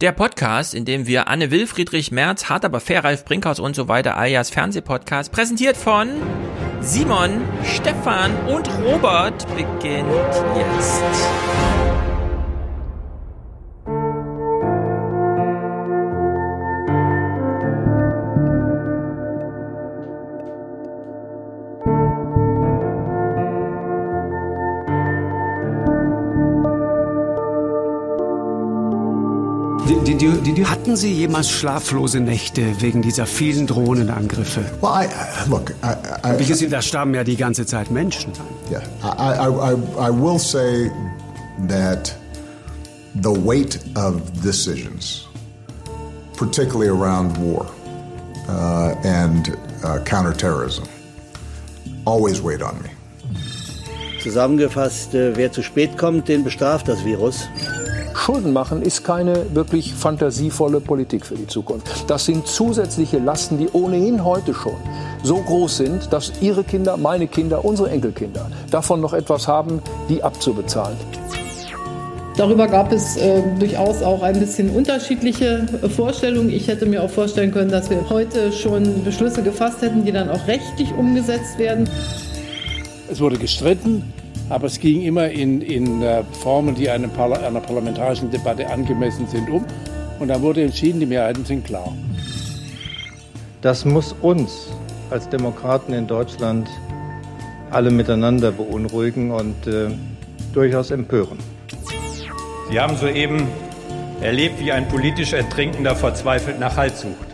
[0.00, 3.76] Der Podcast, in dem wir Anne Will, Friedrich Merz, Hart aber fair, Ralf Brinkhaus und
[3.76, 6.08] so weiter alias Fernsehpodcast, präsentiert von
[6.80, 10.08] Simon, Stefan und Robert, beginnt
[10.56, 11.02] jetzt.
[30.90, 34.64] Hatten Sie jemals schlaflose Nächte wegen dieser vielen Drohnenangriffe?
[34.80, 35.94] Well, I, look, I,
[36.26, 38.32] I, Wie gesehen, da starben ja die ganze Zeit Menschen.
[38.68, 40.90] yeah, I, I will say
[41.68, 42.12] that
[43.22, 45.28] the weight of decisions,
[46.36, 47.66] particularly around war
[48.48, 50.88] uh, and uh, counterterrorism,
[52.04, 52.90] always weighed on me.
[54.22, 57.48] Zusammengefasst, wer zu spät kommt, den bestraft das Virus.
[58.14, 61.88] Schulden machen ist keine wirklich fantasievolle Politik für die Zukunft.
[62.08, 64.76] Das sind zusätzliche Lasten, die ohnehin heute schon
[65.22, 70.22] so groß sind, dass Ihre Kinder, meine Kinder, unsere Enkelkinder davon noch etwas haben, die
[70.22, 70.98] abzubezahlen.
[72.36, 76.50] Darüber gab es äh, durchaus auch ein bisschen unterschiedliche äh, Vorstellungen.
[76.50, 80.30] Ich hätte mir auch vorstellen können, dass wir heute schon Beschlüsse gefasst hätten, die dann
[80.30, 81.88] auch rechtlich umgesetzt werden.
[83.10, 84.12] Es wurde gestritten,
[84.48, 89.26] aber es ging immer in, in äh, Formen, die einem Parla einer parlamentarischen Debatte angemessen
[89.26, 89.64] sind, um.
[90.20, 91.92] Und dann wurde entschieden, die Mehrheiten sind klar.
[93.62, 94.68] Das muss uns
[95.10, 96.68] als Demokraten in Deutschland
[97.70, 99.88] alle miteinander beunruhigen und äh,
[100.52, 101.38] durchaus empören.
[102.70, 103.48] Sie haben soeben
[104.20, 107.29] erlebt, wie ein politisch Ertrinkender verzweifelt nach Halt sucht.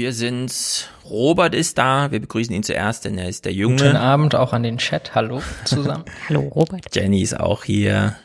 [0.00, 0.88] Wir sind's.
[1.04, 2.10] Robert ist da.
[2.10, 3.76] Wir begrüßen ihn zuerst, denn er ist der Junge.
[3.76, 5.14] Guten Abend auch an den Chat.
[5.14, 6.06] Hallo zusammen.
[6.28, 6.96] Hallo Robert.
[6.96, 8.16] Jenny ist auch hier.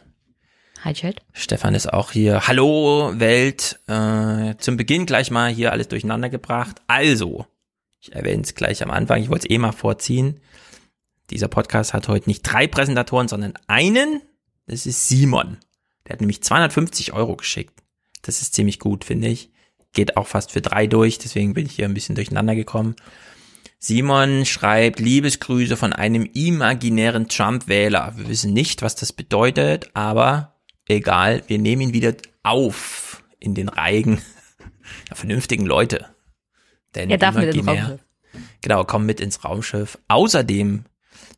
[0.85, 1.21] Hi Chat.
[1.33, 2.47] Stefan ist auch hier.
[2.47, 3.77] Hallo Welt.
[3.87, 6.77] Äh, zum Beginn gleich mal hier alles durcheinander gebracht.
[6.87, 7.45] Also,
[7.99, 9.21] ich erwähne es gleich am Anfang.
[9.21, 10.39] Ich wollte es eh mal vorziehen.
[11.29, 14.21] Dieser Podcast hat heute nicht drei Präsentatoren, sondern einen.
[14.65, 15.57] Das ist Simon.
[16.07, 17.83] Der hat nämlich 250 Euro geschickt.
[18.21, 19.51] Das ist ziemlich gut, finde ich.
[19.95, 22.95] Geht auch fast für drei durch, deswegen bin ich hier ein bisschen durcheinander gekommen.
[23.79, 28.13] Simon schreibt Liebesgrüße von einem imaginären Trump-Wähler.
[28.17, 30.55] Wir wissen nicht, was das bedeutet, aber
[30.87, 32.13] egal, wir nehmen ihn wieder
[32.43, 34.21] auf in den Reigen
[35.09, 36.05] der vernünftigen Leute.
[36.93, 38.05] Denn Er darf mit ins imaginär- Raumschiff.
[38.61, 39.97] Genau, komm mit ins Raumschiff.
[40.07, 40.83] Außerdem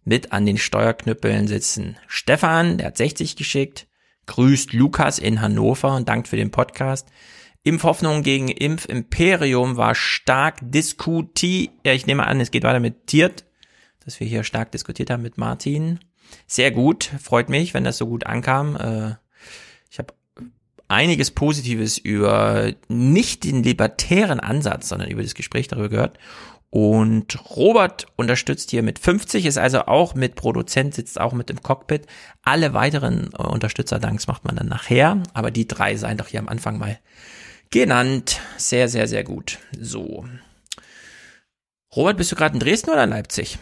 [0.03, 3.88] mit an den Steuerknüppeln sitzen Stefan, der hat 60 geschickt,
[4.25, 7.07] grüßt Lukas in Hannover und dankt für den Podcast.
[7.67, 11.72] Impfhoffnung gegen Impfimperium war stark diskutiert.
[11.85, 13.45] Ja, ich nehme an, es geht weiter mit Tiert,
[14.05, 16.00] dass wir hier stark diskutiert haben mit Martin.
[16.45, 18.77] Sehr gut, freut mich, wenn das so gut ankam.
[18.77, 19.16] Äh,
[19.91, 20.13] ich habe
[20.88, 26.17] einiges Positives über nicht den libertären Ansatz, sondern über das Gespräch darüber gehört.
[26.69, 31.61] Und Robert unterstützt hier mit 50, ist also auch mit Produzent, sitzt auch mit im
[31.61, 32.07] Cockpit.
[32.44, 36.47] Alle weiteren äh, Unterstützerdanks macht man dann nachher, aber die drei seien doch hier am
[36.47, 36.97] Anfang mal
[37.69, 38.39] genannt.
[38.57, 39.59] Sehr, sehr, sehr gut.
[39.79, 40.25] So.
[41.95, 43.57] Robert, bist du gerade in Dresden oder in Leipzig?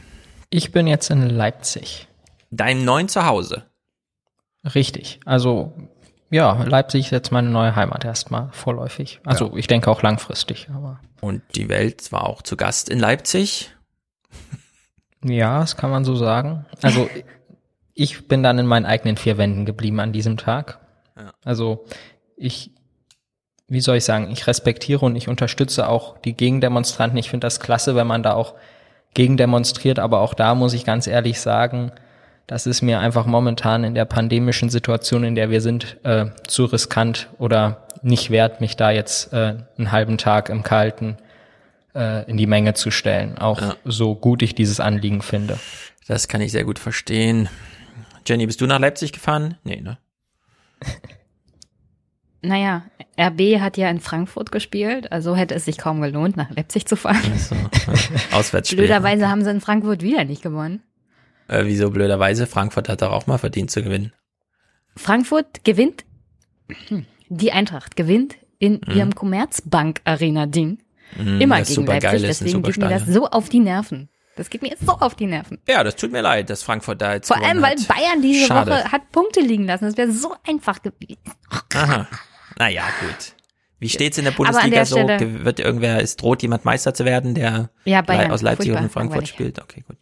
[0.49, 2.07] Ich bin jetzt in Leipzig.
[2.51, 3.63] Deinem neuen Zuhause.
[4.73, 5.19] Richtig.
[5.25, 5.73] Also,
[6.31, 9.19] ja, Leipzig ist jetzt meine neue Heimat erstmal vorläufig.
[9.25, 13.71] Also, ich denke auch langfristig, aber Und die Welt war auch zu Gast in Leipzig.
[15.23, 16.65] ja, das kann man so sagen.
[16.81, 17.09] Also,
[17.93, 20.79] ich bin dann in meinen eigenen vier Wänden geblieben an diesem Tag.
[21.15, 21.33] Ja.
[21.43, 21.85] Also,
[22.35, 22.71] ich,
[23.67, 27.17] wie soll ich sagen, ich respektiere und ich unterstütze auch die Gegendemonstranten.
[27.17, 28.53] Ich finde das klasse, wenn man da auch
[29.13, 31.91] gegen demonstriert, aber auch da muss ich ganz ehrlich sagen,
[32.47, 36.65] das ist mir einfach momentan in der pandemischen Situation, in der wir sind, äh, zu
[36.65, 41.17] riskant oder nicht wert, mich da jetzt äh, einen halben Tag im Kalten
[41.95, 43.39] äh, in die Menge zu stellen.
[43.39, 43.75] Auch Ja.
[43.83, 45.57] so gut ich dieses Anliegen finde.
[46.07, 47.49] Das kann ich sehr gut verstehen.
[48.27, 49.57] Jenny, bist du nach Leipzig gefahren?
[49.63, 49.97] Nee, ne?
[52.45, 52.83] Naja,
[53.19, 56.95] RB hat ja in Frankfurt gespielt, also hätte es sich kaum gelohnt, nach Leipzig zu
[56.95, 57.21] fahren.
[57.37, 57.55] So,
[58.35, 58.77] Auswärtsspiel.
[58.79, 60.81] Blöderweise haben sie in Frankfurt wieder nicht gewonnen.
[61.47, 62.47] Äh, wieso blöderweise?
[62.47, 64.11] Frankfurt hat doch auch mal verdient zu gewinnen.
[64.95, 66.05] Frankfurt gewinnt
[67.29, 68.95] Die Eintracht gewinnt in Mhm.
[68.95, 70.79] ihrem Commerzbank-Arena-Ding
[71.17, 72.13] Mhm, immer gegen geil Leipzig.
[72.13, 74.09] ein Deswegen geht mir das so auf die Nerven.
[74.35, 75.59] Das geht mir so auf die Nerven.
[75.67, 77.87] Ja, das tut mir leid, dass Frankfurt da jetzt Vor allem, weil hat.
[77.87, 78.71] Bayern diese Schade.
[78.71, 79.85] Woche hat Punkte liegen lassen.
[79.85, 81.17] Das wäre so einfach gewesen.
[81.73, 82.07] Aha.
[82.57, 83.33] Naja, gut.
[83.79, 84.95] Wie steht's in der Bundesliga der so?
[84.97, 88.31] Stelle- Wird irgendwer, ist droht jemand Meister zu werden, der Ja, Bayern.
[88.31, 89.61] aus Leipzig und Frankfurt spielt?
[89.61, 89.97] Okay, gut.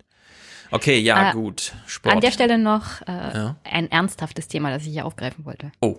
[0.72, 1.74] Okay, ja, Äh, gut.
[1.86, 2.16] Sport.
[2.16, 3.56] An der Stelle noch äh, Ja.
[3.64, 5.72] ein ernsthaftes Thema, das ich hier aufgreifen wollte.
[5.82, 5.98] Oh.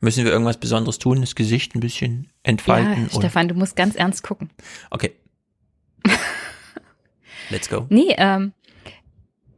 [0.00, 1.20] Müssen wir irgendwas Besonderes tun?
[1.22, 3.08] Das Gesicht ein bisschen entfalten?
[3.10, 4.50] ja, Stefan, du musst ganz ernst gucken.
[4.90, 5.14] Okay.
[7.50, 7.86] Let's go.
[7.90, 8.52] Nee, ähm,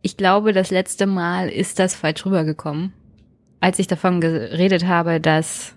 [0.03, 2.93] ich glaube, das letzte Mal ist das falsch rübergekommen,
[3.61, 5.75] als ich davon geredet habe, dass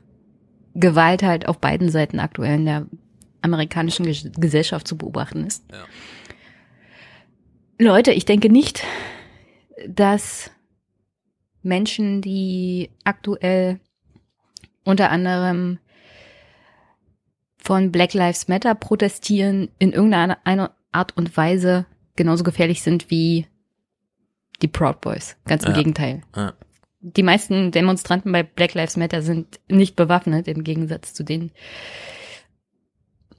[0.75, 2.85] Gewalt halt auf beiden Seiten aktuell in der
[3.41, 5.63] amerikanischen Ges Gesellschaft zu beobachten ist.
[5.71, 5.85] Ja.
[7.79, 8.83] Leute, ich denke nicht,
[9.87, 10.51] dass
[11.61, 13.79] Menschen, die aktuell
[14.83, 15.79] unter anderem
[17.57, 23.47] von Black Lives Matter protestieren, in irgendeiner eine Art und Weise genauso gefährlich sind wie
[24.61, 25.37] die Proud Boys.
[25.45, 25.77] Ganz im Ja.
[25.77, 26.21] Gegenteil.
[26.35, 26.53] Ja.
[27.01, 31.51] Die meisten Demonstranten bei Black Lives Matter sind nicht bewaffnet, im Gegensatz zu den,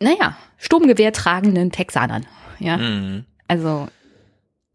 [0.00, 2.26] naja, Sturmgewehr tragenden Texanern.
[2.58, 3.24] Ja, Mhm.
[3.48, 3.88] also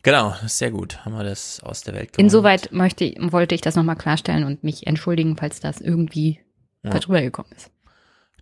[0.03, 1.03] Genau, sehr gut.
[1.03, 2.19] Haben wir das aus der Welt geräumt.
[2.19, 6.39] insoweit möchte, wollte ich das nochmal klarstellen und mich entschuldigen, falls das irgendwie
[6.83, 6.91] Ja.
[6.91, 7.71] falsch rübergekommen ist.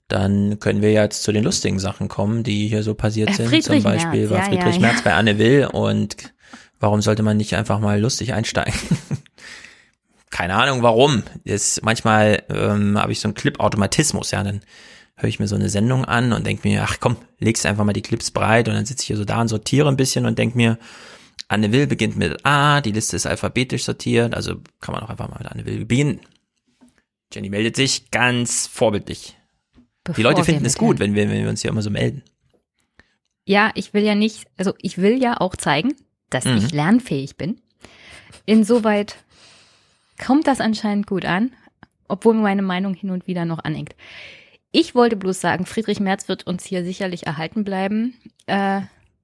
[0.10, 3.48] Dann können wir jetzt zu den lustigen Sachen kommen, die hier so passiert Äh, sind.
[3.48, 6.34] Friedrich Zum Beispiel Merz, war ja, Friedrich ja, Merz bei Anne Will und
[6.82, 8.74] warum sollte man nicht einfach mal lustig einsteigen?
[10.34, 11.22] Keine Ahnung warum.
[11.46, 14.62] Das, manchmal ähm, habe ich so einen Clip-Automatismus, ja, dann
[15.16, 17.94] höre ich mir so eine Sendung an und denke mir, ach komm, legst einfach mal
[17.94, 20.40] die Clips breit und dann sitze ich hier so da und sortiere ein bisschen und
[20.40, 20.80] denke mir,
[21.50, 25.30] Anne Will beginnt mit A, die Liste ist alphabetisch sortiert, also kann man auch einfach
[25.30, 26.20] mal mit Anne Will beginnen.
[27.32, 29.38] Jenny meldet sich ganz vorbildlich.
[29.78, 31.92] Die Bevor Leute wir finden es gut, wenn wir, wenn wir uns hier immer so
[31.92, 32.24] melden.
[33.46, 35.94] Ja, ich will ja nicht, also ich will ja auch zeigen,
[36.32, 36.58] dass Mhm.
[36.58, 37.62] ich lernfähig bin.
[38.48, 39.18] Insoweit
[40.26, 41.52] kommt das anscheinend gut an,
[42.08, 43.96] obwohl meine Meinung hin und wieder noch anhängt.
[44.72, 48.16] Ich wollte bloß sagen, Friedrich Merz wird uns hier sicherlich erhalten bleiben.
[48.48, 48.82] Äh,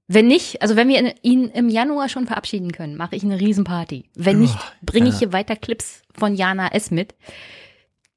[0.08, 4.06] wenn nicht, also wenn wir ihn im Januar schon verabschieden können, mache ich eine Riesenparty.
[4.16, 6.90] Wenn nicht, bringe ich hier weiter Clips von Jana S.
[6.92, 7.16] mit,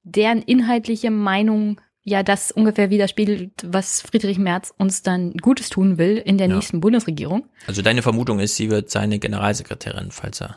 [0.03, 6.17] deren inhaltliche Meinung ja das ungefähr widerspiegelt, was Friedrich Merz uns dann Gutes tun will
[6.17, 6.55] in der Ja.
[6.57, 7.47] nächsten Bundesregierung.
[7.67, 10.57] Also deine Vermutung ist, sie wird seine Generalsekretärin, falls er.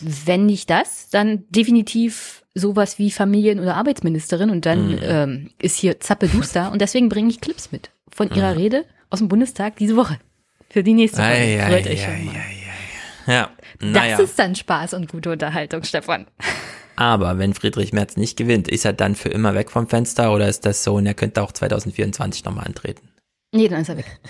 [0.00, 4.98] Wenn nicht das, dann definitiv sowas wie Familien- oder Arbeitsministerin und dann Mhm.
[5.02, 8.58] ähm, ist hier Zappeduster und deswegen bringe ich Clips mit von ihrer Mhm.
[8.58, 10.18] Rede aus dem Bundestag diese Woche.
[10.68, 11.26] Für die nächste Woche.
[11.28, 12.34] Ei, ei, euch schon ei, mal.
[13.26, 14.18] Ja, Das naja.
[14.18, 16.26] ist dann Spaß und gute Unterhaltung, Stefan.
[16.96, 20.48] Aber wenn Friedrich Merz nicht gewinnt, ist er dann für immer weg vom Fenster oder
[20.48, 23.08] ist das so und er könnte auch 2024 nochmal antreten?
[23.52, 24.20] Nee, dann ist er weg.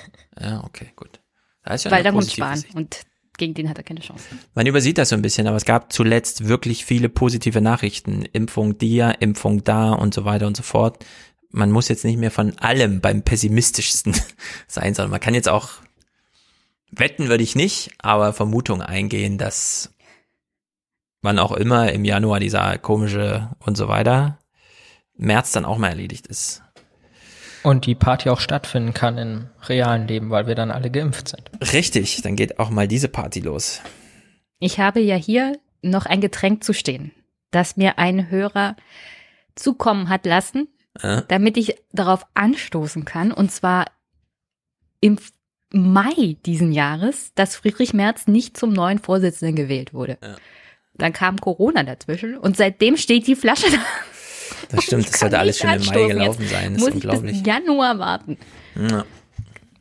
[0.41, 1.21] Ja, okay, gut.
[1.65, 3.01] Da Weil dann kommt Spahn und
[3.41, 4.25] gegen den hat er keine Chance.
[4.55, 8.23] Man übersieht das so ein bisschen, aber es gab zuletzt wirklich viele positive Nachrichten.
[8.23, 11.05] Impfung dir, Impfung da und so weiter und so fort.
[11.51, 14.15] Man muss jetzt nicht mehr von allem beim pessimistischsten
[14.69, 15.71] sein, sondern man kann jetzt auch
[16.93, 19.95] wetten würde ich nicht, aber Vermutung eingehen, dass
[21.23, 24.39] wann auch immer im Januar dieser komische und so weiter
[25.17, 26.63] März dann auch mal erledigt ist.
[27.63, 31.51] Und die Party auch stattfinden kann im realen Leben, weil wir dann alle geimpft sind.
[31.73, 33.81] Richtig, dann geht auch mal diese Party los.
[34.59, 37.13] Ich habe ja hier noch ein Getränk zu stehen,
[37.51, 38.77] das mir ein Hörer
[39.55, 40.69] zukommen hat lassen,
[41.03, 41.23] Äh?
[41.29, 43.31] damit ich darauf anstoßen kann.
[43.33, 43.87] Und zwar
[45.01, 45.19] im
[45.73, 50.19] Mai diesen Jahres, dass Friedrich Merz nicht zum neuen Vorsitzenden gewählt wurde.
[50.23, 50.37] Ja.
[50.95, 53.79] Dann kam Corona dazwischen und seitdem steht die Flasche da.
[54.71, 56.75] Das stimmt, das sollte alles schon im Mai gelaufen Jetzt sein.
[56.75, 57.43] Das Muss ist ich unglaublich.
[57.43, 58.39] bis Januar warten.
[58.77, 59.05] Ja.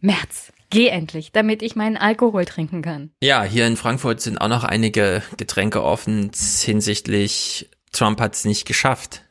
[0.01, 3.11] März, geh endlich, damit ich meinen Alkohol trinken kann.
[3.21, 8.65] Ja, hier in Frankfurt sind auch noch einige Getränke offen hinsichtlich Trump hat es nicht
[8.65, 9.23] geschafft.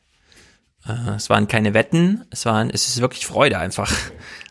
[0.85, 3.91] Äh, es waren keine Wetten, es waren, es ist wirklich Freude einfach.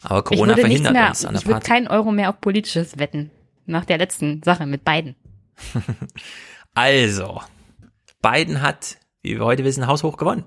[0.03, 2.99] Aber Corona ich verhindert mehr, uns an der ich würde keinen Euro mehr auf politisches
[2.99, 3.31] wetten.
[3.67, 5.17] Nach der letzten Sache mit beiden.
[6.75, 7.43] Also,
[8.23, 10.45] Biden hat, wie wir heute wissen, haushoch gewonnen.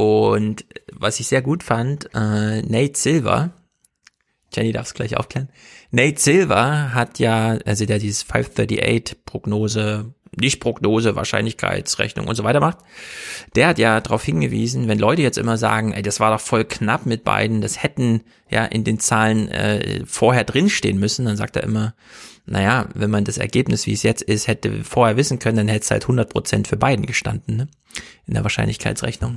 [0.00, 0.64] Und
[0.94, 3.50] was ich sehr gut fand, äh, Nate Silver,
[4.50, 5.50] Jenny darf es gleich aufklären,
[5.90, 12.60] Nate Silver hat ja, also der dieses 538 Prognose nicht Prognose, Wahrscheinlichkeitsrechnung und so weiter
[12.60, 12.78] macht,
[13.56, 16.64] der hat ja darauf hingewiesen, wenn Leute jetzt immer sagen, ey, das war doch voll
[16.64, 21.56] knapp mit beiden, das hätten ja in den Zahlen äh, vorher drinstehen müssen, dann sagt
[21.56, 21.94] er immer,
[22.46, 25.84] naja, wenn man das Ergebnis, wie es jetzt ist, hätte vorher wissen können, dann hätte
[25.84, 27.68] es halt 100% für beiden gestanden, ne?
[28.26, 29.36] in der Wahrscheinlichkeitsrechnung.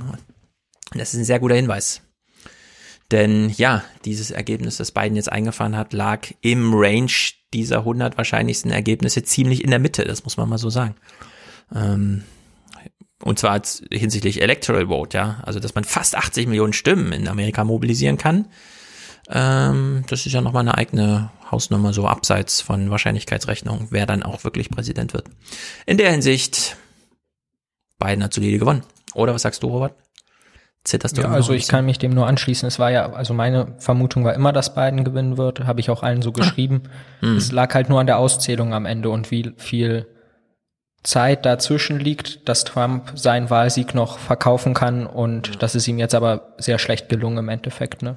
[0.94, 2.02] Das ist ein sehr guter Hinweis.
[3.10, 7.12] Denn ja, dieses Ergebnis, das Biden jetzt eingefahren hat, lag im Range
[7.52, 10.96] dieser 100 wahrscheinlichsten Ergebnisse ziemlich in der Mitte, das muss man mal so sagen.
[11.74, 12.24] Ähm,
[13.22, 13.60] und zwar
[13.90, 18.46] hinsichtlich Electoral Vote, ja, also dass man fast 80 Millionen Stimmen in Amerika mobilisieren kann.
[19.28, 24.44] Ähm, das ist ja nochmal eine eigene Hausnummer, so abseits von Wahrscheinlichkeitsrechnung, wer dann auch
[24.44, 25.26] wirklich Präsident wird.
[25.86, 26.76] In der Hinsicht,
[27.98, 28.82] Biden hat solide gewonnen.
[29.14, 29.94] Oder was sagst du, Robert?
[30.84, 32.66] Zitterst du ja, also ich kann mich dem nur anschließen.
[32.66, 35.60] Es war ja, also meine Vermutung war immer, dass Biden gewinnen wird.
[35.60, 36.82] Habe ich auch allen so geschrieben.
[37.20, 37.38] Hm.
[37.38, 40.06] Es lag halt nur an der Auszählung am Ende und wie viel
[41.04, 46.14] Zeit dazwischen liegt, dass Trump seinen Wahlsieg noch verkaufen kann und das ist ihm jetzt
[46.14, 48.16] aber sehr schlecht gelungen im Endeffekt, ne?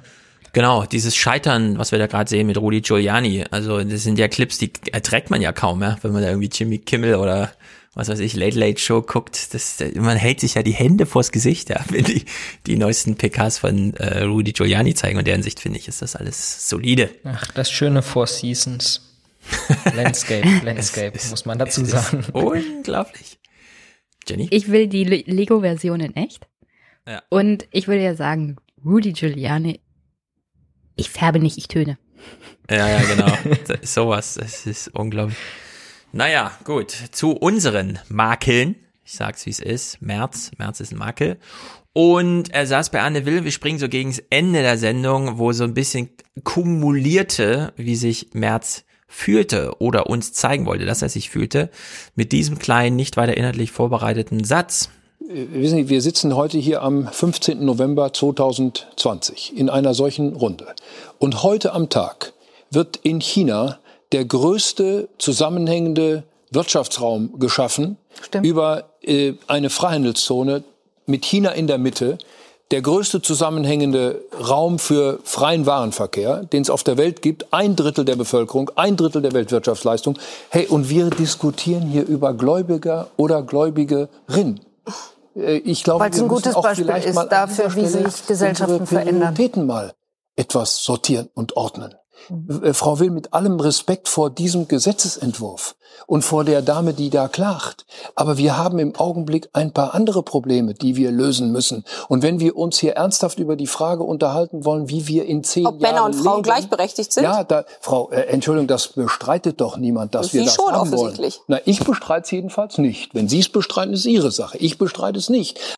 [0.54, 4.28] Genau, dieses Scheitern, was wir da gerade sehen mit Rudi Giuliani, also das sind ja
[4.28, 7.50] Clips, die erträgt man ja kaum, ja, wenn man da irgendwie Jimmy Kimmel oder
[7.98, 11.32] was weiß ich, Late Late Show guckt, das, man hält sich ja die Hände vors
[11.32, 12.24] Gesicht, ja, wenn die,
[12.64, 15.18] die neuesten PKs von äh, Rudy Giuliani zeigen.
[15.18, 17.10] Und deren Sicht finde ich, ist das alles solide.
[17.24, 19.04] Ach, das schöne Four Seasons.
[19.96, 22.24] Landscape, Landscape, ist, muss man dazu sagen.
[22.32, 23.40] Unglaublich.
[24.28, 24.46] Jenny?
[24.50, 26.46] Ich will die Lego-Version in echt.
[27.04, 27.22] Ja.
[27.30, 29.80] Und ich würde ja sagen, Rudy Giuliani,
[30.94, 31.98] ich färbe nicht, ich töne.
[32.70, 33.56] Ja, ja, genau.
[33.82, 35.36] Sowas, das ist unglaublich.
[36.12, 36.90] Naja, gut.
[37.12, 38.76] Zu unseren Makeln.
[39.04, 40.00] Ich sag's, wie es ist.
[40.00, 40.50] März.
[40.56, 41.36] März ist ein Makel.
[41.92, 43.44] Und er saß bei Anne Will.
[43.44, 46.10] Wir springen so gegen das Ende der Sendung, wo so ein bisschen
[46.44, 51.70] kumulierte, wie sich März fühlte oder uns zeigen wollte, dass er sich fühlte,
[52.14, 54.90] mit diesem kleinen, nicht weiter inhaltlich vorbereiteten Satz.
[55.20, 57.64] Wissen Sie, wir sitzen heute hier am 15.
[57.64, 60.74] November 2020 in einer solchen Runde.
[61.18, 62.32] Und heute am Tag
[62.70, 63.78] wird in China
[64.12, 68.46] der größte zusammenhängende Wirtschaftsraum geschaffen Stimmt.
[68.46, 70.64] über äh, eine Freihandelszone
[71.06, 72.18] mit China in der Mitte.
[72.70, 78.04] Der größte zusammenhängende Raum für freien Warenverkehr, den es auf der Welt gibt, ein Drittel
[78.04, 80.18] der Bevölkerung, ein Drittel der Weltwirtschaftsleistung.
[80.50, 84.60] Hey, und wir diskutieren hier über Gläubiger oder Gläubigerin.
[85.34, 89.34] Äh, ich glaube, Weil es ein gutes Beispiel ist dafür, wie sich Gesellschaften verändern.
[89.66, 89.94] mal
[90.36, 91.94] etwas sortieren und ordnen.
[92.28, 92.74] Mhm.
[92.74, 97.86] Frau Will, mit allem Respekt vor diesem Gesetzesentwurf und vor der Dame, die da klagt.
[98.14, 101.84] Aber wir haben im Augenblick ein paar andere Probleme, die wir lösen müssen.
[102.08, 105.66] Und wenn wir uns hier ernsthaft über die Frage unterhalten wollen, wie wir in zehn
[105.66, 107.24] Ob Jahren Männer und Frauen leben, gleichberechtigt sind?
[107.24, 110.92] Ja, da, Frau, äh, Entschuldigung, das bestreitet doch niemand, dass Sie wir das schon haben
[110.92, 111.36] offensichtlich.
[111.36, 111.44] wollen.
[111.48, 113.14] Na, ich bestreite es jedenfalls nicht.
[113.14, 114.58] Wenn Sie es bestreiten, ist Ihre Sache.
[114.58, 115.76] Ich bestreite es nicht.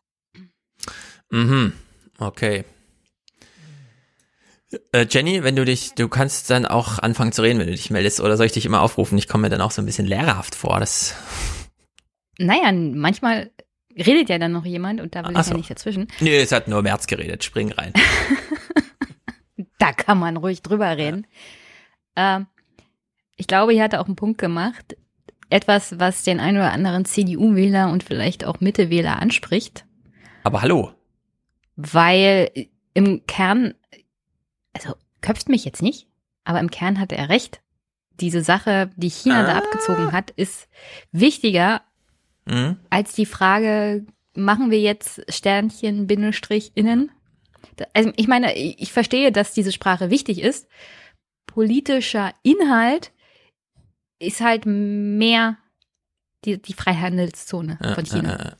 [1.29, 1.73] Mhm.
[2.19, 2.65] Okay.
[4.93, 7.89] Äh, Jenny, wenn du dich, du kannst dann auch anfangen zu reden, wenn du dich
[7.89, 9.17] meldest, oder soll ich dich immer aufrufen?
[9.17, 10.79] Ich komme mir dann auch so ein bisschen lehrerhaft vor.
[10.79, 11.15] Das
[12.37, 13.51] naja, manchmal
[13.95, 15.51] redet ja dann noch jemand und da will Ach ich so.
[15.51, 16.07] ja nicht dazwischen.
[16.19, 17.93] Nee, es hat nur März geredet, spring rein.
[19.79, 21.27] da kann man ruhig drüber reden.
[22.17, 22.37] Ja.
[22.37, 22.47] Ähm,
[23.35, 24.95] ich glaube, hier hat er auch einen Punkt gemacht.
[25.49, 29.85] Etwas, was den ein oder anderen CDU-Wähler und vielleicht auch Mitte-Wähler anspricht.
[30.43, 30.91] Aber hallo.
[31.75, 32.51] Weil
[32.93, 33.73] im Kern
[34.73, 36.07] also köpft mich jetzt nicht,
[36.43, 37.61] aber im Kern hatte er recht.
[38.19, 39.47] Diese Sache, die China ah.
[39.47, 40.67] da abgezogen hat, ist
[41.11, 41.81] wichtiger
[42.45, 42.77] mhm.
[42.89, 47.11] als die Frage, machen wir jetzt Sternchen, Bindestrich, innen?
[47.93, 50.67] Also ich meine, ich verstehe, dass diese Sprache wichtig ist.
[51.47, 53.11] Politischer Inhalt
[54.19, 55.57] ist halt mehr
[56.45, 58.35] die, die Freihandelszone von China.
[58.35, 58.51] Äh, äh,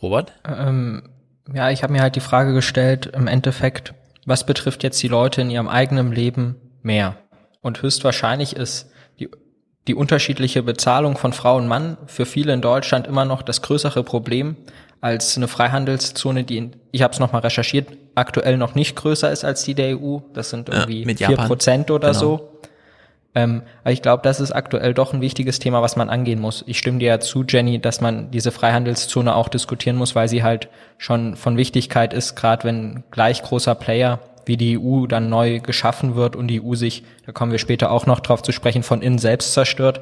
[0.00, 0.32] Robert?
[0.44, 1.08] Ähm,
[1.52, 3.94] ja, ich habe mir halt die Frage gestellt, im Endeffekt,
[4.26, 7.16] was betrifft jetzt die Leute in ihrem eigenen Leben mehr?
[7.60, 9.28] Und höchstwahrscheinlich ist die,
[9.86, 14.02] die unterschiedliche Bezahlung von Frau und Mann für viele in Deutschland immer noch das größere
[14.02, 14.56] Problem
[15.00, 19.44] als eine Freihandelszone, die, in, ich habe es nochmal recherchiert, aktuell noch nicht größer ist
[19.44, 20.18] als die der EU.
[20.32, 22.20] Das sind irgendwie vier ja, Prozent oder genau.
[22.20, 22.58] so.
[23.34, 26.62] Ähm, aber ich glaube, das ist aktuell doch ein wichtiges Thema, was man angehen muss.
[26.66, 30.42] Ich stimme dir ja zu, Jenny, dass man diese Freihandelszone auch diskutieren muss, weil sie
[30.42, 35.60] halt schon von Wichtigkeit ist, gerade wenn gleich großer Player wie die EU dann neu
[35.60, 38.82] geschaffen wird und die EU sich, da kommen wir später auch noch drauf zu sprechen,
[38.82, 40.00] von innen selbst zerstört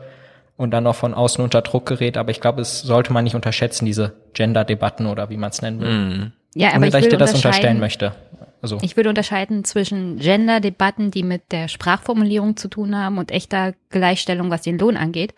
[0.56, 2.16] und dann noch von außen unter Druck gerät.
[2.16, 5.80] Aber ich glaube, es sollte man nicht unterschätzen, diese Gender-Debatten oder wie man es nennen
[5.80, 5.88] will.
[5.88, 6.32] Mm.
[6.54, 8.14] Ja, aber ich, ich dir das unterstellen möchte.
[8.60, 8.78] Also.
[8.82, 14.50] Ich würde unterscheiden zwischen Gender-Debatten, die mit der Sprachformulierung zu tun haben und echter Gleichstellung,
[14.50, 15.34] was den Lohn angeht.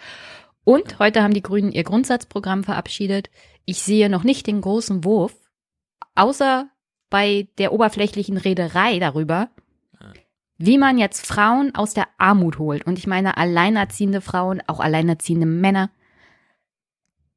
[0.65, 3.31] Und heute haben die Grünen ihr Grundsatzprogramm verabschiedet.
[3.65, 5.35] Ich sehe noch nicht den großen Wurf,
[6.15, 6.69] außer
[7.09, 9.49] bei der oberflächlichen Rederei darüber,
[10.59, 12.87] wie man jetzt Frauen aus der Armut holt.
[12.87, 15.91] Und ich meine alleinerziehende Frauen, auch alleinerziehende Männer.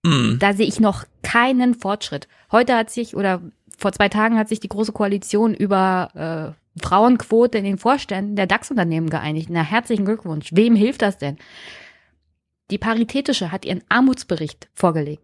[0.03, 0.38] Mm.
[0.39, 2.27] Da sehe ich noch keinen Fortschritt.
[2.51, 3.41] Heute hat sich, oder
[3.77, 8.48] vor zwei Tagen hat sich die Große Koalition über äh, Frauenquote in den Vorständen der
[8.48, 9.50] DAX-Unternehmen geeinigt.
[9.50, 10.50] Na, herzlichen Glückwunsch.
[10.51, 11.38] Wem hilft das denn?
[12.72, 15.24] Die Paritätische hat ihren Armutsbericht vorgelegt.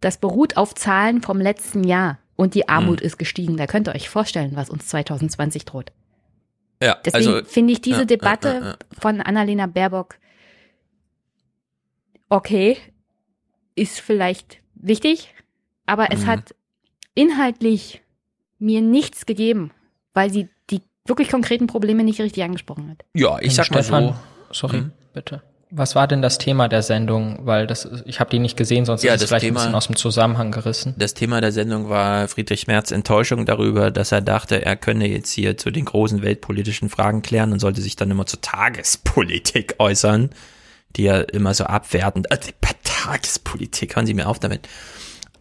[0.00, 3.06] Das beruht auf Zahlen vom letzten Jahr und die Armut hm.
[3.06, 3.56] ist gestiegen.
[3.56, 5.92] Da könnt ihr euch vorstellen, was uns 2020 droht.
[6.82, 10.16] Ja, Deswegen also, finde ich diese ja, Debatte ja, ja, von Annalena Baerbock
[12.28, 12.76] okay,
[13.74, 15.32] ist vielleicht wichtig,
[15.86, 16.08] aber mhm.
[16.12, 16.54] es hat
[17.14, 18.02] inhaltlich
[18.58, 19.70] mir nichts gegeben,
[20.14, 23.04] weil sie die wirklich konkreten Probleme nicht richtig angesprochen hat.
[23.14, 24.14] Ja, ich sag Stefan, mal
[24.50, 24.68] so.
[24.68, 24.92] Sorry, mhm.
[25.12, 25.42] bitte.
[25.74, 27.46] Was war denn das Thema der Sendung?
[27.46, 29.74] Weil das, ich habe die nicht gesehen, sonst ja, ist es vielleicht Thema, ein bisschen
[29.74, 30.94] aus dem Zusammenhang gerissen.
[30.98, 35.30] Das Thema der Sendung war Friedrich Merz Enttäuschung darüber, dass er dachte, er könne jetzt
[35.30, 40.28] hier zu den großen weltpolitischen Fragen klären und sollte sich dann immer zur Tagespolitik äußern,
[40.96, 42.50] die ja immer so abwertend, also
[43.02, 44.68] Tagespolitik, hören Sie mir auf damit.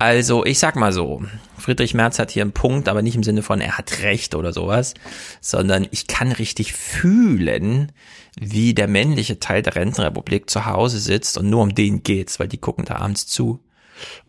[0.01, 1.21] Also, ich sag mal so,
[1.59, 4.51] Friedrich Merz hat hier einen Punkt, aber nicht im Sinne von, er hat recht oder
[4.51, 4.95] sowas,
[5.41, 7.91] sondern ich kann richtig fühlen,
[8.35, 12.47] wie der männliche Teil der Rentenrepublik zu Hause sitzt und nur um den geht's, weil
[12.47, 13.63] die gucken da abends zu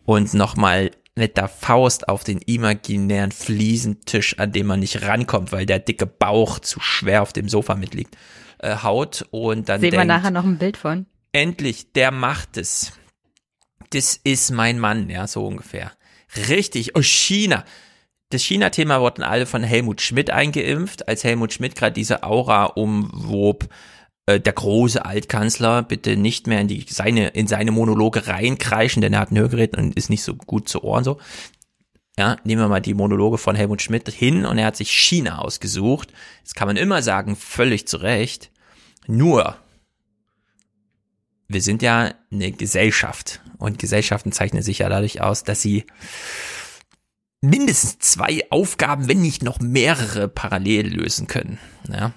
[0.05, 5.65] und nochmal mit der Faust auf den imaginären Fliesentisch, an dem man nicht rankommt, weil
[5.65, 8.15] der dicke Bauch zu schwer auf dem Sofa mitliegt,
[8.59, 11.07] äh, haut und dann Sehen denkt, wir nachher noch ein Bild von.
[11.31, 12.93] Endlich, der macht es
[13.93, 15.91] das ist mein Mann, ja, so ungefähr.
[16.47, 17.63] Richtig, oh, China.
[18.29, 23.69] Das China-Thema wurden alle von Helmut Schmidt eingeimpft, als Helmut Schmidt gerade diese Aura umwob,
[24.25, 29.13] äh, der große Altkanzler bitte nicht mehr in die seine in seine Monologe reinkreischen, denn
[29.13, 31.19] er hat ein Hörgerät und ist nicht so gut zu Ohren so.
[32.17, 35.39] Ja, nehmen wir mal die Monologe von Helmut Schmidt hin und er hat sich China
[35.39, 36.13] ausgesucht.
[36.43, 38.51] Das kann man immer sagen, völlig zu Recht.
[39.07, 39.57] Nur
[41.47, 45.85] wir sind ja eine Gesellschaft und Gesellschaften zeichnen sich ja dadurch aus, dass sie
[47.41, 51.59] mindestens zwei Aufgaben, wenn nicht noch mehrere parallel lösen können.
[51.89, 52.13] Ja?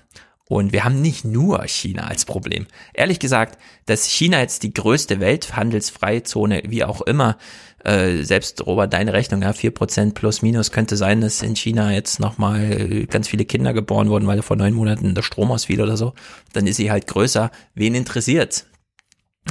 [0.48, 2.66] Und wir haben nicht nur China als Problem.
[2.94, 7.36] Ehrlich gesagt, dass China jetzt die größte Welthandelsfreizone, wie auch immer,
[7.84, 11.92] äh, selbst Robert, deine Rechnung, ja, vier Prozent plus minus könnte sein, dass in China
[11.92, 15.96] jetzt nochmal ganz viele Kinder geboren wurden, weil vor neun Monaten der Strom ausfiel oder
[15.96, 16.14] so.
[16.52, 17.50] Dann ist sie halt größer.
[17.74, 18.66] Wen interessiert?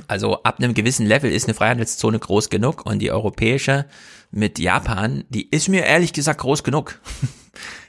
[0.08, 3.86] Also ab einem gewissen Level ist eine Freihandelszone groß genug und die europäische
[4.32, 7.00] mit Japan, die ist mir ehrlich gesagt groß genug.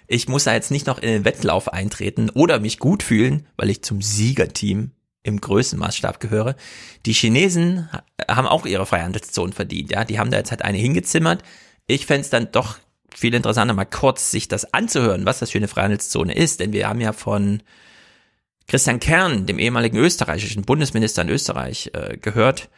[0.08, 3.70] Ich muss da jetzt nicht noch in den Wettlauf eintreten oder mich gut fühlen, weil
[3.70, 4.92] ich zum Siegerteam
[5.24, 6.54] im Größenmaßstab gehöre.
[7.06, 7.88] Die Chinesen
[8.28, 10.04] haben auch ihre Freihandelszonen verdient, ja.
[10.04, 11.42] Die haben da jetzt halt eine hingezimmert.
[11.88, 12.78] Ich fände es dann doch
[13.12, 16.88] viel interessanter, mal kurz sich das anzuhören, was das für eine Freihandelszone ist, denn wir
[16.88, 17.62] haben ja von
[18.66, 22.68] Christian Kern, dem ehemaligen österreichischen Bundesminister in Österreich, äh, gehört.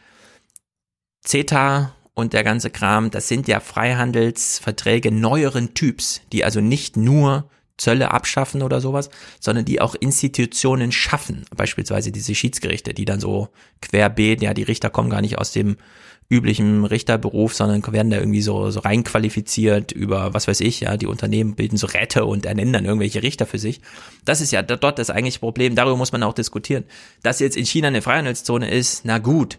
[1.23, 7.49] CETA und der ganze Kram, das sind ja Freihandelsverträge neueren Typs, die also nicht nur
[7.77, 11.45] Zölle abschaffen oder sowas, sondern die auch Institutionen schaffen.
[11.55, 13.49] Beispielsweise diese Schiedsgerichte, die dann so
[13.81, 15.77] querbeet, ja, die Richter kommen gar nicht aus dem
[16.29, 21.07] üblichen Richterberuf, sondern werden da irgendwie so, so reinqualifiziert über, was weiß ich, ja, die
[21.07, 23.81] Unternehmen bilden so Räte und ernennen dann irgendwelche Richter für sich.
[24.25, 26.83] Das ist ja dort das eigentliche Problem, darüber muss man auch diskutieren.
[27.23, 29.57] Dass jetzt in China eine Freihandelszone ist, na gut,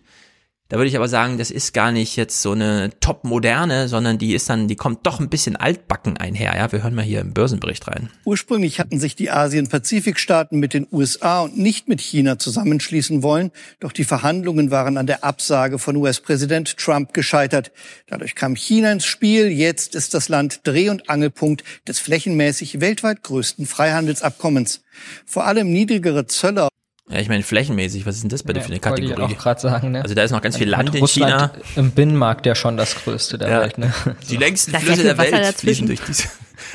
[0.71, 4.35] da würde ich aber sagen, das ist gar nicht jetzt so eine top-moderne, sondern die
[4.35, 6.55] ist dann, die kommt doch ein bisschen altbacken einher.
[6.57, 8.09] Ja, wir hören mal hier im Börsenbericht rein.
[8.25, 13.51] Ursprünglich hatten sich die Asien-Pazifik-Staaten mit den USA und nicht mit China zusammenschließen wollen.
[13.81, 17.73] Doch die Verhandlungen waren an der Absage von US-Präsident Trump gescheitert.
[18.07, 19.49] Dadurch kam China ins Spiel.
[19.49, 24.83] Jetzt ist das Land Dreh- und Angelpunkt des flächenmäßig weltweit größten Freihandelsabkommens.
[25.27, 26.69] Vor allem niedrigere Zölle
[27.11, 29.33] ja, ich meine, flächenmäßig, was ist denn das bitte ja, für eine Kategorie?
[29.33, 30.03] Ich auch gerade sagen, ne?
[30.03, 31.51] Also da ist noch ganz viel Land in China.
[31.77, 33.93] Im Binnenmarkt ja schon das größte der ja, Welt, ne?
[34.31, 36.29] Die längsten das Flüsse der Welt fließen durch diese.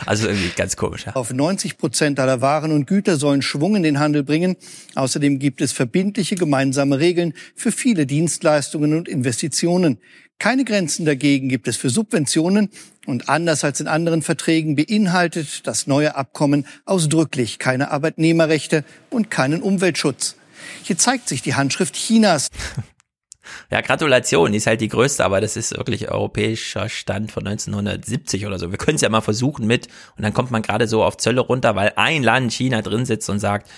[0.06, 1.16] Also irgendwie ganz komisch, ja.
[1.16, 4.56] Auf 90 Prozent aller Waren und Güter sollen Schwung in den Handel bringen.
[4.96, 10.00] Außerdem gibt es verbindliche gemeinsame Regeln für viele Dienstleistungen und Investitionen.
[10.40, 12.70] Keine Grenzen dagegen gibt es für Subventionen
[13.06, 19.62] und anders als in anderen Verträgen beinhaltet das neue Abkommen ausdrücklich keine Arbeitnehmerrechte und keinen
[19.62, 20.36] Umweltschutz.
[20.84, 22.50] Hier zeigt sich die Handschrift Chinas.
[23.72, 28.46] Ja, Gratulation, die ist halt die größte, aber das ist wirklich europäischer Stand von 1970
[28.46, 28.72] oder so.
[28.72, 31.42] Wir können es ja mal versuchen mit und dann kommt man gerade so auf Zölle
[31.42, 33.70] runter, weil ein Land, China, drin sitzt und sagt,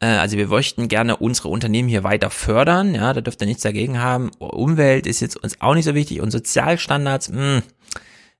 [0.00, 3.62] äh, also wir möchten gerne unsere Unternehmen hier weiter fördern, ja, da dürft ihr nichts
[3.62, 4.30] dagegen haben.
[4.38, 7.62] Umwelt ist jetzt uns auch nicht so wichtig und Sozialstandards, mh, hm,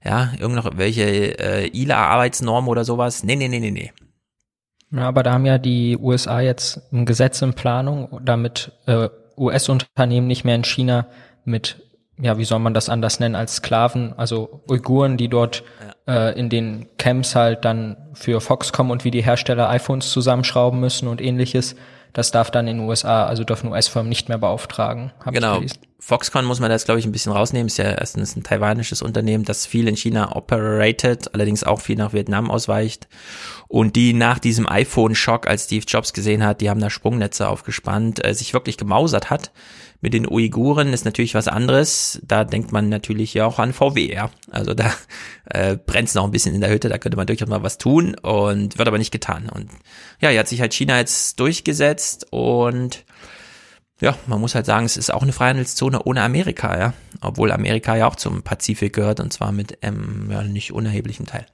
[0.04, 3.24] ja, irgendwelche äh, ILA-Arbeitsnormen oder sowas.
[3.24, 3.92] Nee, nee, nee, nee, nee.
[4.90, 9.08] Ja, aber da haben ja die USA jetzt ein Gesetz in Planung, damit äh,
[9.38, 11.06] US-Unternehmen nicht mehr in China
[11.44, 11.82] mit,
[12.20, 15.62] ja, wie soll man das anders nennen, als Sklaven, also Uiguren, die dort
[16.06, 16.28] ja.
[16.28, 21.08] äh, in den Camps halt dann für Foxconn und wie die Hersteller iPhones zusammenschrauben müssen
[21.08, 21.76] und ähnliches.
[22.12, 25.12] Das darf dann in den USA, also dürfen US-Firmen nicht mehr beauftragen.
[25.32, 25.60] Genau.
[26.00, 27.66] Foxconn muss man das, glaube ich, ein bisschen rausnehmen.
[27.66, 32.12] Ist ja erstens ein taiwanisches Unternehmen, das viel in China operated, allerdings auch viel nach
[32.12, 33.08] Vietnam ausweicht.
[33.66, 38.24] Und die nach diesem iPhone-Schock, als Steve Jobs gesehen hat, die haben da Sprungnetze aufgespannt,
[38.24, 39.50] äh, sich wirklich gemausert hat.
[40.00, 42.20] Mit den Uiguren ist natürlich was anderes.
[42.22, 44.30] Da denkt man natürlich ja auch an VW, ja.
[44.50, 44.92] Also da
[45.46, 47.78] äh, brennt es noch ein bisschen in der Hütte, da könnte man durchaus mal was
[47.78, 49.48] tun und wird aber nicht getan.
[49.48, 49.70] Und
[50.20, 53.04] ja, hier hat sich halt China jetzt durchgesetzt und
[54.00, 56.94] ja, man muss halt sagen, es ist auch eine Freihandelszone ohne Amerika, ja.
[57.20, 61.46] Obwohl Amerika ja auch zum Pazifik gehört und zwar mit ähm, ja, nicht unerheblichem Teil.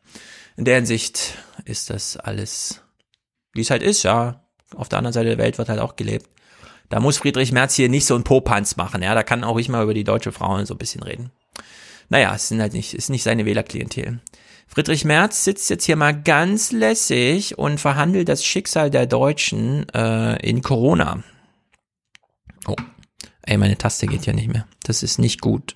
[0.57, 2.83] In der Hinsicht ist das alles,
[3.55, 4.45] wie es halt ist, ja.
[4.77, 6.29] Auf der anderen Seite der Welt wird halt auch gelebt.
[6.95, 9.17] Da muss Friedrich Merz hier nicht so einen Popanz machen, ja.
[9.17, 11.33] Da kann auch ich mal über die deutsche Frauen so ein bisschen reden.
[12.09, 14.21] Naja, es sind halt nicht, ist nicht seine Wählerklientel.
[14.69, 20.37] Friedrich Merz sitzt jetzt hier mal ganz lässig und verhandelt das Schicksal der Deutschen äh,
[20.49, 21.25] in Corona.
[22.69, 22.77] Oh,
[23.43, 24.69] ey, meine Taste geht ja nicht mehr.
[24.85, 25.75] Das ist nicht gut.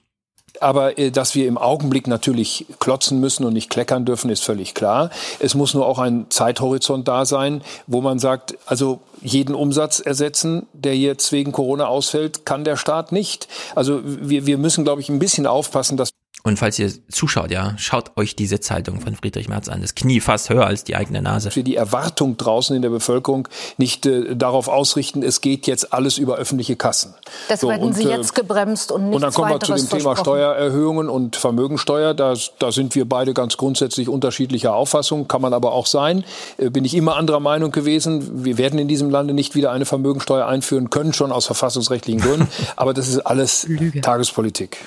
[0.61, 4.75] Aber äh, dass wir im Augenblick natürlich klotzen müssen und nicht kleckern dürfen, ist völlig
[4.75, 5.11] klar.
[5.39, 10.67] Es muss nur auch ein Zeithorizont da sein, wo man sagt, also jeden Umsatz ersetzen,
[10.73, 13.49] der jetzt wegen Corona ausfällt, kann der Staat nicht.
[13.75, 16.11] Also wir, wir müssen, glaube ich, ein bisschen aufpassen, dass
[16.49, 19.83] und falls ihr zuschaut, ja, schaut euch die Sitzhaltung von Friedrich Merz an.
[19.83, 21.51] Das Knie fast höher als die eigene Nase.
[21.51, 26.19] Für die Erwartung draußen in der Bevölkerung nicht äh, darauf ausrichten, es geht jetzt alles
[26.19, 27.15] über öffentliche Kassen.
[27.49, 29.89] Das so, werden Sie äh, jetzt gebremst und nicht Und dann kommen wir zu dem
[29.89, 32.15] Thema Steuererhöhungen und Vermögensteuer.
[32.15, 35.29] Da, da sind wir beide ganz grundsätzlich unterschiedlicher Auffassung.
[35.29, 36.25] Kann man aber auch sein.
[36.57, 38.45] Äh, bin ich immer anderer Meinung gewesen.
[38.45, 42.49] Wir werden in diesem Lande nicht wieder eine Vermögensteuer einführen können, schon aus verfassungsrechtlichen Gründen.
[42.77, 44.01] aber das ist alles Lüge.
[44.01, 44.79] Tagespolitik.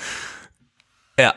[1.20, 1.34] Ja,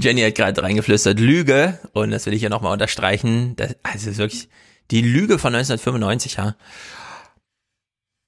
[0.00, 4.48] Jenny hat gerade reingeflüstert, Lüge, und das will ich hier nochmal unterstreichen, das, also wirklich
[4.90, 6.56] die Lüge von 1995, ja.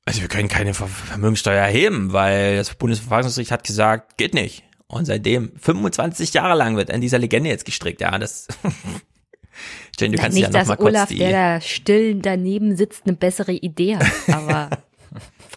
[0.04, 4.64] Also wir können keine Vermögenssteuer erheben, weil das Bundesverfassungsgericht hat gesagt, geht nicht.
[4.88, 8.48] Und seitdem 25 Jahre lang wird an dieser Legende jetzt gestrickt, ja, das
[9.98, 11.18] Jenny, du kannst nicht, ja noch mal kurz Olaf, die...
[11.18, 14.70] der da still daneben sitzt, eine bessere Idee hat, aber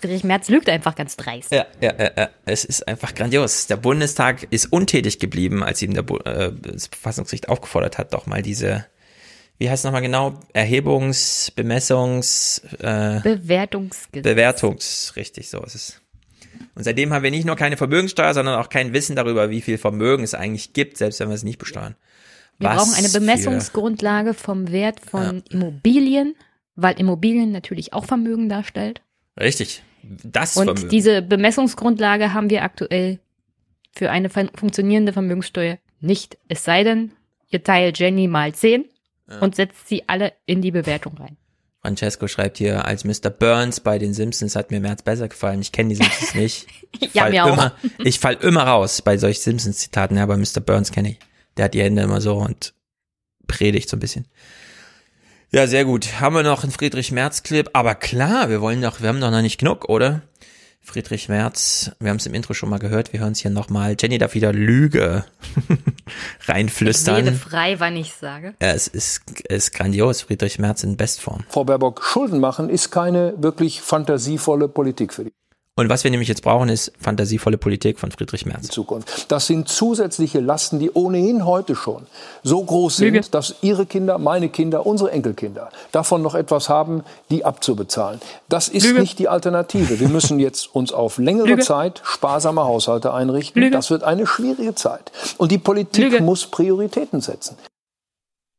[0.05, 1.51] Friedrich Merz lügt einfach ganz dreist.
[1.51, 2.29] Ja, ja, ja, ja.
[2.45, 3.65] es ist einfach grandios.
[3.65, 8.43] Der Bundestag ist untätig geblieben, als ihm der äh, das Verfassungsgericht aufgefordert hat, doch mal
[8.43, 8.85] diese,
[9.57, 14.23] wie heißt es nochmal genau, Erhebungs-, Bemessungs-, äh, Bewertungsgesetz.
[14.23, 16.01] Bewertungs, richtig, so ist es.
[16.75, 19.79] Und seitdem haben wir nicht nur keine Vermögenssteuer, sondern auch kein Wissen darüber, wie viel
[19.79, 21.95] Vermögen es eigentlich gibt, selbst wenn wir es nicht besteuern.
[22.59, 25.41] Wir Was brauchen eine Bemessungsgrundlage vom Wert von ja.
[25.49, 26.35] Immobilien,
[26.75, 29.01] weil Immobilien natürlich auch Vermögen darstellt.
[29.39, 29.83] Richtig.
[30.23, 30.89] Das Und Vermögen.
[30.89, 33.19] diese Bemessungsgrundlage haben wir aktuell
[33.95, 36.37] für eine funktionierende Vermögenssteuer nicht.
[36.47, 37.11] Es sei denn,
[37.49, 38.85] ihr teilt Jenny mal 10
[39.29, 39.39] ja.
[39.39, 41.37] und setzt sie alle in die Bewertung rein.
[41.81, 43.29] Francesco schreibt hier, als Mr.
[43.29, 45.61] Burns bei den Simpsons hat mir März besser gefallen.
[45.61, 46.67] Ich kenne die Simpsons nicht.
[46.99, 47.89] Ich ja, mir immer, auch.
[48.03, 50.61] Ich fall immer raus bei solchen Simpsons-Zitaten, ja, aber Mr.
[50.65, 51.19] Burns kenne ich.
[51.57, 52.73] Der hat die Hände immer so und
[53.47, 54.27] predigt so ein bisschen.
[55.51, 56.19] Ja, sehr gut.
[56.19, 57.69] Haben wir noch einen Friedrich Merz-Clip?
[57.73, 60.21] Aber klar, wir wollen doch, wir haben doch noch nicht genug, oder?
[60.85, 63.97] Friedrich Merz, wir haben es im Intro schon mal gehört, wir hören es hier nochmal.
[63.99, 65.25] Jenny darf wieder Lüge
[66.47, 67.17] reinflüstern.
[67.17, 68.53] Ich rede frei, wann ich sage.
[68.61, 71.43] Ja, es ist, es ist grandios, Friedrich Merz in Bestform.
[71.49, 75.33] Frau Baerbock, Schulden machen ist keine wirklich fantasievolle Politik für die.
[75.77, 78.69] Und was wir nämlich jetzt brauchen, ist fantasievolle Politik von Friedrich Merz.
[78.69, 79.29] Zukunft.
[79.29, 82.07] Das sind zusätzliche Lasten, die ohnehin heute schon
[82.43, 83.27] so groß sind, Lüge.
[83.29, 88.21] dass Ihre Kinder, meine Kinder, unsere Enkelkinder davon noch etwas haben, die abzubezahlen.
[88.47, 89.01] Das ist Lüge.
[89.01, 89.99] nicht die Alternative.
[89.99, 91.63] Wir müssen jetzt uns auf längere Lüge.
[91.63, 93.61] Zeit sparsame Haushalte einrichten.
[93.61, 93.75] Lüge.
[93.75, 95.11] Das wird eine schwierige Zeit.
[95.37, 97.57] Und die Politik muss Prioritäten setzen.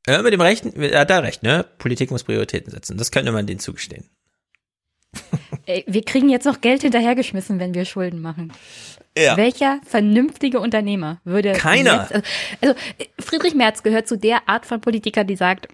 [0.07, 1.65] Ja, mit dem Rechten, er hat da recht, ne?
[1.79, 2.99] Politik muss Prioritäten setzen.
[2.99, 4.05] Das könnte man denen zugestehen.
[5.67, 8.53] Ey, wir kriegen jetzt noch Geld hinterhergeschmissen, wenn wir Schulden machen.
[9.19, 9.37] Ja.
[9.37, 11.53] Welcher vernünftige Unternehmer würde.
[11.53, 12.09] Keiner.
[12.11, 12.27] Jetzt,
[12.61, 12.75] also,
[13.19, 15.69] Friedrich Merz gehört zu der Art von Politiker, die sagt,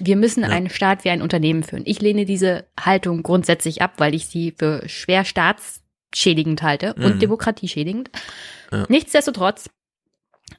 [0.00, 0.48] wir müssen ja.
[0.48, 1.82] einen Staat wie ein Unternehmen führen.
[1.84, 5.82] Ich lehne diese Haltung grundsätzlich ab, weil ich sie für schwer staats
[6.14, 7.18] schädigend halte und Mhm.
[7.20, 8.10] demokratieschädigend.
[8.72, 8.86] Ja.
[8.88, 9.68] Nichtsdestotrotz,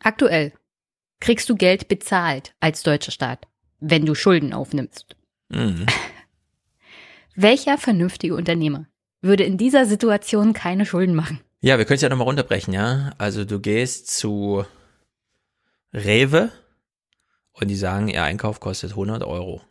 [0.02, 0.54] aktuell
[1.20, 3.48] kriegst du Geld bezahlt als deutscher Staat,
[3.80, 5.16] wenn du Schulden aufnimmst.
[5.50, 5.88] Mhm.
[7.41, 8.88] Welcher vernünftige Unternehmer
[9.21, 11.39] würde in dieser Situation keine Schulden machen?
[11.62, 13.12] Ja, wir können es ja nochmal runterbrechen, ja.
[13.17, 14.65] Also du gehst zu
[15.93, 16.52] Rewe
[17.54, 19.62] und die sagen, ihr Einkauf kostet 100 Euro.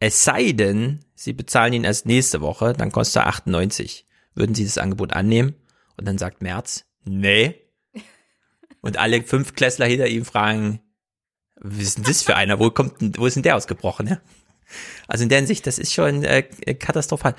[0.00, 4.04] Es sei denn, sie bezahlen ihn erst nächste Woche, dann kostet er 98.
[4.34, 5.54] Würden sie das Angebot annehmen?
[5.96, 7.54] Und dann sagt Merz, nee.
[8.80, 10.80] Und alle fünf Klässler hinter ihm fragen,
[11.54, 12.58] was ist denn das für einer?
[12.58, 14.08] Wo kommt wo ist denn der ausgebrochen?
[14.08, 14.20] Ja?
[15.08, 17.34] Also in der Hinsicht, das ist schon äh, katastrophal.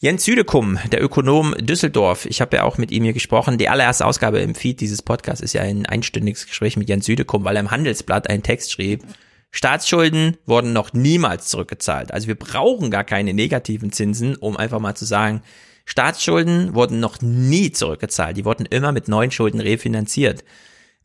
[0.00, 3.58] Jens Südekum, der Ökonom Düsseldorf, ich habe ja auch mit ihm hier gesprochen.
[3.58, 7.42] Die allererste Ausgabe im Feed dieses Podcasts ist ja ein einstündiges Gespräch mit Jens Südekum,
[7.42, 9.02] weil er im Handelsblatt einen Text schrieb.
[9.50, 12.12] Staatsschulden wurden noch niemals zurückgezahlt.
[12.12, 15.42] Also wir brauchen gar keine negativen Zinsen, um einfach mal zu sagen,
[15.84, 18.36] Staatsschulden wurden noch nie zurückgezahlt.
[18.36, 20.44] Die wurden immer mit neuen Schulden refinanziert.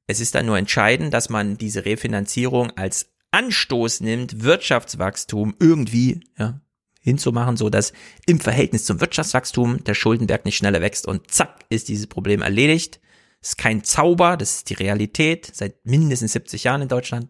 [0.08, 6.60] Es ist dann nur entscheidend, dass man diese Refinanzierung als Anstoß nimmt, Wirtschaftswachstum irgendwie ja,
[7.02, 7.93] hinzumachen, so dass
[8.26, 13.00] im Verhältnis zum Wirtschaftswachstum der Schuldenberg nicht schneller wächst und zack ist dieses Problem erledigt.
[13.41, 17.30] Das ist kein Zauber, das ist die Realität seit mindestens 70 Jahren in Deutschland.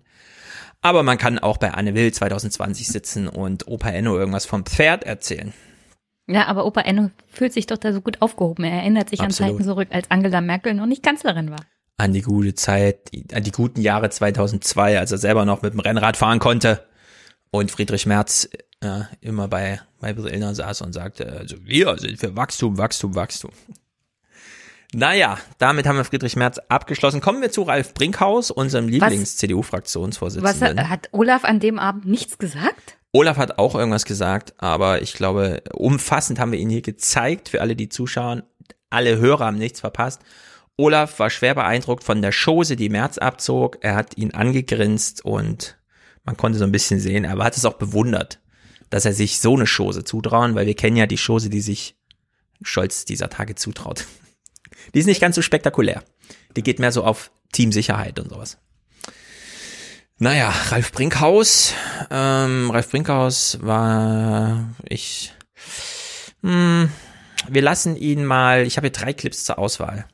[0.82, 5.06] Aber man kann auch bei Anne Will 2020 sitzen und Opa Enno irgendwas vom Pferd
[5.06, 5.54] erzählen.
[6.28, 8.66] Ja, aber Opa Enno fühlt sich doch da so gut aufgehoben.
[8.66, 9.52] Er erinnert sich Absolut.
[9.52, 11.66] an Zeiten zurück, als Angela Merkel noch nicht Kanzlerin war.
[11.97, 15.79] An die gute Zeit, an die guten Jahre 2002, als er selber noch mit dem
[15.79, 16.86] Rennrad fahren konnte
[17.51, 18.49] und Friedrich Merz
[18.82, 23.51] äh, immer bei, bei Illner saß und sagte, also wir sind für Wachstum, Wachstum, Wachstum.
[24.93, 27.21] Naja, damit haben wir Friedrich Merz abgeschlossen.
[27.21, 30.79] Kommen wir zu Ralf Brinkhaus, unserem Was Lieblings-CDU-Fraktionsvorsitzenden.
[30.79, 32.97] hat, hat Olaf an dem Abend nichts gesagt?
[33.12, 37.62] Olaf hat auch irgendwas gesagt, aber ich glaube, umfassend haben wir ihn hier gezeigt für
[37.62, 38.43] alle, die zuschauen.
[38.89, 40.21] Alle Hörer haben nichts verpasst.
[40.77, 43.77] Olaf war schwer beeindruckt von der Chose, die Merz abzog.
[43.81, 45.77] Er hat ihn angegrinst und
[46.23, 48.39] man konnte so ein bisschen sehen, aber hat es auch bewundert,
[48.89, 51.95] dass er sich so eine Chose zutrauen, weil wir kennen ja die Chose, die sich
[52.62, 54.05] Scholz dieser Tage zutraut.
[54.93, 56.03] Die ist nicht ganz so spektakulär.
[56.55, 58.57] Die geht mehr so auf Teamsicherheit und sowas.
[60.17, 61.73] Naja, Ralf Brinkhaus.
[62.09, 65.33] Ähm, Ralf Brinkhaus war ich.
[66.41, 66.89] Hm,
[67.49, 68.65] wir lassen ihn mal.
[68.65, 70.05] Ich habe hier drei Clips zur Auswahl.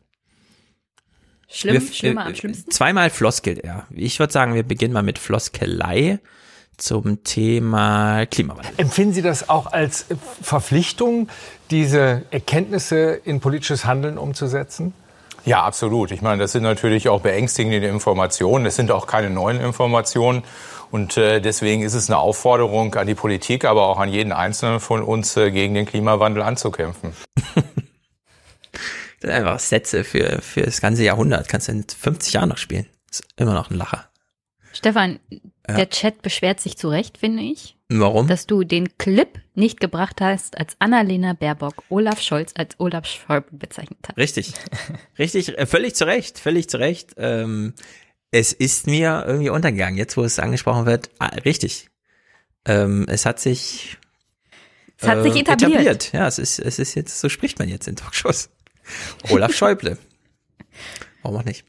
[1.49, 2.71] Schlimm, wir, schlimmer äh, am schlimmsten.
[2.71, 3.87] Zweimal floskelt er.
[3.89, 6.19] Ich würde sagen, wir beginnen mal mit Floskelei
[6.77, 8.71] zum Thema Klimawandel.
[8.77, 10.05] Empfinden Sie das auch als
[10.41, 11.27] Verpflichtung,
[11.71, 14.93] diese Erkenntnisse in politisches Handeln umzusetzen?
[15.45, 16.11] Ja, absolut.
[16.11, 18.65] Ich meine, das sind natürlich auch beängstigende Informationen.
[18.65, 20.43] Das sind auch keine neuen Informationen.
[20.91, 24.79] Und äh, deswegen ist es eine Aufforderung an die Politik, aber auch an jeden Einzelnen
[24.79, 27.13] von uns, äh, gegen den Klimawandel anzukämpfen.
[29.21, 31.47] Das sind einfach Sätze für, für das ganze Jahrhundert.
[31.49, 32.85] Kannst du in 50 Jahren noch spielen.
[33.11, 34.09] Ist immer noch ein Lacher.
[34.71, 35.19] Stefan,
[35.67, 35.75] Ja.
[35.75, 37.75] der Chat beschwert sich zu Recht, finde ich.
[37.89, 38.27] Warum?
[38.27, 43.57] Dass du den Clip nicht gebracht hast, als Annalena Baerbock Olaf Scholz als Olaf Schäuble
[43.57, 44.15] bezeichnet hat.
[44.15, 44.53] Richtig.
[45.17, 47.15] Richtig, äh, völlig zu Recht, völlig zu Recht.
[47.17, 47.73] Ähm,
[48.31, 51.09] es ist mir irgendwie untergegangen, jetzt wo es angesprochen wird.
[51.17, 51.89] Ah, richtig.
[52.65, 53.97] Ähm, es hat sich
[54.97, 56.11] Es hat sich etabliert.
[56.13, 58.49] Ja, es ist, es ist jetzt, so spricht man jetzt in Talkshows.
[59.29, 59.97] Olaf Schäuble.
[61.21, 61.65] Warum auch nicht?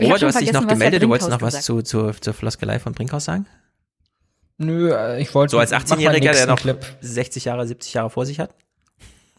[0.00, 2.92] Robert, du hast dich noch gemeldet, du wolltest noch was zu, zu, zur Floskelei von
[2.92, 3.46] Brinkhaus sagen?
[4.58, 6.84] Nö, äh, ich wollte So als mach mal 18-Jähriger, der noch Clip.
[7.00, 8.54] 60 Jahre, 70 Jahre vor sich hat?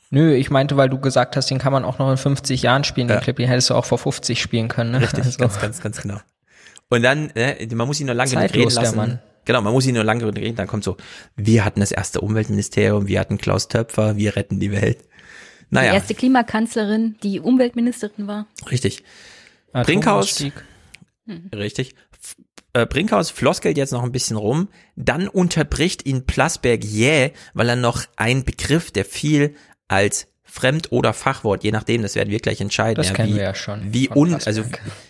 [0.09, 2.83] Nö, ich meinte, weil du gesagt hast, den kann man auch noch in 50 Jahren
[2.83, 3.21] spielen, den Ja.
[3.21, 4.91] Clip, den hättest du auch vor 50 spielen können.
[4.91, 5.01] Ne?
[5.01, 6.19] Richtig, Also, ganz, ganz, ganz genau.
[6.89, 8.95] Und dann, äh, man muss ihn nur lange genug reden Zeitlos, der lassen.
[8.95, 9.19] Mann.
[9.45, 10.97] Genau, man muss ihn nur lange reden, dann kommt so,
[11.35, 14.99] wir hatten das erste Umweltministerium, wir hatten Klaus Töpfer, wir retten die Welt.
[15.69, 18.47] Die Naja, erste Klimakanzlerin, die Umweltministerin war.
[18.71, 19.03] richtig.
[19.73, 20.53] Brinkhaus, Atomausstieg.
[21.53, 21.95] richtig.
[22.73, 27.75] Äh, Brinkhaus floskelt jetzt noch ein bisschen rum, dann unterbricht ihn Plasberg jäh, weil er
[27.75, 29.55] noch einen Begriff, der viel
[29.87, 32.95] als Fremd- oder Fachwort, je nachdem, das werden wir gleich entscheiden.
[32.95, 34.47] Das kennen wie, wir ja schon Wie un, Plasberg.
[34.47, 34.63] also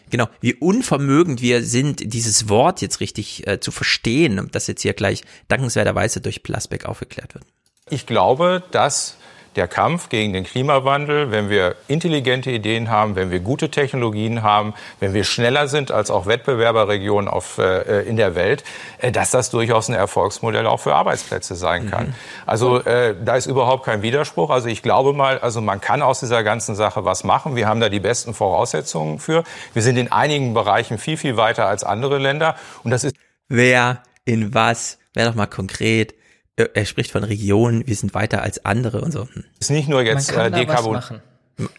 [0.10, 4.82] genau, wie unvermögend wir sind, dieses Wort jetzt richtig äh, zu verstehen und das jetzt
[4.82, 7.46] hier gleich dankenswerterweise durch Plasberg aufgeklärt wird.
[7.90, 9.16] Ich glaube, dass
[9.56, 14.74] der Kampf gegen den Klimawandel, wenn wir intelligente Ideen haben, wenn wir gute Technologien haben,
[15.00, 18.64] wenn wir schneller sind als auch Wettbewerberregionen auf, äh, in der Welt,
[19.00, 22.14] äh, dass das durchaus ein Erfolgsmodell auch für Arbeitsplätze sein kann.
[22.46, 24.50] Also äh, da ist überhaupt kein Widerspruch.
[24.50, 27.56] Also ich glaube mal, also man kann aus dieser ganzen Sache was machen.
[27.56, 29.44] Wir haben da die besten Voraussetzungen für.
[29.74, 32.56] Wir sind in einigen Bereichen viel, viel weiter als andere Länder.
[32.84, 33.16] Und das ist
[33.50, 36.14] Wer in was, wer doch mal konkret,
[36.58, 39.28] er spricht von Regionen, wir sind weiter als andere und so.
[39.32, 39.44] Hm.
[39.60, 40.94] Ist nicht nur jetzt man kann äh, da was Dekarbon.
[40.94, 41.22] machen.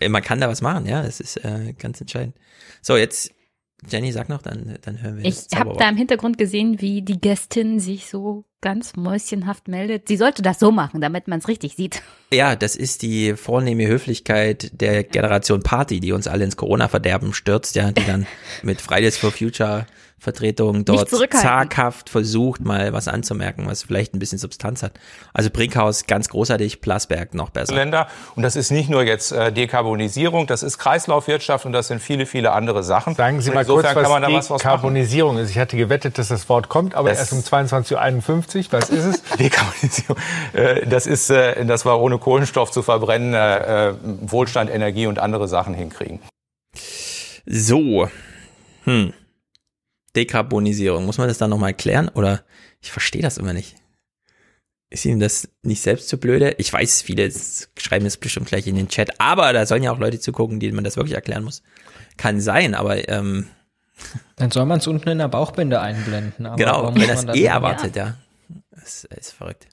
[0.08, 2.34] Man kann da was machen, ja, das ist äh, ganz entscheidend.
[2.82, 3.32] So, jetzt,
[3.88, 7.20] Jenny, sag noch, dann, dann hören wir Ich habe da im Hintergrund gesehen, wie die
[7.20, 10.08] Gästin sich so ganz mäuschenhaft meldet.
[10.08, 12.02] Sie sollte das so machen, damit man es richtig sieht.
[12.32, 17.76] Ja, das ist die vornehme Höflichkeit der Generation Party, die uns alle ins Corona-Verderben stürzt,
[17.76, 18.26] ja, die dann
[18.62, 19.86] mit Fridays for Future
[20.18, 24.92] Vertretungen dort zaghaft versucht, mal was anzumerken, was vielleicht ein bisschen Substanz hat.
[25.32, 27.74] Also Brinkhaus ganz großartig, Plasberg noch besser.
[27.74, 28.08] Länder.
[28.34, 32.26] Und das ist nicht nur jetzt äh, Dekarbonisierung, das ist Kreislaufwirtschaft und das sind viele,
[32.26, 33.14] viele andere Sachen.
[33.14, 34.72] Sagen Sie mal kurz, insofern kann man da was was, was machen.
[34.76, 35.50] Dekarbonisierung ist.
[35.50, 38.72] Ich hatte gewettet, dass das Wort kommt, aber Das- erst um 22.51 Uhr.
[38.72, 39.22] Was ist es?
[39.38, 40.16] Dekarbonisierung.
[40.52, 45.18] Äh, Das ist, äh, dass wir ohne Kohlenstoff zu verbrennen äh, äh, Wohlstand, Energie und
[45.18, 46.20] andere Sachen hinkriegen.
[47.46, 48.08] So,
[48.84, 49.12] hm.
[50.16, 52.08] Dekarbonisierung, muss man das dann nochmal erklären?
[52.08, 52.42] Oder
[52.80, 53.76] ich verstehe das immer nicht.
[54.90, 56.54] Ist Ihnen das nicht selbst zu blöde?
[56.58, 57.30] Ich weiß, viele
[57.78, 60.74] schreiben es bestimmt gleich in den Chat, aber da sollen ja auch Leute zugucken, denen
[60.74, 61.62] man das wirklich erklären muss.
[62.16, 63.48] Kann sein, aber ähm,
[64.36, 66.46] Dann soll man es unten in der Bauchbinde einblenden.
[66.46, 68.14] Aber genau, wenn muss das man eh erwartet, ja.
[68.70, 69.66] Das ist verrückt.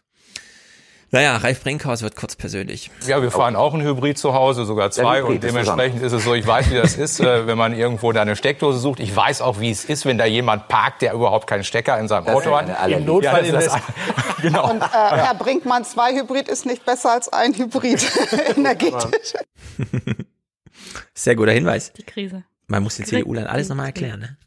[1.15, 2.91] Naja, Ralf Brinkhaus wird kurz persönlich.
[3.07, 5.23] Ja, wir fahren auch ein Hybrid zu Hause, sogar zwei.
[5.23, 8.21] Und dementsprechend ist es so, ich weiß, wie das ist, äh, wenn man irgendwo da
[8.21, 8.99] eine Steckdose sucht.
[8.99, 12.09] Ich weiß auch, wie es ist, wenn da jemand parkt, der überhaupt keinen Stecker in
[12.09, 12.67] seinem Das Auto hat.
[12.89, 13.81] Im Notfall Ja, ist das das.
[14.41, 14.69] genau.
[14.69, 18.05] Und äh, Herr Brinkmann, zwei Hybrid ist nicht besser als ein Hybrid
[18.57, 19.35] energetisch.
[21.13, 21.93] Sehr guter Hinweis.
[21.93, 22.43] Die Krise.
[22.67, 24.37] Man muss den CDU dann alles nochmal erklären, ne?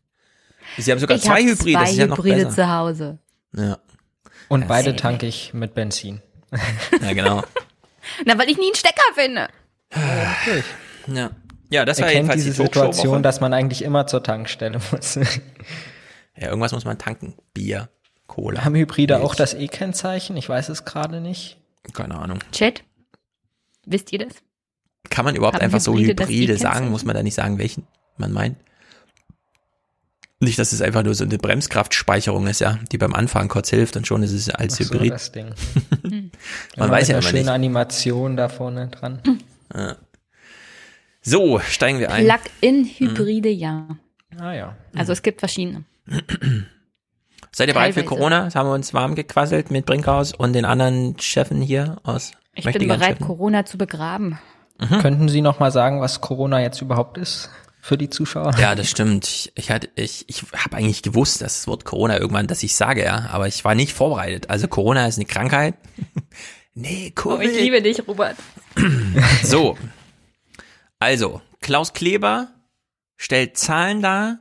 [0.76, 2.50] Sie haben sogar ich zwei hab Hybride, zwei das ist ja noch Hybride besser.
[2.50, 3.18] zu Hause.
[3.56, 3.78] Ja.
[4.48, 6.20] Und Ja, beide tanke ich mit Benzin.
[7.02, 7.42] Ja, genau.
[8.24, 9.48] Na, weil ich nie einen Stecker finde.
[11.06, 11.30] Ja.
[11.70, 12.66] Ja, das war Erkennt jedenfalls diese die.
[12.66, 15.16] Situation, dass man eigentlich immer zur Tankstelle muss.
[15.16, 17.34] Ja, irgendwas muss man tanken.
[17.52, 17.90] Bier,
[18.26, 18.64] Cola.
[18.64, 19.26] Haben Hybride Milch.
[19.26, 20.36] auch das E-Kennzeichen?
[20.36, 21.58] Ich weiß es gerade nicht.
[21.92, 22.38] Keine Ahnung.
[22.52, 22.84] Chat,
[23.84, 24.34] wisst ihr das?
[25.10, 26.90] Kann man überhaupt Haben einfach so Hybride das Hybride sagen?
[26.90, 28.56] Muss man da nicht sagen, welchen man meint?
[30.40, 33.96] Nicht, dass es einfach nur so eine Bremskraftspeicherung ist, ja, die beim Anfahren kurz hilft
[33.96, 35.12] und schon ist es als Ach so, Hybrid.
[35.12, 35.46] das Ding.
[36.02, 36.30] man
[36.76, 37.48] Immer weiß mit ja einer immer schönen nicht.
[37.48, 39.20] Animation da vorne dran.
[39.74, 39.96] Ja.
[41.22, 42.24] So, steigen wir ein.
[42.24, 43.88] Plug-in-Hybride, ja.
[44.38, 44.76] Ah ja.
[44.94, 45.84] Also es gibt verschiedene.
[47.50, 48.04] Seid ihr bereit für Teilweise.
[48.04, 48.44] Corona?
[48.44, 52.30] Das haben wir uns warm gequasselt mit Brinkhaus und den anderen Chefen hier aus.
[52.54, 53.26] Ich bin bereit, Chefen.
[53.26, 54.38] Corona zu begraben.
[55.00, 58.54] Könnten Sie noch mal sagen, was Corona jetzt überhaupt ist für die Zuschauer?
[58.58, 59.26] Ja, das stimmt.
[59.26, 62.74] Ich, ich hatte, ich, ich habe eigentlich gewusst, dass das Wort Corona irgendwann, dass ich
[62.74, 64.50] sage, ja, aber ich war nicht vorbereitet.
[64.50, 65.74] Also Corona ist eine Krankheit.
[66.74, 67.50] nee, Oh, Covid.
[67.50, 68.36] ich liebe dich, Robert.
[69.42, 69.76] So.
[70.98, 72.48] Also, Klaus Kleber
[73.16, 74.40] stellt Zahlen dar.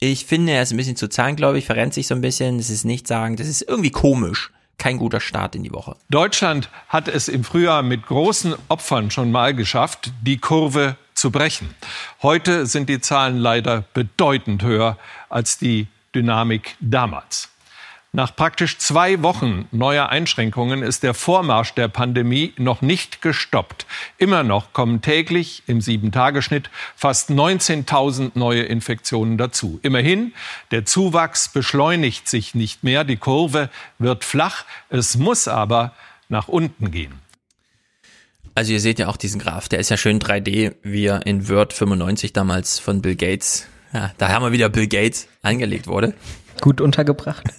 [0.00, 2.58] Ich finde, er ist ein bisschen zu zahlengläubig, verrennt sich so ein bisschen.
[2.58, 4.52] Das ist nicht sagen, das ist irgendwie komisch.
[4.76, 5.96] Kein guter Start in die Woche.
[6.08, 11.74] Deutschland hat es im Frühjahr mit großen Opfern schon mal geschafft, die Kurve zu brechen.
[12.22, 14.96] Heute sind die Zahlen leider bedeutend höher
[15.28, 17.50] als die Dynamik damals.
[18.10, 23.84] Nach praktisch zwei Wochen neuer Einschränkungen ist der Vormarsch der Pandemie noch nicht gestoppt.
[24.16, 29.78] Immer noch kommen täglich im Sieben-Tage-Schnitt fast 19.000 neue Infektionen dazu.
[29.82, 30.32] Immerhin,
[30.70, 33.04] der Zuwachs beschleunigt sich nicht mehr.
[33.04, 34.64] Die Kurve wird flach.
[34.88, 35.92] Es muss aber
[36.30, 37.27] nach unten gehen.
[38.58, 41.48] Also ihr seht ja auch diesen Graph, der ist ja schön 3D, wie er in
[41.48, 46.12] Word 95 damals von Bill Gates, ja, da haben wir wieder Bill Gates angelegt wurde.
[46.60, 47.44] Gut untergebracht.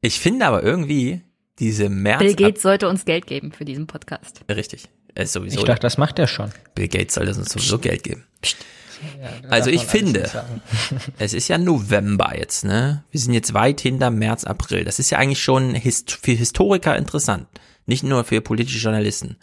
[0.00, 1.22] Ich finde aber irgendwie
[1.58, 2.18] diese März...
[2.18, 4.42] Bill Gates sollte uns Geld geben für diesen Podcast.
[4.50, 4.90] Richtig.
[5.14, 5.60] Er ist sowieso.
[5.60, 6.50] Ich dachte, das macht er schon.
[6.74, 8.26] Bill Gates soll das uns sowieso Geld geben.
[8.42, 10.30] Ja, Also ich finde,
[11.18, 13.02] es ist ja November jetzt, ne?
[13.12, 14.84] Wir sind jetzt weit hinter März, April.
[14.84, 17.48] Das ist ja eigentlich schon hist für Historiker interessant,
[17.86, 19.36] nicht nur für politische Journalisten.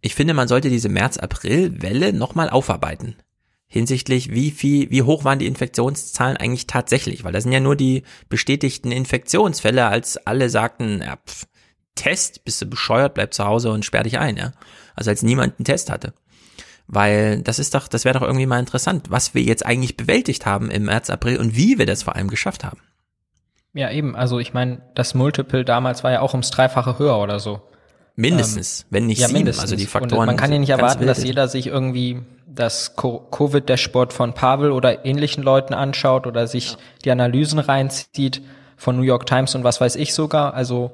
[0.00, 3.16] Ich finde, man sollte diese März-April-Welle nochmal aufarbeiten.
[3.66, 7.24] Hinsichtlich, wie viel, wie hoch waren die Infektionszahlen eigentlich tatsächlich?
[7.24, 11.46] Weil das sind ja nur die bestätigten Infektionsfälle, als alle sagten, ja, pff,
[11.94, 14.52] Test, bist du bescheuert, bleib zu Hause und sperr dich ein, ja?
[14.94, 16.14] Also als niemand einen Test hatte.
[16.86, 20.46] Weil das ist doch, das wäre doch irgendwie mal interessant, was wir jetzt eigentlich bewältigt
[20.46, 22.78] haben im März, April und wie wir das vor allem geschafft haben.
[23.78, 24.16] Ja, eben.
[24.16, 27.60] Also ich meine, das Multiple damals war ja auch ums Dreifache höher oder so.
[28.16, 29.62] Mindestens, wenn nicht ja, sieben, mindestens.
[29.62, 32.20] also die Und Faktoren man kann ja nicht erwarten, dass jeder sich irgendwie
[32.52, 38.42] das Co- Covid-Dashboard von Pavel oder ähnlichen Leuten anschaut oder sich die Analysen reinzieht
[38.76, 40.54] von New York Times und was weiß ich sogar.
[40.54, 40.90] Also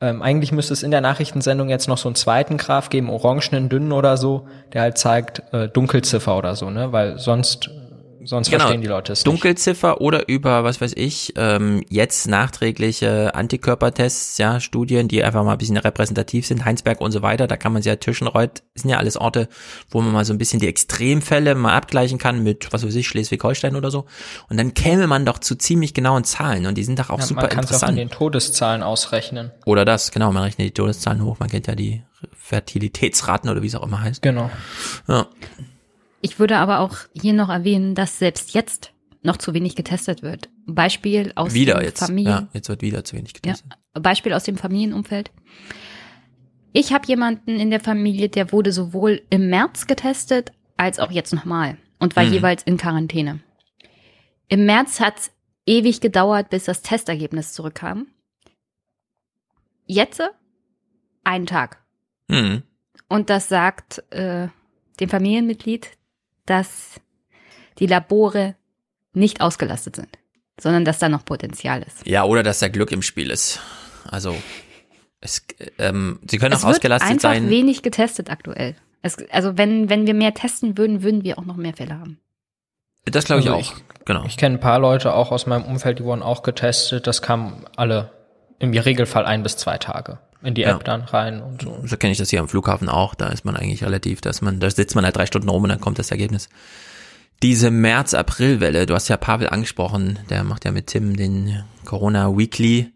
[0.00, 3.68] ähm, eigentlich müsste es in der Nachrichtensendung jetzt noch so einen zweiten Graph geben, orangenen,
[3.68, 6.90] dünnen oder so, der halt zeigt äh, Dunkelziffer oder so, ne?
[6.90, 7.68] Weil sonst
[8.26, 9.26] sonst genau, verstehen die Leute es nicht.
[9.26, 15.52] Dunkelziffer oder über, was weiß ich, ähm, jetzt nachträgliche Antikörpertests, ja, Studien, die einfach mal
[15.52, 18.90] ein bisschen repräsentativ sind, Heinsberg und so weiter, da kann man sich ja Tischenreuth, sind
[18.90, 19.48] ja alles Orte,
[19.90, 23.08] wo man mal so ein bisschen die Extremfälle mal abgleichen kann mit, was weiß ich,
[23.08, 24.06] Schleswig-Holstein oder so.
[24.48, 27.26] Und dann käme man doch zu ziemlich genauen Zahlen und die sind doch auch ja,
[27.26, 27.82] super man interessant.
[27.82, 29.52] Man kann den Todeszahlen ausrechnen.
[29.66, 32.02] Oder das, genau, man rechnet die Todeszahlen hoch, man kennt ja die
[32.32, 34.22] Fertilitätsraten oder wie es auch immer heißt.
[34.22, 34.50] Genau.
[35.08, 35.26] Ja.
[36.24, 40.48] Ich würde aber auch hier noch erwähnen, dass selbst jetzt noch zu wenig getestet wird.
[40.64, 41.98] Beispiel aus wieder dem jetzt.
[41.98, 42.32] Familien.
[42.32, 43.70] Ja, jetzt wird wieder zu wenig getestet.
[43.94, 45.30] Ja, Beispiel aus dem Familienumfeld.
[46.72, 51.34] Ich habe jemanden in der Familie, der wurde sowohl im März getestet als auch jetzt
[51.34, 52.32] nochmal und war mhm.
[52.32, 53.40] jeweils in Quarantäne.
[54.48, 55.30] Im März hat es
[55.66, 58.06] ewig gedauert, bis das Testergebnis zurückkam.
[59.84, 60.22] Jetzt
[61.22, 61.84] einen Tag.
[62.28, 62.62] Mhm.
[63.10, 64.48] Und das sagt äh,
[65.00, 65.90] dem Familienmitglied,
[66.46, 67.00] dass
[67.78, 68.54] die Labore
[69.12, 70.18] nicht ausgelastet sind,
[70.58, 72.06] sondern dass da noch Potenzial ist.
[72.06, 73.60] Ja, oder dass da Glück im Spiel ist.
[74.10, 74.36] Also
[75.20, 75.44] es,
[75.78, 77.16] ähm, sie können es auch ausgelastet sein.
[77.16, 78.76] Es wird einfach wenig getestet aktuell.
[79.02, 82.18] Es, also wenn, wenn wir mehr testen würden, würden wir auch noch mehr Fälle haben.
[83.04, 84.24] Das glaube ich also auch, ich, genau.
[84.24, 87.06] Ich kenne ein paar Leute auch aus meinem Umfeld, die wurden auch getestet.
[87.06, 88.10] Das kam alle
[88.58, 90.84] im Regelfall ein bis zwei Tage in die App ja.
[90.84, 91.78] dann rein und so.
[91.84, 93.14] So kenne ich das hier am Flughafen auch.
[93.14, 95.70] Da ist man eigentlich relativ, dass man, da sitzt man halt drei Stunden rum und
[95.70, 96.48] dann kommt das Ergebnis.
[97.42, 102.92] Diese März-April-Welle, du hast ja Pavel angesprochen, der macht ja mit Tim den Corona Weekly.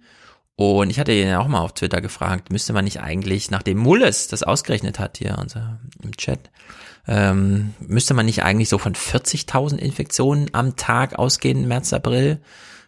[0.56, 3.78] Und ich hatte ihn ja auch mal auf Twitter gefragt, müsste man nicht eigentlich, nachdem
[3.78, 6.50] Mulles das ausgerechnet hat hier unser, im Chat,
[7.06, 12.40] ähm, müsste man nicht eigentlich so von 40.000 Infektionen am Tag ausgehen, März, April?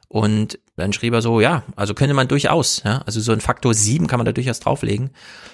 [0.09, 3.75] Und dann schrieb er so, ja, also könnte man durchaus, ja, also so ein Faktor
[3.75, 5.11] sieben kann man da durchaus drauflegen.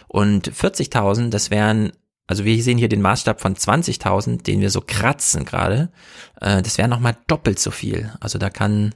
[0.08, 1.92] Und 40.000, das wären,
[2.26, 5.90] also wir sehen hier den Maßstab von 20.000, den wir so kratzen gerade,
[6.40, 8.12] äh, das wäre nochmal doppelt so viel.
[8.20, 8.94] Also da kann,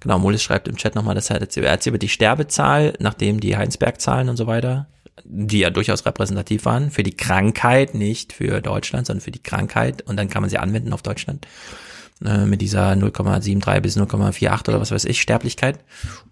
[0.00, 3.56] genau, Mullis schreibt im Chat nochmal, das hat er hat über die Sterbezahl, nachdem die
[3.56, 4.88] Heinsberg-Zahlen und so weiter,
[5.24, 10.02] die ja durchaus repräsentativ waren, für die Krankheit, nicht für Deutschland, sondern für die Krankheit,
[10.02, 11.46] und dann kann man sie anwenden auf Deutschland
[12.24, 15.78] äh, mit dieser 0,73 bis 0,48 oder was weiß ich Sterblichkeit.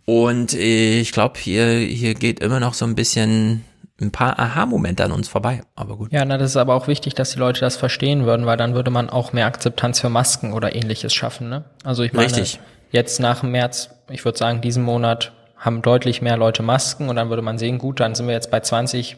[0.04, 3.64] Und ich glaube, hier, hier geht immer noch so ein bisschen
[4.00, 6.12] ein paar Aha-Momente an uns vorbei, aber gut.
[6.12, 8.74] Ja, na, das ist aber auch wichtig, dass die Leute das verstehen würden, weil dann
[8.74, 11.64] würde man auch mehr Akzeptanz für Masken oder ähnliches schaffen, ne?
[11.84, 12.58] Also ich meine, Richtig.
[12.90, 17.16] jetzt nach dem März, ich würde sagen, diesen Monat haben deutlich mehr Leute Masken und
[17.16, 19.16] dann würde man sehen, gut, dann sind wir jetzt bei 20,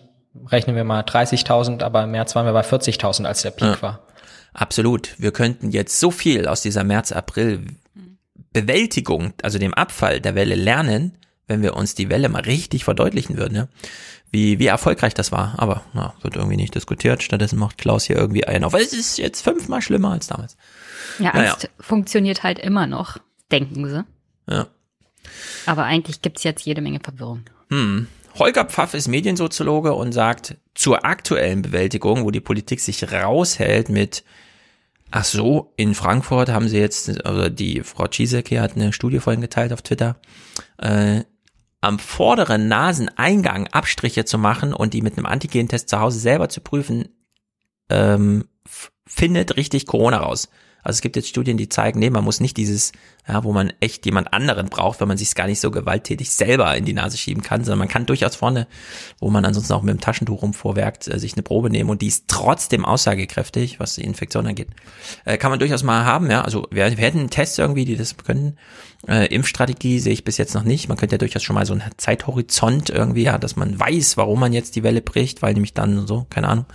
[0.49, 3.83] rechnen wir mal 30.000, aber im März waren wir bei 40.000, als der Peak ja.
[3.83, 4.01] war.
[4.57, 5.15] Absolut.
[5.19, 11.61] Wir könnten jetzt so viel aus dieser März-April-Bewältigung, also dem Abfall der Welle lernen, wenn
[11.63, 13.69] wir uns die Welle mal richtig verdeutlichen würden, ja?
[14.31, 15.57] wie, wie erfolgreich das war.
[15.59, 17.23] Aber na, wird irgendwie nicht diskutiert.
[17.23, 18.73] Stattdessen macht Klaus hier irgendwie einen auf.
[18.73, 20.57] Es ist jetzt fünfmal schlimmer als damals.
[21.19, 21.53] Ja, naja.
[21.53, 23.19] Angst funktioniert halt immer noch,
[23.53, 24.07] denken sie.
[24.49, 24.69] Ja.
[25.67, 27.43] Aber eigentlich gibt's jetzt jede Menge Verwirrung.
[27.69, 28.07] Hm.
[28.39, 34.25] Holger Pfaff ist Mediensoziologe und sagt, zur aktuellen Bewältigung, wo die Politik sich raushält mit
[35.11, 39.41] Ach so, in Frankfurt haben sie jetzt, also die Frau Czisek hat eine Studie vorhin
[39.41, 40.17] geteilt auf Twitter,
[40.79, 41.23] äh,
[41.81, 46.61] am vorderen Naseneingang Abstriche zu machen und die mit einem Antigentest zu Hause selber zu
[46.61, 47.09] prüfen,
[47.89, 48.49] ähm,
[49.07, 50.49] findet richtig Corona raus.
[50.87, 52.93] Also es gibt jetzt Studien, die zeigen, nee, man muss nicht dieses,
[53.27, 56.77] ja, wo man echt jemand anderen braucht, wenn man sich gar nicht so gewalttätig selber
[56.77, 58.69] in die Nase schieben kann, sondern man kann durchaus vorne,
[59.19, 62.07] wo man ansonsten auch mit dem Taschentuch rumvorwerkt, äh, sich eine Probe nehmen und die
[62.07, 64.69] ist trotzdem aussagekräftig, was die Infektion angeht.
[65.25, 66.43] Äh, kann man durchaus mal haben, ja.
[66.43, 68.57] Also wir, wir hätten Tests irgendwie, die das können.
[69.07, 70.89] Äh, Impfstrategie sehe ich bis jetzt noch nicht.
[70.89, 74.41] Man könnte ja durchaus schon mal so einen Zeithorizont irgendwie, ja, dass man weiß, warum
[74.41, 76.67] man jetzt die Welle bricht, weil nämlich dann so, keine Ahnung,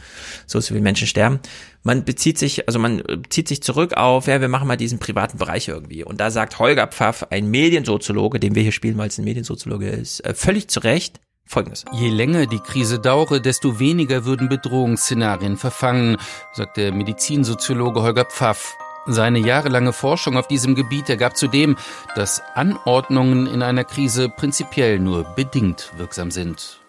[0.47, 1.39] so viele Menschen sterben
[1.83, 5.37] man bezieht sich, also man zieht sich zurück auf, ja, wir machen mal diesen privaten
[5.37, 6.03] Bereich irgendwie.
[6.03, 9.89] Und da sagt Holger Pfaff, ein Mediensoziologe, den wir hier spielen, weil es ein Mediensoziologe
[9.89, 11.83] ist, äh, völlig zu Recht, Folgendes.
[11.91, 16.17] Je länger die Krise dauere, desto weniger würden Bedrohungsszenarien verfangen,
[16.53, 18.77] sagt der Medizinsoziologe Holger Pfaff.
[19.07, 21.75] Seine jahrelange Forschung auf diesem Gebiet ergab zudem,
[22.15, 26.79] dass Anordnungen in einer Krise prinzipiell nur bedingt wirksam sind.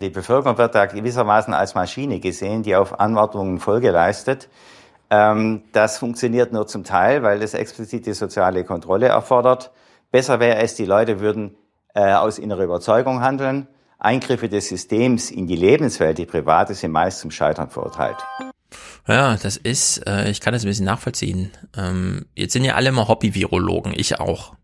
[0.00, 4.48] Die Bevölkerung wird da gewissermaßen als Maschine gesehen, die auf Anordnungen Folge leistet.
[5.10, 9.72] Ähm, das funktioniert nur zum Teil, weil es explizite soziale Kontrolle erfordert.
[10.12, 11.56] Besser wäre es, die Leute würden
[11.94, 13.66] äh, aus innerer Überzeugung handeln.
[13.98, 18.18] Eingriffe des Systems in die Lebenswelt, die private, sind meist zum Scheitern verurteilt.
[19.06, 21.50] Ja, das ist, äh, ich kann das ein bisschen nachvollziehen.
[21.76, 24.54] Ähm, jetzt sind ja alle immer Hobby-Virologen, ich auch.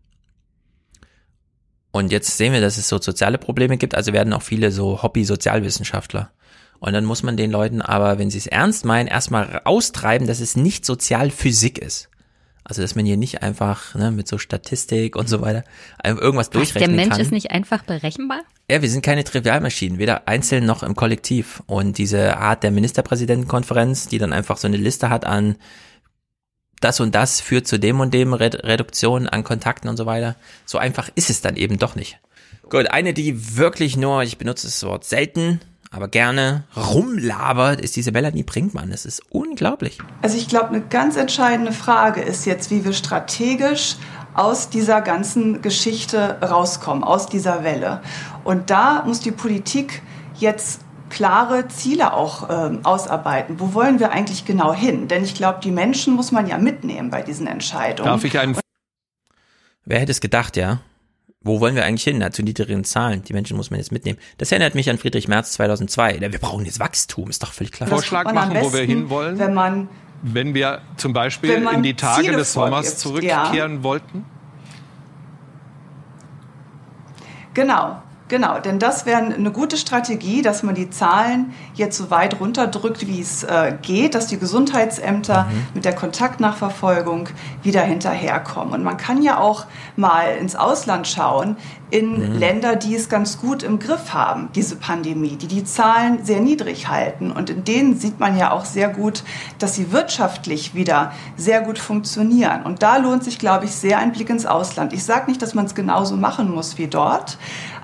[1.91, 5.01] Und jetzt sehen wir, dass es so soziale Probleme gibt, also werden auch viele so
[5.01, 6.31] Hobby-Sozialwissenschaftler.
[6.79, 10.41] Und dann muss man den Leuten aber, wenn sie es ernst meinen, erstmal austreiben, dass
[10.41, 12.09] es nicht Sozialphysik ist.
[12.67, 15.63] Also, dass man hier nicht einfach ne, mit so Statistik und so weiter
[16.03, 16.97] irgendwas durchrechnen kann.
[16.97, 17.21] Der Mensch kann.
[17.21, 18.41] ist nicht einfach berechenbar?
[18.69, 21.61] Ja, wir sind keine Trivialmaschinen, weder einzeln noch im Kollektiv.
[21.67, 25.57] Und diese Art der Ministerpräsidentenkonferenz, die dann einfach so eine Liste hat an
[26.81, 30.35] das und das führt zu dem und dem Reduktion an Kontakten und so weiter.
[30.65, 32.19] So einfach ist es dann eben doch nicht.
[32.69, 35.61] Gut, eine, die wirklich nur, ich benutze das Wort selten,
[35.95, 38.91] aber gerne rumlabert, ist diese Melanie Brinkmann.
[38.91, 39.99] Das ist unglaublich.
[40.21, 43.95] Also ich glaube, eine ganz entscheidende Frage ist jetzt, wie wir strategisch
[44.33, 48.01] aus dieser ganzen Geschichte rauskommen, aus dieser Welle.
[48.43, 50.01] Und da muss die Politik
[50.37, 53.59] jetzt klare Ziele auch ähm, ausarbeiten.
[53.59, 55.07] Wo wollen wir eigentlich genau hin?
[55.07, 58.09] Denn ich glaube, die Menschen muss man ja mitnehmen bei diesen Entscheidungen.
[58.09, 58.57] Darf ich einen?
[59.85, 60.79] Wer hätte es gedacht, ja?
[61.45, 62.17] Wo wollen wir eigentlich hin?
[62.17, 63.21] Na, zu niedrigen Zahlen.
[63.21, 64.17] Die Menschen muss man jetzt mitnehmen.
[64.39, 66.19] Das erinnert mich an Friedrich Merz 2002.
[66.19, 67.87] Wir brauchen jetzt Wachstum, ist doch völlig klar.
[67.87, 69.37] Vorschlag machen, besten, wo wir hinwollen.
[69.37, 69.87] Wenn man
[70.23, 73.83] wenn wir zum Beispiel in die Tage Ziele des Sommers vorgibt, zurückkehren ja.
[73.83, 74.25] wollten?
[77.53, 78.01] Genau.
[78.27, 83.05] Genau, denn das wäre eine gute Strategie, dass man die Zahlen jetzt so weit runterdrückt,
[83.05, 85.67] wie es äh, geht, dass die Gesundheitsämter mhm.
[85.75, 87.29] mit der Kontaktnachverfolgung
[87.61, 88.73] wieder hinterherkommen.
[88.73, 89.65] Und man kann ja auch
[89.95, 91.57] mal ins Ausland schauen,
[91.91, 92.39] in mhm.
[92.39, 96.87] Länder, die es ganz gut im Griff haben, diese Pandemie, die die Zahlen sehr niedrig
[96.87, 97.31] halten.
[97.31, 99.23] Und in denen sieht man ja auch sehr gut,
[99.59, 102.63] dass sie wirtschaftlich wieder sehr gut funktionieren.
[102.63, 104.93] Und da lohnt sich, glaube ich, sehr ein Blick ins Ausland.
[104.93, 107.37] Ich sage nicht, dass man es genauso machen muss wie dort,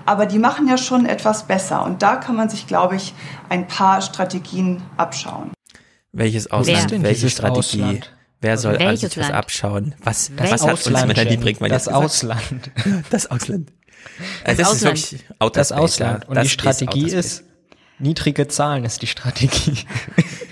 [0.06, 1.84] aber die machen ja schon etwas besser.
[1.84, 3.14] Und da kann man sich, glaube ich,
[3.48, 5.52] ein paar Strategien abschauen.
[6.12, 6.90] Welches Ausland?
[6.90, 7.02] Wer?
[7.02, 7.82] Welche Strategie?
[7.82, 8.12] Ausland?
[8.40, 9.94] Wer soll also sich was abschauen?
[10.02, 12.70] Was, was hat uns Melanie Brinkmann Das Ausland.
[13.10, 13.72] Das Ausland.
[14.44, 14.98] Das, das Ausland.
[14.98, 16.28] ist wirklich Das Ausland.
[16.28, 17.44] Und das die Strategie ist, ist,
[18.00, 19.78] niedrige Zahlen ist die Strategie.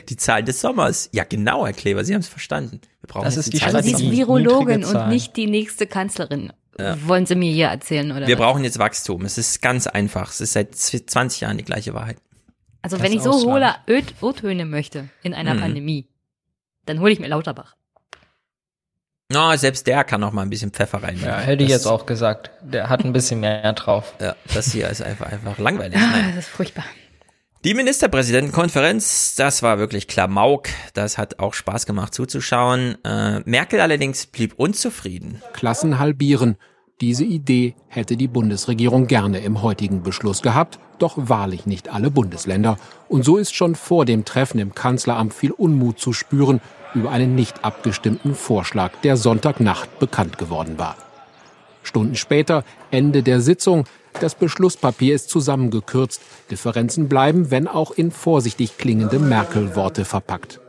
[0.09, 1.09] Die Zahl des Sommers.
[1.12, 2.80] Ja, genau, Herr Kleber, Sie haben es verstanden.
[3.01, 3.94] Wir brauchen das ist die Strategie.
[3.94, 6.53] Sie ist Virologin und nicht die nächste Kanzlerin.
[6.79, 6.97] Ja.
[7.07, 8.27] Wollen Sie mir hier erzählen, oder?
[8.27, 8.45] Wir was?
[8.45, 9.25] brauchen jetzt Wachstum.
[9.25, 10.31] Es ist ganz einfach.
[10.31, 12.18] Es ist seit 20 Jahren die gleiche Wahrheit.
[12.83, 13.75] Also das wenn ich so hohle
[14.21, 15.61] O-Töne möchte in einer mhm.
[15.61, 16.09] Pandemie,
[16.87, 17.77] dann hole ich mir Lauterbach.
[19.33, 21.21] No, selbst der kann noch mal ein bisschen Pfeffer rein.
[21.23, 22.51] Ja, hätte ich jetzt auch gesagt.
[22.62, 24.14] Der hat ein bisschen mehr drauf.
[24.21, 25.97] Ja, das hier ist einfach, einfach langweilig.
[25.97, 26.85] Ah, das ist furchtbar.
[27.63, 30.71] Die Ministerpräsidentenkonferenz, das war wirklich Klamauk.
[30.95, 32.97] Das hat auch Spaß gemacht zuzuschauen.
[33.05, 35.43] Äh, Merkel allerdings blieb unzufrieden.
[35.53, 36.57] Klassen halbieren.
[37.03, 42.79] Diese Idee hätte die Bundesregierung gerne im heutigen Beschluss gehabt, doch wahrlich nicht alle Bundesländer.
[43.09, 46.63] Und so ist schon vor dem Treffen im Kanzleramt viel Unmut zu spüren
[46.95, 50.97] über einen nicht abgestimmten Vorschlag, der Sonntagnacht bekannt geworden war.
[51.83, 53.85] Stunden später, Ende der Sitzung,
[54.21, 56.21] das Beschlusspapier ist zusammengekürzt.
[56.51, 60.61] Differenzen bleiben, wenn auch in vorsichtig klingende Merkel-Worte verpackt.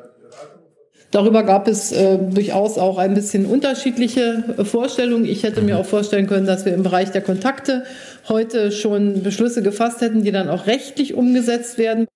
[1.12, 5.26] Darüber gab es äh, durchaus auch ein bisschen unterschiedliche äh, Vorstellungen.
[5.26, 7.84] Ich hätte mir auch vorstellen können, dass wir im Bereich der Kontakte
[8.30, 12.08] heute schon Beschlüsse gefasst hätten, die dann auch rechtlich umgesetzt werden.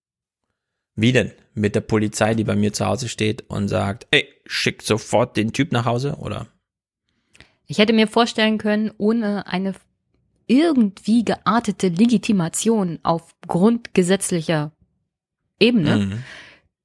[0.96, 1.32] Wie denn?
[1.54, 5.52] Mit der Polizei, die bei mir zu Hause steht und sagt, ey, schick sofort den
[5.52, 6.48] Typ nach Hause, oder?
[7.68, 9.74] Ich hätte mir vorstellen können, ohne eine
[10.48, 14.72] irgendwie geartete Legitimation auf grundgesetzlicher
[15.60, 16.24] Ebene, mhm.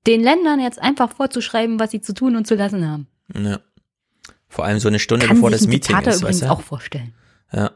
[0.07, 3.09] den Ländern jetzt einfach vorzuschreiben, was sie zu tun und zu lassen haben.
[3.35, 3.61] Ja.
[4.49, 6.53] Vor allem so eine Stunde Kann bevor das Meeting Diktator ist, übrigens weißt du?
[6.53, 7.15] auch vorstellen.
[7.53, 7.71] Ja.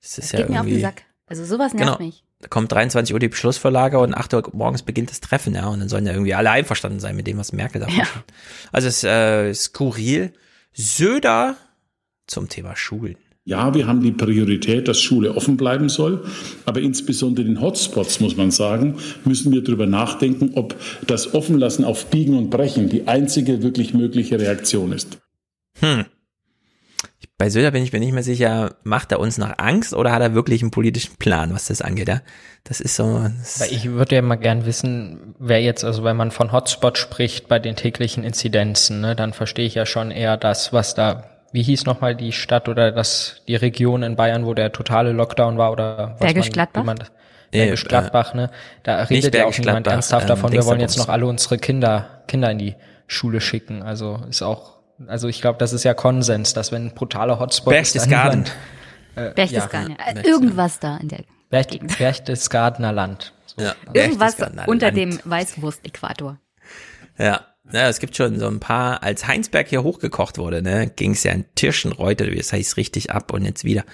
[0.00, 1.02] Das, ist das ja geht irgendwie, mir auf den Sack.
[1.26, 2.06] Also sowas nervt genau.
[2.06, 2.24] mich.
[2.40, 5.80] Da kommt 23 Uhr die Beschlussvorlage und 8 Uhr morgens beginnt das Treffen, ja, und
[5.80, 8.06] dann sollen ja irgendwie alle einverstanden sein mit dem, was Merkel da ja.
[8.72, 10.32] Also es ist äh, skurril.
[10.72, 11.56] Söder
[12.26, 13.16] zum Thema Schulen.
[13.48, 16.24] Ja, wir haben die Priorität, dass Schule offen bleiben soll.
[16.64, 20.74] Aber insbesondere in Hotspots, muss man sagen, müssen wir darüber nachdenken, ob
[21.06, 25.18] das Offenlassen auf Biegen und Brechen die einzige wirklich mögliche Reaktion ist.
[25.78, 26.06] Hm.
[27.38, 30.22] Bei Söder bin ich mir nicht mehr sicher, macht er uns nach Angst oder hat
[30.22, 32.08] er wirklich einen politischen Plan, was das angeht?
[32.08, 32.22] Ja?
[32.64, 33.28] Das ist so.
[33.38, 37.46] Das ich würde ja mal gern wissen, wer jetzt, also wenn man von Hotspot spricht
[37.46, 41.62] bei den täglichen Inzidenzen, ne, dann verstehe ich ja schon eher das, was da wie
[41.62, 45.72] hieß nochmal die Stadt oder das, die Region in Bayern, wo der totale Lockdown war
[45.72, 46.84] oder was Bergisch Gladbach?
[46.84, 46.98] Man,
[47.50, 48.50] Bergisch äh, Gladbach, ne?
[48.82, 52.22] Da redet ja auch niemand ernsthaft ähm, davon, wir wollen jetzt noch alle unsere Kinder,
[52.28, 52.74] Kinder in die
[53.06, 53.82] Schule schicken.
[53.82, 57.72] Also ist auch, also ich glaube, das ist ja Konsens, dass wenn ein brutaler Hotspot
[57.72, 58.42] Berchtesgaden.
[58.42, 58.52] ist.
[59.14, 60.14] Äh, Berchtesgaden, ja.
[60.14, 60.24] ja.
[60.26, 63.32] Irgendwas da in der Bercht, Berchtesgadener Land.
[63.46, 63.64] So.
[63.64, 64.36] Ja, Irgendwas
[64.66, 66.38] unter dem Weißwurst-Äquator.
[67.16, 71.12] Ja, ja, es gibt schon so ein paar, als Heinsberg hier hochgekocht wurde, ne, ging
[71.12, 73.84] es ja in Tirschenreuter, das heißt richtig ab und jetzt wieder.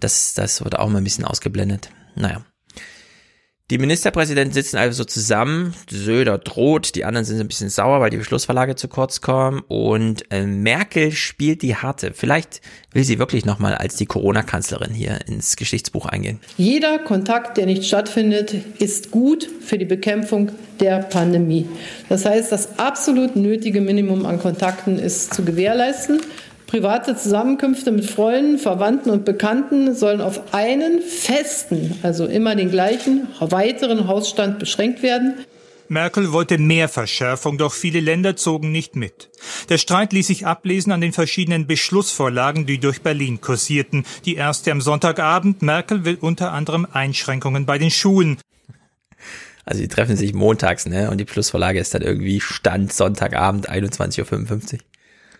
[0.00, 1.90] Das, das wurde auch mal ein bisschen ausgeblendet.
[2.14, 2.44] Naja.
[3.68, 8.16] Die Ministerpräsidenten sitzen also zusammen, Söder droht, die anderen sind ein bisschen sauer, weil die
[8.16, 12.12] Beschlussverlage zu kurz kommen und äh, Merkel spielt die harte.
[12.14, 12.60] Vielleicht
[12.92, 16.38] will sie wirklich nochmal als die Corona-Kanzlerin hier ins Geschichtsbuch eingehen.
[16.56, 21.68] Jeder Kontakt, der nicht stattfindet, ist gut für die Bekämpfung der Pandemie.
[22.08, 26.20] Das heißt, das absolut nötige Minimum an Kontakten ist zu gewährleisten.
[26.66, 33.28] Private Zusammenkünfte mit Freunden, Verwandten und Bekannten sollen auf einen festen, also immer den gleichen,
[33.38, 35.34] weiteren Hausstand beschränkt werden.
[35.88, 39.30] Merkel wollte mehr Verschärfung, doch viele Länder zogen nicht mit.
[39.68, 44.04] Der Streit ließ sich ablesen an den verschiedenen Beschlussvorlagen, die durch Berlin kursierten.
[44.24, 45.62] Die erste am Sonntagabend.
[45.62, 48.38] Merkel will unter anderem Einschränkungen bei den Schulen.
[49.64, 51.10] Also die treffen sich montags, ne?
[51.10, 54.78] Und die Beschlussvorlage ist dann irgendwie Stand Sonntagabend 21.55 Uhr.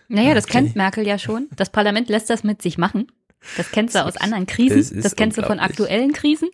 [0.07, 0.53] Naja, das okay.
[0.53, 1.47] kennt Merkel ja schon.
[1.55, 3.07] Das Parlament lässt das mit sich machen.
[3.55, 4.95] Das kennst du aus anderen Krisen.
[4.95, 6.49] Das, das kennst du von aktuellen Krisen.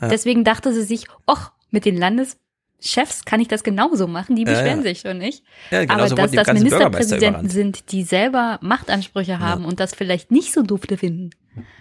[0.00, 0.08] Ja.
[0.08, 4.36] Deswegen dachte sie sich, ach, mit den Landeschefs kann ich das genauso machen.
[4.36, 4.82] Die beschweren ja, ja.
[4.82, 5.44] sich schon nicht.
[5.88, 10.96] Aber dass das Ministerpräsidenten sind, die selber Machtansprüche haben und das vielleicht nicht so dufte
[10.96, 11.30] finden.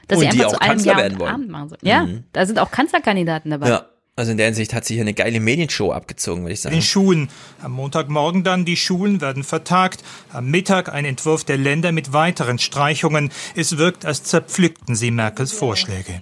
[0.07, 1.81] Dass und sie einfach zu einem Jahr und Abend machen sollen.
[1.83, 2.23] Ja, mhm.
[2.31, 3.69] da sind auch Kanzlerkandidaten dabei.
[3.69, 3.89] Ja.
[4.17, 6.75] Also in der Hinsicht hat sie hier eine geile Medienshow abgezogen, würde ich sagen.
[6.75, 7.29] In Schulen.
[7.61, 10.03] Am Montagmorgen dann, die Schulen werden vertagt.
[10.31, 13.29] Am Mittag ein Entwurf der Länder mit weiteren Streichungen.
[13.55, 16.19] Es wirkt, als zerpflückten sie Merkels Vorschläge.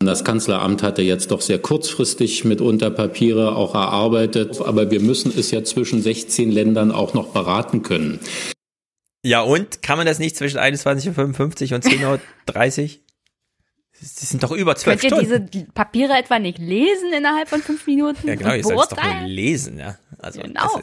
[0.00, 4.60] Das Kanzleramt hatte jetzt doch sehr kurzfristig mitunter Papiere auch erarbeitet.
[4.60, 8.20] Aber wir müssen es ja zwischen 16 Ländern auch noch beraten können.
[9.24, 13.03] Ja, und kann man das nicht zwischen 21.55 Uhr und 10.30 Uhr?
[14.04, 15.30] Sie sind doch über zwölf Könnt Stunden.
[15.30, 18.28] Könnt ihr diese Papiere etwa nicht lesen innerhalb von fünf Minuten?
[18.28, 19.96] Ja, genau, ihr sollt es doch nur lesen, ja.
[20.18, 20.82] Also, genau.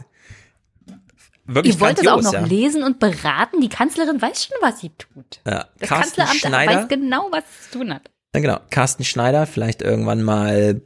[1.45, 2.43] wirklich ihr wollt es auch noch ja.
[2.43, 3.61] lesen und beraten.
[3.61, 5.39] Die Kanzlerin weiß schon, was sie tut.
[5.45, 5.67] Ja.
[5.78, 8.09] Das Carsten Kanzleramt Schneider, weiß genau, was es zu tun hat.
[8.34, 8.59] Ja, genau.
[8.72, 10.82] Carsten Schneider, vielleicht irgendwann mal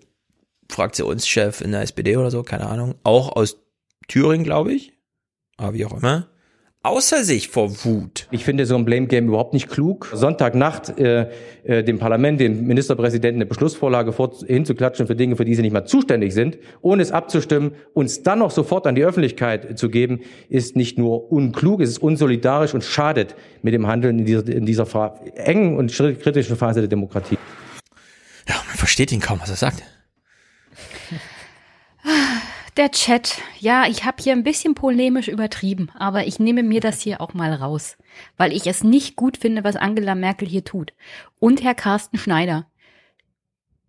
[0.70, 2.96] Fraktionschef in der SPD oder so, keine Ahnung.
[3.04, 3.62] Auch aus
[4.10, 4.94] Thüringen, glaube ich.
[5.58, 6.28] Aber wie auch immer
[6.86, 8.28] außer sich vor Wut.
[8.32, 10.10] Ich finde so ein Blame Game überhaupt nicht klug.
[10.14, 11.30] Sonntagnacht äh,
[11.64, 15.74] äh, dem Parlament, dem Ministerpräsidenten eine Beschlussvorlage vor, hinzuklatschen für Dinge, für die sie nicht
[15.74, 20.22] mal zuständig sind, ohne es abzustimmen, uns dann noch sofort an die Öffentlichkeit zu geben,
[20.50, 24.66] ist nicht nur unklug, es ist unsolidarisch und schadet mit dem Handeln in dieser, in
[24.66, 24.86] dieser
[25.36, 27.38] engen und kritischen Phase der Demokratie.
[28.48, 29.82] Ja, man versteht ihn kaum, was er sagt.
[32.78, 33.38] Der Chat.
[33.60, 37.34] Ja, ich habe hier ein bisschen polemisch übertrieben, aber ich nehme mir das hier auch
[37.34, 37.96] mal raus,
[38.36, 40.94] weil ich es nicht gut finde, was Angela Merkel hier tut.
[41.40, 42.68] Und Herr Carsten Schneider.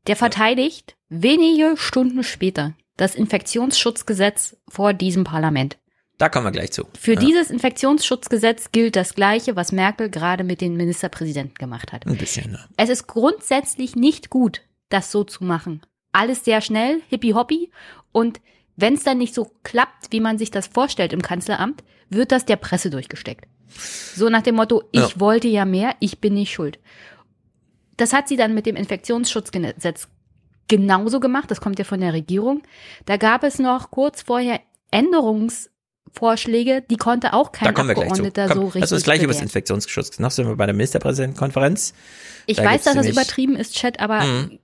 [0.07, 5.79] Der verteidigt wenige Stunden später das Infektionsschutzgesetz vor diesem Parlament.
[6.17, 6.87] Da kommen wir gleich zu.
[6.99, 7.21] Für ja.
[7.21, 12.07] dieses Infektionsschutzgesetz gilt das Gleiche, was Merkel gerade mit den Ministerpräsidenten gemacht hat.
[12.07, 12.65] Ein bisschen, ne?
[12.77, 15.83] Es ist grundsätzlich nicht gut, das so zu machen.
[16.13, 17.71] Alles sehr schnell, hippie hoppy
[18.13, 18.41] und
[18.77, 22.45] wenn es dann nicht so klappt, wie man sich das vorstellt im Kanzleramt, wird das
[22.45, 23.47] der Presse durchgesteckt.
[24.15, 25.21] So nach dem Motto, ich ja.
[25.21, 26.79] wollte ja mehr, ich bin nicht schuld.
[27.97, 30.09] Das hat sie dann mit dem Infektionsschutzgesetz
[30.69, 31.51] genauso gemacht.
[31.51, 32.63] Das kommt ja von der Regierung.
[33.07, 34.61] Da gab es noch kurz vorher
[34.91, 38.83] Änderungsvorschläge, die konnte auch kein Abgeordneter so richtig.
[38.83, 40.19] Also das gleiche über das Infektionsschutz.
[40.19, 41.95] Noch sind wir bei der Ministerpräsidentenkonferenz.
[42.47, 44.59] Ich da weiß, dass das übertrieben ist, Chat, aber mhm.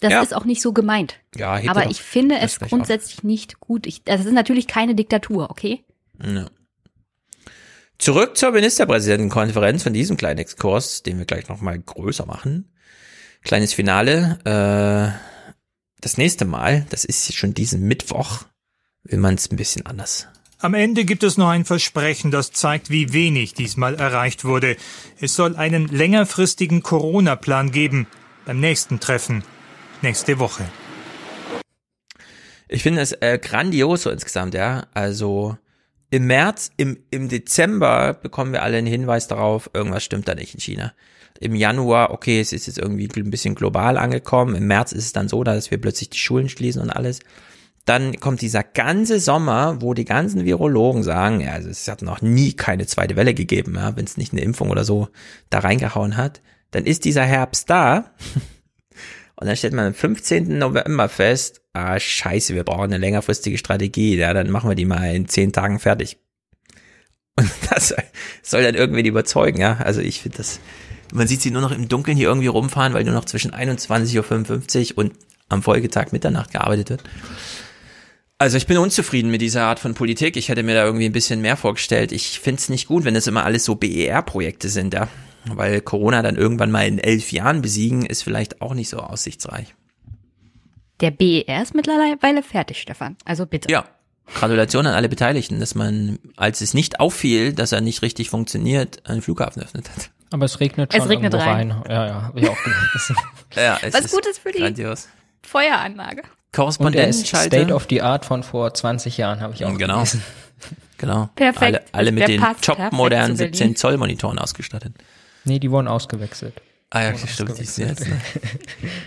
[0.00, 0.22] Das ja.
[0.22, 1.18] ist auch nicht so gemeint.
[1.36, 3.24] Ja, Aber ich finde es grundsätzlich auch.
[3.24, 3.86] nicht gut.
[3.86, 5.84] Ich, das ist natürlich keine Diktatur, okay?
[6.22, 6.46] Ja.
[7.98, 12.72] Zurück zur Ministerpräsidentenkonferenz von diesem kleinen Exkurs, den wir gleich nochmal größer machen.
[13.42, 14.38] Kleines Finale.
[14.44, 15.56] Äh,
[16.00, 18.42] das nächste Mal, das ist schon diesen Mittwoch,
[19.04, 20.26] will man es ein bisschen anders.
[20.58, 24.76] Am Ende gibt es noch ein Versprechen, das zeigt, wie wenig diesmal erreicht wurde.
[25.20, 28.06] Es soll einen längerfristigen Corona-Plan geben
[28.44, 29.42] beim nächsten Treffen
[30.02, 30.64] nächste Woche.
[32.68, 34.86] Ich finde es äh, grandios so insgesamt, ja.
[34.94, 35.56] Also
[36.10, 40.54] im März, im, im Dezember bekommen wir alle einen Hinweis darauf, irgendwas stimmt da nicht
[40.54, 40.92] in China.
[41.40, 44.54] Im Januar, okay, es ist jetzt irgendwie ein bisschen global angekommen.
[44.54, 47.20] Im März ist es dann so, dass wir plötzlich die Schulen schließen und alles.
[47.84, 52.22] Dann kommt dieser ganze Sommer, wo die ganzen Virologen sagen, ja, also es hat noch
[52.22, 55.08] nie keine zweite Welle gegeben, ja, wenn es nicht eine Impfung oder so
[55.50, 56.42] da reingehauen hat.
[56.70, 58.12] Dann ist dieser Herbst da
[59.36, 60.58] Und dann stellt man am 15.
[60.58, 64.16] November fest, ah, scheiße, wir brauchen eine längerfristige Strategie.
[64.16, 66.18] Ja, dann machen wir die mal in zehn Tagen fertig.
[67.36, 67.94] Und das
[68.42, 69.78] soll dann irgendwie überzeugen, ja.
[69.78, 70.60] Also ich finde das,
[71.12, 74.92] man sieht sie nur noch im Dunkeln hier irgendwie rumfahren, weil nur noch zwischen 21.55
[74.92, 75.12] Uhr und
[75.48, 77.02] am Folgetag Mitternacht gearbeitet wird.
[78.38, 80.36] Also ich bin unzufrieden mit dieser Art von Politik.
[80.36, 82.10] Ich hätte mir da irgendwie ein bisschen mehr vorgestellt.
[82.10, 85.08] Ich finde es nicht gut, wenn das immer alles so BER-Projekte sind, ja
[85.46, 89.74] weil Corona dann irgendwann mal in elf Jahren besiegen, ist vielleicht auch nicht so aussichtsreich.
[91.00, 93.16] Der BER ist mittlerweile fertig, Stefan.
[93.24, 93.70] Also bitte.
[93.70, 93.84] Ja.
[94.34, 99.04] Gratulation an alle Beteiligten, dass man, als es nicht auffiel, dass er nicht richtig funktioniert,
[99.08, 100.10] einen Flughafen öffnet hat.
[100.30, 101.72] Aber es regnet schon Es regnet rein.
[101.72, 101.82] rein.
[101.88, 103.16] Ja, ja, habe ich auch gelesen.
[103.56, 105.08] ja, es Was ist Gutes für die grandios.
[105.42, 106.22] Feueranlage.
[106.22, 107.56] Und er ist Korrespondentenschalte.
[107.56, 109.94] State of the Art von vor 20 Jahren, habe ich auch Genau.
[109.96, 110.22] gelesen.
[110.98, 111.28] Genau.
[111.34, 111.62] Perfekt.
[111.62, 113.54] Alle, alle mit Der den passt top perfekt modernen zu Berlin.
[113.54, 114.94] 17 Zoll Monitoren ausgestattet.
[115.44, 116.60] Nee, die wurden ausgewechselt.
[116.90, 117.58] Ah ja, stimmt.
[117.58, 118.06] Ich sehe jetzt.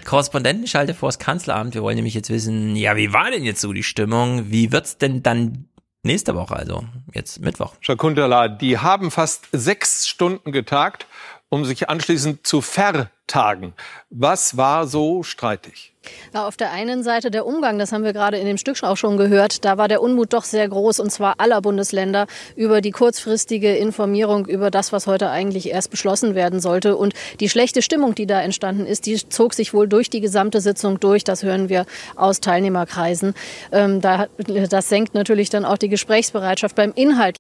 [0.05, 1.75] Korrespondentenschalte vor das Kanzleramt.
[1.75, 4.49] Wir wollen nämlich jetzt wissen, ja, wie war denn jetzt so die Stimmung?
[4.49, 5.69] Wie wird's denn dann
[6.01, 6.83] nächste Woche, also
[7.13, 7.73] jetzt Mittwoch?
[7.81, 11.07] Shakuntala, die haben fast sechs Stunden getagt,
[11.49, 13.73] um sich anschließend zu vertagen.
[14.09, 15.93] Was war so streitig?
[16.33, 18.97] Na, auf der einen Seite der Umgang, das haben wir gerade in dem Stück auch
[18.97, 22.91] schon gehört, da war der Unmut doch sehr groß, und zwar aller Bundesländer, über die
[22.91, 26.97] kurzfristige Informierung über das, was heute eigentlich erst beschlossen werden sollte.
[26.97, 30.61] Und die schlechte Stimmung, die da entstanden ist, die zog sich wohl durch die gesamte
[30.61, 31.23] Sitzung durch.
[31.23, 31.85] Das hören wir
[32.15, 33.33] aus Teilnehmerkreisen.
[33.71, 34.27] Ähm, da,
[34.69, 37.37] das senkt natürlich dann auch die Gesprächsbereitschaft beim Inhalt.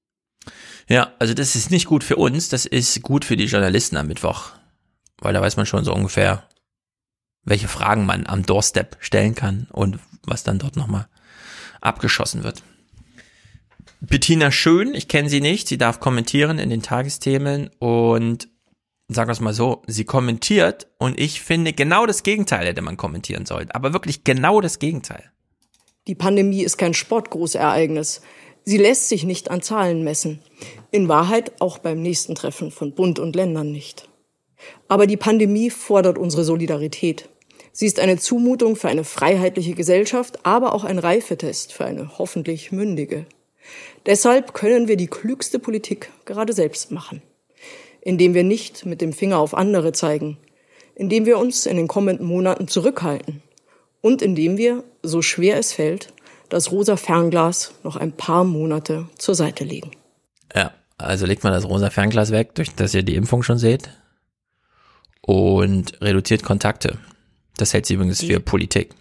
[0.87, 4.07] Ja, also das ist nicht gut für uns, das ist gut für die Journalisten am
[4.07, 4.51] Mittwoch.
[5.19, 6.47] Weil da weiß man schon so ungefähr,
[7.43, 11.07] welche Fragen man am Doorstep stellen kann und was dann dort nochmal
[11.81, 12.63] abgeschossen wird.
[14.01, 18.49] Bettina Schön, ich kenne sie nicht, sie darf kommentieren in den Tagesthemen und
[19.07, 22.97] sagen wir es mal so, sie kommentiert und ich finde genau das Gegenteil hätte man
[22.97, 25.31] kommentieren sollen, aber wirklich genau das Gegenteil.
[26.07, 28.21] Die Pandemie ist kein Sportgroßereignis.
[28.67, 30.39] Sie lässt sich nicht an Zahlen messen.
[30.89, 34.09] In Wahrheit auch beim nächsten Treffen von Bund und Ländern nicht.
[34.87, 37.29] Aber die Pandemie fordert unsere Solidarität.
[37.71, 42.71] Sie ist eine Zumutung für eine freiheitliche Gesellschaft, aber auch ein Reifetest für eine hoffentlich
[42.71, 43.27] mündige.
[44.07, 47.21] Deshalb können wir die klügste Politik gerade selbst machen.
[48.01, 50.37] Indem wir nicht mit dem Finger auf andere zeigen.
[50.95, 53.43] Indem wir uns in den kommenden Monaten zurückhalten.
[54.01, 56.13] Und indem wir, so schwer es fällt,
[56.49, 59.91] das rosa Fernglas noch ein paar Monate zur Seite legen.
[60.53, 63.89] Ja, also legt man das rosa Fernglas weg, durch das ihr die Impfung schon seht
[65.21, 66.99] und reduziert Kontakte.
[67.57, 68.93] Das hält sie übrigens für Politik.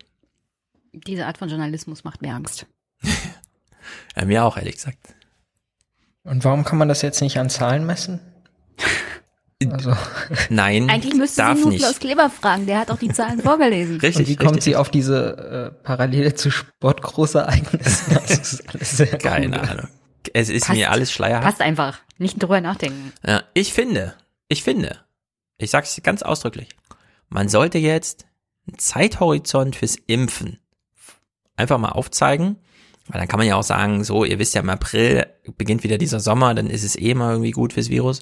[0.92, 2.66] Diese Art von Journalismus macht mir Angst.
[4.16, 4.96] Ja, mir auch, ehrlich gesagt.
[6.22, 8.20] Und warum kann man das jetzt nicht an Zahlen messen?
[9.72, 9.96] Also.
[10.50, 11.82] Nein, Eigentlich müsste darf sie nur nicht.
[11.82, 14.00] Klaus Kleber fragen, der hat auch die Zahlen vorgelesen.
[14.00, 14.64] Richtig, Und wie kommt richtig.
[14.64, 18.14] sie auf diese äh, Parallele zu Sportgroßereignissen?
[18.26, 19.68] Das ist alles sehr Keine cool.
[19.68, 19.88] Ahnung.
[20.32, 20.78] Es ist Passt.
[20.78, 21.44] mir alles schleierhaft.
[21.46, 21.98] Passt einfach.
[22.18, 23.12] Nicht drüber nachdenken.
[23.26, 24.14] Ja, ich finde,
[24.48, 24.98] ich finde,
[25.58, 26.68] ich sag's ganz ausdrücklich,
[27.28, 28.26] man sollte jetzt
[28.66, 30.58] einen Zeithorizont fürs Impfen
[31.56, 32.56] einfach mal aufzeigen,
[33.08, 35.26] weil dann kann man ja auch sagen, so, ihr wisst ja, im April
[35.58, 38.20] beginnt wieder dieser Sommer, dann ist es eh mal irgendwie gut fürs Virus.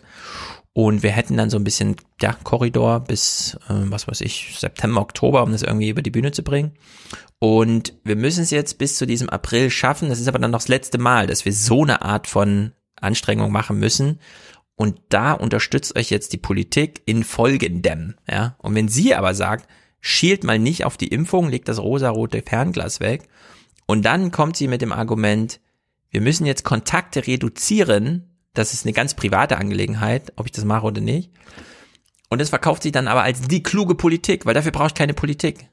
[0.75, 5.03] Und wir hätten dann so ein bisschen, ja, Korridor bis, äh, was weiß ich, September,
[5.03, 6.73] Oktober, um das irgendwie über die Bühne zu bringen.
[7.39, 10.09] Und wir müssen es jetzt bis zu diesem April schaffen.
[10.09, 13.53] Das ist aber dann noch das letzte Mal, dass wir so eine Art von Anstrengung
[13.53, 14.19] machen müssen.
[14.77, 18.57] Und da unterstützt euch jetzt die Politik in folgendem, ja.
[18.59, 19.69] Und wenn sie aber sagt,
[20.01, 23.29] schielt mal nicht auf die Impfung, legt das rosarote Fernglas weg.
[23.87, 25.61] Und dann kommt sie mit dem Argument,
[26.11, 28.32] wir müssen jetzt Kontakte reduzieren.
[28.55, 31.31] Das ist eine ganz private Angelegenheit, ob ich das mache oder nicht.
[32.29, 35.15] Und das verkauft sie dann aber als die kluge Politik, weil dafür brauche ich keine
[35.15, 35.69] Politik.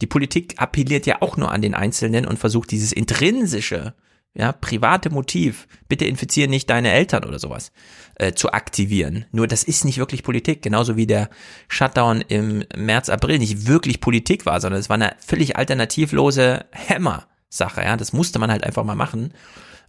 [0.00, 3.94] Die Politik appelliert ja auch nur an den Einzelnen und versucht dieses intrinsische,
[4.34, 7.70] ja, private Motiv, bitte infizieren nicht deine Eltern oder sowas,
[8.16, 9.26] äh, zu aktivieren.
[9.30, 11.30] Nur das ist nicht wirklich Politik, genauso wie der
[11.68, 17.82] Shutdown im März, April nicht wirklich Politik war, sondern es war eine völlig alternativlose Hammer-Sache,
[17.82, 19.32] ja, das musste man halt einfach mal machen.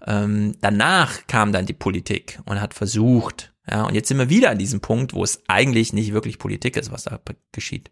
[0.05, 4.51] Ähm, danach kam dann die Politik und hat versucht, ja, und jetzt sind wir wieder
[4.51, 7.19] an diesem Punkt, wo es eigentlich nicht wirklich Politik ist, was da
[7.51, 7.91] geschieht.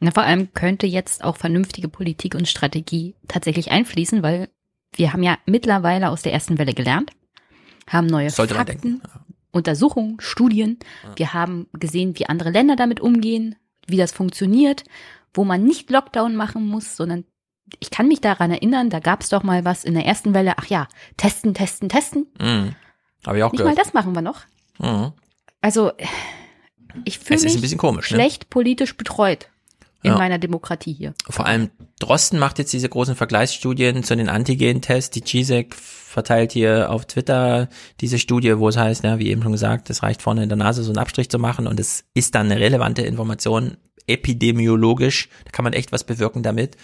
[0.00, 4.48] Na, vor allem könnte jetzt auch vernünftige Politik und Strategie tatsächlich einfließen, weil
[4.94, 7.10] wir haben ja mittlerweile aus der ersten Welle gelernt,
[7.88, 9.02] haben neue Sollte Fakten,
[9.50, 10.78] Untersuchungen, Studien.
[11.16, 14.84] Wir haben gesehen, wie andere Länder damit umgehen, wie das funktioniert,
[15.34, 17.24] wo man nicht Lockdown machen muss, sondern
[17.80, 20.54] ich kann mich daran erinnern, da gab es doch mal was in der ersten Welle.
[20.56, 22.26] Ach ja, testen, testen, testen.
[22.40, 22.74] Mhm.
[23.26, 23.76] Habe ich auch Nicht gehört.
[23.76, 24.40] mal das machen wir noch.
[24.78, 25.12] Mhm.
[25.60, 25.92] Also
[27.04, 28.16] ich fühle Es mich ist ein bisschen komisch, ne?
[28.16, 29.48] schlecht politisch betreut
[30.02, 30.18] in Ja.
[30.18, 31.14] meiner Demokratie hier.
[31.28, 35.10] Vor allem Drosten macht jetzt diese großen Vergleichsstudien zu den Antigen-Tests.
[35.10, 37.68] Die GISEC verteilt hier auf Twitter
[38.00, 40.56] diese Studie, wo es heißt, ja, wie eben schon gesagt, es reicht vorne in der
[40.56, 45.28] Nase so einen Abstrich zu machen und es ist dann eine relevante Information epidemiologisch.
[45.44, 46.76] Da kann man echt was bewirken damit.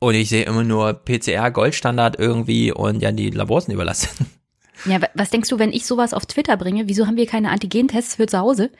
[0.00, 4.08] Und ich sehe immer nur PCR Goldstandard irgendwie und ja, die Labors sind überlassen.
[4.86, 6.88] Ja, wa- was denkst du, wenn ich sowas auf Twitter bringe?
[6.88, 8.70] Wieso haben wir keine Antigentests für zu Hause?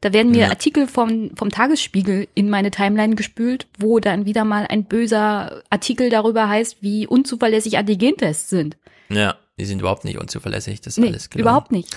[0.00, 0.48] Da werden mir ja.
[0.48, 6.08] Artikel vom, vom Tagesspiegel in meine Timeline gespült, wo dann wieder mal ein böser Artikel
[6.08, 8.76] darüber heißt, wie unzuverlässig Antigentests sind.
[9.10, 11.42] Ja, die sind überhaupt nicht unzuverlässig, das ist nee, alles genau.
[11.42, 11.96] überhaupt nicht.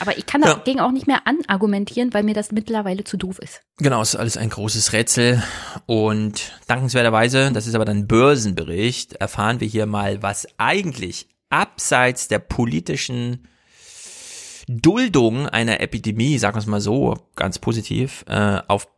[0.00, 0.54] Aber ich kann ja.
[0.54, 3.60] dagegen auch nicht mehr anargumentieren, weil mir das mittlerweile zu doof ist.
[3.78, 5.42] Genau, es ist alles ein großes Rätsel
[5.84, 12.38] und dankenswerterweise, das ist aber dann Börsenbericht, erfahren wir hier mal, was eigentlich abseits der
[12.38, 13.46] politischen
[14.68, 18.88] Duldung einer Epidemie, sagen wir es mal so, ganz positiv, äh, auf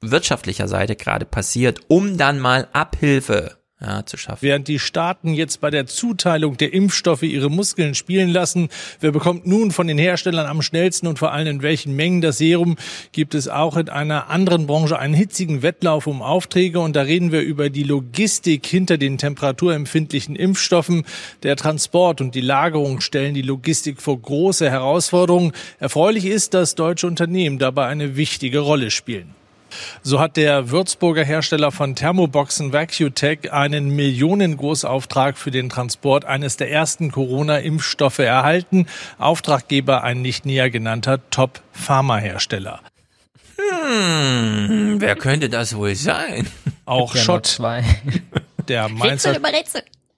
[0.00, 4.42] wirtschaftlicher Seite gerade passiert, um dann mal Abhilfe ja, zu schaffen.
[4.42, 8.68] Während die Staaten jetzt bei der Zuteilung der Impfstoffe ihre Muskeln spielen lassen,
[9.00, 12.38] wer bekommt nun von den Herstellern am schnellsten und vor allem in welchen Mengen das
[12.38, 12.76] Serum,
[13.12, 17.30] gibt es auch in einer anderen Branche einen hitzigen Wettlauf um Aufträge und da reden
[17.30, 21.04] wir über die Logistik hinter den temperaturempfindlichen Impfstoffen.
[21.44, 25.52] Der Transport und die Lagerung stellen die Logistik vor große Herausforderungen.
[25.78, 29.37] Erfreulich ist, dass deutsche Unternehmen dabei eine wichtige Rolle spielen.
[30.02, 36.70] So hat der Würzburger Hersteller von Thermoboxen VacuTech einen Millionengroßauftrag für den Transport eines der
[36.70, 38.86] ersten Corona-Impfstoffe erhalten.
[39.18, 42.80] Auftraggeber ein nicht näher genannter Top-Pharma-Hersteller.
[43.56, 46.46] Hm, wer könnte das wohl sein?
[46.84, 47.58] Auch Schott.
[48.68, 49.30] Der Mainzer.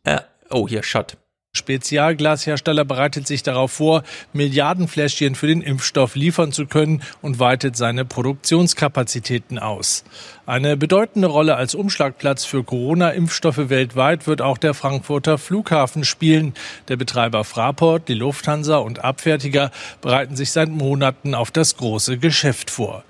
[0.04, 0.20] Äh,
[0.50, 1.16] oh, hier Schott.
[1.52, 8.04] Spezialglashersteller bereitet sich darauf vor, Milliardenfläschchen für den Impfstoff liefern zu können und weitet seine
[8.04, 10.04] Produktionskapazitäten aus.
[10.50, 16.54] Eine bedeutende Rolle als Umschlagplatz für Corona-Impfstoffe weltweit wird auch der Frankfurter Flughafen spielen.
[16.88, 19.70] Der Betreiber Fraport, die Lufthansa und Abfertiger
[20.00, 23.04] bereiten sich seit Monaten auf das große Geschäft vor.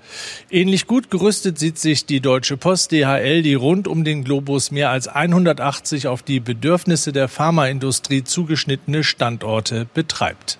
[0.51, 4.91] Ähnlich gut gerüstet sieht sich die Deutsche Post DHL, die rund um den Globus mehr
[4.91, 10.59] als 180 auf die Bedürfnisse der Pharmaindustrie zugeschnittene Standorte betreibt.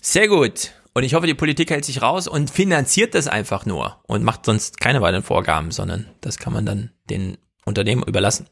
[0.00, 0.70] Sehr gut.
[0.98, 4.44] Und ich hoffe, die Politik hält sich raus und finanziert das einfach nur und macht
[4.44, 8.48] sonst keine weiteren Vorgaben, sondern das kann man dann den Unternehmen überlassen.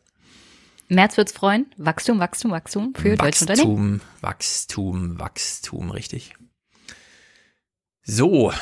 [0.86, 1.66] März wird's freuen.
[1.76, 4.00] Wachstum, Wachstum, Wachstum für deutsche Unternehmen.
[4.20, 6.34] Wachstum, Wachstum, Wachstum, richtig.
[8.04, 8.52] So,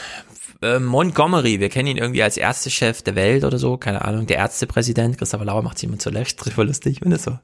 [0.63, 4.39] äh, Montgomery, wir kennen ihn irgendwie als Ärztechef der Welt oder so, keine Ahnung, der
[4.39, 5.19] Ärztepräsident.
[5.19, 7.39] Christopher Lauer macht sich immer zuletzt drüber lustig, wenn es so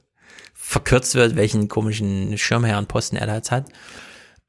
[0.55, 3.67] verkürzt wird, welchen komischen Schirmherrenposten er da jetzt hat.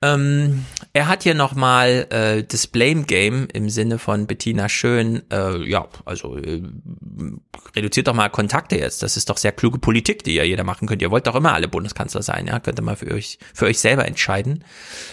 [0.03, 5.59] Ähm, er hat hier nochmal äh, das Blame Game im Sinne von Bettina Schön, äh,
[5.69, 6.61] ja, also äh,
[7.77, 9.03] reduziert doch mal Kontakte jetzt.
[9.03, 11.01] Das ist doch sehr kluge Politik, die ihr jeder machen könnt.
[11.03, 13.79] Ihr wollt doch immer alle Bundeskanzler sein, ja, könnt ihr mal für euch, für euch
[13.79, 14.65] selber entscheiden.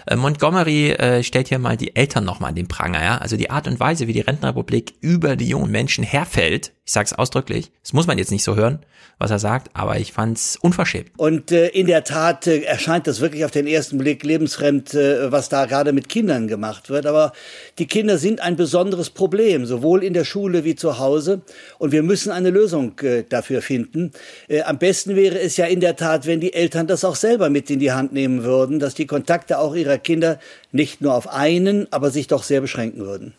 [0.08, 3.18] Äh, Montgomery äh, stellt hier mal die Eltern nochmal an den Pranger, ja.
[3.20, 7.14] Also die Art und Weise, wie die Rentenrepublik über die jungen Menschen herfällt, ich sag's
[7.14, 8.80] ausdrücklich, das muss man jetzt nicht so hören,
[9.20, 11.12] was er sagt, aber ich fand's unverschämt.
[11.18, 15.32] Und äh, in der Tat äh, erscheint das wirklich auf den ersten Blick lebensfremd, äh,
[15.32, 17.06] was da gerade mit Kindern gemacht wird.
[17.06, 17.32] Aber
[17.78, 21.42] die Kinder sind ein besonderes Problem, sowohl in der Schule wie zu Hause.
[21.78, 24.12] Und wir müssen eine Lösung äh, dafür finden.
[24.48, 27.52] Äh, am besten wäre es ja in der Tat, wenn die Eltern das auch selber
[27.52, 30.40] mit in die Hand nehmen würden, dass die Kontakte auch ihrer Kinder
[30.72, 33.36] nicht nur auf einen, aber sich doch sehr beschränken würden.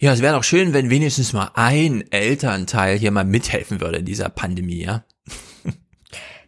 [0.00, 4.04] Ja, es wäre doch schön, wenn wenigstens mal ein Elternteil hier mal mithelfen würde in
[4.04, 5.04] dieser Pandemie, ja?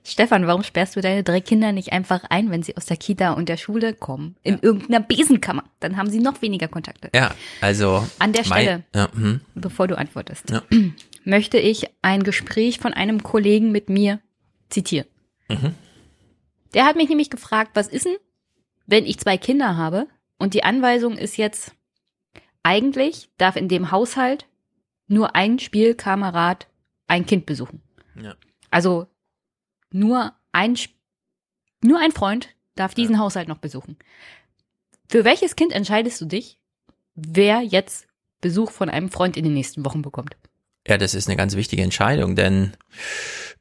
[0.05, 3.33] Stefan, warum sperrst du deine drei Kinder nicht einfach ein, wenn sie aus der Kita
[3.33, 4.37] und der Schule kommen?
[4.43, 4.61] In ja.
[4.63, 5.65] irgendeiner Besenkammer.
[5.81, 7.11] Dann haben sie noch weniger Kontakte.
[7.15, 8.07] Ja, also.
[8.19, 9.41] An der Stelle, ja, hm.
[9.55, 10.63] bevor du antwortest, ja.
[11.25, 14.21] möchte ich ein Gespräch von einem Kollegen mit mir
[14.71, 15.09] zitieren.
[15.49, 15.75] Mhm.
[16.75, 18.17] Der hat mich nämlich gefragt, was ist denn,
[18.87, 20.07] wenn ich zwei Kinder habe
[20.39, 21.73] und die Anweisung ist jetzt,
[22.67, 24.49] eigentlich darf in dem Haushalt
[25.07, 26.67] nur ein Spielkamerad
[27.07, 27.81] ein Kind besuchen.
[28.21, 28.35] Ja.
[28.73, 29.07] Also
[29.93, 30.77] nur ein,
[31.81, 33.21] nur ein Freund darf diesen ja.
[33.21, 33.97] Haushalt noch besuchen.
[35.09, 36.59] Für welches Kind entscheidest du dich,
[37.15, 38.09] wer jetzt
[38.41, 40.37] Besuch von einem Freund in den nächsten Wochen bekommt?
[40.89, 42.73] Ja, das ist eine ganz wichtige Entscheidung, denn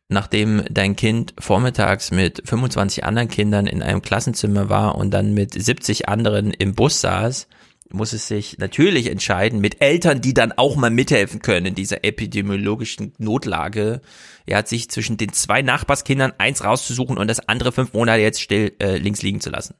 [0.07, 5.53] nachdem dein Kind vormittags mit 25 anderen Kindern in einem Klassenzimmer war und dann mit
[5.53, 7.47] 70 anderen im Bus saß,
[7.91, 12.03] muss es sich natürlich entscheiden mit Eltern, die dann auch mal mithelfen können in dieser
[12.03, 14.01] epidemiologischen Notlage.
[14.45, 18.41] Er hat sich zwischen den zwei Nachbarskindern eins rauszusuchen und das andere fünf Monate jetzt
[18.41, 19.75] still äh, links liegen zu lassen.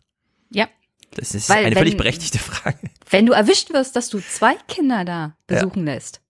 [0.49, 0.67] Ja.
[1.11, 2.77] Das ist Weil, eine wenn, völlig berechtigte Frage.
[3.09, 5.93] Wenn du erwischt wirst, dass du zwei Kinder da besuchen ja.
[5.93, 6.21] lässt,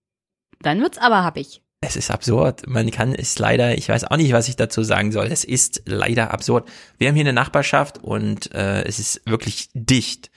[0.62, 1.62] dann wird's aber happig.
[1.82, 2.68] Es ist absurd.
[2.68, 5.28] Man kann es leider, ich weiß auch nicht, was ich dazu sagen soll.
[5.28, 6.68] Es ist leider absurd.
[6.98, 10.32] Wir haben hier eine Nachbarschaft und äh, es ist wirklich dicht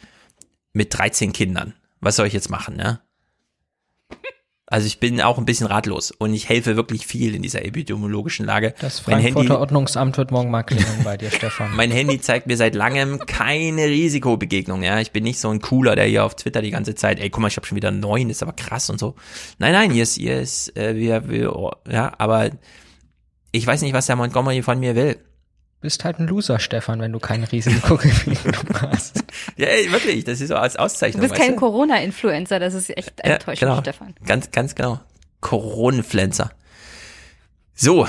[0.73, 1.75] mit 13 Kindern.
[2.01, 3.01] Was soll ich jetzt machen, ne?
[4.71, 8.45] Also ich bin auch ein bisschen ratlos und ich helfe wirklich viel in dieser epidemiologischen
[8.45, 8.75] Lage.
[8.81, 11.75] Das Mein Frankfurter Handy, Ordnungsamt wird morgen mal klingeln bei dir, Stefan.
[11.75, 14.83] mein Handy zeigt mir seit langem keine Risikobegegnung.
[14.83, 17.31] Ja, ich bin nicht so ein cooler, der hier auf Twitter die ganze Zeit, ey,
[17.31, 19.15] guck mal, ich habe schon wieder neun, ist aber krass und so.
[19.59, 22.51] Nein, nein, hier ist, hier ist, äh, wir, wir, oh, ja, aber
[23.53, 25.17] ich weiß nicht, was der Montgomery von mir will.
[25.81, 28.35] Bist halt ein Loser, Stefan, wenn du kein Risikogefühl
[28.83, 29.23] hast.
[29.57, 31.21] Ja, ey, wirklich, das ist so als Du Auszeichnung.
[31.21, 31.61] bist weißt kein du?
[31.61, 33.81] Corona-Influencer, das ist echt Ja, enttäuschend, genau.
[33.81, 34.15] Stefan.
[34.27, 34.99] Ganz, ganz genau.
[35.41, 36.51] Corona-Pflänzer.
[37.81, 38.09] So,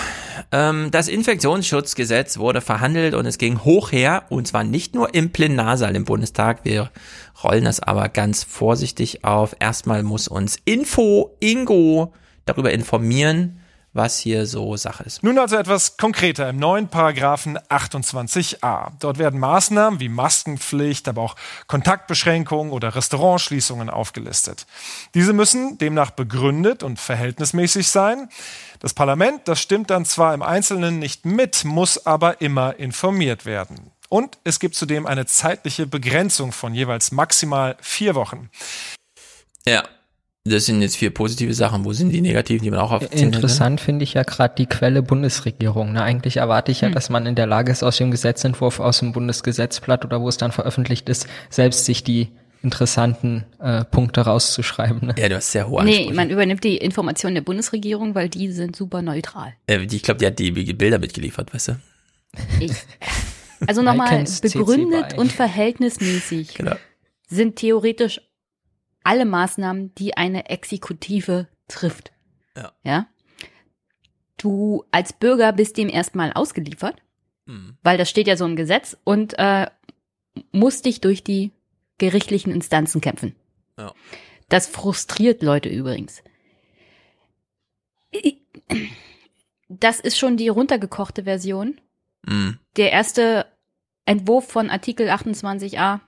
[0.52, 5.32] ähm, das Infektionsschutzgesetz wurde verhandelt und es ging hoch her und zwar nicht nur im
[5.32, 6.66] Plenarsaal im Bundestag.
[6.66, 6.90] Wir
[7.44, 9.56] rollen das aber ganz vorsichtig auf.
[9.60, 12.14] Erstmal muss uns Info Ingo
[12.46, 13.60] darüber informieren,
[13.94, 15.24] was hier so Sache ist.
[15.24, 18.92] Nun also etwas konkreter im neuen Paragraphen 28a.
[19.00, 21.36] Dort werden Maßnahmen wie Maskenpflicht, aber auch
[21.68, 24.68] Kontaktbeschränkungen oder Restaurantschließungen aufgelistet.
[25.16, 28.30] Diese müssen demnach begründet und verhältnismäßig sein.
[28.80, 33.92] Das Parlament, das stimmt dann zwar im Einzelnen nicht mit, muss aber immer informiert werden.
[34.10, 38.50] Und es gibt zudem eine zeitliche Begrenzung von jeweils maximal vier Wochen.
[39.66, 39.84] Ja,
[40.46, 41.86] das sind jetzt vier positive Sachen.
[41.86, 43.34] Wo sind die negativen, die man auch aufzählen kann?
[43.34, 45.94] Interessant finde ich ja gerade die Quelle Bundesregierung.
[45.94, 46.02] Ne?
[46.02, 46.94] Eigentlich erwarte ich ja, Hm.
[46.96, 50.38] dass man in der Lage ist, aus dem Gesetzentwurf aus dem Bundesgesetzblatt oder wo es
[50.38, 52.30] dann veröffentlicht ist, selbst sich die
[52.62, 55.08] interessanten äh, Punkte rauszuschreiben.
[55.08, 55.16] Ne?
[55.18, 56.16] Ja, du hast sehr hohe Nee, Ansprüche.
[56.16, 59.54] man übernimmt die Informationen der Bundesregierung, weil die sind super neutral.
[59.68, 61.80] Äh, ich glaube, die hat die Bilder mitgeliefert, weißt du?
[62.60, 62.72] Ich,
[63.66, 66.76] also nochmal, begründet und verhältnismäßig Genau.
[67.28, 68.22] sind theoretisch
[69.04, 72.12] alle Maßnahmen, die eine Exekutive trifft.
[72.56, 72.72] Ja.
[72.84, 73.08] ja?
[74.38, 77.02] Du als Bürger bist dem erstmal ausgeliefert,
[77.46, 77.78] Mhm.
[77.82, 79.68] weil das steht ja so im Gesetz und äh,
[80.52, 81.52] musst dich durch die
[81.98, 83.36] gerichtlichen Instanzen kämpfen.
[83.78, 83.94] Ja.
[84.50, 86.24] Das frustriert Leute übrigens.
[89.68, 91.80] Das ist schon die runtergekochte Version.
[92.26, 92.60] Mhm.
[92.76, 93.46] Der erste
[94.06, 96.00] Entwurf von Artikel 28a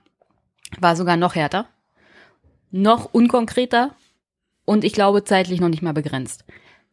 [0.80, 1.68] war sogar noch härter,
[2.72, 3.94] noch unkonkreter
[4.64, 6.44] und ich glaube zeitlich noch nicht mal begrenzt.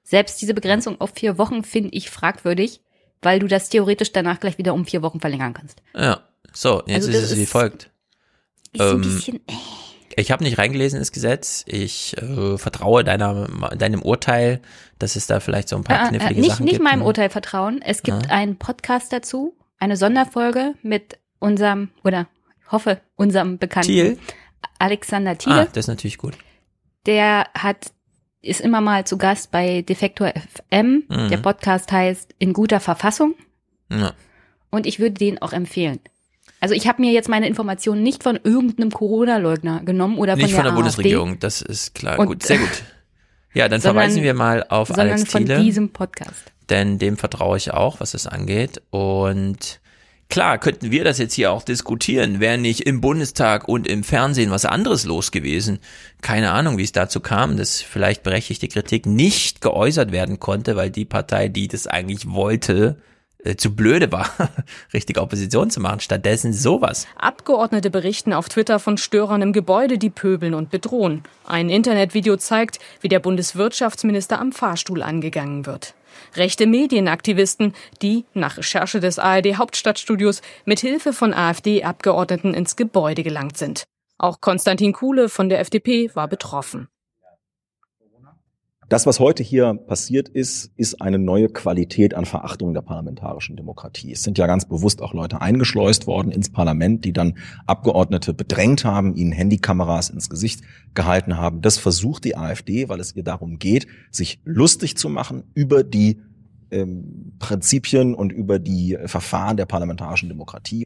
[0.04, 2.82] Selbst diese Begrenzung auf vier Wochen finde ich fragwürdig,
[3.22, 5.82] weil du das theoretisch danach gleich wieder um vier Wochen verlängern kannst.
[5.96, 6.22] Ja,
[6.54, 7.90] so, jetzt Also ist es wie folgt.
[8.74, 9.54] Ist ein Ähm, bisschen, äh,
[10.22, 11.64] Ich habe nicht reingelesen ins Gesetz.
[11.68, 14.62] Ich äh, vertraue deiner, deinem Urteil,
[14.98, 16.84] dass es da vielleicht so ein paar äh, äh, knifflige nicht, Sachen nicht gibt.
[16.84, 17.06] meinem ne?
[17.06, 17.82] Urteil vertrauen.
[17.84, 18.32] Es gibt Ja.
[18.32, 22.28] einen Podcast dazu, eine Sonderfolge mit unserem, oder
[22.72, 24.18] hoffe, unserem bekannten Thiel?
[24.80, 25.62] Alexander Thiele.
[25.62, 26.36] Ah, das ist natürlich gut.
[27.06, 27.92] Der hat,
[28.42, 30.32] ist immer mal zu Gast bei Defektor
[30.70, 31.04] FM.
[31.10, 31.30] Mhm.
[31.30, 33.36] Der Podcast heißt In guter Verfassung.
[33.92, 34.14] Ja.
[34.70, 36.00] Und ich würde den auch empfehlen.
[36.62, 40.52] Also ich habe mir jetzt meine Informationen nicht von irgendeinem Corona-Leugner genommen oder von Nicht
[40.52, 42.20] der, von der AfD, Bundesregierung, das ist klar.
[42.20, 42.84] Und- gut, sehr gut.
[43.54, 45.62] Ja, dann sondern- verweisen wir mal auf Alex von Thiele.
[45.64, 46.52] diesem Podcast.
[46.70, 48.82] denn dem vertraue ich auch, was es angeht.
[48.92, 49.80] Und
[50.30, 54.52] klar, könnten wir das jetzt hier auch diskutieren, wäre nicht im Bundestag und im Fernsehen
[54.52, 55.80] was anderes los gewesen.
[56.22, 60.92] Keine Ahnung, wie es dazu kam, dass vielleicht berechtigte Kritik nicht geäußert werden konnte, weil
[60.92, 62.98] die Partei, die das eigentlich wollte,
[63.44, 64.30] äh, zu blöde war,
[64.94, 66.00] richtige Opposition zu machen.
[66.02, 67.08] Stattdessen sowas.
[67.18, 71.24] Abgeordnete berichten auf Twitter von Störern im Gebäude, die pöbeln und bedrohen.
[71.46, 75.96] Ein Internetvideo zeigt, wie der Bundeswirtschaftsminister am Fahrstuhl angegangen wird.
[76.36, 83.58] Rechte Medienaktivisten, die nach Recherche des ARD Hauptstadtstudios mit Hilfe von AfD-Abgeordneten ins Gebäude gelangt
[83.58, 83.86] sind.
[84.18, 86.90] Auch Konstantin Kuhle von der FDP war betroffen.
[88.90, 94.14] Das, was heute hier passiert ist, ist eine neue Qualität an Verachtung der parlamentarischen Demokratie.
[94.14, 97.38] Es sind ja ganz bewusst auch Leute eingeschleust worden ins Parlament, die dann
[97.68, 100.62] Abgeordnete bedrängt haben, ihnen Handykameras ins Gesicht
[100.96, 101.62] gehalten haben.
[101.62, 106.22] Das versucht die AfD, weil es ihr darum geht, sich lustig zu machen über die
[106.72, 110.86] ähm, Prinzipien und über die Verfahren der parlamentarischen Demokratie.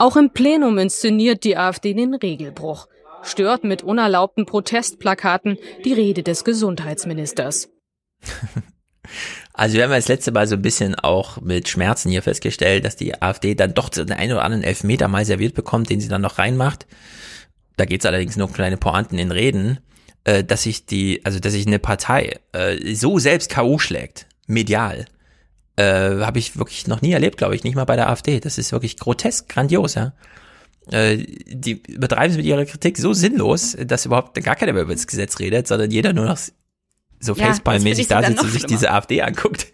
[0.00, 2.86] Auch im Plenum inszeniert die AfD den Regelbruch,
[3.22, 7.68] stört mit unerlaubten Protestplakaten die Rede des Gesundheitsministers.
[9.54, 12.84] Also wir haben ja das letzte Mal so ein bisschen auch mit Schmerzen hier festgestellt,
[12.84, 16.08] dass die AfD dann doch den einen oder anderen Elfmeter mal serviert bekommt, den sie
[16.08, 16.86] dann noch reinmacht.
[17.76, 19.78] Da geht's allerdings nur um kleine Pointen in Reden,
[20.24, 23.78] äh, dass sich die, also dass sich eine Partei äh, so selbst K.O.
[23.78, 25.06] schlägt, medial,
[25.76, 28.40] äh, habe ich wirklich noch nie erlebt, glaube ich, nicht mal bei der AfD.
[28.40, 30.12] Das ist wirklich grotesk, grandios, ja.
[30.90, 34.94] Äh, die übertreiben es mit ihrer Kritik so sinnlos, dass überhaupt gar keiner mehr über
[34.94, 36.38] das Gesetz redet, sondern jeder nur noch
[37.20, 39.66] so Ja, Facepalm-mäßig das da sitzt und sich diese AfD anguckt.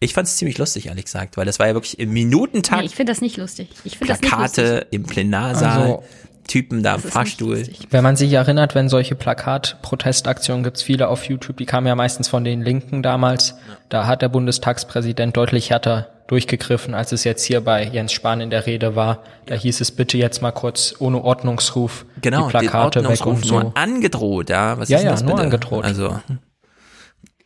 [0.00, 2.86] Ich fand es ziemlich lustig, ehrlich gesagt, weil das war ja wirklich im Minutentakt Nee,
[2.86, 3.68] ich finde das nicht lustig.
[3.84, 4.64] Ich finde das nicht lustig.
[4.64, 5.82] Plakate im Plenarsaal.
[5.82, 6.04] Also,
[6.48, 7.62] Typen da im Fahrstuhl.
[7.90, 12.28] Wenn man sich erinnert, wenn solche Plakat-Protestaktionen gibt's viele auf YouTube, die kamen ja meistens
[12.28, 13.54] von den Linken damals.
[13.88, 18.48] Da hat der Bundestagspräsident deutlich härter durchgegriffen, als es jetzt hier bei Jens Spahn in
[18.48, 19.22] der Rede war.
[19.44, 23.32] Da hieß es bitte jetzt mal kurz ohne Ordnungsruf Genau, die Plakate den weg und
[23.34, 23.60] Ordnungsruf so.
[23.60, 24.78] nur angedroht, ja.
[24.78, 25.42] Was Ja, ist ja, das nur bitte?
[25.44, 25.84] angedroht.
[25.84, 26.18] Also,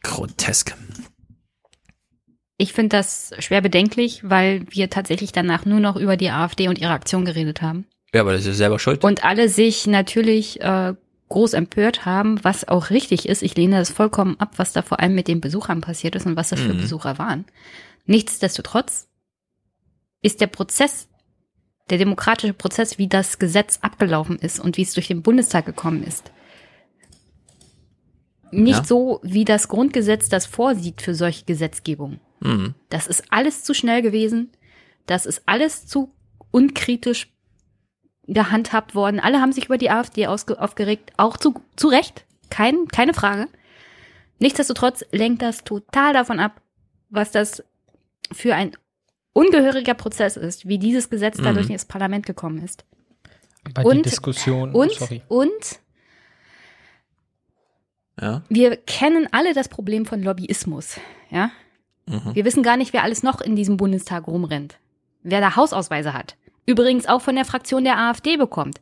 [0.05, 0.77] grotesk.
[2.59, 6.79] Ich finde das schwer bedenklich, weil wir tatsächlich danach nur noch über die AfD und
[6.79, 7.87] ihre Aktion geredet haben.
[8.15, 9.03] Ja, aber das ist selber schuld.
[9.05, 10.95] Und alle sich natürlich äh,
[11.29, 13.43] groß empört haben, was auch richtig ist.
[13.43, 16.37] Ich lehne das vollkommen ab, was da vor allem mit den Besuchern passiert ist und
[16.37, 16.81] was das für Mhm.
[16.83, 17.45] Besucher waren.
[18.07, 19.09] Nichtsdestotrotz
[20.23, 21.09] ist der Prozess,
[21.91, 26.03] der demokratische Prozess, wie das Gesetz abgelaufen ist und wie es durch den Bundestag gekommen
[26.03, 26.33] ist,
[28.51, 28.85] nicht Ja.
[28.85, 32.21] so, wie das Grundgesetz das vorsieht für solche Gesetzgebung.
[32.41, 32.75] Mhm.
[32.89, 34.51] Das ist alles zu schnell gewesen.
[35.07, 36.13] Das ist alles zu
[36.53, 37.33] unkritisch
[38.27, 39.21] gehandhabt worden.
[39.21, 42.25] Alle haben sich über die AfD aufgeregt, auch zu, zu Recht.
[42.51, 43.49] Kein, keine Frage.
[44.39, 46.61] Nichtsdestotrotz lenkt das total davon ab,
[47.09, 47.63] was das
[48.33, 48.73] für ein
[49.33, 51.45] ungehöriger Prozess ist, wie dieses Gesetz Mhm.
[51.45, 52.85] dadurch ins Parlament gekommen ist.
[53.75, 55.23] Aber die Diskussion, und, sorry.
[55.29, 55.81] und
[58.21, 58.43] Ja.
[58.49, 60.99] wir kennen alle das Problem von Lobbyismus,
[61.31, 61.51] ja?
[62.07, 62.35] Mhm.
[62.35, 64.79] Wir wissen gar nicht, wer alles noch in diesem Bundestag rumrennt.
[65.23, 66.37] Wer da Hausausweise hat.
[66.67, 68.81] Übrigens auch von der Fraktion der AfD bekommt.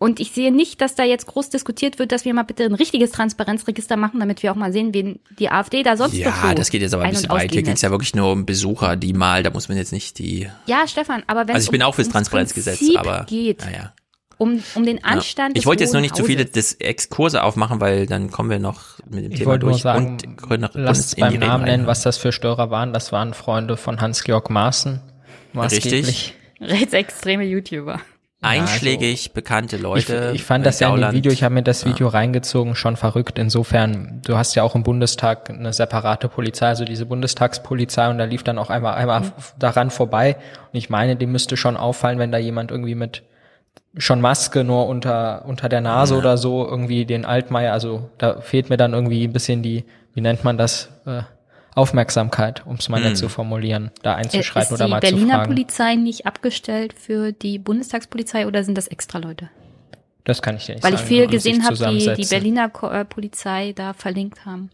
[0.00, 2.74] Und ich sehe nicht, dass da jetzt groß diskutiert wird, dass wir mal bitte ein
[2.74, 6.46] richtiges Transparenzregister machen, damit wir auch mal sehen, wen die AfD da sonst noch so
[6.46, 7.50] Ja, das geht jetzt aber ein ein- bisschen weit.
[7.52, 10.18] Hier ging es ja wirklich nur um Besucher, die mal, da muss man jetzt nicht
[10.20, 10.48] die.
[10.66, 13.24] Ja, Stefan, aber wenn Also ich es bin um, auch fürs Transparenzgesetz, Prinzip aber.
[13.24, 13.92] geht, Naja.
[14.36, 15.02] um, um den Ja.
[15.02, 18.30] Anstand Ich des wollte jetzt noch Hohen nicht zu viele des Exkurse aufmachen, weil dann
[18.30, 20.18] kommen wir noch mit dem Ich Thema wollte nur durch sagen,
[20.48, 22.92] und lasst beim Namen nennen, was das für Störer waren.
[22.92, 25.00] Das waren Freunde von Hans-Georg Maaßen.
[25.54, 26.34] maßgeblich.
[26.60, 28.00] Rechtsextreme YouTuber.
[28.40, 30.30] Einschlägig bekannte Leute.
[30.32, 31.16] Ich, ich fand das ja in dem Gauland.
[31.16, 33.38] Video, ich habe mir das Video reingezogen, schon verrückt.
[33.38, 38.24] Insofern, du hast ja auch im Bundestag eine separate Polizei, also diese Bundestagspolizei und da
[38.24, 39.32] lief dann auch einmal, einmal Mhm.
[39.58, 40.36] daran vorbei.
[40.72, 43.24] Und ich meine, dem müsste schon auffallen, wenn da jemand irgendwie mit
[43.96, 46.20] schon Maske nur unter, unter der Nase Ja.
[46.20, 49.84] oder so irgendwie den Altmaier, also da fehlt mir dann irgendwie ein bisschen die,
[50.14, 51.22] wie nennt man das, äh,
[51.78, 53.04] Aufmerksamkeit, um es mal Hm.
[53.08, 55.48] nett zu formulieren, da Äh, einzuschreiten ist oder die mal Berliner zu fragen.
[55.54, 59.48] Polizei nicht abgestellt für die Bundestagspolizei oder sind das extra Leute?
[60.24, 61.08] Das kann ich dir nicht Weil ich sagen.
[61.08, 61.76] viel die sich gesehen habe,
[62.16, 62.28] die die.
[62.28, 64.70] Berliner Ko äh, Polizei da verlinkt haben.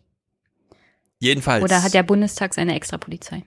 [1.21, 1.63] Jedenfalls.
[1.63, 3.45] Oder hat der Bundestag seine extra Polizei?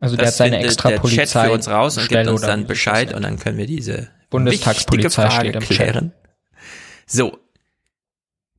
[0.00, 2.40] Also der das hat seine extra der Chat Polizei für uns raus und gibt uns
[2.42, 5.62] dann Bescheid und dann können wir diese Bundestagspolizei Frage Chat.
[5.62, 6.12] klären.
[7.06, 7.38] So.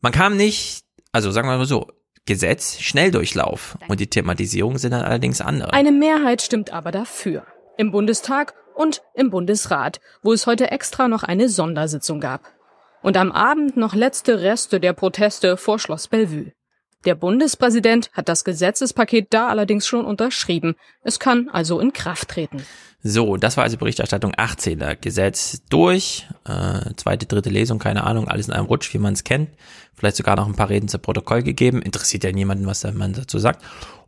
[0.01, 1.87] Man kam nicht, also sagen wir mal so,
[2.25, 3.77] Gesetz, Schnelldurchlauf.
[3.87, 5.73] Und die Thematisierungen sind dann allerdings andere.
[5.73, 7.45] Eine Mehrheit stimmt aber dafür.
[7.77, 12.41] Im Bundestag und im Bundesrat, wo es heute extra noch eine Sondersitzung gab.
[13.03, 16.51] Und am Abend noch letzte Reste der Proteste vor Schloss Bellevue.
[17.05, 20.75] Der Bundespräsident hat das Gesetzespaket da allerdings schon unterschrieben.
[21.03, 22.63] Es kann also in Kraft treten.
[23.03, 24.83] So, das war also Berichterstattung 18.
[24.99, 29.23] Gesetz durch, äh, zweite, dritte Lesung, keine Ahnung, alles in einem Rutsch, wie man es
[29.23, 29.49] kennt.
[29.93, 31.83] Vielleicht sogar noch ein paar Reden zu Protokoll gegeben.
[31.83, 33.63] Interessiert ja niemanden, was man dazu sagt.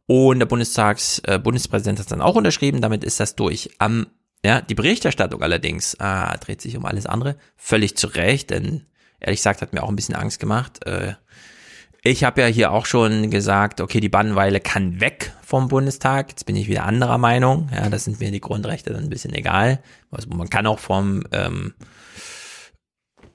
[0.08, 3.70] Und der Bundestags, äh, Bundespräsident hat dann auch unterschrieben, damit ist das durch.
[3.78, 4.08] Am,
[4.44, 7.36] ja, die Berichterstattung allerdings ah, dreht sich um alles andere.
[7.56, 8.88] Völlig zu Recht, denn
[9.20, 10.84] ehrlich gesagt hat mir auch ein bisschen Angst gemacht.
[10.88, 11.14] Äh,
[12.10, 16.30] ich habe ja hier auch schon gesagt, okay, die Bannweile kann weg vom Bundestag.
[16.30, 17.70] Jetzt bin ich wieder anderer Meinung.
[17.74, 19.80] Ja, das sind mir die Grundrechte dann ein bisschen egal.
[20.10, 21.74] Also man kann auch vom ähm,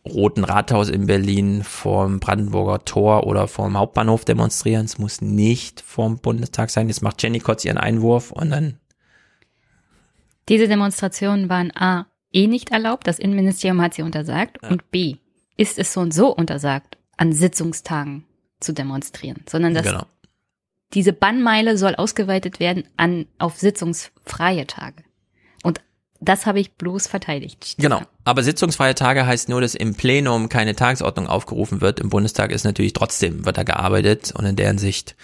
[0.07, 4.87] Roten Rathaus in Berlin, vom Brandenburger Tor oder vom Hauptbahnhof demonstrieren.
[4.87, 6.89] Es muss nicht vom Bundestag sein.
[6.89, 8.79] Jetzt macht Jenny kurz ihren Einwurf und dann
[10.49, 15.17] Diese Demonstrationen waren A, eh nicht erlaubt, das Innenministerium hat sie untersagt, und B,
[15.59, 18.25] ist es so und so untersagt, an Sitzungstagen
[18.63, 20.05] zu demonstrieren, sondern dass Genau.
[20.95, 25.03] diese Bannmeile soll ausgeweitet werden an auf sitzungsfreie Tage.
[25.63, 25.81] Und
[26.21, 27.75] das habe ich bloß verteidigt.
[27.79, 28.01] Genau.
[28.25, 31.99] Aber sitzungsfreie Tage heißt nur, dass im Plenum keine Tagesordnung aufgerufen wird.
[32.01, 35.17] Im Bundestag ist natürlich trotzdem, wird da gearbeitet und in deren Sicht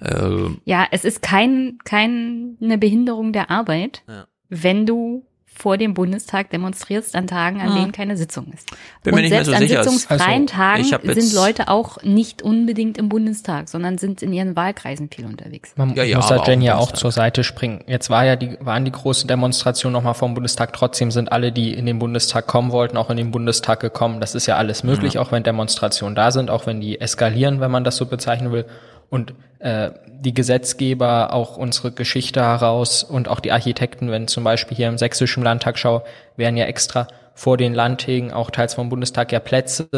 [0.00, 4.26] äh, Ja, es ist kein, keine Behinderung der Arbeit, Ja.
[4.48, 5.24] wenn du
[5.56, 7.76] vor dem Bundestag demonstrierst an Tagen, an Hm.
[7.76, 8.68] denen keine Sitzung ist.
[9.02, 9.84] Bin mir Und selbst so an sicher.
[9.84, 14.22] sitzungsfreien Also, Tagen ich hab jetzt- sind Leute auch nicht unbedingt im Bundestag, sondern sind
[14.22, 15.72] in ihren Wahlkreisen viel unterwegs.
[15.76, 17.82] Man Ja, ja, muss da im ja auch zur Seite springen.
[17.86, 20.72] Jetzt war ja die, waren die großen Demonstrationen nochmal vom Bundestag.
[20.72, 24.20] Trotzdem sind alle, die in den Bundestag kommen wollten, auch in den Bundestag gekommen.
[24.20, 25.20] Das ist ja alles möglich, Ja.
[25.22, 28.64] auch wenn Demonstrationen da sind, auch wenn die eskalieren, wenn man das so bezeichnen will.
[29.10, 34.76] Und äh, die Gesetzgeber, auch unsere Geschichte heraus und auch die Architekten, wenn zum Beispiel
[34.76, 36.04] hier im Sächsischen Landtag schau,
[36.36, 39.88] werden ja extra vor den Landtägen, auch teils vom Bundestag ja Plätze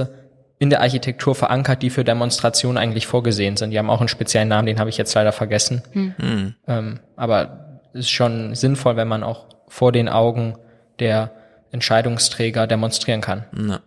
[0.59, 3.71] in der Architektur verankert, die für Demonstrationen eigentlich vorgesehen sind.
[3.71, 5.83] Die haben auch einen speziellen Namen, den habe ich jetzt leider vergessen.
[5.93, 6.55] Hm.
[6.67, 10.57] Ähm, aber es ist schon sinnvoll, wenn man auch vor den Augen
[10.99, 11.33] der
[11.73, 13.45] Entscheidungsträger demonstrieren kann.
[13.55, 13.81] Ja,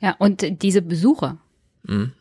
[0.00, 1.36] ja und diese Besucher,
[1.86, 2.12] hm.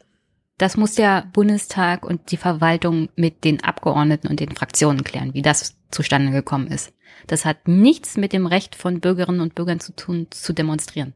[0.57, 5.41] Das muss der Bundestag und die Verwaltung mit den Abgeordneten und den Fraktionen klären, wie
[5.43, 6.93] das zustande gekommen ist.
[7.27, 11.13] Das hat nichts mit dem Recht von Bürgerinnen und Bürgern zu tun, zu demonstrieren.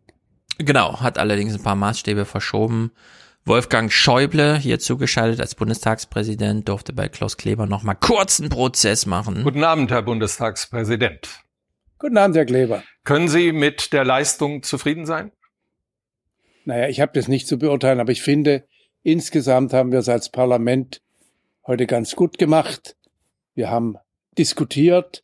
[0.58, 2.92] Genau, hat allerdings ein paar Maßstäbe verschoben.
[3.44, 9.44] Wolfgang Schäuble, hier zugeschaltet als Bundestagspräsident, durfte bei Klaus Kleber noch mal kurzen Prozess machen.
[9.44, 11.28] Guten Abend, Herr Bundestagspräsident.
[11.98, 12.84] Guten Abend, Herr Kleber.
[13.04, 15.32] Können Sie mit der Leistung zufrieden sein?
[16.66, 18.68] Naja, ich habe das nicht zu beurteilen, aber ich finde,
[19.04, 21.02] insgesamt haben wir es als Parlament
[21.66, 22.96] heute ganz gut gemacht.
[23.54, 23.98] Wir haben
[24.38, 25.24] diskutiert,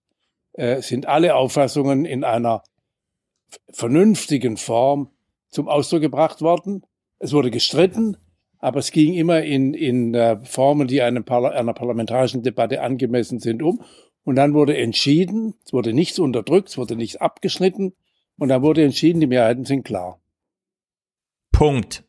[0.54, 2.64] äh, sind alle Auffassungen in einer
[3.70, 5.10] vernünftigen Form
[5.50, 6.84] zum Ausdruck gebracht worden.
[7.20, 8.18] Es wurde gestritten,
[8.60, 13.40] aber es ging immer in, in äh, Formen, die einem Parla einer parlamentarischen Debatte angemessen
[13.40, 13.82] sind, um.
[14.24, 17.94] Und dann wurde entschieden, es wurde nichts unterdrückt, es wurde nichts abgeschnitten
[18.38, 20.20] und dann wurde entschieden, die Mehrheiten sind klar.
[21.54, 22.04] Punkt.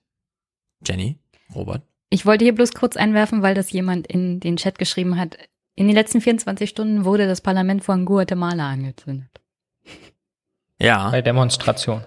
[0.85, 1.19] Jenny,
[1.59, 1.83] Robert.
[2.11, 5.37] Ich wollte hier bloß kurz einwerfen, weil das jemand in den Chat geschrieben hat.
[5.75, 9.29] In den letzten 24 Stunden wurde das Parlament von Guatemala angezündet.
[10.81, 11.11] Ja.
[11.11, 12.05] Bei Demonstration.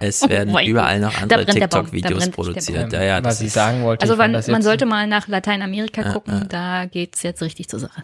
[0.00, 2.92] Es werden mein überall noch andere TikTok-Videos produziert.
[2.92, 6.12] Ja, ja, Was ist, sagen wollte, Also ich man, man sollte mal nach Lateinamerika Ja,
[6.12, 6.44] gucken, ja.
[6.46, 8.02] da geht's jetzt richtig zur Sache.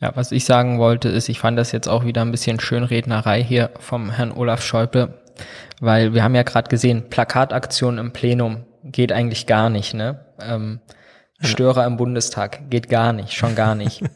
[0.00, 3.42] Ja, was ich sagen wollte, ist, ich fand das jetzt auch wieder ein bisschen Schönrednerei
[3.42, 5.22] hier vom Herrn Olaf Schäuble,
[5.80, 10.24] weil wir haben ja gerade gesehen, Plakataktion im Plenum geht eigentlich gar nicht, ne?
[10.40, 10.80] Ähm,
[11.40, 14.02] Störer im Bundestag geht gar nicht, schon gar nicht.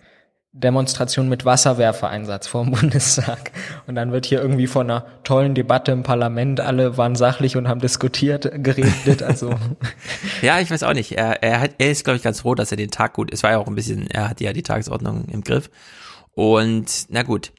[0.52, 3.50] Demonstration mit Wasserwerfereinsatz vor dem Bundestag.
[3.86, 7.68] Und dann wird hier irgendwie von einer tollen Debatte im Parlament, alle waren sachlich und
[7.68, 9.54] haben diskutiert, geredet, also.
[10.42, 11.12] ja, ich weiß auch nicht.
[11.12, 13.42] Er, er, hat, er ist, glaube ich, ganz froh, dass er den Tag gut, es
[13.42, 15.70] war ja auch ein bisschen, er hatte ja die Tagesordnung im Griff.
[16.32, 17.52] Und, na gut.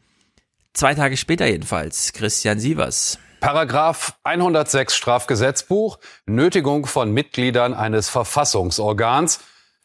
[0.73, 3.19] Zwei Tage später jedenfalls, Christian Sievers.
[3.39, 9.39] Paragraph 106 Strafgesetzbuch, Nötigung von Mitgliedern eines Verfassungsorgans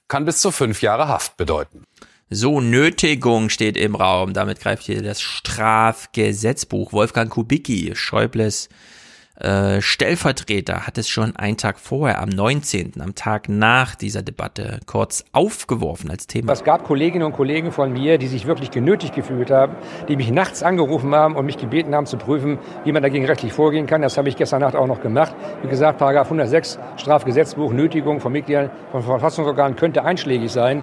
[0.09, 1.85] kann bis zu fünf Jahre Haft bedeuten.
[2.31, 4.33] So, Nötigung steht im Raum.
[4.33, 6.95] Damit greift hier das Strafgesetzbuch.
[6.95, 8.70] Wolfgang Kubicki, Schäubles
[9.43, 14.81] äh, Stellvertreter, hat es schon einen Tag vorher, am 19., am Tag nach dieser Debatte,
[14.86, 16.52] kurz aufgeworfen als Thema.
[16.52, 19.74] Es gab Kolleginnen und Kollegen von mir, die sich wirklich genötigt gefühlt haben,
[20.09, 23.52] die mich nachts angerufen haben und mich gebeten haben zu prüfen, wie man dagegen rechtlich
[23.52, 24.02] vorgehen kann.
[24.02, 25.35] Das habe ich gestern Nacht auch noch gemacht.
[25.62, 30.82] Wie gesagt, Paragraph 106 Strafgesetzbuch, Nötigung von Mitgliedern von Verfassungsorganen könnte einschlägig sein.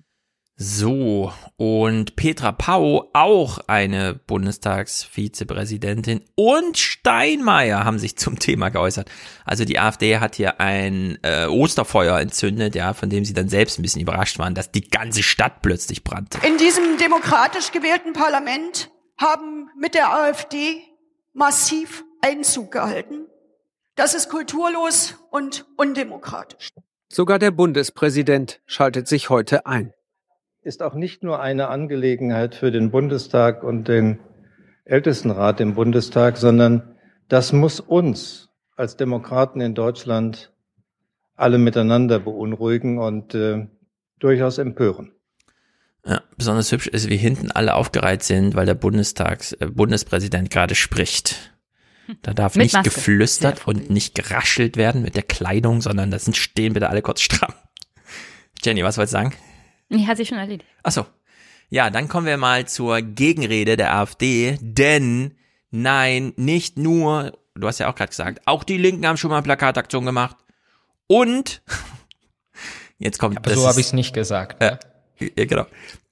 [0.61, 9.10] So, und Petra Pau, auch eine Bundestagsvizepräsidentin, und Steinmeier haben sich zum Thema geäußert.
[9.45, 13.80] Also die AfD hat hier ein äh, Osterfeuer entzündet, ja, von dem sie dann selbst
[13.80, 16.45] ein bisschen überrascht waren, dass die ganze Stadt plötzlich brannte.
[16.45, 20.81] In diesem demokratisch gewählten Parlament haben mit der AfD
[21.31, 23.27] massiv Einzug gehalten.
[23.95, 26.72] Das ist kulturlos und undemokratisch.
[27.07, 29.94] Sogar der Bundespräsident schaltet sich heute ein.
[30.61, 34.19] Ist auch nicht nur eine Angelegenheit für den Bundestag und den
[34.86, 36.95] Ältestenrat im Bundestag, sondern
[37.27, 40.52] das muss uns als Demokraten in Deutschland
[41.36, 43.68] alle miteinander beunruhigen und äh,
[44.19, 45.14] durchaus empören.
[46.06, 50.76] Ja, besonders hübsch ist, wie hinten alle aufgereiht sind, weil der Bundestags, äh, Bundespräsident gerade
[50.76, 51.53] spricht.
[52.23, 52.90] Da darf nicht Maske.
[52.90, 57.22] geflüstert und nicht geraschelt werden mit der Kleidung, sondern das sind stehen bitte alle kurz
[57.22, 57.53] stramm.
[58.64, 59.36] Jenny, was wolltest du sagen?
[59.90, 60.70] Nee, hat sich schon erledigt.
[60.84, 61.06] Ach so.
[61.70, 65.36] Ja, dann kommen wir mal zur Gegenrede der AfD, denn
[65.70, 69.44] nein, nicht nur, du hast ja auch gerade gesagt, auch die Linken haben schon mal
[69.44, 70.38] Plakataktion gemacht
[71.06, 71.61] und
[72.98, 74.64] jetzt kommt Aber so habe ich es nicht gesagt.
[74.64, 74.78] Äh,
[75.38, 75.66] ja, genau.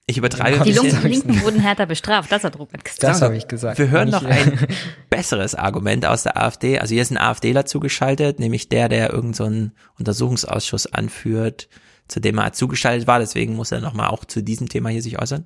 [0.09, 1.01] Ich übertreibe Die ein bisschen.
[1.03, 3.03] Linken, Linken wurden härter bestraft, das hat Robert gesagt.
[3.03, 3.77] Das habe ich gesagt.
[3.77, 4.57] Wir hören noch ein
[5.09, 6.79] besseres Argument aus der AfD.
[6.79, 11.67] Also hier ist ein AfDler zugeschaltet, nämlich der, der irgendeinen so einen Untersuchungsausschuss anführt,
[12.07, 13.19] zu dem er zugeschaltet war.
[13.19, 15.45] Deswegen muss er nochmal auch zu diesem Thema hier sich äußern.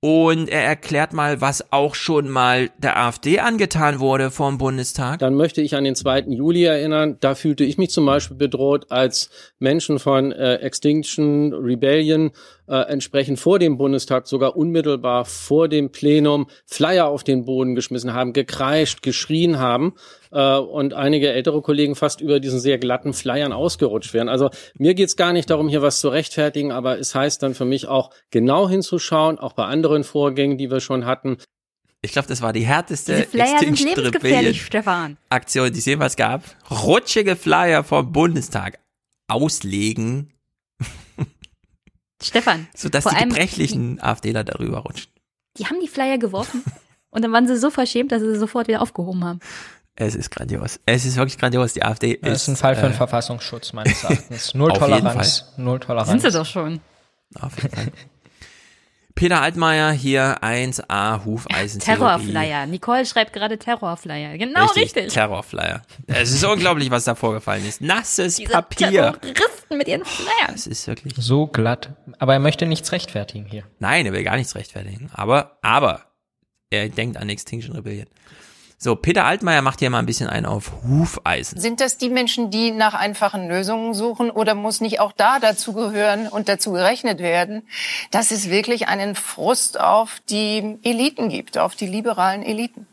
[0.00, 5.20] Und er erklärt mal, was auch schon mal der AfD angetan wurde vom Bundestag.
[5.20, 6.26] Dann möchte ich an den 2.
[6.28, 7.16] Juli erinnern.
[7.20, 12.30] Da fühlte ich mich zum Beispiel bedroht, als Menschen von äh, Extinction Rebellion
[12.68, 18.12] äh, entsprechend vor dem Bundestag, sogar unmittelbar vor dem Plenum, Flyer auf den Boden geschmissen
[18.12, 19.94] haben, gekreischt, geschrien haben
[20.32, 24.28] äh, und einige ältere Kollegen fast über diesen sehr glatten Flyern ausgerutscht wären.
[24.28, 27.64] Also mir geht's gar nicht darum, hier was zu rechtfertigen, aber es heißt dann für
[27.64, 31.38] mich auch genau hinzuschauen, auch bei anderen Vorgängen, die wir schon hatten.
[32.02, 35.16] Ich glaube, das war die härteste Diese Flyer sind Extinction lebensgefährlich, Rebellion Stefan.
[35.28, 36.42] Aktion, die es jemals gab.
[36.70, 38.78] Rutschige Flyer vom Bundestag
[39.28, 40.32] auslegen,
[42.22, 42.66] Stefan.
[42.74, 45.10] sodass vor die allem, gebrechlichen AfDler darüber rutschen.
[45.58, 46.62] Die, haben die Flyer geworfen
[47.10, 49.40] und dann waren sie so verschämt, dass sie sie sofort wieder aufgehoben haben.
[49.94, 50.78] Es ist grandios.
[50.84, 51.72] Es ist wirklich grandios.
[51.72, 54.54] Die AfD Das ist, ist ein Fall für den äh, Verfassungsschutz meines Erachtens.
[54.54, 55.46] Null Toleranz.
[55.56, 56.10] Null Toleranz.
[56.10, 56.80] Sind sie doch schon.
[57.40, 57.92] Auf jeden Fall.
[59.16, 62.66] Peter Altmaier hier 1A Hufeisen Terrorflyer.
[62.66, 64.36] Nicole schreibt gerade Terrorflyer.
[64.36, 65.08] Genau richtig.
[65.08, 65.82] Terrorflyer.
[66.06, 67.80] Es ist unglaublich, was da vorgefallen ist.
[67.80, 69.16] Nasses Diese Papier.
[69.20, 70.54] Terroristen mit ihren Flyern.
[70.54, 71.96] Es ist wirklich So glatt.
[72.18, 73.64] Aber er möchte nichts rechtfertigen hier.
[73.78, 75.10] Nein, er will gar nichts rechtfertigen.
[75.14, 76.02] Aber, aber,
[76.70, 78.06] er denkt an Extinction Rebellion.
[78.78, 81.58] So, Peter Altmaier macht hier mal ein bisschen einen auf Hufeisen.
[81.58, 85.72] Sind das die Menschen, die nach einfachen Lösungen suchen oder muss nicht auch da dazu
[85.72, 87.62] gehören und dazu gerechnet werden,
[88.10, 92.86] dass es wirklich einen Frust auf die Eliten gibt, auf die liberalen Eliten?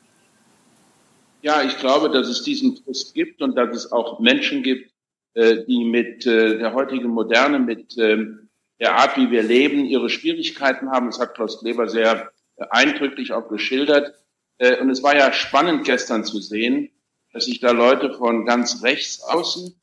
[1.41, 4.89] Ja, ich glaube, dass es diesen Frust gibt und dass es auch Menschen gibt,
[5.33, 8.47] äh, die mit äh, der heutigen Moderne, mit ähm,
[8.79, 11.07] der Art, wie wir leben, ihre Schwierigkeiten haben.
[11.07, 14.13] Das hat Klaus Kleber sehr äh, eindrücklich auch geschildert.
[14.57, 16.89] Äh, Und es war ja spannend gestern zu sehen,
[17.31, 19.73] dass sich da Leute von ganz rechts außen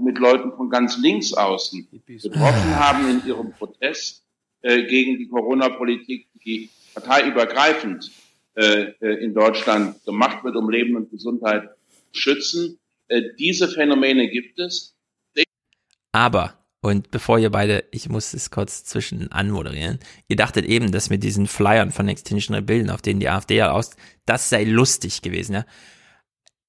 [0.00, 4.24] mit Leuten von ganz links außen getroffen haben in ihrem Protest
[4.62, 8.10] äh, gegen die Corona-Politik, die parteiübergreifend
[8.54, 8.92] äh,
[9.22, 11.70] in Deutschland gemacht wird, um Leben und Gesundheit
[12.12, 12.78] zu schützen.
[13.08, 14.96] Äh, Diese Phänomene gibt es.
[16.12, 21.08] Aber, und bevor ihr beide, ich muss es kurz zwischen anmoderieren, ihr dachtet eben, dass
[21.08, 23.96] mit diesen Flyern von Extinction Rebellion, auf denen die AfD ja aus,
[24.26, 25.64] das sei lustig gewesen, ja.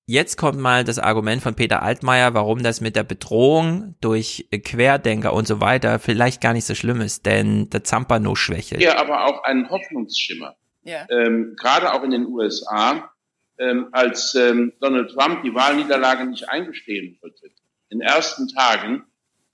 [0.07, 5.33] Jetzt kommt mal das Argument von Peter Altmaier, warum das mit der Bedrohung durch Querdenker
[5.33, 8.81] und so weiter vielleicht gar nicht so schlimm ist, denn der Zampano schwächelt.
[8.81, 10.55] Ja, aber auch einen Hoffnungsschimmer.
[10.83, 11.07] Ja.
[11.09, 13.11] ähm, gerade auch in den USA,
[13.57, 17.47] ähm, als ähm, Donald Trump die Wahlniederlage nicht eingestehen wollte,
[17.89, 19.03] in den ersten Tagen,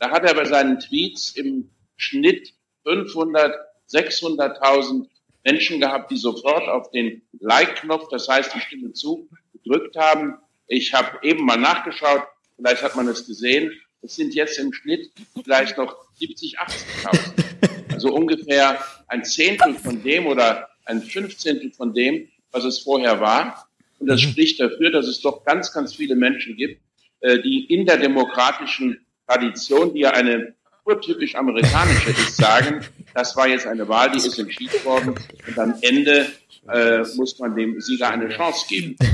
[0.01, 2.55] da hat er bei seinen Tweets im Schnitt
[2.85, 3.53] 500,
[3.87, 5.05] 600.000
[5.43, 10.39] Menschen gehabt, die sofort auf den Like-Knopf, das heißt, ich stimme zu, gedrückt haben.
[10.67, 12.23] Ich habe eben mal nachgeschaut,
[12.55, 13.71] vielleicht hat man es gesehen.
[14.01, 15.11] Es sind jetzt im Schnitt
[15.43, 17.93] vielleicht noch 70, 80.000.
[17.93, 23.67] Also ungefähr ein Zehntel von dem oder ein Fünfzehntel von dem, was es vorher war.
[23.99, 26.81] Und das spricht dafür, dass es doch ganz, ganz viele Menschen gibt,
[27.19, 30.53] äh, die in der demokratischen Tradition, die ja eine
[30.85, 32.81] urtypisch amerikanische ist, sagen,
[33.13, 35.15] das war jetzt eine Wahl, die ist entschieden worden
[35.47, 36.27] und am Ende
[36.71, 38.95] äh, muss man dem Sieger eine Chance geben.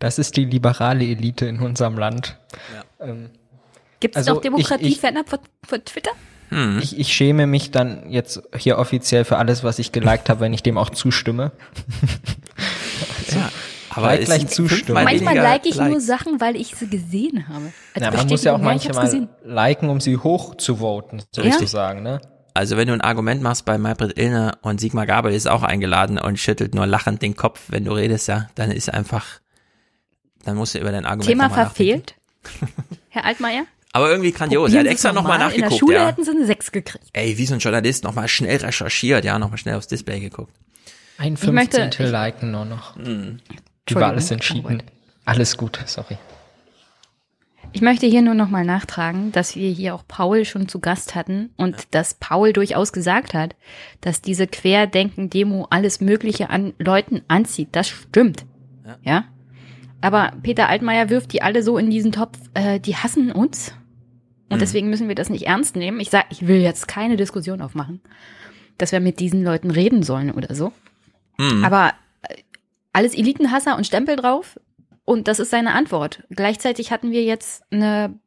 [0.00, 2.36] Das ist die liberale Elite in unserem Land.
[3.00, 3.30] Ähm,
[4.00, 6.10] Gibt es Also noch Demokratie ich- ich- fernab von, von Twitter?
[6.82, 10.52] Ich, ich schäme mich dann jetzt hier offiziell für alles, was ich geliked habe, wenn
[10.52, 11.52] ich dem auch zustimme.
[13.32, 13.50] Ja,
[13.90, 14.68] aber Gleich zustimmen.
[14.68, 16.00] fünfmal Manchmal like ich nur.
[16.00, 17.72] Sachen, weil ich sie gesehen habe.
[17.94, 22.20] Als Ja, man muss ja auch manchmal liken, um sie hoch zu voten, sozusagen, ne?
[22.52, 26.18] Also wenn du ein Argument machst bei Maybrit Illner und Sigmar Gabel ist auch eingeladen
[26.18, 29.40] und schüttelt nur lachend den Kopf, wenn du redest, ja, dann ist einfach,
[30.44, 32.14] dann musst du über dein Argument Thema verfehlt.
[33.08, 33.64] Herr Altmaier?
[33.92, 34.70] Aber irgendwie grandios.
[34.70, 35.50] Probieren er hat extra nochmal noch mal.
[35.52, 36.06] In der nachgeguckt, Schule ja.
[36.06, 37.04] hätten sie eine 6 gekriegt.
[37.12, 40.52] Ey, wie so ein Journalist nochmal schnell recherchiert, ja, nochmal schnell aufs Display geguckt.
[41.18, 42.96] Ein Ich möchte- Fünfzehntel liken nur noch.
[42.96, 43.38] Hm.
[43.90, 44.90] Wahl ist Entschuldigung, entschieden.
[45.24, 46.18] Alles gut, sorry.
[47.74, 51.16] Ich möchte hier nur noch mal nachtragen, dass wir hier auch Paul schon zu Gast
[51.16, 53.56] hatten und dass Paul durchaus gesagt hat,
[54.00, 57.70] dass diese Querdenken-Demo alles Mögliche an Leuten anzieht.
[57.72, 58.46] Das stimmt.
[59.02, 59.24] Ja.
[60.00, 63.74] Aber Peter Altmaier wirft die alle so in diesen Topf, äh, die hassen uns.
[64.50, 64.60] Und Mhm.
[64.60, 65.98] deswegen müssen wir das nicht ernst nehmen.
[65.98, 68.00] Ich sag, ich will jetzt keine Diskussion aufmachen,
[68.78, 70.70] dass wir mit diesen Leuten reden sollen oder so.
[71.38, 71.64] Mhm.
[71.64, 71.92] Aber
[72.22, 72.36] äh,
[72.92, 74.60] alles Elitenhasser und Stempel drauf.
[75.04, 76.22] Und das ist seine Antwort.
[76.30, 78.18] Gleichzeitig hatten wir jetzt eine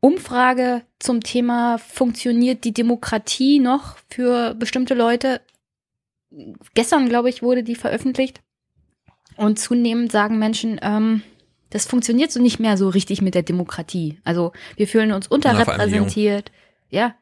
[0.00, 5.40] Umfrage zum Thema, funktioniert die Demokratie noch für bestimmte Leute?
[6.74, 8.40] Gestern, glaube ich, wurde die veröffentlicht.
[9.36, 11.22] Und zunehmend sagen Menschen, ähm,
[11.70, 14.20] das funktioniert so nicht mehr so richtig mit der Demokratie.
[14.22, 16.52] Also wir fühlen uns unterrepräsentiert.
[16.88, 17.16] Ja.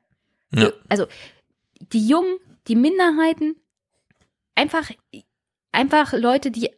[0.55, 0.73] Ja.
[0.89, 1.07] Also
[1.93, 2.37] die Jungen,
[2.69, 3.57] die Minderheiten,
[4.55, 4.91] einfach,
[5.73, 6.71] einfach Leute, die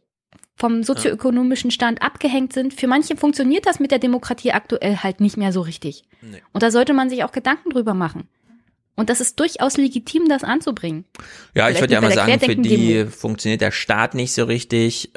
[0.57, 2.75] vom sozioökonomischen Stand abgehängt sind.
[2.75, 6.05] Für manche funktioniert das mit der Demokratie aktuell halt nicht mehr so richtig.
[6.23, 6.43] Nee.
[6.53, 8.29] Und da sollte man sich auch Gedanken drüber machen.
[8.97, 11.05] Und das ist durchaus legitim, das anzubringen.
[11.55, 13.11] Ja, ich Vielleicht würde ja mal sagen, für die Demo.
[13.11, 15.13] funktioniert der Staat nicht so richtig.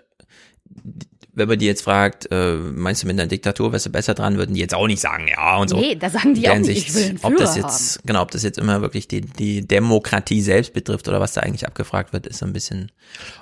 [1.38, 4.38] Wenn man die jetzt fragt, äh, meinst du mit einer Diktatur wärst du besser dran,
[4.38, 5.80] würden die jetzt auch nicht sagen, ja und so.
[5.80, 8.41] Nee, da sagen die In auch nicht, Hinsicht, einen ob das jetzt, genau, ob das
[8.41, 12.39] jetzt immer wirklich die, die Demokratie selbst betrifft oder was da eigentlich abgefragt wird, ist
[12.39, 12.91] so ein bisschen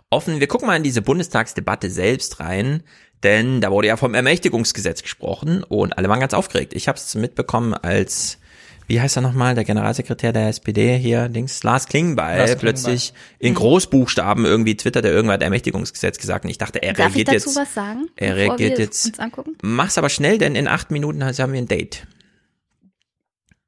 [0.10, 0.42] offen.
[0.42, 2.84] Wir gucken mal in diese Bundestagsdebatte selbst rein,
[3.24, 6.74] denn da wurde ja vom Ermächtigungsgesetz gesprochen und alle waren ganz aufgeregt.
[6.76, 8.40] Ich habe es mitbekommen als
[8.88, 12.74] wie heißt er nochmal, der Generalsekretär der SPD hier, links, Lars Klingbeil, Lars Klingbeil.
[12.74, 13.56] plötzlich in Mhm.
[13.58, 17.50] Großbuchstaben irgendwie twittert er irgendwas Ermächtigungsgesetz gesagt und ich dachte, er Darf ich reagiert dazu
[17.50, 17.56] jetzt.
[17.58, 18.06] was sagen?
[18.16, 19.06] Er reagiert jetzt.
[19.08, 19.56] Uns angucken?
[19.62, 22.06] Mach's aber schnell, denn in acht Minuten haben wir ein Date.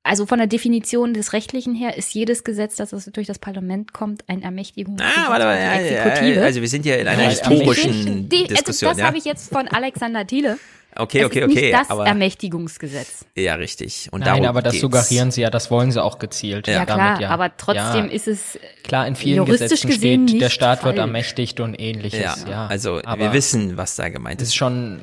[0.04, 4.24] Also von der Definition des Rechtlichen her ist jedes Gesetz, das durch das Parlament kommt,
[4.30, 6.42] ein Ermächtigungsgesetz Ah, warte, warte, Exekutive.
[6.44, 9.06] also wir sind hier in einer Ja, historischen Die, also Diskussion, das ja.
[9.08, 10.58] habe ich jetzt von Alexander Thiele.
[10.96, 13.26] Okay, Es okay, ist okay, Nicht das aber- Ermächtigungsgesetz.
[13.36, 14.10] Ja, richtig.
[14.12, 14.82] Und Nein, aber das geht's.
[14.82, 16.68] suggerieren sie ja, das wollen sie auch gezielt.
[16.68, 18.12] Ja, klar, damit, aber trotzdem Ja.
[18.12, 21.00] ist es Klar, in vielen juristisch Gesetzen gesehen steht, der Staat wird falsch.
[21.08, 22.20] ermächtigt und ähnliches.
[22.20, 24.50] Ja, Ja, also aber wir wissen, was da gemeint ist.
[24.50, 25.02] ist schon.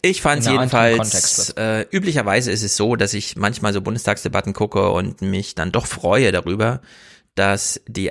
[0.00, 5.20] Ich fand jedenfalls, äh, üblicherweise ist es so, dass ich manchmal so Bundestagsdebatten gucke und
[5.22, 6.80] mich dann doch freue darüber,
[7.34, 8.10] dass die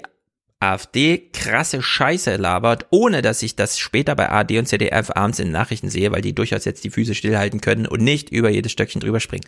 [0.61, 5.51] AfD krasse Scheiße labert, ohne dass ich das später bei ARD und ZDF abends in
[5.51, 9.01] Nachrichten sehe, weil die durchaus jetzt die Füße stillhalten können und nicht über jedes Stöckchen
[9.01, 9.45] drüber springen.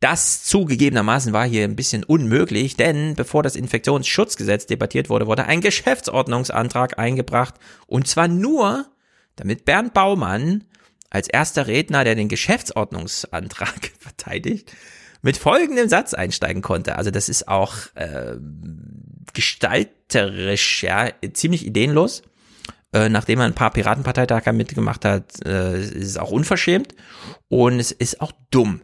[0.00, 5.60] Das zugegebenermaßen war hier ein bisschen unmöglich, denn bevor das Infektionsschutzgesetz debattiert wurde, wurde ein
[5.60, 7.54] Geschäftsordnungsantrag eingebracht
[7.86, 8.86] und zwar nur,
[9.36, 10.64] damit Bernd Baumann
[11.10, 14.72] als erster Redner, der den Geschäftsordnungsantrag verteidigt,
[15.20, 16.96] mit folgendem Satz einsteigen konnte.
[16.96, 18.36] Also das ist auch äh,
[19.34, 22.22] gestalterisch, ja, ziemlich ideenlos.
[22.92, 26.94] Äh, nachdem er ein paar Piratenparteitage mitgemacht hat, äh, ist es auch unverschämt
[27.48, 28.80] und es ist auch dumm.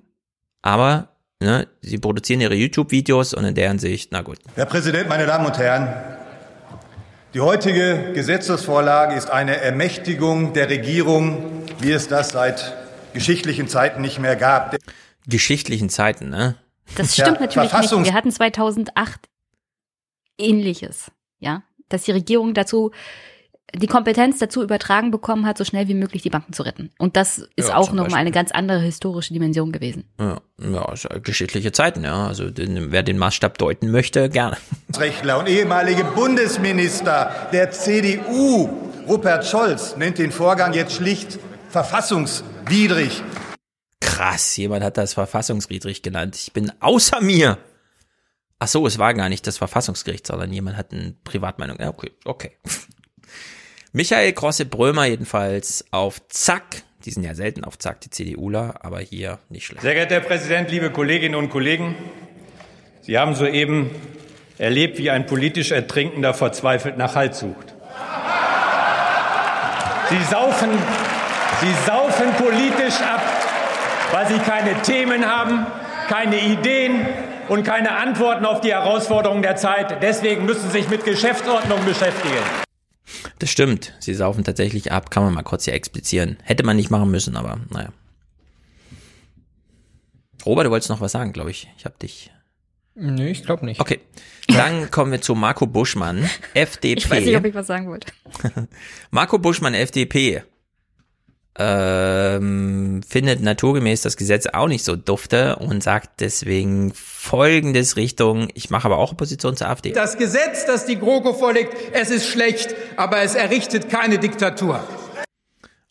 [0.60, 1.08] Aber
[1.40, 4.38] ne, sie produzieren ihre YouTube-Videos und in deren Sicht, na gut.
[4.56, 5.88] Herr Präsident, meine Damen und Herren!
[7.32, 12.76] Die heutige Gesetzesvorlage ist eine Ermächtigung der Regierung, wie es das seit
[13.12, 14.76] geschichtlichen Zeiten nicht mehr gab.
[15.26, 16.56] Geschichtlichen Zeiten, ne?
[16.96, 18.04] Das stimmt natürlich nicht.
[18.04, 19.28] Wir hatten 2008
[20.38, 22.92] ähnliches, ja, dass die Regierung dazu
[23.74, 26.90] die Kompetenz dazu übertragen bekommen hat, so schnell wie möglich die Banken zu retten.
[26.98, 30.04] Und das ist Ja, auch nochmal eine ganz andere historische Dimension gewesen.
[30.18, 32.26] Ja, ja geschichtliche Zeiten, ja.
[32.26, 34.56] Also den, wer den Maßstab deuten möchte, gerne.
[34.96, 38.68] Rechtler und ehemalige Bundesminister der CDU,
[39.08, 41.38] Rupert Scholz, nennt den Vorgang jetzt schlicht
[41.68, 43.22] verfassungswidrig.
[44.00, 46.36] Krass, jemand hat das verfassungswidrig genannt.
[46.36, 47.58] Ich bin außer mir.
[48.58, 51.78] Ach so, es war gar nicht das Verfassungsgericht, sondern jemand hat eine Privatmeinung.
[51.80, 52.52] Ja, okay, okay.
[53.92, 56.82] Michael Krosse-Brömer jedenfalls auf Zack.
[57.04, 59.82] Die sind ja selten auf Zack, die CDUler, aber hier nicht schlecht.
[59.82, 61.94] Sehr geehrter Herr Präsident, liebe Kolleginnen und Kollegen,
[63.02, 63.90] Sie haben soeben
[64.56, 67.74] erlebt, wie ein politisch Ertrinkender verzweifelt nach Halt sucht.
[70.08, 70.70] Sie saufen,
[71.60, 73.22] Sie saufen politisch ab,
[74.12, 75.66] weil Sie keine Themen haben,
[76.08, 77.06] keine Ideen
[77.48, 80.02] und keine Antworten auf die Herausforderungen der Zeit.
[80.02, 82.38] Deswegen müssen Sie sich mit Geschäftsordnung beschäftigen.
[83.38, 83.94] Das stimmt.
[84.00, 85.10] Sie saufen tatsächlich ab.
[85.10, 86.38] Kann man mal kurz hier explizieren.
[86.42, 87.90] Hätte man nicht machen müssen, aber naja.
[90.46, 91.70] Robert, du wolltest noch was sagen, glaube ich.
[91.76, 92.30] Ich habe dich.
[92.94, 93.80] Nö, ich glaube nicht.
[93.80, 94.00] Okay.
[94.48, 96.98] Dann kommen wir zu Marco Buschmann, FDP.
[96.98, 98.12] Ich weiß nicht, ob ich was sagen wollte.
[99.10, 100.44] Marco Buschmann, FDP,
[101.56, 108.70] ähm, findet naturgemäß das Gesetz auch nicht so dufte und sagt deswegen folgendes Richtung, ich
[108.70, 109.92] mache aber auch Opposition zur AfD.
[109.92, 114.82] Das Gesetz, das die GroKo vorlegt, es ist schlecht, aber es errichtet keine Diktatur.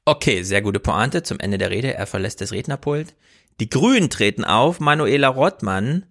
[0.06, 1.94] Okay, sehr gute Pointe zum Ende der Rede.
[1.94, 3.16] Er verlässt das Rednerpult.
[3.62, 6.06] Die Grünen treten auf, Manuela Rottmann,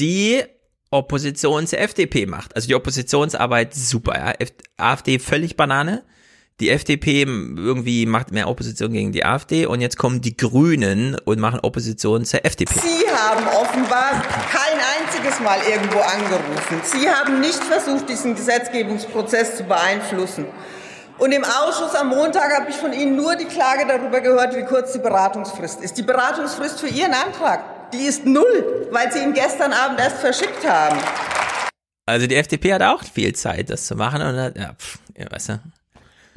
[0.00, 0.42] die
[0.90, 2.56] Opposition zur FDP macht.
[2.56, 4.46] Also die Oppositionsarbeit super, ja.
[4.78, 6.04] AfD völlig Banane.
[6.60, 11.38] Die FDP irgendwie macht mehr Opposition gegen die AfD und jetzt kommen die Grünen und
[11.38, 12.74] machen Opposition zur FDP.
[12.80, 14.10] Sie haben offenbar
[14.50, 16.80] kein einziges Mal irgendwo angerufen.
[16.82, 20.46] Sie haben nicht versucht, diesen Gesetzgebungsprozess zu beeinflussen.
[21.18, 24.64] Und im Ausschuss am Montag habe ich von Ihnen nur die Klage darüber gehört, wie
[24.64, 25.96] kurz die Beratungsfrist ist.
[25.96, 30.68] Die Beratungsfrist für Ihren Antrag, die ist null, weil Sie ihn gestern Abend erst verschickt
[30.68, 30.98] haben.
[32.04, 35.30] Also die FDP hat auch viel Zeit, das zu machen und hat, ja, pff, ja,
[35.30, 35.60] weißt du.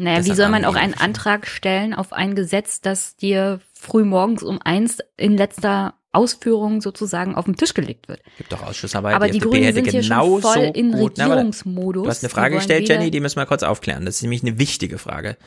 [0.01, 4.43] Naja, wie soll man auch einen Antrag stellen auf ein Gesetz, das dir früh morgens
[4.43, 8.21] um eins in letzter Ausführung sozusagen auf den Tisch gelegt wird?
[8.37, 9.15] Gibt doch Ausschussarbeit.
[9.15, 11.27] Aber die, die Grünen hätte sind hier schon genauso voll in gut, Na.
[11.27, 12.03] Regierungsmodus.
[12.03, 14.05] Du hast eine Frage gestellt, Jenny, die müssen wir kurz aufklären.
[14.05, 15.37] Das ist nämlich eine wichtige Frage.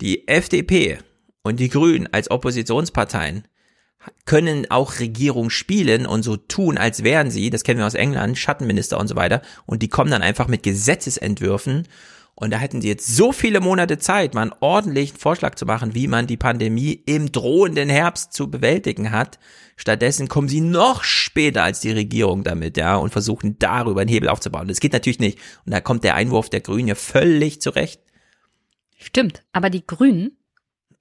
[0.00, 0.98] Die FDP
[1.42, 3.44] und die Grünen als Oppositionsparteien
[4.26, 8.38] können auch Regierung spielen und so tun, als wären sie, das kennen wir aus England,
[8.38, 11.88] Schattenminister und so weiter, und die kommen dann einfach mit Gesetzesentwürfen
[12.40, 15.96] und da hätten sie jetzt so viele Monate Zeit, mal einen ordentlichen Vorschlag zu machen,
[15.96, 19.40] wie man die Pandemie im drohenden Herbst zu bewältigen hat.
[19.76, 24.28] Stattdessen kommen sie noch später als die Regierung damit, ja, und versuchen darüber einen Hebel
[24.28, 24.68] aufzubauen.
[24.68, 25.36] Das geht natürlich nicht.
[25.66, 28.00] Und da kommt der Einwurf der Grünen ja völlig zurecht.
[28.96, 30.36] Stimmt, aber die Grünen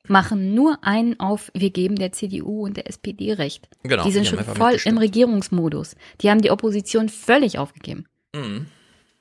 [0.08, 3.70] machen nur einen auf, wir geben der CDU und der SPD recht.
[3.84, 5.98] Genau, die sind die schon voll im Regierungsmodus.
[6.22, 8.08] Die haben die Opposition völlig aufgegeben.
[8.34, 8.66] Mhm.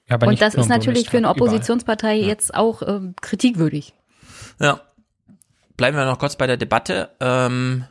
[0.08, 1.28] Ja, aber und das ist natürlich für eine.
[1.28, 3.94] Oppositionspartei jetzt auch ähm, kritikwürdig.
[4.60, 4.80] Ja.
[5.76, 7.10] Bleiben wir noch kurz bei der Debatte.
[7.20, 7.84] Ähm,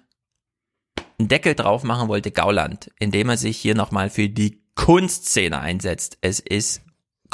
[1.20, 6.18] einen Deckel drauf machen wollte Gauland, indem er sich hier nochmal für die Kunstszene einsetzt.
[6.22, 6.82] Es ist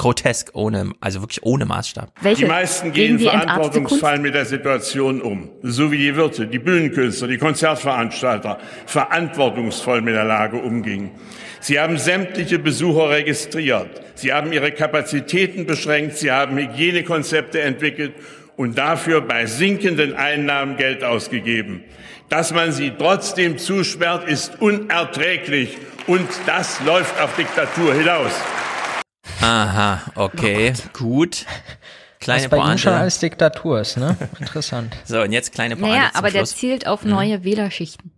[0.02, 2.12] grotesk ohne, also wirklich ohne Maßstab.
[2.22, 2.46] Welche?
[2.46, 5.50] Die meisten gehen die verantwortungsvoll mit der Situation um.
[5.62, 8.58] So wie die Wirte, die Bühnenkünstler, die Konzertveranstalter
[8.88, 11.12] verantwortungsvoll mit der Lage umgingen.
[11.60, 14.02] Sie haben sämtliche Besucher registriert.
[14.16, 16.18] Sie haben ihre Kapazitäten beschränkt.
[16.18, 18.14] Sie haben Hygienekonzepte entwickelt
[18.58, 21.84] und dafür bei sinkenden Einnahmen Geld ausgegeben.
[22.28, 28.32] Dass man sie trotzdem zusperrt, ist unerträglich und das läuft auf Diktatur hinaus.
[29.42, 31.46] Aha, okay, gut.
[32.20, 33.04] Kleine Was bei Ihnen schon Pointe.
[33.04, 34.16] als Diktatur ist, ne?
[34.40, 34.96] Interessant.
[35.06, 36.56] So, und jetzt kleine Pointe Naja, zum aber der Schluss.
[36.56, 38.12] zielt auf neue Wählerschichten.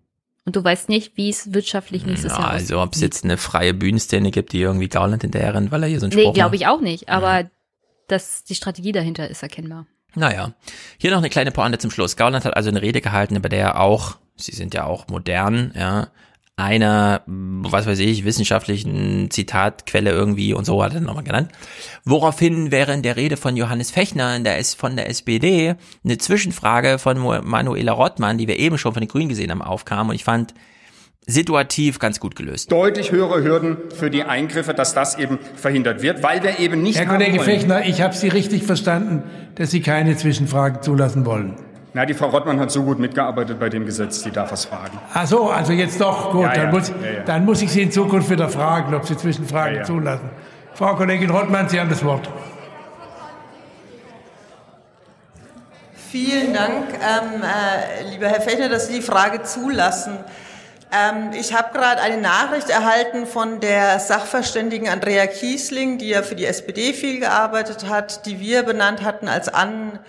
[0.45, 3.01] Und du weißt nicht, wie es wirtschaftlich nächstes Ja, Jahr also ob es aussieht.
[3.03, 6.11] jetzt eine freie Bühnenszene gibt, die irgendwie Gauland hinterher rennt, weil er hier so einen
[6.11, 7.07] Spruch Nee, glaube ich auch nicht.
[7.07, 7.49] Aber
[8.09, 9.85] das, die Strategie dahinter ist erkennbar.
[10.15, 10.51] Naja,
[10.97, 12.17] hier noch eine kleine Pointe zum Schluss.
[12.17, 15.71] Gauland hat also eine Rede gehalten, bei der er auch, sie sind ja auch modern,
[15.75, 16.09] ja,
[16.55, 21.51] einer, was weiß ich, wissenschaftlichen Zitatquelle irgendwie und so hat er nochmal genannt.
[22.05, 27.17] Woraufhin während der Rede von Johannes Fechner, der ist von der SPD, eine Zwischenfrage von
[27.43, 30.53] Manuela Rottmann, die wir eben schon von den Grünen gesehen haben, aufkam und ich fand
[31.25, 32.71] situativ ganz gut gelöst.
[32.71, 36.99] deutlich höhere Hürden für die Eingriffe, dass das eben verhindert wird, weil wir eben nicht
[36.99, 37.39] Herr Kollege.
[37.39, 39.23] Fechner, ich habe Sie richtig verstanden,
[39.55, 41.55] dass Sie keine Zwischenfragen zulassen wollen.
[41.95, 44.99] Na, die Frau Rottmann hat so gut mitgearbeitet bei dem Gesetz, die darf was fragen.
[45.13, 47.19] Ach so, also jetzt doch, gut, Ja, ja, dann, muss, ja, ja.
[47.23, 49.85] dann muss ich Sie in Zukunft wieder fragen, ob Sie Zwischenfragen Ja, ja.
[49.85, 50.29] zulassen.
[50.73, 52.27] Frau Kollegin Rottmann, Sie haben das Wort.
[56.11, 60.17] Vielen Dank, ähm, äh, lieber Herr Fechner, dass Sie die Frage zulassen.
[60.91, 66.35] Ähm, ich habe gerade eine Nachricht erhalten von der Sachverständigen Andrea Kiesling, die ja für
[66.35, 69.99] die SPD viel gearbeitet hat, die wir benannt hatten als an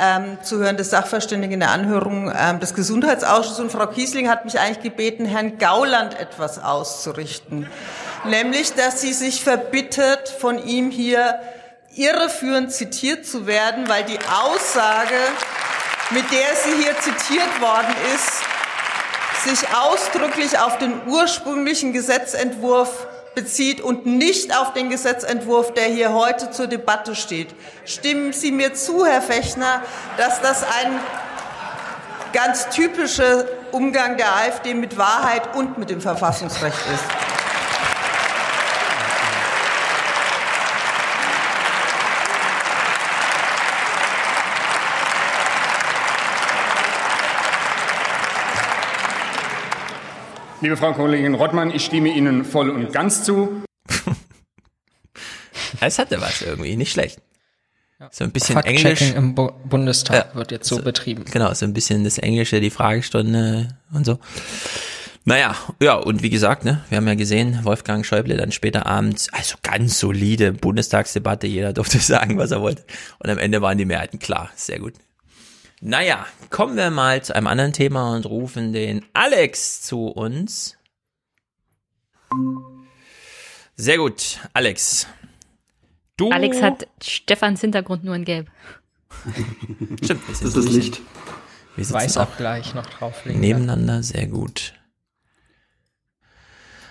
[0.00, 3.60] ähm, zuhörende Sachverständige in der Anhörung ähm, des Gesundheitsausschusses.
[3.60, 7.68] Und Frau Kiesling hat mich eigentlich gebeten, Herrn Gauland etwas auszurichten.
[8.24, 11.40] Nämlich, dass sie sich verbittet, von ihm hier
[11.94, 15.16] irreführend zitiert zu werden, weil die Aussage,
[16.10, 18.42] mit der sie hier zitiert worden ist,
[19.44, 23.06] sich ausdrücklich auf den ursprünglichen Gesetzentwurf
[23.40, 27.48] bezieht und nicht auf den Gesetzentwurf, der hier heute zur Debatte steht.
[27.86, 29.82] Stimmen Sie mir zu, Herr Fechner,
[30.18, 31.00] dass das ein
[32.34, 37.49] ganz typischer Umgang der AfD mit Wahrheit und mit dem Verfassungsrecht ist?
[50.62, 53.62] Liebe Frau Kollegin Rottmann, ich stimme Ihnen voll und ganz zu.
[55.80, 57.22] Es hatte was irgendwie, nicht schlecht.
[58.10, 59.00] So ein bisschen Englisch.
[59.12, 61.24] im Bu Bundestag Ja, wird jetzt so, betrieben.
[61.24, 64.18] Genau, so ein bisschen das Englische, die Fragestunde und so.
[65.24, 69.32] Naja, ja, und wie gesagt, ne, wir haben ja gesehen, Wolfgang Schäuble dann später abends,
[69.32, 72.84] also ganz solide Bundestagsdebatte, jeder durfte sagen, was er wollte.
[73.18, 74.94] Und am Ende waren die Mehrheiten klar, sehr gut.
[75.80, 80.76] Naja, kommen wir mal zu einem anderen Thema und rufen den Alex zu uns.
[83.76, 85.06] Sehr gut, Alex.
[86.18, 88.50] Du Alex hat Stefans Hintergrund nur in Gelb.
[90.04, 91.00] Stimmt, Das ist Licht.
[91.76, 93.40] Wir sitzen Weiß auch auch gleich noch drauflegen.
[93.40, 94.74] nebeneinander, sehr gut.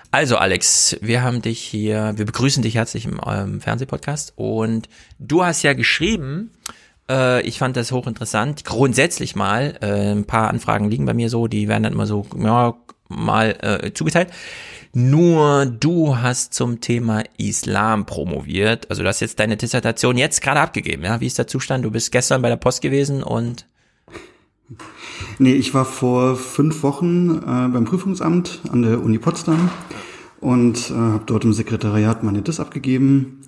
[0.09, 4.89] Also Alex, wir haben dich hier, wir begrüßen dich herzlich im ähm, Fernsehpodcast und
[5.19, 6.51] du hast ja geschrieben,
[7.09, 11.47] äh, ich fand das hochinteressant, grundsätzlich mal, äh, ein paar Anfragen liegen bei mir so,
[11.47, 12.75] die werden dann immer so ja,
[13.09, 14.29] mal äh, zugeteilt.
[14.93, 20.61] Nur du hast zum Thema Islam promoviert, also du hast jetzt deine Dissertation jetzt gerade
[20.61, 21.21] abgegeben, ja?
[21.21, 21.85] Wie ist der Zustand?
[21.85, 23.67] Du bist gestern bei der Post gewesen und
[25.39, 29.69] Nee, ich war vor fünf Wochen äh, beim Prüfungsamt an der Uni Potsdam
[30.41, 33.41] und äh, habe dort im Sekretariat meine Diss abgegeben.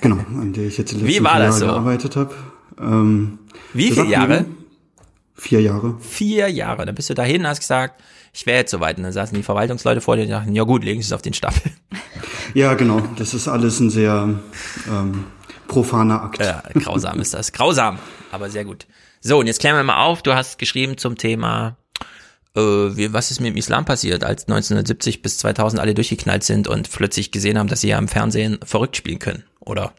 [0.00, 1.66] Genau, an der ich jetzt die Wie letzten war das Jahre so?
[1.66, 2.34] gearbeitet habe.
[2.80, 3.38] Ähm,
[3.72, 4.46] Wie viele Jahre?
[5.34, 5.96] Vier Jahre.
[6.00, 6.86] Vier Jahre.
[6.86, 8.96] Dann bist du dahin, hast gesagt, ich wäre jetzt soweit.
[8.96, 11.22] Und dann saßen die Verwaltungsleute vor dir und dachten, ja gut, legen Sie es auf
[11.22, 11.72] den Stapel.
[12.54, 13.02] Ja, genau.
[13.16, 14.38] Das ist alles ein sehr
[14.88, 15.24] ähm,
[15.66, 16.38] profaner Akt.
[16.38, 17.52] Ja, grausam ist das.
[17.52, 17.98] Grausam,
[18.30, 18.86] aber sehr gut.
[19.20, 20.22] So, und jetzt klären wir mal auf.
[20.22, 21.76] Du hast geschrieben zum Thema,
[22.54, 26.68] äh, wie, was ist mit dem Islam passiert, als 1970 bis 2000 alle durchgeknallt sind
[26.68, 29.92] und plötzlich gesehen haben, dass sie ja im Fernsehen verrückt spielen können, oder?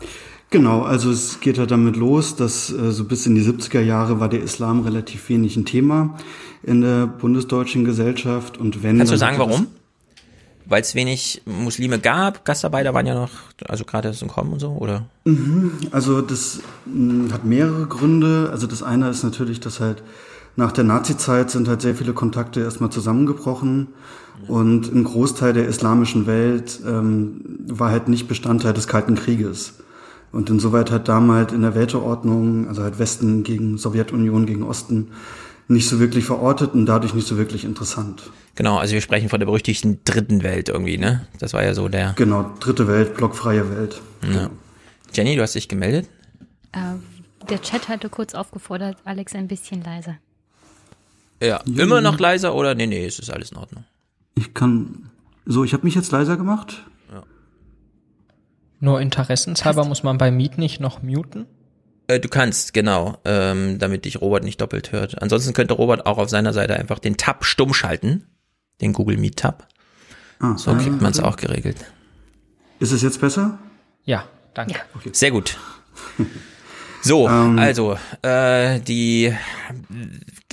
[0.54, 4.20] Genau, also es geht halt damit los, dass äh, so bis in die 70er Jahre
[4.20, 6.14] war der Islam relativ wenig ein Thema
[6.62, 9.66] in der bundesdeutschen Gesellschaft und wenn Kannst du sagen, das- warum?
[10.66, 13.30] Weil es wenig Muslime gab, Gastarbeiter waren ja noch,
[13.68, 15.06] also gerade so Kommen und so, oder?
[15.24, 15.72] Mhm.
[15.90, 18.48] Also das mh, hat mehrere Gründe.
[18.52, 20.04] Also das eine ist natürlich, dass halt
[20.54, 23.88] nach der Nazi-Zeit sind halt sehr viele Kontakte erstmal zusammengebrochen
[24.46, 29.74] und ein Großteil der islamischen Welt ähm, war halt nicht Bestandteil des Kalten Krieges.
[30.34, 35.12] Und insoweit hat damals in der Weltordnung, also halt Westen gegen Sowjetunion gegen Osten,
[35.68, 38.30] nicht so wirklich verortet und dadurch nicht so wirklich interessant.
[38.56, 41.26] Genau, also wir sprechen von der berüchtigten dritten Welt irgendwie, ne?
[41.38, 42.14] Das war ja so der.
[42.16, 44.00] Genau, dritte Welt, blockfreie Welt.
[44.32, 44.50] Ja.
[45.12, 46.08] Jenny, du hast dich gemeldet?
[46.72, 46.96] Äh,
[47.48, 50.16] der Chat hatte kurz aufgefordert, Alex ein bisschen leiser.
[51.40, 51.60] Ja.
[51.64, 52.74] Immer noch leiser oder?
[52.74, 53.84] Nee, nee, es ist alles in Ordnung.
[54.34, 55.10] Ich kann.
[55.46, 56.84] So, ich habe mich jetzt leiser gemacht.
[58.84, 61.46] Nur interessenshalber muss man bei Meet nicht noch muten.
[62.06, 65.22] Äh, du kannst, genau, ähm, damit dich Robert nicht doppelt hört.
[65.22, 68.26] Ansonsten könnte Robert auch auf seiner Seite einfach den Tab stumm schalten.
[68.82, 69.68] Den Google Meet Tab.
[70.38, 71.78] Ah, So kriegt man es auch geregelt.
[72.78, 73.58] Ist es jetzt besser?
[74.04, 74.74] Ja, danke.
[75.12, 75.56] Sehr gut.
[77.00, 77.58] So, Ähm.
[77.58, 79.32] also, äh, die,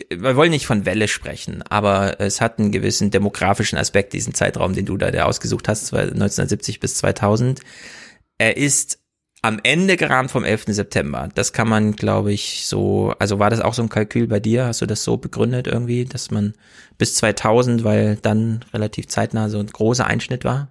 [0.09, 4.73] wir wollen nicht von Welle sprechen, aber es hat einen gewissen demografischen Aspekt, diesen Zeitraum,
[4.73, 7.59] den du da der ausgesucht hast, zwei- 1970 bis 2000.
[8.41, 8.97] Er ist
[9.43, 10.63] am Ende gerahmt vom 11.
[10.69, 11.29] September.
[11.35, 14.65] Das kann man, glaube ich, so, also war das auch so ein Kalkül bei dir?
[14.65, 16.53] Hast du das so begründet irgendwie, dass man
[16.97, 20.69] bis 2000, weil dann relativ zeitnah so ein großer Einschnitt war?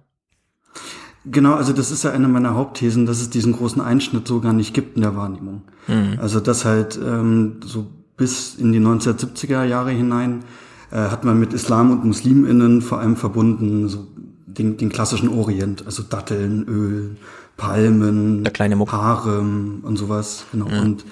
[1.23, 4.51] Genau, also das ist ja eine meiner Hauptthesen, dass es diesen großen Einschnitt so gar
[4.51, 5.61] nicht gibt in der Wahrnehmung.
[5.87, 6.17] Mhm.
[6.19, 7.87] Also das halt ähm, so
[8.17, 10.43] bis in die 1970er Jahre hinein
[10.91, 14.07] äh, hat man mit Islam und MuslimInnen vor allem verbunden so
[14.45, 17.17] den, den klassischen Orient, also Datteln, Öl,
[17.61, 18.43] Palmen,
[18.91, 20.45] Harem und sowas.
[20.51, 20.67] Genau.
[20.67, 20.79] Mhm.
[20.79, 21.05] Und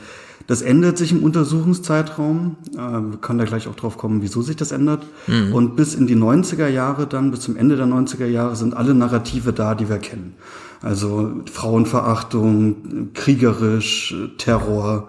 [0.47, 2.55] das ändert sich im Untersuchungszeitraum.
[2.73, 5.05] Äh, wir können da gleich auch drauf kommen, wieso sich das ändert.
[5.27, 5.53] Mhm.
[5.53, 8.95] Und bis in die 90er Jahre dann, bis zum Ende der 90er Jahre sind alle
[8.95, 10.33] Narrative da, die wir kennen.
[10.81, 15.07] Also Frauenverachtung, kriegerisch, Terror,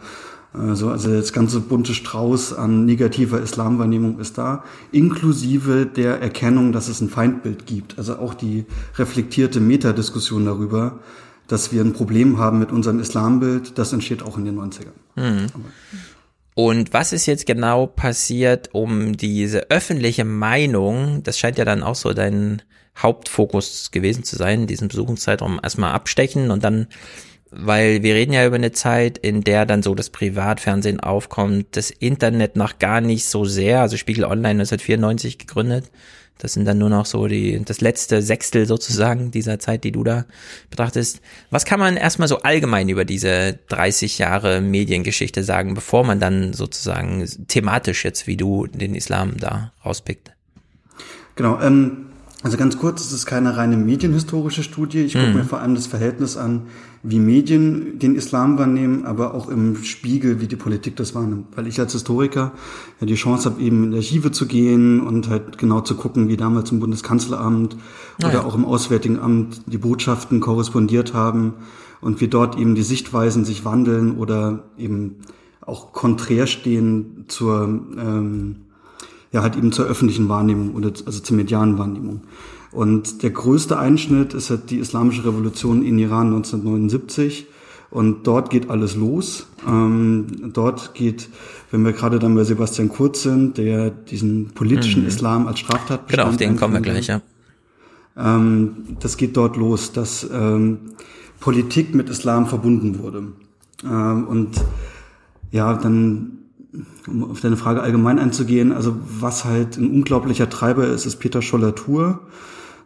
[0.52, 6.88] also, also das ganze bunte Strauß an negativer Islamwahrnehmung ist da, inklusive der Erkennung, dass
[6.88, 7.98] es ein Feindbild gibt.
[7.98, 8.66] Also auch die
[8.98, 10.98] reflektierte Metadiskussion darüber,
[11.50, 14.92] dass wir ein Problem haben mit unserem Islambild, das entsteht auch in den 90ern.
[15.16, 15.46] Mhm.
[16.54, 21.96] Und was ist jetzt genau passiert, um diese öffentliche Meinung, das scheint ja dann auch
[21.96, 22.62] so dein
[22.96, 26.86] Hauptfokus gewesen zu sein, diesen Besuchungszeitraum erstmal abstechen und dann,
[27.50, 31.90] weil wir reden ja über eine Zeit, in der dann so das Privatfernsehen aufkommt, das
[31.90, 35.90] Internet noch gar nicht so sehr, also Spiegel Online 1994 gegründet,
[36.40, 40.02] das sind dann nur noch so die, das letzte Sechstel sozusagen dieser Zeit, die du
[40.02, 40.24] da
[40.70, 41.20] betrachtest.
[41.50, 46.52] Was kann man erstmal so allgemein über diese 30 Jahre Mediengeschichte sagen, bevor man dann
[46.52, 50.32] sozusagen thematisch jetzt wie du den Islam da rauspickt?
[51.36, 52.06] Genau, ähm,
[52.42, 55.00] also ganz kurz, es ist keine reine medienhistorische Studie.
[55.00, 55.34] Ich gucke Mhm.
[55.34, 56.68] mir vor allem das Verhältnis an,
[57.02, 61.46] wie Medien den Islam wahrnehmen, aber auch im Spiegel, wie die Politik das wahrnimmt.
[61.56, 62.52] Weil ich als Historiker
[63.00, 66.28] ja die Chance habe, eben in die Archive zu gehen und halt genau zu gucken,
[66.28, 67.76] wie damals im Bundeskanzleramt
[68.22, 71.54] Ah oder auch im Auswärtigen Amt die Botschaften korrespondiert haben
[72.02, 75.16] und wie dort eben die Sichtweisen sich wandeln oder eben
[75.62, 77.64] auch konträr stehen zur
[77.96, 78.56] ähm,
[79.32, 82.22] ja halt eben zur öffentlichen Wahrnehmung oder also zur medialen Wahrnehmung.
[82.72, 87.46] Und der größte Einschnitt ist halt die islamische Revolution in Iran 1979.
[87.90, 89.46] Und dort geht alles los.
[89.66, 91.28] Ähm, dort geht,
[91.72, 95.08] wenn wir gerade dann bei Sebastian Kurz sind, der diesen politischen Mhm.
[95.08, 97.20] Islam als Straftat Genau, auf den kommen wir gleich, ja.
[98.16, 100.78] ähm, das geht dort los, dass ähm,
[101.40, 103.24] Politik mit Islam verbunden wurde.
[103.84, 104.50] Ähm, und
[105.50, 106.38] ja, dann,
[107.08, 111.42] um auf deine Frage allgemein einzugehen, also was halt ein unglaublicher Treiber ist, ist Peter
[111.42, 112.20] Scholler-Tour.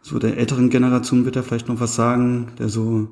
[0.06, 3.08] So der älteren Generation wird er vielleicht noch was sagen, der so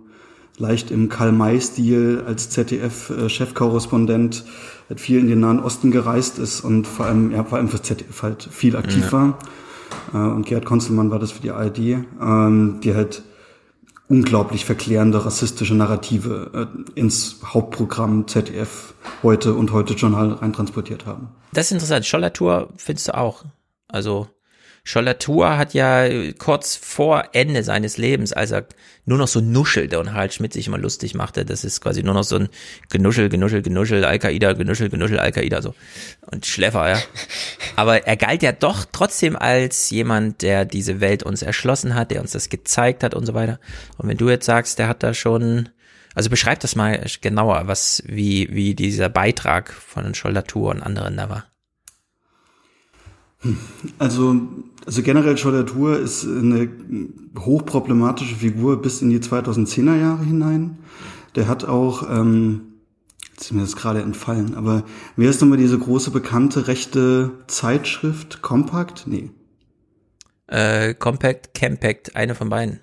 [0.58, 4.44] leicht im Karl-May-Stil als ZDF-Chefkorrespondent
[4.90, 7.80] halt viel in den Nahen Osten gereist ist und vor allem, ja, vor allem für
[7.80, 9.12] ZDF halt viel aktiv Ja.
[9.12, 9.38] war.
[10.12, 11.78] Äh, Und Gerd Konzelmann war das für die ARD,
[12.20, 13.22] ähm, die halt
[14.08, 18.92] unglaublich verklärende rassistische Narrative äh, ins Hauptprogramm ZDF
[19.22, 21.28] heute und heute Journal reintransportiert haben.
[21.54, 22.04] Das ist interessant.
[22.04, 23.44] Schollatur findest du auch.
[23.88, 24.28] Also
[24.84, 28.66] Schollatur hat ja kurz vor Ende seines Lebens, als er
[29.04, 32.14] nur noch so nuschelte und Harald Schmidt sich immer lustig machte, das ist quasi nur
[32.14, 32.48] noch so ein
[32.90, 35.74] Genuschel, Genuschel, Genuschel, Al-Qaida, Genuschel, Genuschel, Al-Qaida, so.
[36.32, 37.02] Und Schläfer, ja.
[37.76, 42.20] Aber er galt ja doch trotzdem als jemand, der diese Welt uns erschlossen hat, der
[42.20, 43.60] uns das gezeigt hat und so weiter.
[43.98, 45.68] Und wenn du jetzt sagst, der hat da schon,
[46.14, 51.28] also beschreib das mal genauer, was, wie, wie dieser Beitrag von Schollatur und anderen da
[51.28, 51.51] war.
[53.98, 54.40] Also,
[54.86, 56.68] also generell Schollatur ist eine
[57.38, 60.78] hochproblematische Figur bis in die 2010er Jahre hinein.
[61.34, 62.60] Der hat auch, ähm,
[63.30, 64.84] jetzt ist mir das gerade entfallen, aber
[65.16, 68.42] wer ist nochmal diese große bekannte rechte Zeitschrift?
[68.42, 69.06] Compact?
[69.06, 69.30] Nee.
[70.46, 72.80] Äh, Compact, Campact, eine von beiden.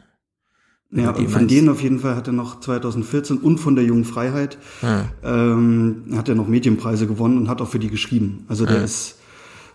[0.92, 4.58] Ja, von denen auf jeden Fall hat er noch 2014 und von der Jungen Freiheit
[4.82, 5.04] ah.
[5.24, 8.46] ähm, hat er noch Medienpreise gewonnen und hat auch für die geschrieben.
[8.48, 8.84] Also der ah.
[8.84, 9.19] ist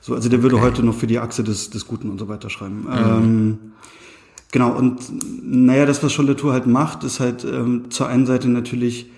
[0.04, 0.66] so, also der würde okay.
[0.66, 2.82] heute noch für die Achse des, des Guten und so weiter schreiben.
[2.82, 2.88] Mhm.
[2.92, 3.58] Ähm,
[4.52, 4.98] genau, und
[5.42, 9.10] naja, das, was Schollatur halt macht, ist halt ähm, zur einen Seite natürlich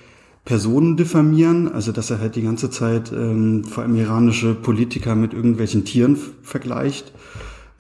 [0.44, 5.34] Personen diffamieren, also dass er halt die ganze Zeit ähm, vor allem iranische Politiker mit
[5.34, 7.12] irgendwelchen Tieren vergleicht,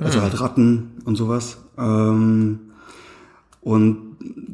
[0.00, 0.22] also mhm.
[0.22, 1.58] halt Ratten und sowas.
[1.78, 2.58] Ähm,
[3.60, 3.98] und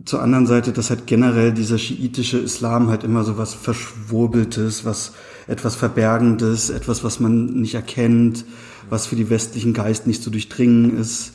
[0.04, 5.14] zur anderen Seite, dass halt generell dieser schiitische Islam halt immer so was Verschwurbeltes, was
[5.46, 8.44] etwas Verbergendes, etwas, was man nicht erkennt,
[8.88, 11.34] was für die westlichen Geist nicht zu durchdringen ist.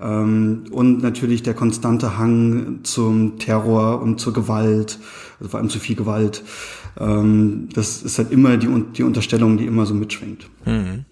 [0.00, 4.98] Ähm, und natürlich der konstante Hang zum Terror und zur Gewalt,
[5.38, 6.42] also vor allem zu viel Gewalt.
[6.98, 10.48] Ähm, das ist halt immer die, die Unterstellung, die immer so mitschwingt.
[10.64, 11.04] Mhm.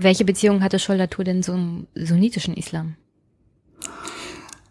[0.00, 2.94] Welche Beziehung hatte Schollatur denn zum sunnitischen Islam?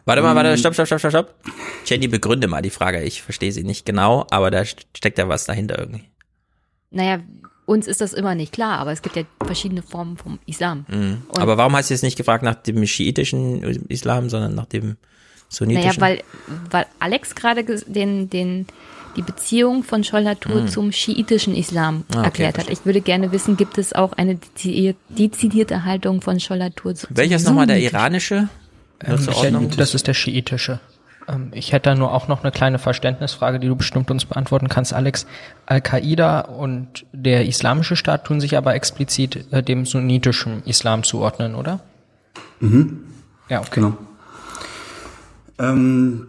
[0.05, 1.35] Warte mal, warte, stopp, stopp, stopp, stopp, stopp.
[1.85, 3.03] Jenny, begründe mal die Frage.
[3.03, 6.05] Ich verstehe sie nicht genau, aber da steckt ja was dahinter irgendwie.
[6.97, 7.19] Naja,
[7.67, 10.85] uns ist das immer nicht klar, aber es gibt ja verschiedene Formen vom Islam.
[10.87, 11.21] Mhm.
[11.37, 14.97] Aber warum hast du jetzt nicht gefragt nach dem schiitischen Islam, sondern nach dem
[15.47, 15.99] sunnitischen?
[15.99, 16.23] Naja, weil,
[16.71, 18.65] weil Alex gerade den, den,
[19.15, 20.67] die Beziehung von Schollatur mhm.
[20.69, 22.69] zum schiitischen Islam ah, okay, erklärt hat.
[22.69, 24.39] Ich würde gerne wissen, gibt es auch eine
[25.09, 28.49] dezidierte Haltung von Schollatur zu Welcher ist nochmal der iranische?
[29.03, 30.79] Ähm, das ist der schiitische.
[31.27, 34.69] Ähm, ich hätte da nur auch noch eine kleine Verständnisfrage, die du bestimmt uns beantworten
[34.69, 35.27] kannst, Alex.
[35.65, 41.81] Al-Qaida und der Islamische Staat tun sich aber explizit äh, dem sunnitischen Islam zuordnen, oder?
[42.59, 43.03] Mhm.
[43.49, 43.69] Ja, okay.
[43.75, 43.97] Genau.
[45.59, 46.27] Ähm,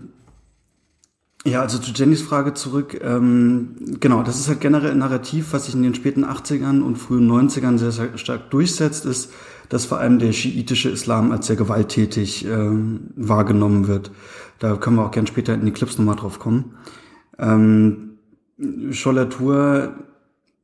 [1.45, 3.01] ja, also zu Jennys Frage zurück.
[3.03, 6.97] Ähm, genau, das ist halt generell ein Narrativ, was sich in den späten 80ern und
[6.97, 9.33] frühen 90ern sehr, sehr stark durchsetzt, ist,
[9.69, 12.71] dass vor allem der schiitische Islam als sehr gewalttätig äh,
[13.17, 14.11] wahrgenommen wird.
[14.59, 16.77] Da können wir auch gern später in die Clips nochmal drauf kommen.
[17.39, 18.19] Ähm,
[18.91, 19.95] Schollatur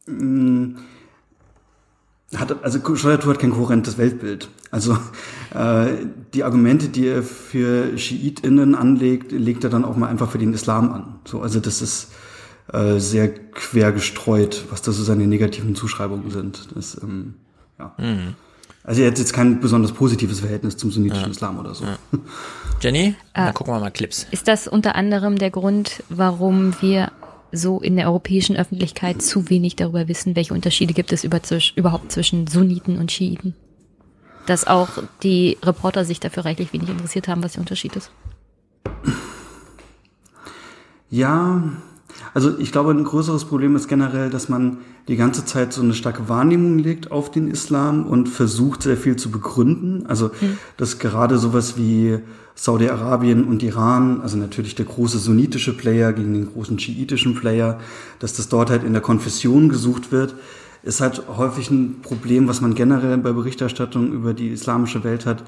[0.07, 0.75] mm,
[2.35, 4.49] hat, also Schollatur hat kein kohärentes Weltbild.
[4.71, 4.99] Also
[5.55, 10.39] äh, die Argumente, die er für SchiitInnen anlegt, legt er dann auch mal einfach für
[10.39, 11.21] den Islam an.
[11.25, 12.13] So, also das ist
[12.73, 16.75] äh, sehr quer gestreut, was da so seine negativen Zuschreibungen sind.
[16.75, 17.35] Das, ähm,
[17.79, 17.95] ja.
[17.99, 18.35] Mhm.
[18.83, 21.31] Also er hat jetzt kein besonders positives Verhältnis zum sunnitischen ja.
[21.31, 21.85] Islam oder so.
[21.85, 21.97] Ja.
[22.85, 24.27] Jenny, äh, dann gucken wir mal Clips.
[24.31, 27.13] Ist das unter anderem der Grund, warum wir
[27.51, 31.41] so in der europäischen Öffentlichkeit zu wenig darüber wissen, welche Unterschiede gibt es über,
[31.77, 33.55] überhaupt zwischen Sunniten und Schiiten?
[34.45, 34.91] Dass auch
[35.23, 38.11] die Reporter sich dafür reichlich wenig interessiert haben, was der Unterschied ist.
[41.09, 41.63] Ja,
[42.35, 45.95] also ich glaube, ein größeres Problem ist generell, dass man die ganze Zeit so eine
[45.95, 50.07] starke Wahrnehmung legt auf den Islam und versucht sehr viel zu begründen.
[50.07, 50.59] Also mhm.
[50.77, 52.19] dass gerade sowas wie
[52.57, 57.79] Saudi-Arabien und Iran, also natürlich der große sunnitische Player gegen den großen schiitischen Player,
[58.19, 60.35] dass das dort halt in der Konfession gesucht wird,
[60.83, 65.43] ist halt häufig ein Problem, was man generell bei Berichterstattung über die islamische Welt hat,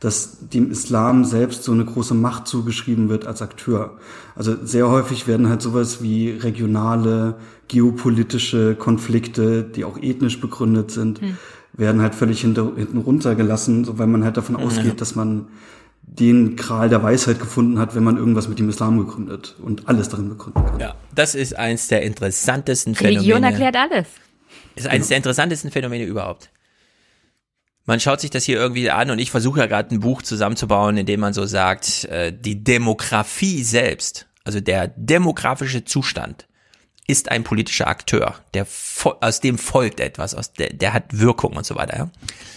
[0.00, 3.98] dass dem Islam selbst so eine große Macht zugeschrieben wird als Akteur.
[4.34, 7.36] Also sehr häufig werden halt sowas wie regionale,
[7.68, 11.36] geopolitische Konflikte, die auch ethnisch begründet sind, hm.
[11.74, 14.94] werden halt völlig hinter, hinten runtergelassen, so weil man halt davon ausgeht, ja.
[14.94, 15.48] dass man
[16.02, 20.08] den Kral der Weisheit gefunden hat, wenn man irgendwas mit dem Islam gegründet und alles
[20.08, 20.80] darin begründen kann.
[20.80, 23.20] Ja, das ist eins der interessantesten Phänomene.
[23.20, 24.06] Religion erklärt alles.
[24.74, 26.50] Ist eines der interessantesten Phänomene überhaupt
[27.86, 30.96] man schaut sich das hier irgendwie an und ich versuche ja gerade ein Buch zusammenzubauen,
[30.96, 36.46] in dem man so sagt, äh, die Demografie selbst, also der demografische Zustand,
[37.06, 38.66] ist ein politischer Akteur, der
[39.20, 41.96] aus dem folgt etwas, aus der, der hat Wirkung und so weiter.
[41.96, 42.10] Ja?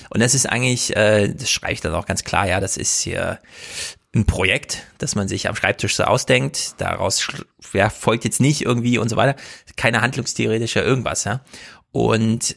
[0.09, 3.01] Und das ist eigentlich, äh, das schreibe ich dann auch ganz klar, ja, das ist
[3.01, 3.39] hier
[4.13, 6.75] ein Projekt, das man sich am Schreibtisch so ausdenkt.
[6.77, 7.27] Daraus
[7.73, 9.35] ja, folgt jetzt nicht irgendwie und so weiter.
[9.75, 11.41] Keine handlungstheoretische irgendwas, ja.
[11.91, 12.55] Und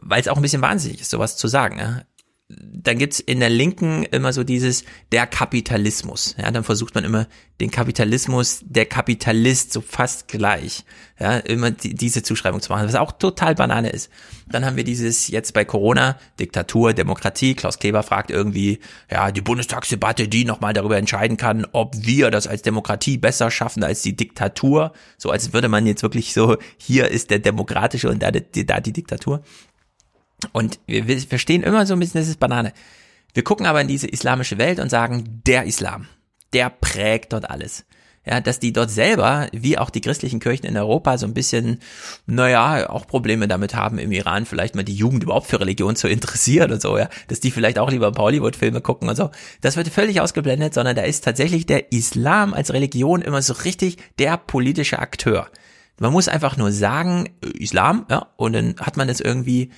[0.00, 1.78] weil es auch ein bisschen wahnsinnig ist, sowas zu sagen.
[1.78, 2.02] Ja?
[2.50, 6.34] dann gibt's in der Linken immer so dieses der Kapitalismus.
[6.38, 7.26] Ja, dann versucht man immer
[7.60, 10.84] den Kapitalismus, der Kapitalist so fast gleich.
[11.20, 14.10] Ja, immer die, diese Zuschreibung zu machen, was auch total Banane ist.
[14.46, 17.54] Dann haben wir dieses jetzt bei Corona Diktatur, Demokratie.
[17.54, 18.78] Klaus Kleber fragt irgendwie,
[19.10, 23.82] ja, die Bundestagsdebatte, die nochmal darüber entscheiden kann, ob wir das als Demokratie besser schaffen
[23.84, 24.92] als die Diktatur.
[25.18, 28.80] So als würde man jetzt wirklich so, hier ist der demokratische und da die, da
[28.80, 29.42] die Diktatur.
[30.52, 32.72] Und wir, wir verstehen immer so ein bisschen, das ist Banane.
[33.34, 36.08] Wir gucken aber in diese islamische Welt und sagen, der Islam,
[36.52, 37.84] der prägt dort alles.
[38.26, 41.78] Ja, dass die dort selber, wie auch die christlichen Kirchen in Europa, so ein bisschen,
[42.26, 46.08] naja, auch Probleme damit haben, im Iran vielleicht mal die Jugend überhaupt für Religion zu
[46.08, 49.30] interessieren und so, ja, dass die vielleicht auch lieber Hollywood-Filme gucken und so.
[49.62, 53.96] Das wird völlig ausgeblendet, sondern da ist tatsächlich der Islam als Religion immer so richtig
[54.18, 55.48] der politische Akteur.
[55.98, 59.70] Man muss einfach nur sagen, Islam, ja, und dann hat man das irgendwie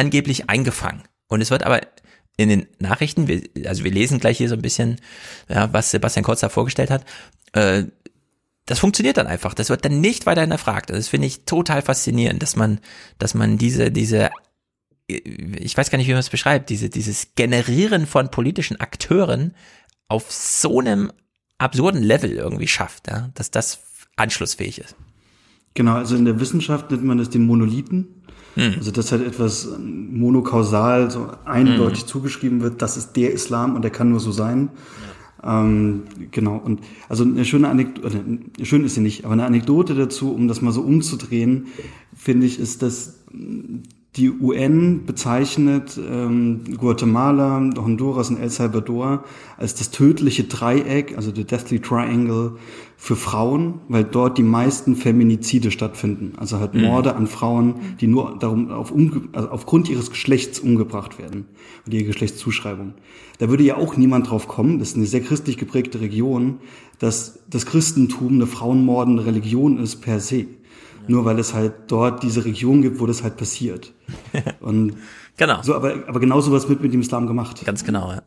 [0.00, 1.02] angeblich eingefangen.
[1.28, 1.80] Und es wird aber
[2.36, 4.96] in den Nachrichten, wir, also wir lesen gleich hier so ein bisschen,
[5.48, 7.04] ja, was Sebastian Kurz da vorgestellt hat,
[7.52, 7.84] äh,
[8.64, 9.52] das funktioniert dann einfach.
[9.52, 10.90] Das wird dann nicht weiter hinterfragt.
[10.90, 12.80] Das finde ich total faszinierend, dass man,
[13.18, 14.30] dass man diese, diese,
[15.06, 19.54] ich weiß gar nicht, wie man es beschreibt, diese, dieses Generieren von politischen Akteuren
[20.08, 21.12] auf so einem
[21.58, 23.80] absurden Level irgendwie schafft, ja, dass das
[24.16, 24.96] anschlussfähig ist.
[25.74, 28.19] Genau, also in der Wissenschaft nennt man das den Monolithen.
[28.56, 28.74] Mhm.
[28.78, 32.08] Also dass halt etwas monokausal, so eindeutig mhm.
[32.08, 34.70] zugeschrieben wird, das ist der Islam und der kann nur so sein.
[35.42, 35.62] Ja.
[35.62, 38.22] Ähm, genau, und also eine schöne Anekdote,
[38.62, 41.68] schön ist sie nicht, aber eine Anekdote dazu, um das mal so umzudrehen,
[42.14, 43.20] finde ich, ist, dass
[44.16, 49.24] die UN bezeichnet ähm, Guatemala, Honduras und El Salvador
[49.56, 52.56] als das tödliche Dreieck, also the Deathly Triangle
[52.96, 56.32] für Frauen, weil dort die meisten Feminizide stattfinden.
[56.38, 56.82] Also halt mhm.
[56.82, 58.92] Morde an Frauen, die nur darum auf
[59.32, 61.46] also aufgrund ihres Geschlechts umgebracht werden
[61.86, 62.94] und ihre Geschlechtszuschreibung.
[63.38, 66.58] Da würde ja auch niemand drauf kommen, das ist eine sehr christlich geprägte Region,
[66.98, 70.46] dass das Christentum eine frauenmordende Religion ist per se.
[71.06, 73.92] Nur weil es halt dort diese Region gibt, wo das halt passiert.
[74.60, 74.96] Und
[75.36, 75.62] genau.
[75.62, 77.64] So, aber, aber genau sowas wird mit dem Islam gemacht.
[77.64, 78.22] Ganz genau, ja.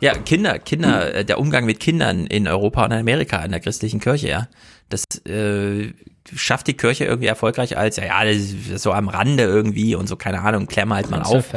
[0.00, 1.26] Ja, Kinder, Kinder, mhm.
[1.26, 4.48] der Umgang mit Kindern in Europa und in Amerika, in der christlichen Kirche, ja.
[4.90, 5.92] Das äh,
[6.34, 10.08] schafft die Kirche irgendwie erfolgreich als, ja, ja, das ist so am Rande irgendwie und
[10.08, 11.52] so, keine Ahnung, klemmer halt mal auf.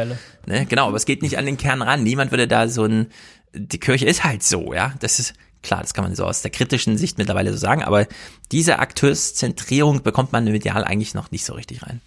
[0.46, 0.66] Ne?
[0.70, 2.04] Genau, aber es geht nicht an den Kern ran.
[2.04, 3.08] Niemand würde da so ein,
[3.54, 4.94] die Kirche ist halt so, ja.
[5.00, 5.34] Das ist,
[5.68, 8.08] klar, das kann man so aus der kritischen Sicht mittlerweile so sagen, aber
[8.52, 12.02] diese Akteurszentrierung bekommt man medial eigentlich noch nicht so richtig rein.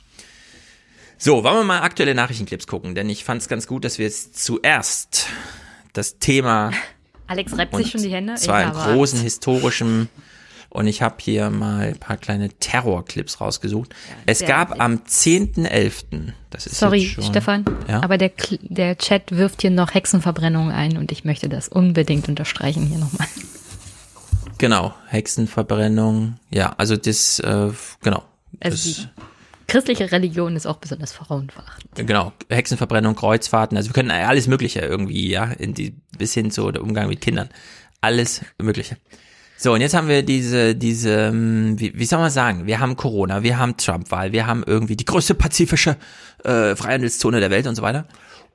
[1.19, 4.07] So, wollen wir mal aktuelle Nachrichtenclips gucken, denn ich fand es ganz gut, dass wir
[4.07, 5.27] jetzt zuerst
[5.93, 6.73] das Thema.
[7.27, 8.37] Alex reibt sich schon die Hände.
[8.37, 10.09] Zwar in großen historischen
[10.71, 13.93] und ich habe hier mal ein paar kleine Terrorclips rausgesucht.
[13.93, 14.81] Ja, es gab nett.
[14.81, 18.03] am 10.11., das ist Sorry, schon, Stefan, ja?
[18.03, 18.31] aber der,
[18.63, 23.29] der Chat wirft hier noch Hexenverbrennungen ein und ich möchte das unbedingt unterstreichen hier nochmal.
[24.61, 27.71] Genau, Hexenverbrennung, ja, also das, äh,
[28.03, 28.23] genau.
[28.61, 29.07] Also
[29.67, 32.07] christliche Religion ist auch besonders frauenverachtend.
[32.07, 36.71] Genau, Hexenverbrennung, Kreuzfahrten, also wir können alles Mögliche irgendwie, ja, in die, bis hin zu
[36.73, 37.49] der Umgang mit Kindern.
[38.03, 38.99] Alles Mögliche.
[39.57, 42.97] So, und jetzt haben wir diese, diese, ähm, wie, wie soll man sagen, wir haben
[42.97, 45.97] Corona, wir haben Trump-Wahl, wir haben irgendwie die größte pazifische
[46.45, 48.05] äh, Freihandelszone der Welt und so weiter.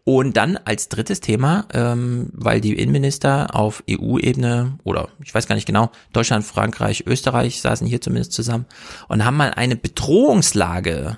[0.08, 5.56] Und dann als drittes Thema, ähm, weil die Innenminister auf EU-Ebene oder ich weiß gar
[5.56, 8.68] nicht genau, Deutschland, Frankreich, Österreich saßen hier zumindest zusammen
[9.08, 11.18] und haben mal eine Bedrohungslage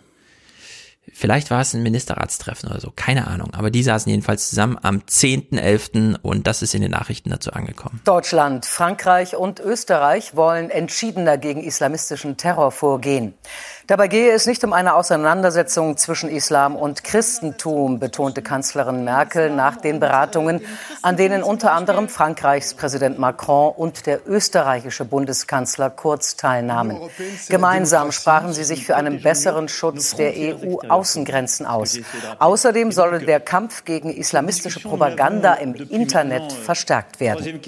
[1.13, 3.53] Vielleicht war es ein Ministerratstreffen oder so, keine Ahnung.
[3.53, 6.19] Aber die saßen jedenfalls zusammen am 10.11.
[6.21, 8.01] und das ist in den Nachrichten dazu angekommen.
[8.03, 13.33] Deutschland, Frankreich und Österreich wollen entschiedener gegen islamistischen Terror vorgehen.
[13.87, 19.77] Dabei gehe es nicht um eine Auseinandersetzung zwischen Islam und Christentum, betonte Kanzlerin Merkel nach
[19.77, 20.59] den Beratungen,
[21.01, 26.97] an denen unter anderem Frankreichs Präsident Macron und der österreichische Bundeskanzler Kurz teilnahmen.
[27.47, 31.97] Gemeinsam sprachen sie sich für einen besseren Schutz der EU-Außengrenzen aus.
[32.39, 37.61] Außerdem solle der Kampf gegen islamistische Propaganda im Internet verstärkt werden.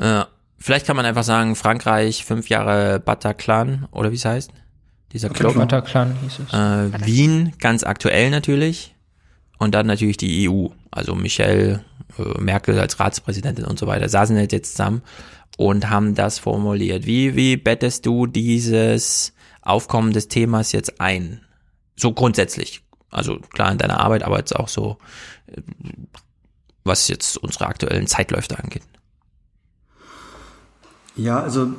[0.00, 0.26] Ja,
[0.58, 4.50] vielleicht kann man einfach sagen, Frankreich, fünf Jahre Bataclan oder wie es heißt?
[5.12, 5.54] Dieser Club.
[5.54, 6.52] Bataclan hieß es.
[6.52, 8.94] Äh, Wien, ganz aktuell natürlich.
[9.58, 10.68] Und dann natürlich die EU.
[10.90, 11.84] Also Michelle
[12.18, 15.02] äh, Merkel als Ratspräsidentin und so weiter saßen halt jetzt zusammen
[15.56, 17.06] und haben das formuliert.
[17.06, 21.40] Wie, wie bettest du dieses Aufkommen des Themas jetzt ein?
[21.96, 22.82] So grundsätzlich.
[23.10, 24.98] Also klar in deiner Arbeit, aber jetzt auch so,
[25.46, 25.60] äh,
[26.84, 28.82] was jetzt unsere aktuellen Zeitläufe angeht.
[31.14, 31.74] Ja, also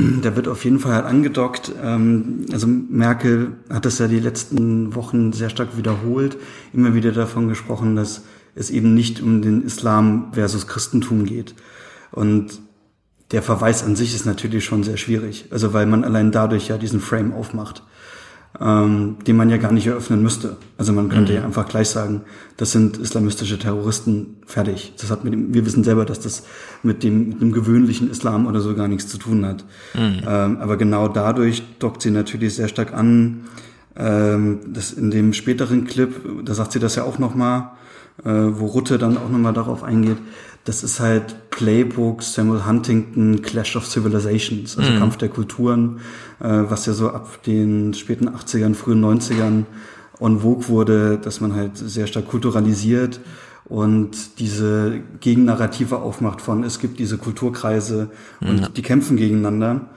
[0.22, 1.72] da wird auf jeden Fall halt angedockt.
[1.82, 6.36] Ähm, also Merkel hat das ja die letzten Wochen sehr stark wiederholt,
[6.72, 8.22] immer wieder davon gesprochen, dass
[8.54, 11.54] es eben nicht um den Islam versus Christentum geht.
[12.10, 12.60] Und
[13.30, 15.46] der Verweis an sich ist natürlich schon sehr schwierig.
[15.50, 17.82] Also weil man allein dadurch ja diesen Frame aufmacht
[18.58, 20.56] ähm, den man ja gar nicht eröffnen müsste.
[20.76, 21.38] Also man könnte mhm.
[21.38, 22.22] ja einfach gleich sagen,
[22.56, 24.92] das sind islamistische Terroristen, fertig.
[25.00, 26.44] Das hat mit dem, wir wissen selber, dass das
[26.82, 29.64] mit dem, mit dem gewöhnlichen Islam oder so gar nichts zu tun hat.
[29.94, 30.22] Mhm.
[30.26, 33.42] Ähm, aber genau dadurch dockt sie natürlich sehr stark an.
[33.96, 36.12] Ähm, das in dem späteren Clip,
[36.44, 37.70] da sagt sie das ja auch nochmal,
[38.24, 40.18] äh, wo Rutte dann auch nochmal darauf eingeht,
[40.64, 44.98] das ist halt Playbook, Samuel Huntington, Clash of Civilizations, also mhm.
[44.98, 46.00] Kampf der Kulturen,
[46.40, 49.64] äh, was ja so ab den späten 80ern, frühen 90ern
[50.20, 53.20] on vogue wurde, dass man halt sehr stark kulturalisiert
[53.64, 58.10] und diese Gegennarrative aufmacht von, es gibt diese Kulturkreise
[58.40, 58.68] und ja.
[58.68, 59.88] die kämpfen gegeneinander.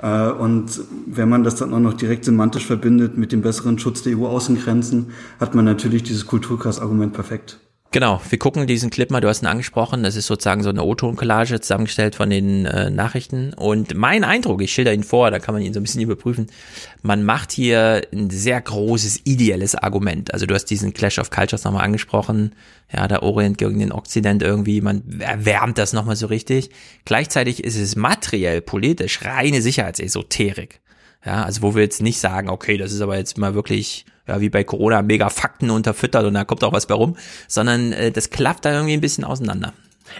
[0.00, 4.02] Äh, und wenn man das dann auch noch direkt semantisch verbindet mit dem besseren Schutz
[4.02, 5.06] der EU-Außengrenzen,
[5.40, 7.58] hat man natürlich dieses Kulturkreis-Argument perfekt.
[7.94, 10.82] Genau, wir gucken diesen Clip mal, du hast ihn angesprochen, das ist sozusagen so eine
[10.82, 13.54] O-Ton-Collage zusammengestellt von den äh, Nachrichten.
[13.54, 16.48] Und mein Eindruck, ich schilder ihn vor, da kann man ihn so ein bisschen überprüfen,
[17.02, 21.62] man macht hier ein sehr großes ideelles Argument, also du hast diesen Clash of Cultures
[21.62, 22.56] nochmal angesprochen,
[22.92, 26.70] ja, der Orient gegen den Okzident irgendwie, man erwärmt das nochmal so richtig,
[27.04, 30.80] gleichzeitig ist es materiell, politisch, reine Sicherheitsesoterik,
[31.24, 34.40] ja, also wo wir jetzt nicht sagen, okay, das ist aber jetzt mal wirklich ja,
[34.40, 37.16] wie bei Corona mega Fakten unterfüttert und da kommt auch was bei rum,
[37.48, 39.72] sondern äh, das klappt da irgendwie ein bisschen auseinander.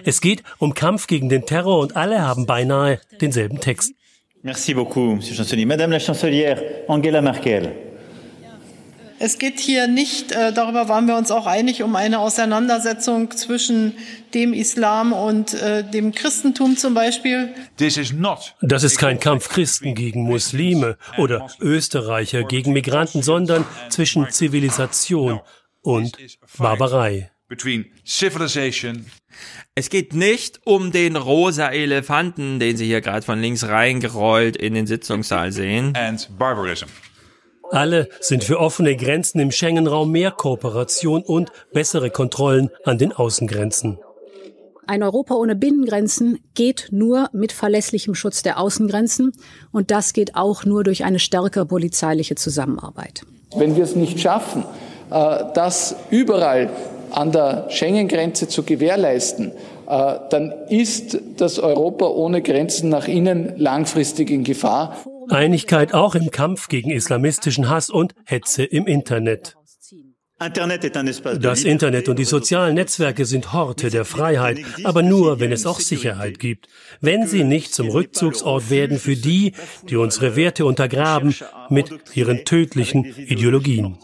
[0.03, 3.93] Es geht um Kampf gegen den Terror und alle haben beinahe denselben Text.
[4.41, 5.65] Merci beaucoup, Monsieur Chancelier.
[5.65, 7.71] Madame la Chancelière Angela Merkel.
[9.17, 13.93] Es geht hier nicht, äh, darüber waren wir uns auch einig, um eine Auseinandersetzung zwischen
[14.33, 17.53] dem Islam und äh, dem Christentum zum Beispiel.
[17.77, 25.39] Das ist kein Kampf Christen gegen Muslime oder Österreicher gegen Migranten, sondern zwischen Zivilisation
[25.81, 26.17] und
[26.57, 27.31] Barbarei.
[29.75, 34.73] Es geht nicht um den rosa Elefanten, den Sie hier gerade von links reingerollt in
[34.73, 35.95] den Sitzungssaal sehen.
[35.95, 36.87] And barbarism.
[37.75, 43.99] Alle sind für offene Grenzen im Schengen-Raum, mehr Kooperation und bessere Kontrollen an den Außengrenzen.
[44.87, 49.33] Ein Europa ohne Binnengrenzen geht nur mit verlässlichem Schutz der Außengrenzen
[49.73, 53.23] und das geht auch nur durch eine stärkere polizeiliche Zusammenarbeit.
[53.57, 54.63] Wenn wir es nicht schaffen,
[55.11, 56.69] äh, das überall
[57.11, 59.51] an der Schengen-Grenze zu gewährleisten,
[59.87, 64.95] äh, dann ist das Europa ohne Grenzen nach innen langfristig in Gefahr.
[65.29, 69.55] Einigkeit auch im Kampf gegen islamistischen Hass und Hetze im Internet.
[70.37, 75.79] Das Internet und die sozialen Netzwerke sind Horte der Freiheit, aber nur, wenn es auch
[75.79, 76.67] Sicherheit gibt.
[76.99, 79.53] Wenn sie nicht zum Rückzugsort werden für die,
[79.89, 81.33] die unsere Werte untergraben
[81.69, 83.97] mit ihren tödlichen Ideologien.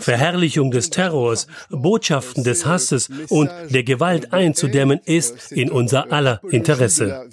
[0.00, 7.28] Verherrlichung des Terrors, Botschaften des Hasses und der Gewalt einzudämmen, ist in unser aller Interesse.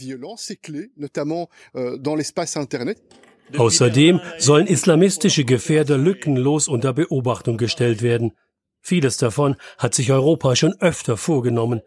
[3.57, 8.31] Außerdem sollen islamistische Gefährder lückenlos unter Beobachtung gestellt werden.
[8.81, 11.81] Vieles davon hat sich Europa schon öfter vorgenommen,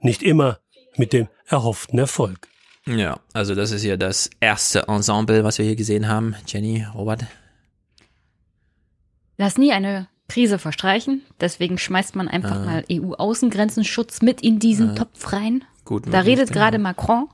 [0.00, 0.58] nicht immer
[0.96, 2.48] mit dem erhofften Erfolg.
[2.86, 6.34] Ja, also das ist ja das erste Ensemble, was wir hier gesehen haben.
[6.46, 7.26] Jenny, Robert?
[9.42, 11.22] Lass nie eine Krise verstreichen.
[11.40, 12.64] Deswegen schmeißt man einfach ah.
[12.64, 14.94] mal EU-Außengrenzenschutz mit in diesen ah.
[14.94, 15.64] Topf rein.
[15.84, 16.60] Gut, da redet genau.
[16.60, 17.26] gerade Macron,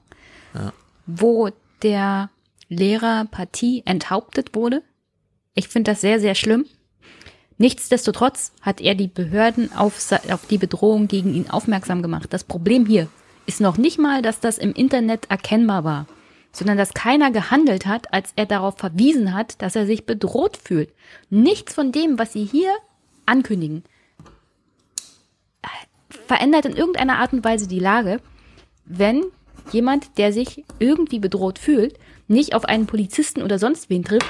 [0.54, 0.72] ja.
[1.04, 1.50] wo
[1.82, 2.30] der
[2.70, 4.82] Lehrerpartie enthauptet wurde.
[5.52, 6.64] Ich finde das sehr, sehr schlimm.
[7.58, 12.32] Nichtsdestotrotz hat er die Behörden auf, auf die Bedrohung gegen ihn aufmerksam gemacht.
[12.32, 13.08] Das Problem hier
[13.44, 16.06] ist noch nicht mal, dass das im Internet erkennbar war
[16.52, 20.92] sondern dass keiner gehandelt hat, als er darauf verwiesen hat, dass er sich bedroht fühlt.
[21.30, 22.72] Nichts von dem, was sie hier
[23.26, 23.84] ankündigen,
[26.26, 28.20] verändert in irgendeiner Art und Weise die Lage,
[28.84, 29.24] wenn
[29.72, 34.28] jemand, der sich irgendwie bedroht fühlt, nicht auf einen Polizisten oder sonst wen trifft,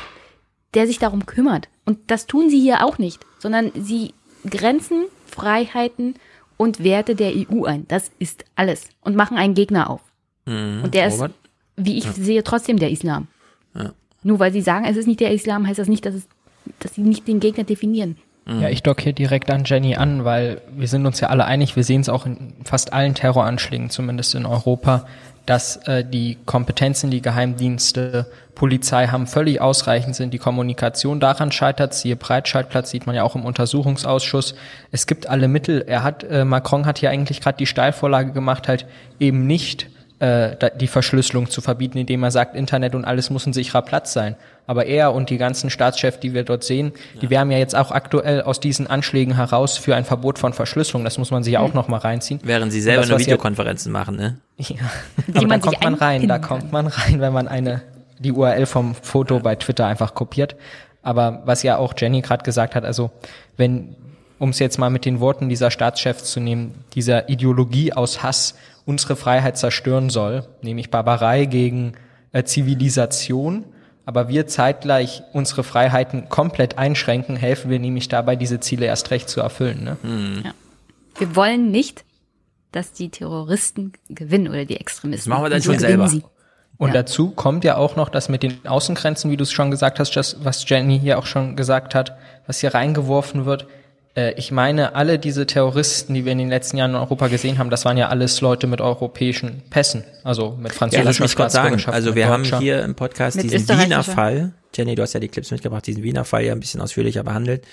[0.75, 1.69] der sich darum kümmert.
[1.85, 4.15] Und das tun sie hier auch nicht, sondern sie
[4.49, 6.15] grenzen Freiheiten
[6.57, 7.87] und Werte der EU ein.
[7.89, 8.89] Das ist alles.
[9.01, 10.01] Und machen einen Gegner auf.
[10.47, 10.83] Mhm.
[10.85, 11.23] Und der ist
[11.79, 12.13] wie ich ja.
[12.13, 13.29] sehe, trotzdem der Islam.
[13.75, 13.93] Ja.
[14.23, 16.29] Nur weil sie sagen, es ist nicht der Islam, heißt das nicht, dass, es,
[16.81, 18.17] dass sie nicht den Gegner definieren.
[18.49, 21.77] Ja, ich dock hier direkt an Jenny an, weil wir sind uns ja alle einig,
[21.77, 25.05] wir sehen es auch in fast allen Terroranschlägen, zumindest in Europa,
[25.45, 30.35] dass äh, die Kompetenzen, die Geheimdienste, Polizei haben, völlig ausreichend sind.
[30.35, 31.95] Die Kommunikation daran scheitert.
[31.95, 34.55] Siehe Breitscheidplatz sieht man ja auch im Untersuchungsausschuss.
[34.91, 35.85] Es gibt alle Mittel.
[35.87, 38.87] Er hat, äh, Macron hat hier eigentlich gerade die Steilvorlage gemacht, halt
[39.21, 39.89] eben nicht
[40.21, 44.13] äh, die Verschlüsselung zu verbieten, indem er sagt, Internet und alles muss ein sicherer Platz
[44.13, 44.37] sein.
[44.67, 47.21] Aber er und die ganzen Staatschefs, die wir dort sehen, ja.
[47.21, 51.05] die werben ja jetzt auch aktuell aus diesen Anschlägen heraus für ein Verbot von Verschlüsselung.
[51.05, 51.75] Das muss man sich ja auch hm.
[51.75, 52.41] noch mal reinziehen.
[52.43, 54.39] Während sie selber nur Videokonferenzen machen, ne?
[54.59, 54.77] Ja.
[55.35, 57.83] Aber da kommt man rein, da kommt man rein, wenn man eine
[58.19, 60.57] die URL vom Foto bei Twitter einfach kopiert.
[61.03, 63.11] Aber was ja auch Jenny gerade gesagt hat, also
[63.57, 63.95] wenn,
[64.39, 68.57] um es jetzt mal mit den Worten dieser Staatschefs zu nehmen, dieser Ideologie aus Hass
[68.89, 71.93] unsere Freiheit zerstören soll, nämlich Barbarei gegen
[72.33, 73.67] äh, Zivilisation,
[74.07, 79.29] aber wir zeitgleich unsere Freiheiten komplett einschränken, helfen wir nämlich dabei, diese Ziele erst recht
[79.29, 79.85] zu erfüllen.
[79.85, 79.97] Ne?
[80.01, 80.43] Hm.
[80.43, 80.55] Ja.
[81.19, 82.07] Wir wollen nicht,
[82.73, 85.29] dass die Terroristen gewinnen oder die Extremisten.
[85.31, 86.09] Das machen wir dann schon selber.
[86.09, 86.23] Sie.
[86.79, 86.95] Und ja.
[86.95, 90.43] dazu kommt ja auch noch, dass mit den Außengrenzen, wie du es schon gesagt hast,
[90.43, 92.17] was Jenny hier auch schon gesagt hat,
[92.47, 93.67] was hier reingeworfen wird,
[94.17, 97.59] äh, ich meine, alle diese Terroristen, die wir in den letzten Jahren in Europa gesehen
[97.59, 101.95] haben, das waren ja alles Leute mit europäischen Pässen, also mit französischer ja, Staatsbürgerschaft.
[101.95, 105.29] Also wir haben hier im Podcast mit diesen Wiener Fall, Jenny, du hast ja die
[105.29, 107.67] Clips mitgebracht, diesen Wiener Fall ja ein bisschen ausführlicher behandelt.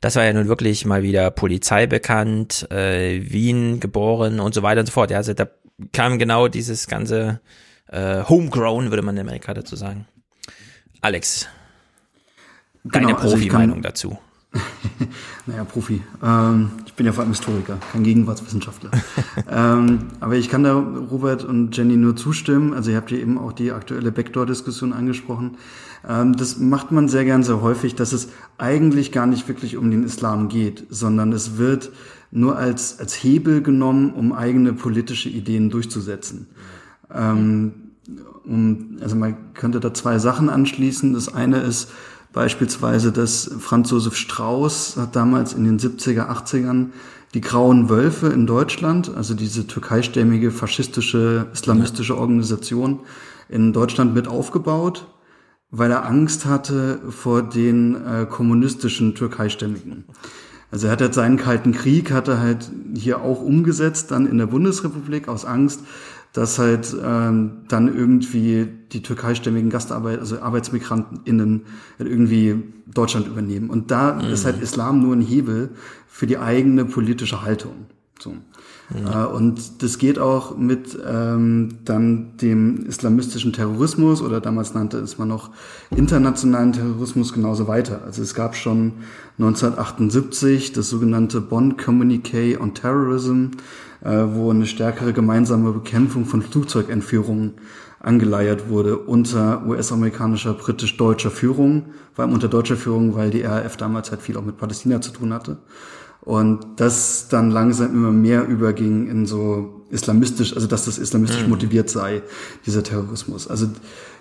[0.00, 4.80] Das war ja nun wirklich mal wieder Polizei bekannt, äh, Wien geboren und so weiter
[4.80, 5.10] und so fort.
[5.10, 5.48] Ja, also da
[5.92, 7.40] kam genau dieses ganze
[7.88, 10.06] äh, Homegrown, würde man in Amerika dazu sagen.
[11.00, 11.48] Alex,
[12.84, 14.18] deine genau, also Profi-Meinung dazu.
[15.46, 16.02] naja, Profi.
[16.22, 18.90] Ähm, ich bin ja vor allem Historiker, kein Gegenwartswissenschaftler.
[19.50, 22.74] ähm, aber ich kann da Robert und Jenny nur zustimmen.
[22.74, 25.56] Also ihr habt ja eben auch die aktuelle Backdoor-Diskussion angesprochen.
[26.08, 28.28] Ähm, das macht man sehr gern sehr häufig, dass es
[28.58, 31.90] eigentlich gar nicht wirklich um den Islam geht, sondern es wird
[32.30, 36.48] nur als, als Hebel genommen, um eigene politische Ideen durchzusetzen.
[37.08, 37.72] Um,
[39.00, 41.12] also man könnte da zwei Sachen anschließen.
[41.12, 41.90] Das eine ist,
[42.36, 46.88] Beispielsweise, dass Franz Josef Strauß hat damals in den 70er, 80ern
[47.32, 53.00] die Grauen Wölfe in Deutschland, also diese türkeistämmige faschistische, islamistische Organisation
[53.48, 55.06] in Deutschland mit aufgebaut,
[55.70, 60.04] weil er Angst hatte vor den äh, kommunistischen Türkeistämmigen.
[60.70, 64.36] Also er hat jetzt seinen Kalten Krieg, hat er halt hier auch umgesetzt, dann in
[64.36, 65.80] der Bundesrepublik aus Angst,
[66.36, 71.62] dass halt ähm, dann irgendwie die türkeistämmigen Gastarbeit, also ArbeitsmigrantInnen
[71.98, 73.70] halt irgendwie Deutschland übernehmen.
[73.70, 74.32] Und da mhm.
[74.32, 75.70] ist halt Islam nur ein Hebel
[76.06, 77.86] für die eigene politische Haltung.
[78.18, 78.32] So.
[78.32, 79.06] Mhm.
[79.06, 85.16] Äh, und das geht auch mit ähm, dann dem islamistischen Terrorismus oder damals nannte es
[85.16, 85.48] man noch
[85.90, 88.02] internationalen Terrorismus genauso weiter.
[88.04, 88.92] Also es gab schon
[89.38, 93.52] 1978 das sogenannte Bonn Communique on Terrorism,
[94.02, 97.54] wo eine stärkere gemeinsame Bekämpfung von Flugzeugentführungen
[98.00, 104.10] angeleiert wurde unter US-amerikanischer, britisch-deutscher Führung, vor allem unter deutscher Führung, weil die RAF damals
[104.10, 105.58] halt viel auch mit Palästina zu tun hatte.
[106.20, 111.50] Und das dann langsam immer mehr überging in so islamistisch, also dass das islamistisch mhm.
[111.50, 112.22] motiviert sei,
[112.64, 113.48] dieser Terrorismus.
[113.48, 113.68] Also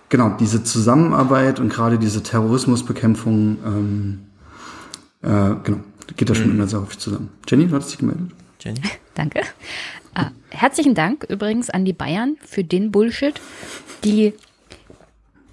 [0.10, 4.19] genau, diese Zusammenarbeit und gerade diese Terrorismusbekämpfung, ähm,
[5.22, 5.80] äh, genau,
[6.15, 6.56] geht da schon mhm.
[6.56, 7.30] immer sehr häufig zusammen.
[7.47, 8.31] Jenny, du hattest dich gemeldet?
[8.65, 8.81] Jenny?
[9.13, 9.41] Danke.
[10.15, 13.39] Äh, herzlichen Dank übrigens an die Bayern für den Bullshit,
[14.03, 14.33] die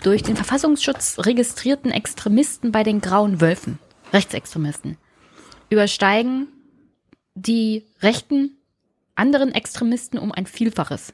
[0.03, 3.79] durch den Verfassungsschutz registrierten Extremisten bei den Grauen Wölfen,
[4.13, 4.97] Rechtsextremisten,
[5.71, 6.49] übersteigen
[7.35, 8.57] die rechten
[9.15, 11.13] anderen Extremisten um ein Vielfaches.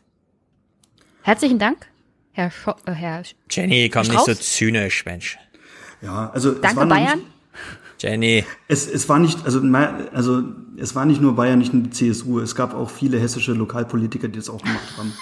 [1.22, 1.86] Herzlichen Dank,
[2.32, 4.28] Herr, Scho äh, Herr Jenny, komm Strauß.
[4.28, 5.38] nicht so zynisch, Mensch.
[6.00, 7.22] Ja, also Danke Bayern.
[7.98, 8.44] Jenny.
[8.68, 9.60] Es, es war nicht, also,
[10.12, 10.42] also
[10.76, 14.28] es war nicht nur Bayern, nicht nur die CSU, es gab auch viele hessische Lokalpolitiker,
[14.28, 15.12] die das auch gemacht haben.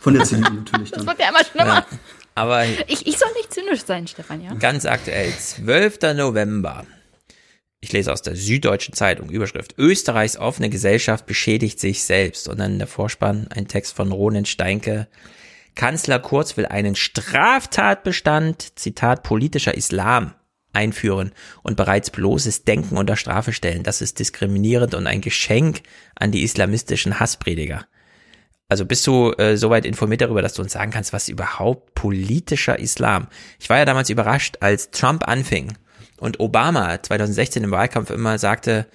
[0.00, 1.04] Von der CDU natürlich dann.
[1.04, 1.74] Das wird ja immer schlimmer.
[1.74, 1.86] Ja,
[2.34, 4.54] aber ich, ich soll nicht zynisch sein, Stefan, ja?
[4.54, 6.14] Ganz aktuell, 12.
[6.14, 6.86] November.
[7.80, 9.74] Ich lese aus der Süddeutschen Zeitung, Überschrift.
[9.78, 12.48] Österreichs offene Gesellschaft beschädigt sich selbst.
[12.48, 15.08] Und dann der Vorspann, ein Text von Ronen Steinke.
[15.74, 20.34] Kanzler Kurz will einen Straftatbestand, Zitat, politischer Islam
[20.72, 21.32] einführen
[21.62, 23.82] und bereits bloßes Denken unter Strafe stellen.
[23.82, 25.82] Das ist diskriminierend und ein Geschenk
[26.14, 27.86] an die islamistischen Hassprediger.
[28.68, 32.78] Also bist du äh, soweit informiert darüber, dass du uns sagen kannst, was überhaupt politischer
[32.78, 33.26] Islam?
[33.58, 35.72] Ich war ja damals überrascht, als Trump anfing
[36.18, 38.86] und Obama 2016 im Wahlkampf immer sagte,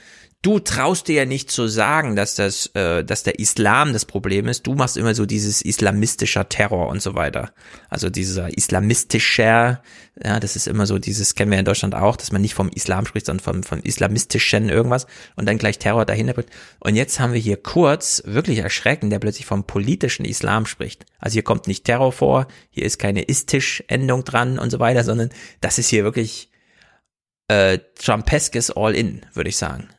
[0.45, 4.47] du traust dir ja nicht zu sagen, dass das, äh, dass der Islam das Problem
[4.47, 4.67] ist.
[4.67, 7.51] Du machst immer so dieses islamistischer Terror und so weiter.
[7.89, 9.81] Also dieser islamistischer,
[10.23, 12.69] ja, das ist immer so dieses, kennen wir in Deutschland auch, dass man nicht vom
[12.69, 16.49] Islam spricht, sondern vom, vom islamistischen irgendwas und dann gleich Terror dahinter bringt.
[16.79, 21.07] Und jetzt haben wir hier kurz, wirklich erschreckend, der plötzlich vom politischen Islam spricht.
[21.17, 25.29] Also hier kommt nicht Terror vor, hier ist keine istisch-Endung dran und so weiter, sondern
[25.61, 26.51] das ist hier wirklich
[27.47, 29.89] äh, Trumpeskes All-In, würde ich sagen.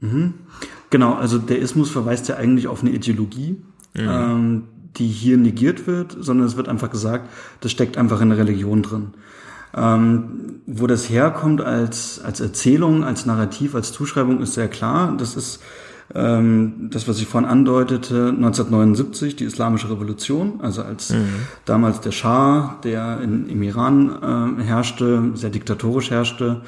[0.00, 0.34] Mhm.
[0.90, 3.62] Genau, also der Ismus verweist ja eigentlich auf eine Ideologie,
[3.94, 4.08] mhm.
[4.08, 4.62] ähm,
[4.96, 7.28] die hier negiert wird, sondern es wird einfach gesagt,
[7.60, 9.08] das steckt einfach in der Religion drin.
[9.72, 15.14] Ähm, wo das herkommt als, als Erzählung, als Narrativ, als Zuschreibung, ist sehr klar.
[15.16, 15.60] Das ist
[16.12, 21.28] ähm, das, was ich vorhin andeutete, 1979, die Islamische Revolution, also als mhm.
[21.66, 26.62] damals der Schah, der in, im Iran äh, herrschte, sehr diktatorisch herrschte,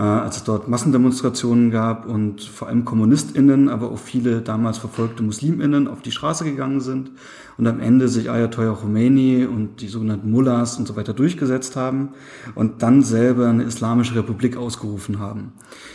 [0.00, 5.86] als es dort Massendemonstrationen gab und vor allem KommunistInnen, aber auch viele damals verfolgte MuslimInnen
[5.86, 7.10] auf die Straße gegangen sind
[7.58, 12.10] und am Ende sich Ayatollah Khomeini und die sogenannten Mullahs und so weiter durchgesetzt haben
[12.54, 15.52] und dann selber eine islamische Republik ausgerufen haben.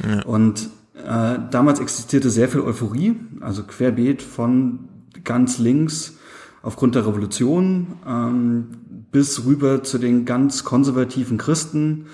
[0.08, 0.24] Ja.
[0.26, 4.90] Und äh, damals existierte sehr viel Euphorie, also querbeet von
[5.24, 6.18] ganz links
[6.62, 8.68] aufgrund der Revolution ähm,
[9.12, 12.06] bis rüber zu den ganz konservativen Christen.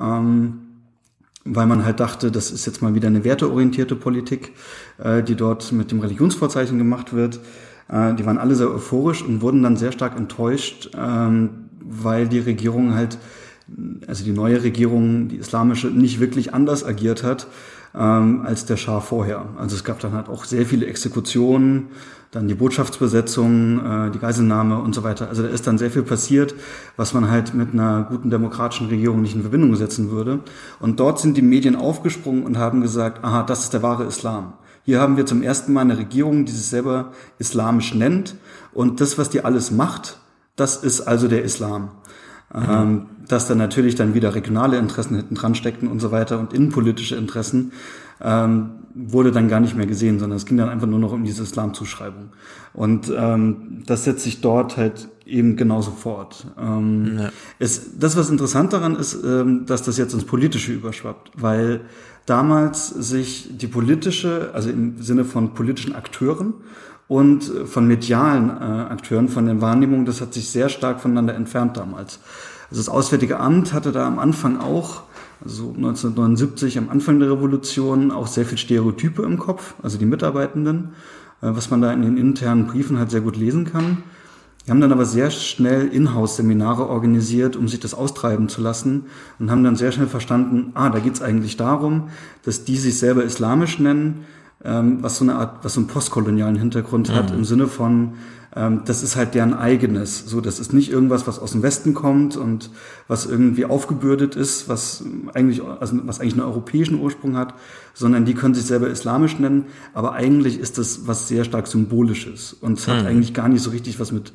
[0.00, 0.63] Ähm,
[1.44, 4.52] weil man halt dachte, das ist jetzt mal wieder eine werteorientierte Politik,
[4.98, 7.40] äh, die dort mit dem Religionsvorzeichen gemacht wird.
[7.88, 12.38] Äh, die waren alle sehr euphorisch und wurden dann sehr stark enttäuscht, ähm, weil die
[12.38, 13.18] Regierung halt,
[14.06, 17.46] also die neue Regierung, die islamische, nicht wirklich anders agiert hat
[17.96, 19.46] ähm, als der Schah vorher.
[19.56, 21.88] Also es gab dann halt auch sehr viele Exekutionen,
[22.30, 25.28] dann die Botschaftsbesetzung, äh, die Geiselnahme und so weiter.
[25.28, 26.54] Also da ist dann sehr viel passiert,
[26.96, 30.40] was man halt mit einer guten demokratischen Regierung nicht in Verbindung setzen würde.
[30.80, 34.54] Und dort sind die Medien aufgesprungen und haben gesagt, aha, das ist der wahre Islam.
[34.84, 38.36] Hier haben wir zum ersten Mal eine Regierung, die sich selber islamisch nennt.
[38.72, 40.18] Und das, was die alles macht,
[40.56, 41.90] das ist also der Islam.
[42.52, 43.06] Mhm.
[43.26, 47.16] Dass da natürlich dann wieder regionale Interessen hinten dran steckten und so weiter und innenpolitische
[47.16, 47.72] Interessen
[48.20, 51.24] ähm, wurde dann gar nicht mehr gesehen, sondern es ging dann einfach nur noch um
[51.24, 52.30] diese Islamzuschreibung.
[52.72, 56.46] Und ähm, das setzt sich dort halt eben genauso fort.
[56.58, 57.30] Ähm, ja.
[57.58, 61.80] es, das, was interessant daran ist, ähm, dass das jetzt ins Politische überschwappt, weil
[62.26, 66.54] damals sich die politische, also im Sinne von politischen Akteuren
[67.08, 71.76] und von medialen äh, Akteuren, von den Wahrnehmungen, das hat sich sehr stark voneinander entfernt
[71.76, 72.18] damals.
[72.70, 75.02] Also das Auswärtige Amt hatte da am Anfang auch
[75.44, 80.92] also 1979 am Anfang der Revolution auch sehr viel Stereotype im Kopf, also die Mitarbeitenden,
[81.42, 84.02] äh, was man da in den internen Briefen halt sehr gut lesen kann.
[84.64, 89.06] Die haben dann aber sehr schnell Inhouse-Seminare organisiert, um sich das austreiben zu lassen
[89.38, 92.08] und haben dann sehr schnell verstanden, ah, da geht's eigentlich darum,
[92.44, 94.24] dass die sich selber islamisch nennen,
[94.64, 97.14] ähm, was so eine Art, was so einen postkolonialen Hintergrund mhm.
[97.14, 98.14] hat, im Sinne von,
[98.56, 100.24] ähm, das ist halt deren eigenes.
[100.26, 102.70] So, das ist nicht irgendwas, was aus dem Westen kommt und
[103.08, 105.04] was irgendwie aufgebürdet ist, was
[105.34, 107.54] eigentlich, also was eigentlich einen europäischen Ursprung hat,
[107.92, 112.52] sondern die können sich selber islamisch nennen, aber eigentlich ist das was sehr stark symbolisches
[112.52, 113.06] und es hat mhm.
[113.08, 114.32] eigentlich gar nicht so richtig was mit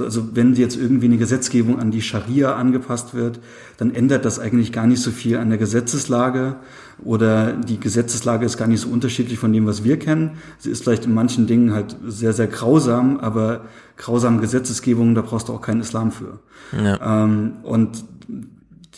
[0.00, 3.40] also wenn jetzt irgendwie eine Gesetzgebung an die Scharia angepasst wird,
[3.76, 6.56] dann ändert das eigentlich gar nicht so viel an der Gesetzeslage
[7.04, 10.32] oder die Gesetzeslage ist gar nicht so unterschiedlich von dem, was wir kennen.
[10.58, 13.66] Sie ist vielleicht in manchen Dingen halt sehr, sehr grausam, aber
[13.96, 16.40] grausame Gesetzesgebungen, da brauchst du auch keinen Islam für.
[16.72, 17.24] Ja.
[17.24, 18.04] Ähm, und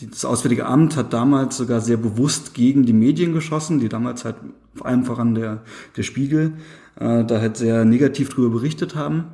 [0.09, 4.35] das Auswärtige Amt hat damals sogar sehr bewusst gegen die Medien geschossen, die damals halt
[4.73, 5.61] vor allem voran der,
[5.95, 6.53] der Spiegel
[6.99, 9.25] äh, da halt sehr negativ drüber berichtet haben.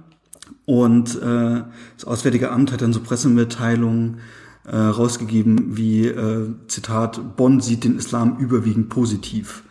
[0.65, 1.63] Und äh,
[1.95, 4.19] das Auswärtige Amt hat dann so Pressemitteilungen
[4.65, 9.63] äh, rausgegeben wie, äh, Zitat, Bonn sieht den Islam überwiegend positiv.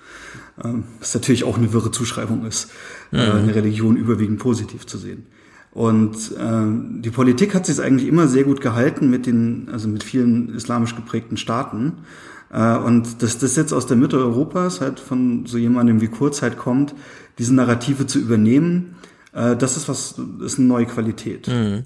[0.62, 0.68] Äh,
[1.00, 2.70] was natürlich auch eine wirre Zuschreibung ist,
[3.12, 3.22] äh, mhm.
[3.22, 5.26] äh, eine Religion überwiegend positiv zu sehen.
[5.72, 10.02] Und äh, die Politik hat sich eigentlich immer sehr gut gehalten mit den, also mit
[10.02, 11.98] vielen islamisch geprägten Staaten.
[12.50, 16.56] Äh, und dass das jetzt aus der Mitte Europas halt von so jemandem wie Kurzheit
[16.56, 16.94] kommt,
[17.38, 18.94] diese Narrative zu übernehmen,
[19.36, 21.46] äh, das ist was, ist eine neue Qualität.
[21.46, 21.84] Mhm.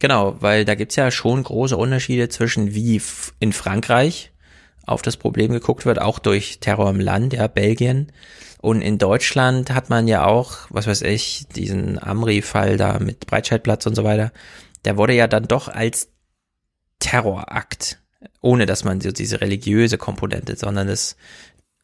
[0.00, 3.00] Genau, weil da gibt's ja schon große Unterschiede zwischen wie
[3.38, 4.32] in Frankreich
[4.84, 8.10] auf das Problem geguckt wird, auch durch Terror im Land, ja, Belgien.
[8.60, 13.86] Und in Deutschland hat man ja auch, was weiß ich, diesen Amri-Fall da mit Breitscheidplatz
[13.86, 14.32] und so weiter.
[14.84, 16.08] Der wurde ja dann doch als
[16.98, 18.00] Terrorakt,
[18.40, 21.16] ohne dass man so diese religiöse Komponente, sondern das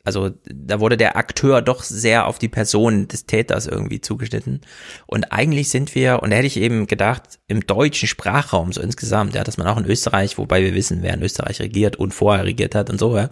[0.05, 4.61] also da wurde der Akteur doch sehr auf die Person des Täters irgendwie zugeschnitten.
[5.07, 9.35] Und eigentlich sind wir, und da hätte ich eben gedacht, im deutschen Sprachraum so insgesamt,
[9.35, 12.45] ja, dass man auch in Österreich, wobei wir wissen, wer in Österreich regiert und vorher
[12.45, 13.31] regiert hat und so, ja,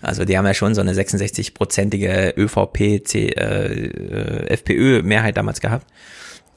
[0.00, 5.86] Also die haben ja schon so eine 66-prozentige ÖVP, C, äh, FPÖ-Mehrheit damals gehabt.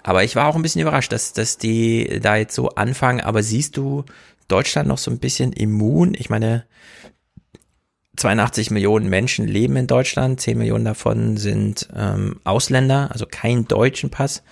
[0.04, 3.22] Aber ich war auch ein bisschen überrascht, dass, dass die da jetzt so anfangen.
[3.22, 4.06] Aber siehst du
[4.48, 6.16] Deutschland noch so ein bisschen immun?
[6.18, 6.66] Ich meine,
[8.18, 14.10] 82 Millionen Menschen leben in Deutschland, 10 Millionen davon sind ähm, Ausländer, also kein deutschen
[14.10, 14.44] Pass.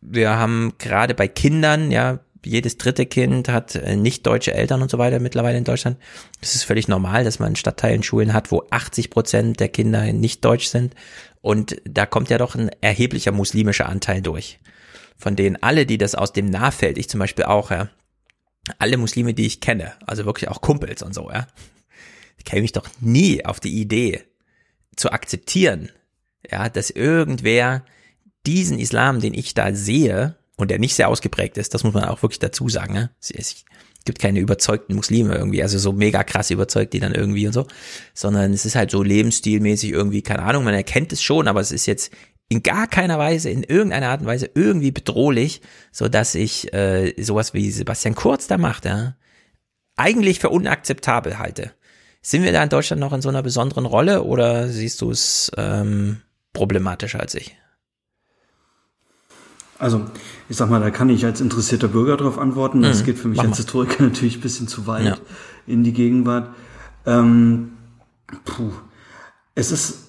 [0.00, 4.90] Wir haben gerade bei Kindern, ja, jedes dritte Kind hat äh, nicht deutsche Eltern und
[4.90, 5.98] so weiter mittlerweile in Deutschland.
[6.40, 10.44] Das ist völlig normal, dass man Stadtteilen Schulen hat, wo 80 Prozent der Kinder nicht
[10.44, 10.94] deutsch sind.
[11.40, 14.58] Und da kommt ja doch ein erheblicher muslimischer Anteil durch.
[15.16, 17.88] Von denen alle, die das aus dem Nahfeld, ich zum Beispiel auch, ja,
[18.78, 21.46] alle Muslime, die ich kenne, also wirklich auch Kumpels und so, ja,
[22.44, 24.22] käme ich doch nie auf die Idee
[24.96, 25.90] zu akzeptieren,
[26.50, 27.84] ja, dass irgendwer
[28.46, 32.04] diesen Islam, den ich da sehe und der nicht sehr ausgeprägt ist, das muss man
[32.04, 33.10] auch wirklich dazu sagen, ne?
[33.20, 33.64] es
[34.04, 37.66] gibt keine überzeugten Muslime irgendwie, also so mega krass überzeugt die dann irgendwie und so,
[38.12, 41.72] sondern es ist halt so lebensstilmäßig irgendwie, keine Ahnung, man erkennt es schon, aber es
[41.72, 42.12] ist jetzt
[42.50, 47.14] in gar keiner Weise, in irgendeiner Art und Weise irgendwie bedrohlich, so dass ich äh,
[47.22, 49.16] sowas wie Sebastian Kurz da macht, ja,
[49.96, 51.72] eigentlich für unakzeptabel halte.
[52.26, 55.52] Sind wir da in Deutschland noch in so einer besonderen Rolle oder siehst du es
[55.58, 56.22] ähm,
[56.54, 57.54] problematischer als ich?
[59.78, 60.06] Also,
[60.48, 62.80] ich sag mal, da kann ich als interessierter Bürger darauf antworten.
[62.80, 63.04] Das mhm.
[63.04, 65.18] geht für mich als Historiker natürlich ein bisschen zu weit ja.
[65.66, 66.48] in die Gegenwart.
[67.04, 67.72] Ähm,
[68.46, 68.72] puh.
[69.54, 70.03] Es ist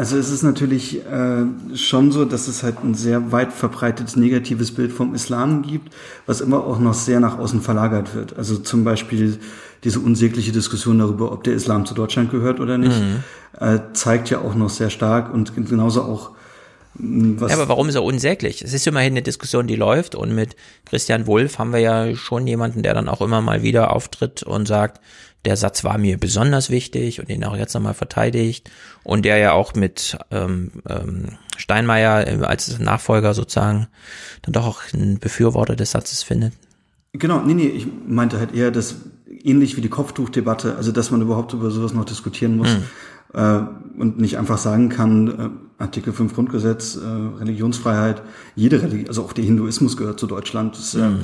[0.00, 1.44] also es ist natürlich äh,
[1.76, 5.92] schon so, dass es halt ein sehr weit verbreitetes negatives Bild vom Islam gibt,
[6.24, 8.38] was immer auch noch sehr nach außen verlagert wird.
[8.38, 9.38] Also zum Beispiel
[9.84, 13.22] diese unsägliche Diskussion darüber, ob der Islam zu Deutschland gehört oder nicht, mhm.
[13.60, 16.30] äh, zeigt ja auch noch sehr stark und genauso auch
[16.94, 18.62] was ja, aber warum ist er unsäglich?
[18.62, 20.56] Es ist immerhin eine Diskussion, die läuft und mit
[20.86, 24.66] Christian Wulff haben wir ja schon jemanden, der dann auch immer mal wieder auftritt und
[24.66, 25.00] sagt,
[25.44, 28.70] der Satz war mir besonders wichtig und den auch jetzt nochmal verteidigt
[29.02, 33.86] und der ja auch mit ähm, ähm, Steinmeier äh, als Nachfolger sozusagen
[34.42, 36.52] dann doch auch einen Befürworter des Satzes findet.
[37.12, 38.96] Genau, nee, nee, ich meinte halt eher, dass
[39.26, 42.68] ähnlich wie die Kopftuchdebatte, also dass man überhaupt über sowas noch diskutieren muss.
[42.68, 42.84] Mhm
[43.32, 43.60] äh,
[43.98, 45.48] und nicht einfach sagen kann, äh,
[45.80, 48.22] Artikel 5 Grundgesetz, äh, Religionsfreiheit,
[48.54, 50.76] jede Religion, also auch der Hinduismus gehört zu Deutschland.
[50.76, 51.18] Das, äh, mhm.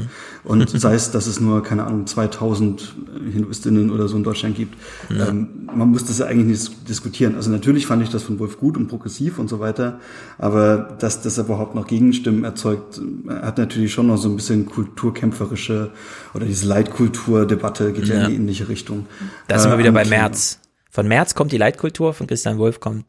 [0.44, 2.94] Und sei es, dass es nur, keine Ahnung, 2000
[3.32, 4.78] Hinduistinnen oder so in Deutschland gibt.
[5.10, 5.28] Ja.
[5.28, 7.34] Ähm, man muss das ja eigentlich nicht diskutieren.
[7.34, 10.00] Also natürlich fand ich das von Wolf gut und progressiv und so weiter,
[10.38, 15.90] aber dass das überhaupt noch Gegenstimmen erzeugt, hat natürlich schon noch so ein bisschen kulturkämpferische
[16.32, 19.06] oder diese Leitkulturdebatte geht ja, ja in die ähnliche Richtung.
[19.48, 20.60] Da sind wir wieder bei März.
[20.96, 23.04] Von März kommt die Leitkultur, von Christian Wolf kommt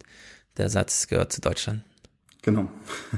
[0.57, 1.83] der Satz, gehört zu Deutschland.
[2.41, 2.67] Genau.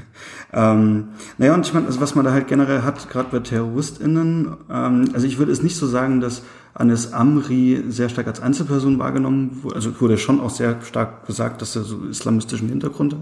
[0.52, 4.56] ähm, naja, und ich meine, also was man da halt generell hat, gerade bei TerroristInnen,
[4.70, 6.42] ähm, also ich würde es nicht so sagen, dass
[6.72, 11.62] Anis Amri sehr stark als Einzelperson wahrgenommen wurde, also wurde schon auch sehr stark gesagt,
[11.62, 13.20] dass er so islamistischen Hintergrund hat.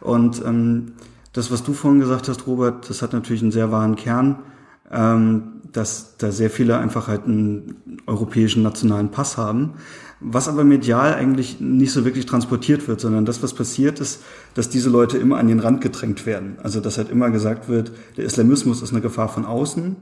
[0.00, 0.92] Und ähm,
[1.32, 4.44] das, was du vorhin gesagt hast, Robert, das hat natürlich einen sehr wahren Kern,
[4.92, 9.74] ähm, dass da sehr viele einfach halt einen europäischen nationalen Pass haben
[10.20, 14.22] was aber medial eigentlich nicht so wirklich transportiert wird, sondern das, was passiert ist,
[14.54, 16.56] dass diese Leute immer an den Rand gedrängt werden.
[16.62, 19.96] Also dass halt immer gesagt wird, der Islamismus ist eine Gefahr von außen,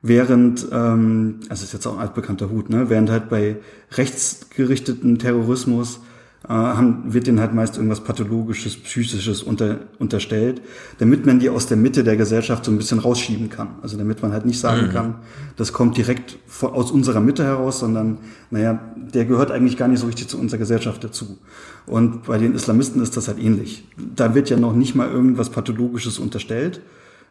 [0.00, 3.56] während, ähm, also ist jetzt auch ein altbekannter Hut, ne, während halt bei
[3.92, 6.00] rechtsgerichteten Terrorismus
[6.46, 10.62] haben, wird denen halt meist irgendwas Pathologisches, Psychisches unter, unterstellt,
[10.98, 13.70] damit man die aus der Mitte der Gesellschaft so ein bisschen rausschieben kann.
[13.82, 14.90] Also damit man halt nicht sagen mhm.
[14.90, 15.14] kann,
[15.56, 18.18] das kommt direkt aus unserer Mitte heraus, sondern,
[18.50, 21.38] naja, der gehört eigentlich gar nicht so richtig zu unserer Gesellschaft dazu.
[21.86, 23.88] Und bei den Islamisten ist das halt ähnlich.
[23.96, 26.80] Da wird ja noch nicht mal irgendwas Pathologisches unterstellt.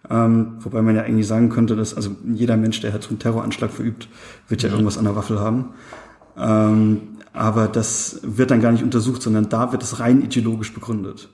[0.09, 3.19] Ähm, wobei man ja eigentlich sagen könnte, dass also jeder Mensch, der halt so einen
[3.19, 4.07] Terroranschlag verübt,
[4.47, 4.75] wird ja, ja.
[4.75, 5.69] irgendwas an der Waffel haben.
[6.37, 11.29] Ähm, aber das wird dann gar nicht untersucht, sondern da wird es rein ideologisch begründet.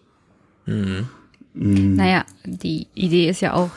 [0.66, 1.08] Mhm.
[1.54, 1.96] Mhm.
[1.96, 3.70] Naja, die Idee ist ja auch,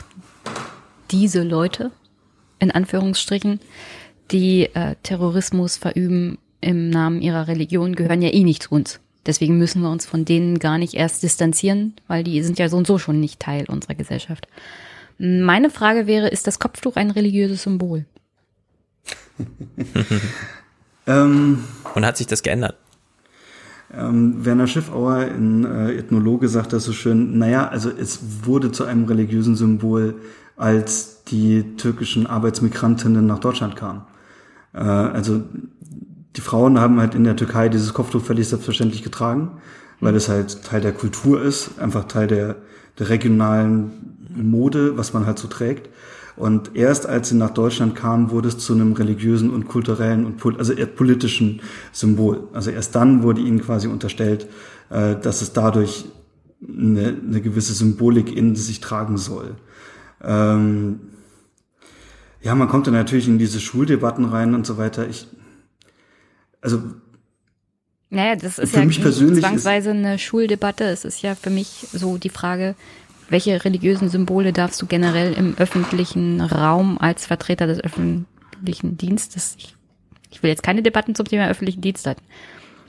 [1.11, 1.91] diese Leute,
[2.59, 3.59] in Anführungsstrichen,
[4.31, 8.99] die äh, Terrorismus verüben im Namen ihrer Religion, gehören ja eh nicht zu uns.
[9.25, 12.77] Deswegen müssen wir uns von denen gar nicht erst distanzieren, weil die sind ja so
[12.77, 14.47] und so schon nicht Teil unserer Gesellschaft.
[15.17, 18.05] Meine Frage wäre, ist das Kopftuch ein religiöses Symbol?
[21.07, 21.63] Ähm,
[21.95, 22.75] Und hat sich das geändert?
[23.93, 28.83] Ähm, Werner Schiffauer, in äh, Ethnologe, sagt das so schön, naja, also es wurde zu
[28.83, 30.15] einem religiösen Symbol,
[30.57, 34.01] als die türkischen Arbeitsmigrantinnen nach Deutschland kamen.
[34.73, 35.41] Äh, also
[36.35, 39.61] die Frauen haben halt in der Türkei dieses Kopftuch völlig selbstverständlich getragen,
[40.01, 42.57] weil es halt Teil der Kultur ist, einfach Teil der,
[42.99, 45.89] der regionalen Mode, was man halt so trägt.
[46.37, 50.59] Und erst als sie nach Deutschland kamen, wurde es zu einem religiösen und kulturellen und
[50.59, 51.61] also eher politischen
[51.91, 52.47] Symbol.
[52.53, 54.47] Also erst dann wurde ihnen quasi unterstellt,
[54.91, 56.05] äh, dass es dadurch
[56.61, 59.55] eine, eine gewisse Symbolik in sich tragen soll.
[60.23, 60.99] Ähm,
[62.41, 65.07] ja, man kommt dann natürlich in diese Schuldebatten rein und so weiter.
[65.09, 65.27] Ich,
[66.61, 66.81] also
[68.09, 70.85] naja, das ist für ja mich persönlich zwangsweise eine Schuldebatte.
[70.85, 72.75] Es ist ja für mich so die Frage,
[73.29, 79.55] welche religiösen Symbole darfst du generell im öffentlichen Raum als Vertreter des öffentlichen Dienstes?
[79.57, 79.75] Ich,
[80.31, 82.23] ich will jetzt keine Debatten zum Thema öffentlichen Dienst halten.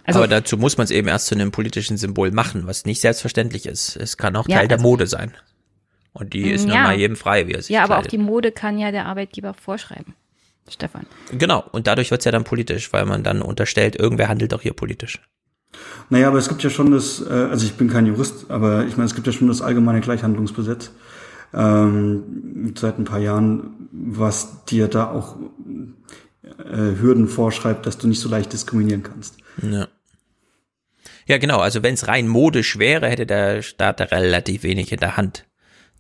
[0.05, 3.01] Also, Aber dazu muss man es eben erst zu einem politischen Symbol machen, was nicht
[3.01, 3.97] selbstverständlich ist.
[3.97, 5.35] Es kann auch Teil ja, der Mode sein.
[6.15, 6.75] Und die ist ja.
[6.75, 8.07] nun mal jedem frei, wie er sich Ja, aber kleidet.
[8.07, 10.15] auch die Mode kann ja der Arbeitgeber vorschreiben.
[10.71, 11.07] Stefan.
[11.33, 14.63] Genau, und dadurch wird es ja dann politisch, weil man dann unterstellt, irgendwer handelt doch
[14.63, 15.21] hier politisch.
[16.11, 18.97] Naja, aber es gibt ja schon das, äh, also ich bin kein Jurist, aber ich
[18.97, 20.91] meine, es gibt ja schon das allgemeine Gleichhandlungsgesetz
[21.55, 25.37] ähm, seit ein paar Jahren, was dir da auch
[26.43, 29.37] äh, Hürden vorschreibt, dass du nicht so leicht diskriminieren kannst.
[29.63, 29.89] Ja.
[31.27, 31.59] Ja, genau.
[31.59, 35.45] Also wenn es rein modisch wäre, hätte der Staat da relativ wenig in der Hand.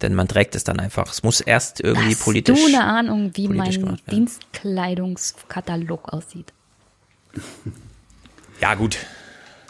[0.00, 1.10] Denn man trägt es dann einfach.
[1.10, 2.56] Es muss erst irgendwie Hast politisch.
[2.56, 6.54] Hast du eine Ahnung, wie mein Dienstkleidungskatalog aussieht?
[8.60, 8.96] Ja, gut.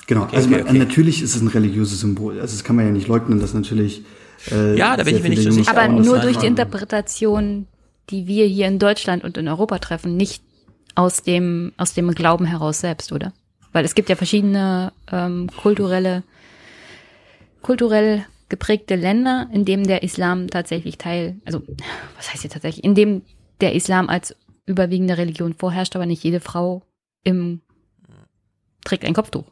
[0.09, 0.78] Genau, okay, also okay, okay.
[0.78, 2.40] natürlich ist es ein religiöses Symbol.
[2.40, 4.02] Also das kann man ja nicht leugnen, dass natürlich.
[4.51, 5.70] Äh, ja, da bin ich mir nicht so sicher.
[5.70, 7.66] Aber nur durch die Interpretation,
[8.09, 10.43] die wir hier in Deutschland und in Europa treffen, nicht
[10.94, 13.35] aus dem, aus dem Glauben heraus selbst, oder?
[13.72, 16.22] Weil es gibt ja verschiedene ähm, kulturelle,
[17.60, 21.60] kulturell geprägte Länder, in dem der Islam tatsächlich Teil, also
[22.16, 23.20] was heißt hier tatsächlich, in dem
[23.60, 26.82] der Islam als überwiegende Religion vorherrscht, aber nicht jede Frau
[27.24, 27.60] im
[28.85, 29.44] trägt ein Kopftuch.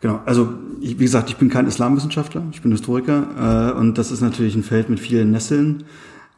[0.00, 0.50] Genau, also
[0.80, 4.54] ich, wie gesagt, ich bin kein Islamwissenschaftler, ich bin Historiker äh, und das ist natürlich
[4.54, 5.84] ein Feld mit vielen Nesseln.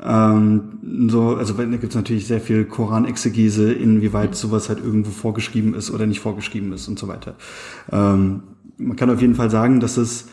[0.02, 5.74] Ähm, so, also da gibt es natürlich sehr viel Koranexegese, inwieweit sowas halt irgendwo vorgeschrieben
[5.74, 7.34] ist oder nicht vorgeschrieben ist und so weiter.
[7.92, 8.42] Ähm,
[8.78, 10.28] man kann auf jeden Fall sagen, dass es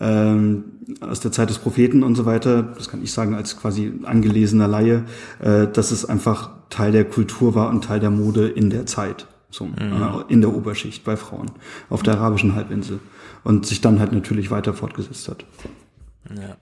[0.00, 0.64] ähm,
[1.00, 4.66] aus der Zeit des Propheten und so weiter, das kann ich sagen als quasi angelesener
[4.66, 5.04] Laie,
[5.40, 9.28] äh, dass es einfach Teil der Kultur war und Teil der Mode in der Zeit
[9.52, 10.24] so, mhm.
[10.28, 11.52] äh, in der Oberschicht bei Frauen
[11.90, 13.00] auf der arabischen Halbinsel
[13.44, 15.44] und sich dann halt natürlich weiter fortgesetzt hat.
[16.30, 16.56] Ja.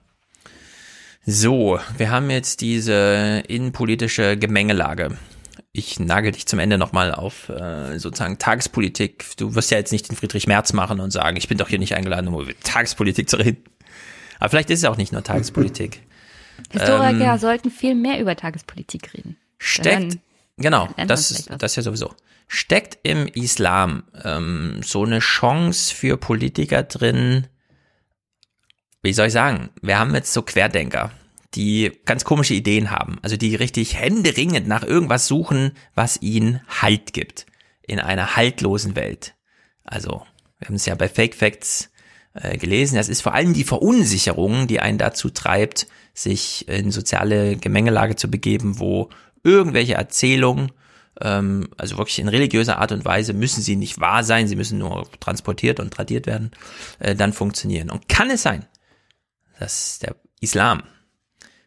[1.25, 5.17] So, wir haben jetzt diese innenpolitische Gemengelage.
[5.71, 9.25] Ich nagel dich zum Ende nochmal auf äh, sozusagen Tagespolitik.
[9.37, 11.79] Du wirst ja jetzt nicht den Friedrich Merz machen und sagen, ich bin doch hier
[11.79, 13.63] nicht eingeladen, um über Tagespolitik zu reden.
[14.39, 16.01] Aber vielleicht ist es auch nicht nur Tagespolitik.
[16.71, 19.37] Historiker ähm, sollten viel mehr über Tagespolitik reden.
[19.59, 20.17] Steckt,
[20.57, 22.15] genau, das, das ist ja sowieso.
[22.53, 27.47] Steckt im Islam ähm, so eine Chance für Politiker drin?
[29.01, 29.69] Wie soll ich sagen?
[29.81, 31.13] Wir haben jetzt so Querdenker,
[31.53, 37.13] die ganz komische Ideen haben, also die richtig händeringend nach irgendwas suchen, was ihnen Halt
[37.13, 37.45] gibt
[37.83, 39.33] in einer haltlosen Welt.
[39.85, 40.21] Also,
[40.59, 41.89] wir haben es ja bei Fake Facts
[42.33, 47.55] äh, gelesen, das ist vor allem die Verunsicherung, die einen dazu treibt, sich in soziale
[47.55, 49.09] Gemengelage zu begeben, wo
[49.41, 50.73] irgendwelche Erzählungen
[51.23, 54.79] ähm, also wirklich in religiöser Art und Weise müssen sie nicht wahr sein, sie müssen
[54.79, 56.51] nur transportiert und tradiert werden,
[56.99, 57.89] äh, dann funktionieren.
[57.89, 58.65] Und kann es sein,
[59.59, 60.83] dass der Islam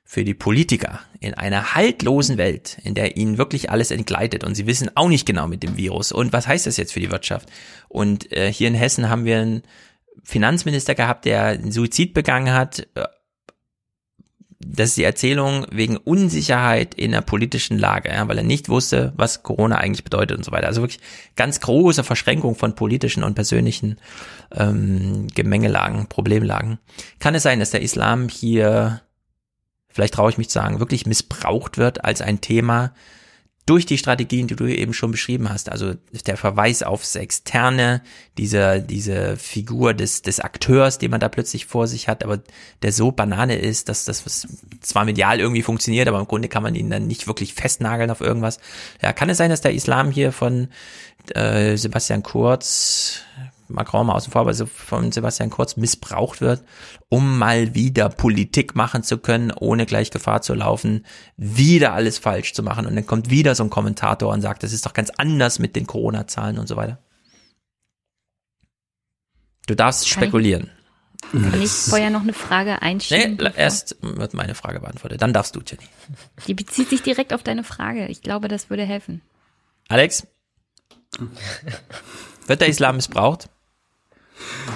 [0.05, 4.67] für die Politiker in einer haltlosen Welt, in der ihnen wirklich alles entgleitet und sie
[4.67, 7.49] wissen auch nicht genau mit dem Virus und was heißt das jetzt für die Wirtschaft.
[7.89, 9.63] Und äh, hier in Hessen haben wir einen
[10.23, 13.05] Finanzminister gehabt, der einen Suizid begangen hat, äh,
[14.67, 19.13] das ist die Erzählung wegen Unsicherheit in der politischen Lage, ja, weil er nicht wusste,
[19.17, 20.67] was Corona eigentlich bedeutet und so weiter.
[20.67, 21.01] Also wirklich
[21.37, 23.99] ganz große Verschränkung von politischen und persönlichen
[24.53, 26.79] ähm, Gemengelagen, Problemlagen.
[27.19, 29.03] Kann es sein, dass der Islam hier,
[29.89, 32.95] vielleicht traue ich mich zu sagen, wirklich missbraucht wird als ein Thema,
[33.67, 35.95] durch die Strategien, die du eben schon beschrieben hast, also
[36.27, 38.03] der Verweis aufs Externe,
[38.37, 42.41] diese, diese Figur des, des Akteurs, den man da plötzlich vor sich hat, aber
[42.83, 44.47] der so Banane ist, dass das
[44.81, 48.21] zwar medial irgendwie funktioniert, aber im Grunde kann man ihn dann nicht wirklich festnageln auf
[48.21, 48.59] irgendwas.
[49.01, 50.69] Ja, kann es sein, dass der Islam hier von
[51.35, 53.23] äh, Sebastian Kurz,
[53.75, 56.63] Macron mal außen vor, aber so von Sebastian Kurz missbraucht wird,
[57.09, 61.05] um mal wieder Politik machen zu können, ohne gleich Gefahr zu laufen,
[61.37, 62.87] wieder alles falsch zu machen.
[62.87, 65.77] Und dann kommt wieder so ein Kommentator und sagt, das ist doch ganz anders mit
[65.77, 66.99] den Corona-Zahlen und so weiter.
[69.67, 70.71] Du darfst kann spekulieren.
[71.33, 73.39] Ich, kann ich vorher noch eine Frage einschieben?
[73.41, 75.23] Nee, erst wird meine Frage beantwortet.
[75.23, 75.85] Dann darfst du, Jenny.
[76.47, 78.07] Die bezieht sich direkt auf deine Frage.
[78.09, 79.23] Ich glaube, das würde helfen.
[79.89, 80.27] Alex?
[82.47, 83.49] Wird der Islam missbraucht?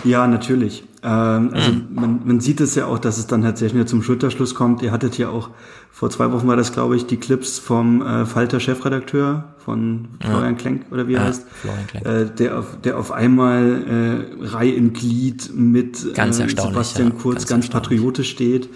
[0.05, 0.85] Ja, natürlich.
[1.03, 1.87] Ähm, also mhm.
[1.91, 4.83] man, man sieht es ja auch, dass es dann halt sehr schnell zum Schulterschluss kommt.
[4.83, 5.51] Ihr hattet ja auch,
[5.91, 10.59] vor zwei Wochen war das, glaube ich, die Clips vom äh, Falter-Chefredakteur von Florian ja.
[10.59, 11.47] Klenk, oder wie er ja, heißt,
[12.05, 17.47] äh, der, auf, der auf einmal äh, Reihe in Glied mit ganz äh, Sebastian Kurz
[17.47, 18.71] ganz, ganz patriotisch steht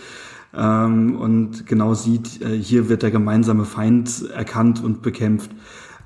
[0.54, 5.50] ähm, und genau sieht, äh, hier wird der gemeinsame Feind erkannt und bekämpft.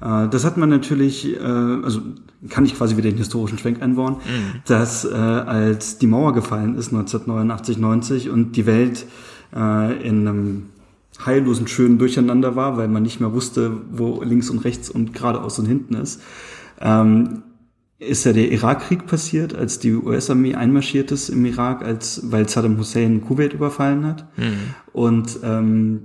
[0.01, 2.01] Äh, das hat man natürlich, äh, also
[2.49, 4.61] kann ich quasi wieder den historischen Schwenk einbauen, mhm.
[4.67, 9.07] dass äh, als die Mauer gefallen ist 1989, 90 und die Welt
[9.55, 10.63] äh, in einem
[11.25, 15.59] heillosen, schönen Durcheinander war, weil man nicht mehr wusste, wo links und rechts und geradeaus
[15.59, 16.21] und hinten ist,
[16.81, 17.43] ähm,
[17.99, 22.79] ist ja der Irakkrieg passiert, als die US-Armee einmarschiert ist im Irak, als weil Saddam
[22.79, 24.27] Hussein Kuwait überfallen hat.
[24.37, 24.75] Mhm.
[24.93, 26.01] Und ähm,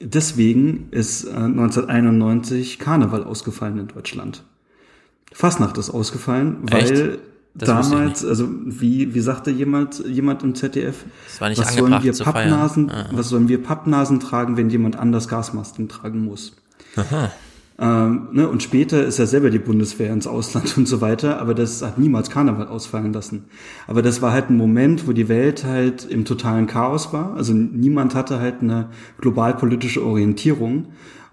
[0.00, 4.42] deswegen ist äh, 1991 Karneval ausgefallen in Deutschland.
[5.32, 7.18] Fastnacht ist ausgefallen, weil
[7.54, 11.04] damals, also wie, wie sagte jemand, jemand im ZDF,
[11.38, 13.08] was sollen wir Pappnasen, ah.
[13.12, 16.56] was sollen wir Pappnasen tragen, wenn jemand anders Gasmasken tragen muss?
[16.96, 17.30] Aha.
[17.78, 21.54] Ähm, ne, und später ist ja selber die Bundeswehr ins Ausland und so weiter, aber
[21.54, 23.44] das hat niemals Karneval ausfallen lassen.
[23.86, 27.34] Aber das war halt ein Moment, wo die Welt halt im totalen Chaos war.
[27.34, 28.88] Also niemand hatte halt eine
[29.20, 30.86] globalpolitische Orientierung.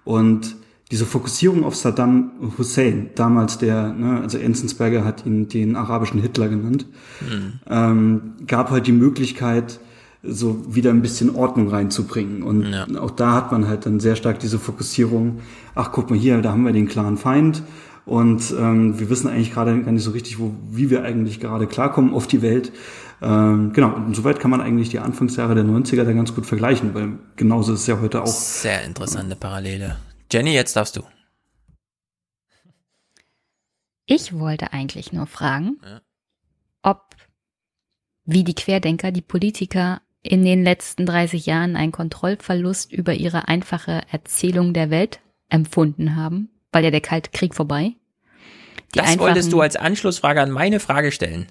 [0.03, 0.57] Und
[0.92, 6.50] diese Fokussierung auf Saddam Hussein, damals der, ne, also Enzensberger hat ihn den arabischen Hitler
[6.50, 6.86] genannt,
[7.22, 7.60] mhm.
[7.70, 9.80] ähm, gab halt die Möglichkeit,
[10.24, 12.44] so wieder ein bisschen Ordnung reinzubringen.
[12.44, 12.88] Und ja.
[13.00, 15.40] auch da hat man halt dann sehr stark diese Fokussierung,
[15.76, 17.64] ach guck mal hier, da haben wir den klaren Feind
[18.06, 21.68] und ähm, wir wissen eigentlich gerade gar nicht so richtig, wo, wie wir eigentlich gerade
[21.68, 22.72] klarkommen auf die Welt.
[23.22, 26.94] Ähm, genau, und soweit kann man eigentlich die Anfangsjahre der 90er da ganz gut vergleichen,
[26.94, 28.28] weil genauso ist es ja heute auch.
[28.28, 29.96] Sehr interessante Parallele.
[30.34, 31.04] Jenny, jetzt darfst du.
[34.08, 36.02] Ich wollte eigentlich nur fragen, ja.
[36.82, 37.16] ob
[38.26, 44.02] wie die Querdenker, die Politiker in den letzten 30 Jahren einen Kontrollverlust über ihre einfache
[44.12, 45.20] Erzählung der Welt
[45.50, 47.92] empfunden haben, weil ja der Kalte Krieg vorbei.
[48.96, 51.48] Die das wolltest du als Anschlussfrage an meine Frage stellen.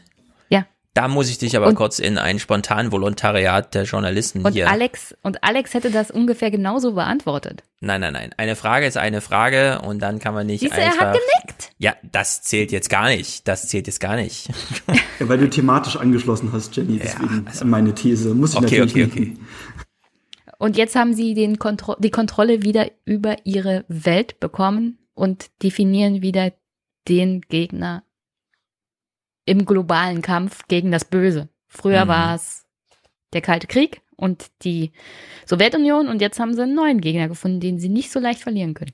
[0.94, 4.70] Da muss ich dich aber und, kurz in ein spontan Volontariat der Journalisten und hier.
[4.70, 7.62] Alex, und Alex hätte das ungefähr genauso beantwortet.
[7.80, 8.34] Nein, nein, nein.
[8.36, 11.00] Eine Frage ist eine Frage und dann kann man nicht Siehst einfach.
[11.00, 11.70] er hat genickt.
[11.78, 13.48] Ja, das zählt jetzt gar nicht.
[13.48, 14.48] Das zählt jetzt gar nicht.
[15.18, 16.98] ja, weil du thematisch angeschlossen hast, Jenny.
[16.98, 18.34] Deswegen ja, also, meine These.
[18.34, 19.36] Muss ich okay, natürlich okay, okay.
[20.58, 26.22] Und jetzt haben sie den Kontro die Kontrolle wieder über ihre Welt bekommen und definieren
[26.22, 26.52] wieder
[27.08, 28.04] den Gegner
[29.44, 31.48] im globalen Kampf gegen das Böse.
[31.68, 32.08] Früher mhm.
[32.08, 32.64] war es
[33.32, 34.92] der Kalte Krieg und die
[35.46, 38.74] Sowjetunion und jetzt haben sie einen neuen Gegner gefunden, den sie nicht so leicht verlieren
[38.74, 38.92] können.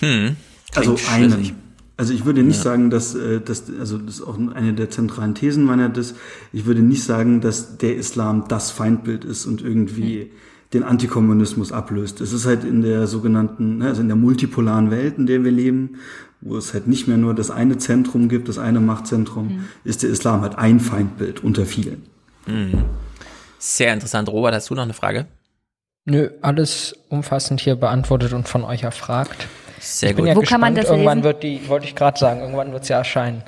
[0.00, 0.36] Hm.
[0.74, 1.56] Also einen.
[1.98, 2.62] Also ich würde nicht ja.
[2.62, 6.14] sagen, dass, äh, dass also das ist auch eine der zentralen Thesen meiner das.
[6.52, 10.30] Ich würde nicht sagen, dass der Islam das Feindbild ist und irgendwie mhm.
[10.72, 12.20] den Antikommunismus ablöst.
[12.20, 15.52] Es ist halt in der sogenannten, ne, also in der multipolaren Welt, in der wir
[15.52, 15.98] leben,
[16.42, 19.64] wo es halt nicht mehr nur das eine Zentrum gibt, das eine Machtzentrum, mhm.
[19.84, 22.02] ist der Islam halt ein Feindbild unter vielen.
[22.46, 22.84] Mhm.
[23.58, 24.28] Sehr interessant.
[24.28, 25.26] Robert, hast du noch eine Frage?
[26.04, 29.46] Nö, alles umfassend hier beantwortet und von euch erfragt.
[29.78, 30.24] Sehr ich gut.
[30.24, 30.62] bin ja Wo gespannt.
[30.62, 31.24] kann man das irgendwann lesen?
[31.24, 33.44] wird die, wollte ich gerade sagen, irgendwann wird es ja erscheinen.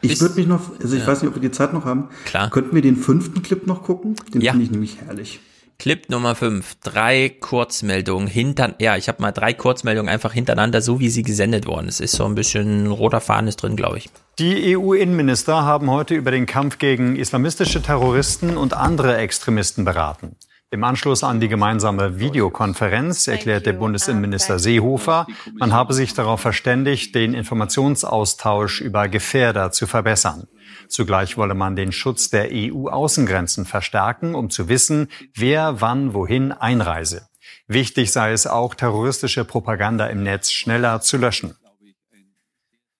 [0.00, 1.06] Ich würde mich noch, also ich ja.
[1.06, 2.08] weiß nicht, ob wir die Zeit noch haben.
[2.24, 2.50] Klar.
[2.50, 4.16] Könnten wir den fünften Clip noch gucken?
[4.34, 4.52] Den ja.
[4.52, 5.40] finde ich nämlich herrlich.
[5.80, 6.78] Clip Nummer 5.
[6.82, 11.68] Drei Kurzmeldungen hinter, ja, ich habe mal drei Kurzmeldungen einfach hintereinander, so wie sie gesendet
[11.68, 11.86] worden.
[11.86, 14.10] Es ist so ein bisschen roter Faden ist drin, glaube ich.
[14.40, 20.34] Die EU-Innenminister haben heute über den Kampf gegen islamistische Terroristen und andere Extremisten beraten.
[20.72, 25.28] Im Anschluss an die gemeinsame Videokonferenz erklärte Bundesinnenminister Seehofer,
[25.60, 30.48] man habe sich darauf verständigt, den Informationsaustausch über Gefährder zu verbessern.
[30.88, 37.28] Zugleich wolle man den Schutz der EU-Außengrenzen verstärken, um zu wissen, wer wann wohin einreise.
[37.66, 41.54] Wichtig sei es auch, terroristische Propaganda im Netz schneller zu löschen.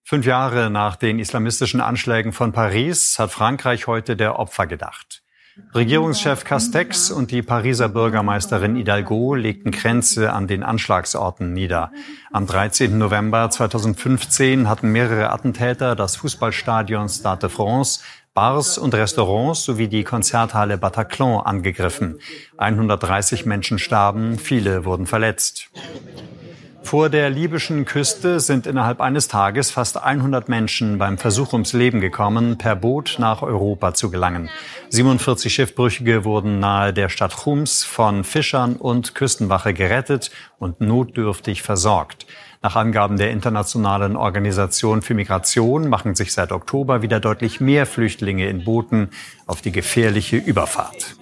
[0.05, 5.23] Fünf Jahre nach den islamistischen Anschlägen von Paris hat Frankreich heute der Opfer gedacht.
[5.75, 11.93] Regierungschef Castex und die Pariser Bürgermeisterin Hidalgo legten Grenze an den Anschlagsorten nieder.
[12.33, 12.97] Am 13.
[12.97, 18.01] November 2015 hatten mehrere Attentäter das Fußballstadion Stade de France,
[18.35, 22.19] Bars und Restaurants sowie die Konzerthalle Bataclan angegriffen.
[22.57, 25.71] 130 Menschen starben, viele wurden verletzt.
[26.89, 32.01] Vor der libyschen Küste sind innerhalb eines Tages fast 100 Menschen beim Versuch ums Leben
[32.01, 34.49] gekommen, per Boot nach Europa zu gelangen.
[34.89, 42.25] 47 Schiffbrüchige wurden nahe der Stadt Chums von Fischern und Küstenwache gerettet und notdürftig versorgt.
[42.63, 48.49] Nach Angaben der Internationalen Organisation für Migration machen sich seit Oktober wieder deutlich mehr Flüchtlinge
[48.49, 49.11] in Booten
[49.47, 51.18] auf die gefährliche Überfahrt.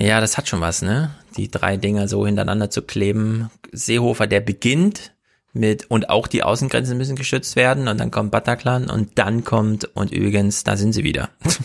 [0.00, 1.10] Ja, das hat schon was, ne?
[1.36, 3.50] Die drei Dinger so hintereinander zu kleben.
[3.72, 5.12] Seehofer, der beginnt
[5.52, 9.84] mit, und auch die Außengrenzen müssen geschützt werden, und dann kommt Bataclan, und dann kommt,
[9.96, 11.30] und übrigens, da sind sie wieder.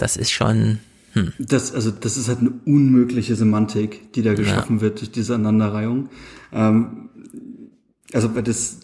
[0.00, 0.78] Das ist schon,
[1.12, 1.32] hm.
[1.40, 4.82] Das, also, das ist halt eine unmögliche Semantik, die da geschaffen ja.
[4.82, 6.08] wird durch diese Aneinanderreihung.
[6.52, 7.08] Ähm,
[8.12, 8.78] also, das,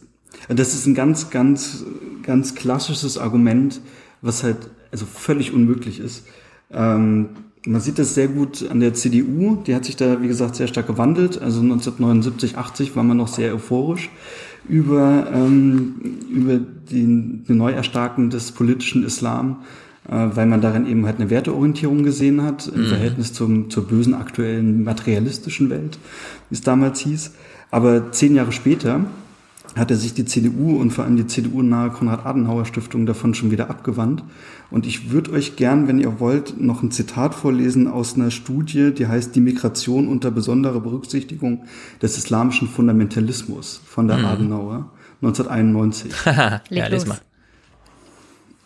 [0.48, 1.84] das ist ein ganz, ganz,
[2.22, 3.80] ganz klassisches Argument,
[4.22, 4.56] was halt,
[4.90, 6.26] also völlig unmöglich ist.
[6.72, 7.30] Ähm,
[7.66, 9.56] man sieht das sehr gut an der CDU.
[9.66, 11.40] Die hat sich da, wie gesagt, sehr stark gewandelt.
[11.40, 14.10] Also 1979, 80 war man noch sehr euphorisch
[14.68, 15.94] über, ähm,
[16.30, 19.62] über den, den Neuerstarken des politischen Islam,
[20.08, 22.86] äh, weil man darin eben halt eine Werteorientierung gesehen hat im mhm.
[22.86, 25.98] Verhältnis zum, zur bösen aktuellen materialistischen Welt,
[26.50, 27.32] wie es damals hieß.
[27.70, 29.00] Aber zehn Jahre später
[29.76, 34.22] hatte sich die CDU und vor allem die CDU-nahe Konrad-Adenauer-Stiftung davon schon wieder abgewandt.
[34.74, 38.92] Und ich würde euch gern, wenn ihr wollt, noch ein Zitat vorlesen aus einer Studie,
[38.92, 41.66] die heißt Die Migration unter besonderer Berücksichtigung
[42.02, 44.24] des islamischen Fundamentalismus von der mhm.
[44.24, 44.90] Adenauer
[45.22, 46.12] 1991.
[46.70, 47.18] ja, les mal.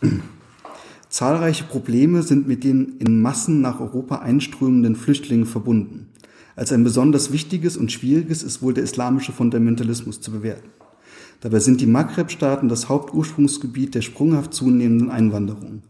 [1.09, 6.07] Zahlreiche Probleme sind mit den in Massen nach Europa einströmenden Flüchtlingen verbunden.
[6.55, 10.69] Als ein besonders wichtiges und schwieriges ist wohl der islamische Fundamentalismus zu bewerten.
[11.41, 15.83] Dabei sind die Maghreb-Staaten das Hauptursprungsgebiet der sprunghaft zunehmenden Einwanderung.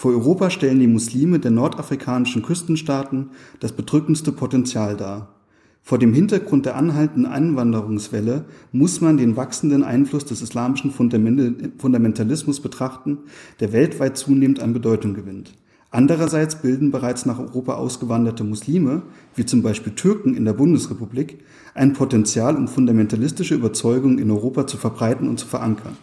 [0.00, 5.34] Für Europa stellen die Muslime der nordafrikanischen Küstenstaaten das bedrückendste Potenzial dar.
[5.82, 13.18] Vor dem Hintergrund der anhaltenden Einwanderungswelle muss man den wachsenden Einfluss des islamischen Fundamentalismus betrachten,
[13.60, 15.52] der weltweit zunehmend an Bedeutung gewinnt.
[15.90, 19.02] Andererseits bilden bereits nach Europa ausgewanderte Muslime,
[19.34, 21.40] wie zum Beispiel Türken in der Bundesrepublik,
[21.74, 25.98] ein Potenzial, um fundamentalistische Überzeugungen in Europa zu verbreiten und zu verankern.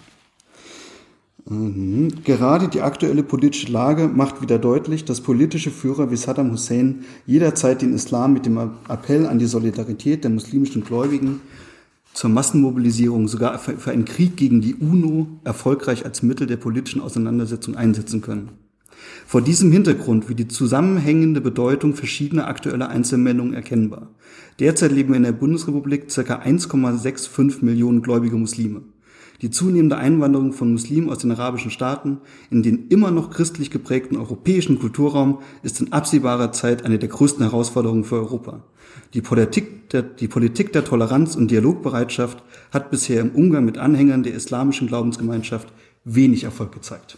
[1.49, 2.09] Mhm.
[2.25, 7.81] Gerade die aktuelle politische Lage macht wieder deutlich, dass politische Führer wie Saddam Hussein jederzeit
[7.81, 8.57] den Islam mit dem
[8.89, 11.39] Appell an die Solidarität der muslimischen Gläubigen
[12.13, 17.75] zur Massenmobilisierung, sogar für einen Krieg gegen die UNO erfolgreich als Mittel der politischen Auseinandersetzung
[17.75, 18.49] einsetzen können.
[19.25, 24.09] Vor diesem Hintergrund wird die zusammenhängende Bedeutung verschiedener aktueller Einzelmeldungen erkennbar.
[24.59, 26.21] Derzeit leben in der Bundesrepublik ca.
[26.21, 28.81] 1,65 Millionen gläubige Muslime.
[29.41, 32.19] Die zunehmende Einwanderung von Muslimen aus den arabischen Staaten
[32.49, 37.43] in den immer noch christlich geprägten europäischen Kulturraum ist in absehbarer Zeit eine der größten
[37.43, 38.64] Herausforderungen für Europa.
[39.14, 42.41] Die Politik, der, die Politik der Toleranz und Dialogbereitschaft
[42.72, 45.68] hat bisher im Umgang mit Anhängern der islamischen Glaubensgemeinschaft
[46.03, 47.18] wenig Erfolg gezeigt.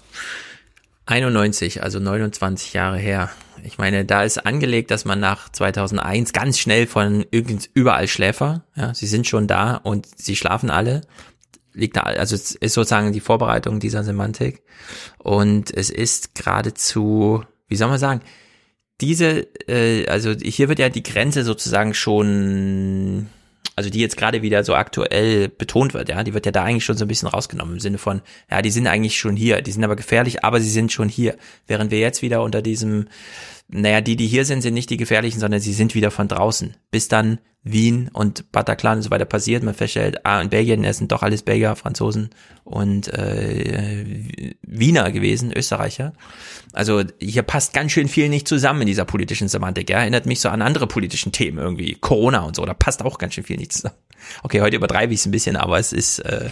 [1.05, 3.29] 91, also 29 Jahre her.
[3.63, 7.25] Ich meine, da ist angelegt, dass man nach 2001 ganz schnell von
[7.73, 11.01] überall Schläfer, ja, sie sind schon da und sie schlafen alle.
[11.79, 14.61] Liegt da, also es ist sozusagen die Vorbereitung dieser Semantik.
[15.17, 18.21] Und es ist geradezu, wie soll man sagen,
[19.01, 23.29] diese, äh, also hier wird ja die Grenze sozusagen schon
[23.79, 26.83] also die jetzt gerade wieder so aktuell betont wird, ja, die wird ja da eigentlich
[26.83, 29.71] schon so ein bisschen rausgenommen im Sinne von, ja, die sind eigentlich schon hier, die
[29.71, 31.37] sind aber gefährlich, aber sie sind schon hier.
[31.65, 33.07] Während wir jetzt wieder unter diesem,
[33.71, 36.75] naja, die, die hier sind, sind nicht die gefährlichen, sondern sie sind wieder von draußen.
[36.89, 39.63] Bis dann Wien und Bataclan und so weiter passiert.
[39.63, 42.31] Man feststellt, ah, in Belgien, es sind doch alles Belgier, Franzosen
[42.63, 44.05] und äh,
[44.63, 46.13] Wiener gewesen, Österreicher.
[46.73, 49.89] Also hier passt ganz schön viel nicht zusammen in dieser politischen Semantik.
[49.89, 49.99] Ja?
[49.99, 53.35] Erinnert mich so an andere politischen Themen irgendwie, Corona und so, da passt auch ganz
[53.35, 53.95] schön viel nicht zusammen.
[54.41, 56.49] Okay, heute übertreibe ich es ein bisschen, aber es ist, äh,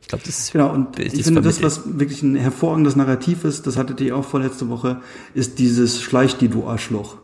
[0.00, 0.72] ich glaube, das ist genau.
[0.72, 4.68] Und ich finde, das, was wirklich ein hervorragendes Narrativ ist, das hattet ihr auch vorletzte
[4.68, 5.00] Woche,
[5.34, 7.18] ist dieses Schleich die du Arschloch.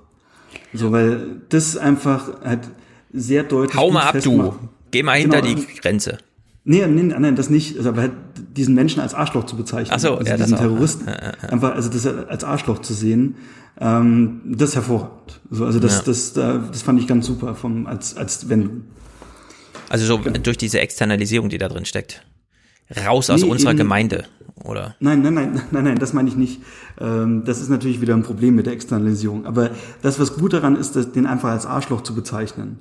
[0.73, 2.71] So, weil das einfach halt
[3.13, 3.77] sehr deutlich.
[3.77, 4.55] Hau mal ab, du.
[4.91, 5.61] Geh mal hinter genau.
[5.61, 6.19] die Grenze.
[6.69, 7.77] Nee, nee, nein, das nicht.
[7.77, 8.13] Also, aber halt
[8.57, 9.95] diesen Menschen als Arschloch zu bezeichnen.
[9.95, 11.07] Ach so, also ja, diesen Terroristen.
[11.07, 11.49] Ja, ja, ja.
[11.51, 13.37] Einfach, also das als Arschloch zu sehen,
[13.81, 15.41] ähm, das ist hervorragend.
[15.51, 18.83] So, also das, das, das, das fand ich ganz super vom, als, als Wendung.
[19.89, 22.25] Also so durch diese Externalisierung, die da drin steckt.
[23.05, 24.25] Raus aus nee, unserer eben, Gemeinde,
[24.63, 24.95] oder?
[25.01, 26.61] Nein, nein, nein, nein, nein, das meine ich nicht.
[27.01, 29.47] Ähm, das ist natürlich wieder ein Problem mit der Externalisierung.
[29.47, 29.71] Aber
[30.03, 32.79] das, was gut daran ist, den einfach als Arschloch zu bezeichnen.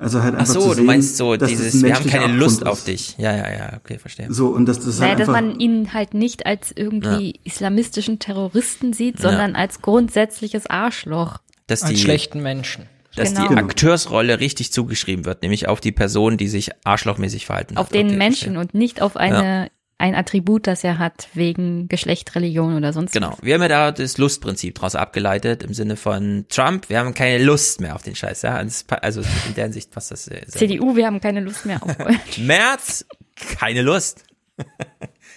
[0.00, 2.40] Also halt einfach Ach so, zu sehen, du meinst so dieses, wir haben keine Abgrund
[2.40, 2.66] Lust ist.
[2.68, 3.16] auf dich.
[3.18, 4.32] Ja, ja, ja, okay, verstehe.
[4.32, 7.40] So, und das, das naja, halt dass man ihn halt nicht als irgendwie ja.
[7.42, 9.56] islamistischen Terroristen sieht, sondern ja.
[9.56, 11.38] als grundsätzliches Arschloch.
[11.66, 12.84] Dass als die, schlechten Menschen.
[13.18, 13.48] Dass Genau.
[13.48, 17.94] die Akteursrolle richtig zugeschrieben wird, nämlich auf die Person, die sich arschlochmäßig verhalten Auf hat.
[17.94, 18.60] den Okay, Menschen verstehe.
[18.60, 23.32] und nicht auf eine ein Attribut, das er hat, wegen Geschlecht, Religion oder sonst Genau.
[23.32, 23.38] was.
[23.42, 27.42] Wir haben ja da das Lustprinzip daraus abgeleitet, im Sinne von Trump, wir haben keine
[27.42, 28.54] Lust mehr auf den Scheiß, ja.
[28.54, 30.42] Also in der Hinsicht passt das sehr.
[30.46, 32.16] sehr CDU, wir haben keine Lust mehr auf gut.
[32.38, 33.06] März,
[33.58, 34.22] keine Lust.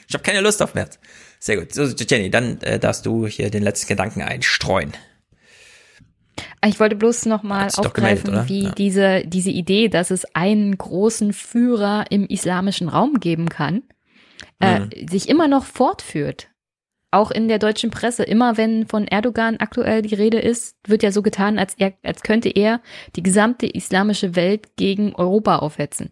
[0.08, 1.00] ich habe keine Lust auf März.
[1.40, 1.74] Sehr gut.
[1.74, 4.94] So, Jenny, dann äh, darfst du hier den letzten Gedanken einstreuen.
[6.66, 8.72] Ich wollte bloß nochmal aufgreifen, gemeldet, wie Ja.
[8.72, 13.84] diese, diese Idee, dass es einen großen Führer im islamischen Raum geben kann,
[14.60, 15.08] äh, Mhm.
[15.10, 16.48] sich immer noch fortführt.
[17.14, 18.24] Auch in der deutschen Presse.
[18.24, 22.22] Immer wenn von Erdogan aktuell die Rede ist, wird ja so getan, als, er, als
[22.22, 22.82] könnte er
[23.18, 26.12] die gesamte islamische Welt gegen Europa aufhetzen.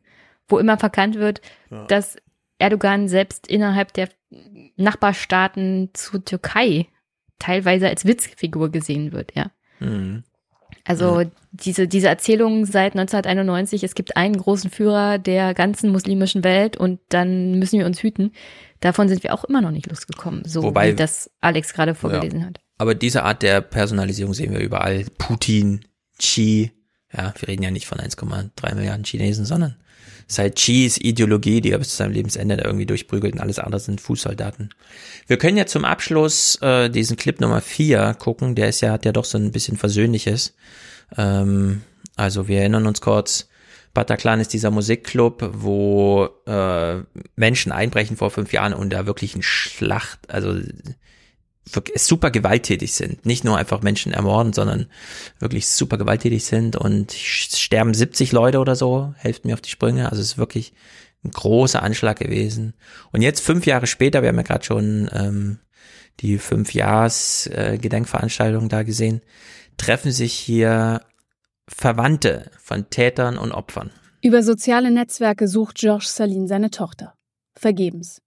[0.49, 1.85] Wo immer verkannt wird, Ja.
[1.85, 2.17] dass
[2.57, 4.09] Erdogan selbst innerhalb der
[4.75, 6.87] Nachbarstaaten zur Türkei
[7.37, 9.51] teilweise als Witzfigur gesehen wird, ja.
[9.79, 10.23] Mhm.
[10.85, 16.77] Also diese, diese Erzählung seit 1991, es gibt einen großen Führer der ganzen muslimischen Welt
[16.77, 18.31] und dann müssen wir uns hüten.
[18.79, 22.39] Davon sind wir auch immer noch nicht losgekommen, so Wobei- wie das Alex gerade vorgelesen
[22.41, 22.45] Ja.
[22.47, 22.59] hat.
[22.77, 25.05] Aber diese Art der Personalisierung sehen wir überall.
[25.17, 25.81] Putin,
[26.17, 26.71] Xi,
[27.15, 29.75] ja, wir reden ja nicht von 1,3 Milliarden Chinesen, sondern
[30.37, 33.79] halt Xis Ideologie, die er bis zu seinem Lebensende da irgendwie durchprügelt und alles andere
[33.79, 34.73] sind Fußsoldaten.
[35.25, 39.05] Wir können ja zum Abschluss äh, diesen Clip Nummer 4 gucken, der ist ja, hat
[39.05, 40.55] ja doch so ein bisschen Versöhnliches.
[41.17, 41.81] Ähm,
[42.15, 43.49] also wir erinnern uns kurz,
[43.93, 46.97] Bataclan ist dieser Musikclub, wo äh,
[47.35, 50.53] Menschen einbrechen vor fünf Jahren und da wirklich ein Schlacht, also
[51.95, 53.25] super gewalttätig sind.
[53.25, 54.87] Nicht nur einfach Menschen ermorden, sondern
[55.39, 60.09] wirklich super gewalttätig sind und sterben 70 Leute oder so, helft mir auf die Sprünge.
[60.09, 60.73] Also es ist wirklich
[61.23, 62.73] ein großer Anschlag gewesen.
[63.11, 65.59] Und jetzt fünf Jahre später, wir haben ja gerade schon ähm,
[66.19, 69.21] die fünf Jahres äh, Gedenkveranstaltung da gesehen,
[69.77, 71.01] treffen sich hier
[71.67, 73.91] Verwandte von Tätern und Opfern.
[74.21, 77.13] Über soziale Netzwerke sucht Georges Salin seine Tochter.
[77.55, 78.21] Vergebens.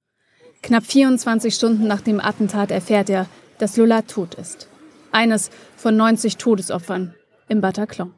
[0.63, 3.27] Knapp 24 Stunden nach dem Attentat erfährt er,
[3.59, 4.69] dass Lola tot ist.
[5.11, 7.15] Eines von 90 Todesopfern
[7.49, 8.15] im Bataclan.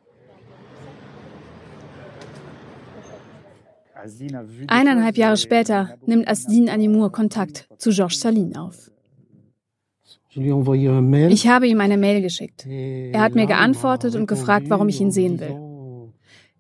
[4.66, 8.90] Eineinhalb Jahre später nimmt Asdin Animour Kontakt zu Georges Salin auf.
[10.28, 12.66] Ich habe ihm eine Mail geschickt.
[12.66, 16.12] Er hat mir geantwortet und gefragt, warum ich ihn sehen will.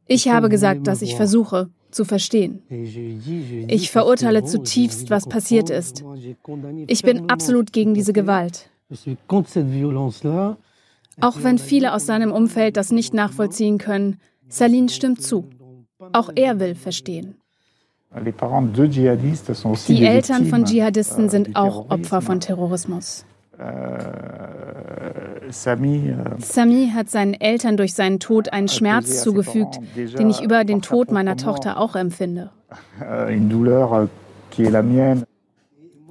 [0.06, 2.62] Ich habe gesagt, dass ich versuche zu verstehen.
[3.68, 6.04] Ich verurteile zutiefst, was passiert ist.
[6.86, 8.68] Ich bin absolut gegen diese Gewalt.
[11.20, 15.48] Auch wenn viele aus seinem Umfeld das nicht nachvollziehen können, Saline stimmt zu.
[16.12, 17.36] Auch er will verstehen.
[19.88, 23.24] Die Eltern von Dschihadisten sind auch Opfer von Terrorismus.
[26.38, 31.10] Sami hat seinen Eltern durch seinen Tod einen Schmerz zugefügt, den ich über den Tod
[31.10, 32.50] meiner Tochter auch empfinde.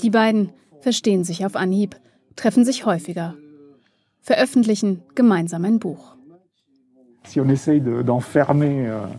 [0.01, 0.49] Die beiden
[0.81, 1.95] verstehen sich auf Anhieb,
[2.35, 3.35] treffen sich häufiger,
[4.21, 6.15] veröffentlichen gemeinsam ein Buch.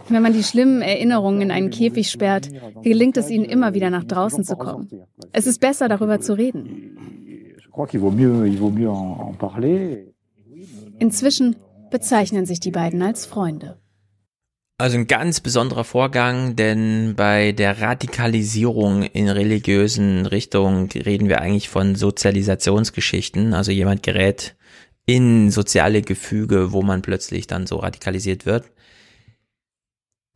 [0.08, 2.50] Wenn man die schlimmen Erinnerungen in einen Käfig sperrt,
[2.82, 4.88] gelingt es ihnen immer wieder nach draußen zu kommen.
[5.32, 6.98] Es ist besser, darüber zu reden.
[10.98, 11.56] Inzwischen
[11.90, 13.78] bezeichnen sich die beiden als Freunde.
[14.76, 21.68] Also ein ganz besonderer Vorgang, denn bei der Radikalisierung in religiösen Richtungen reden wir eigentlich
[21.68, 23.54] von Sozialisationsgeschichten.
[23.54, 24.56] Also jemand gerät
[25.06, 28.64] in soziale Gefüge, wo man plötzlich dann so radikalisiert wird.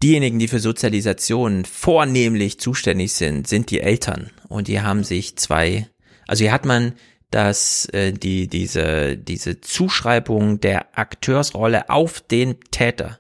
[0.03, 4.31] Diejenigen, die für Sozialisation vornehmlich zuständig sind, sind die Eltern.
[4.49, 5.89] Und die haben sich zwei,
[6.29, 6.93] also hier hat man
[7.31, 13.19] dass äh, die diese diese Zuschreibung der Akteursrolle auf den Täter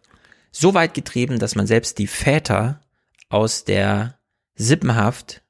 [0.50, 2.80] so weit getrieben, dass man selbst die Väter
[3.28, 4.18] aus der
[4.54, 5.42] Sippenhaft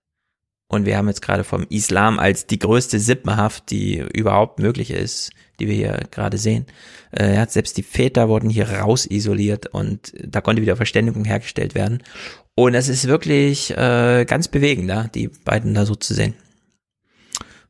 [0.70, 5.31] und wir haben jetzt gerade vom Islam als die größte Sippenhaft, die überhaupt möglich ist,
[5.59, 6.67] die wir hier gerade sehen.
[7.11, 12.03] Äh, selbst die Väter wurden hier raus isoliert und da konnte wieder Verständigung hergestellt werden.
[12.55, 16.35] Und es ist wirklich äh, ganz bewegend, ja, die beiden da so zu sehen.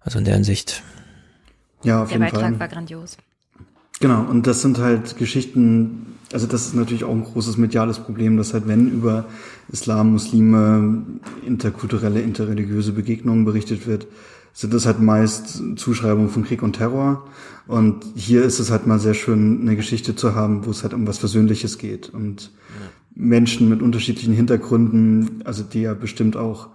[0.01, 0.83] Also in der Hinsicht.
[1.83, 2.61] Ja, auf Der jeden Beitrag Fall.
[2.61, 3.17] war grandios.
[4.01, 8.37] Genau, und das sind halt Geschichten, also das ist natürlich auch ein großes mediales Problem,
[8.37, 9.25] dass halt wenn über
[9.73, 11.03] Islam, Muslime,
[11.45, 14.07] interkulturelle, interreligiöse Begegnungen berichtet wird,
[14.53, 17.27] sind das halt meist Zuschreibungen von Krieg und Terror.
[17.67, 20.95] Und hier ist es halt mal sehr schön, eine Geschichte zu haben, wo es halt
[20.95, 22.09] um was Versöhnliches geht.
[22.09, 22.51] Und
[23.15, 26.71] Menschen mit unterschiedlichen Hintergründen, also die ja bestimmt auch äh,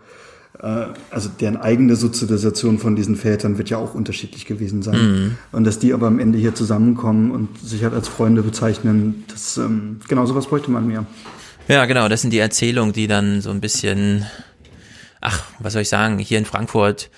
[0.65, 4.95] also deren eigene Sozialisation von diesen Vätern wird ja auch unterschiedlich gewesen sein.
[4.95, 5.37] Mhm.
[5.51, 9.57] Und dass die aber am Ende hier zusammenkommen und sich halt als Freunde bezeichnen, das
[9.57, 11.05] ähm, genau sowas bräuchte man mehr.
[11.67, 14.25] Ja, genau, das sind die Erzählungen, die dann so ein bisschen
[15.23, 17.09] ach, was soll ich sagen, hier in Frankfurt,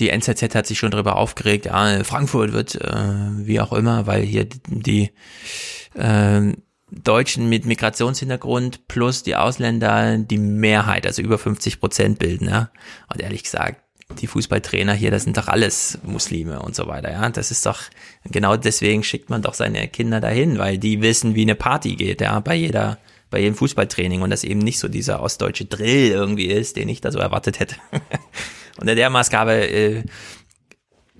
[0.00, 4.22] die NZZ hat sich schon darüber aufgeregt, ja, Frankfurt wird äh, wie auch immer, weil
[4.22, 5.12] hier die
[5.94, 6.52] äh,
[6.90, 12.48] Deutschen mit Migrationshintergrund plus die Ausländer die Mehrheit, also über 50 Prozent bilden.
[12.48, 12.70] Ja?
[13.12, 13.80] Und ehrlich gesagt,
[14.20, 17.12] die Fußballtrainer hier, das sind doch alles Muslime und so weiter.
[17.12, 17.80] Ja, das ist doch
[18.24, 22.20] genau deswegen schickt man doch seine Kinder dahin, weil die wissen, wie eine Party geht.
[22.20, 22.98] Ja, bei jeder
[23.30, 27.00] bei jedem Fußballtraining und das eben nicht so dieser ostdeutsche Drill irgendwie ist, den ich
[27.00, 27.76] da so erwartet hätte.
[28.80, 30.04] Unter der Maßgabe äh,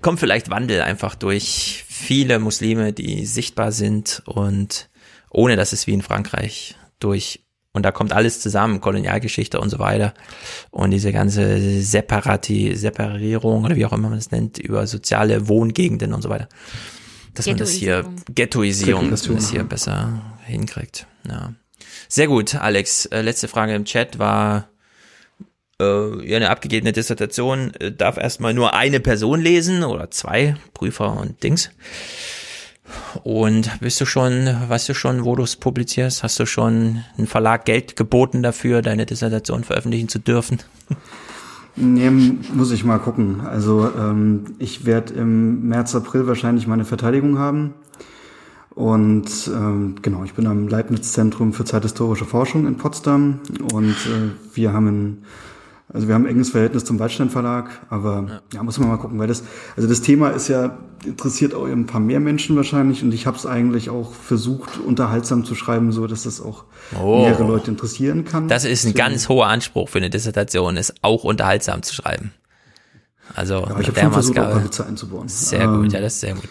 [0.01, 4.89] kommt vielleicht Wandel einfach durch viele Muslime, die sichtbar sind und
[5.31, 7.41] ohne dass es wie in Frankreich durch
[7.73, 10.13] und da kommt alles zusammen, Kolonialgeschichte und so weiter.
[10.71, 16.13] Und diese ganze Separati, Separierung oder wie auch immer man es nennt, über soziale Wohngegenden
[16.13, 16.49] und so weiter.
[17.33, 21.07] Dass man das hier, Ghettoisierung, dass man das hier besser hinkriegt.
[21.25, 21.53] Ja.
[22.09, 23.05] Sehr gut, Alex.
[23.05, 24.67] Äh, letzte Frage im Chat war,
[25.79, 31.17] äh, ja, eine abgegebene Dissertation äh, darf erstmal nur eine Person lesen oder zwei, Prüfer
[31.17, 31.71] und Dings.
[33.23, 36.23] Und bist du schon, weißt du schon, wo du es publizierst?
[36.23, 40.59] Hast du schon einen Verlag Geld geboten dafür, deine Dissertation veröffentlichen zu dürfen?
[41.75, 43.41] Nee, muss ich mal gucken.
[43.41, 47.73] Also ähm, ich werde im März, April wahrscheinlich meine Verteidigung haben.
[48.73, 53.39] Und ähm, genau, ich bin am Leibniz-Zentrum für zeithistorische Forschung in Potsdam
[53.73, 55.25] und äh, wir haben ein
[55.93, 58.41] also wir haben ein enges Verhältnis zum Waldstein Verlag, aber ja.
[58.53, 59.43] ja, muss man mal gucken, weil das,
[59.75, 63.35] also das Thema ist ja, interessiert auch ein paar mehr Menschen wahrscheinlich und ich habe
[63.37, 66.65] es eigentlich auch versucht, unterhaltsam zu schreiben, so dass das auch
[66.97, 67.23] oh.
[67.23, 68.47] mehrere Leute interessieren kann.
[68.47, 72.31] Das ist ein ganz hoher Anspruch für eine Dissertation, ist auch unterhaltsam zu schreiben.
[73.35, 75.27] Also ja, ich habe schon versucht, auch ein paar Witze einzubauen.
[75.27, 76.49] Sehr ähm, gut, ja, das ist sehr gut.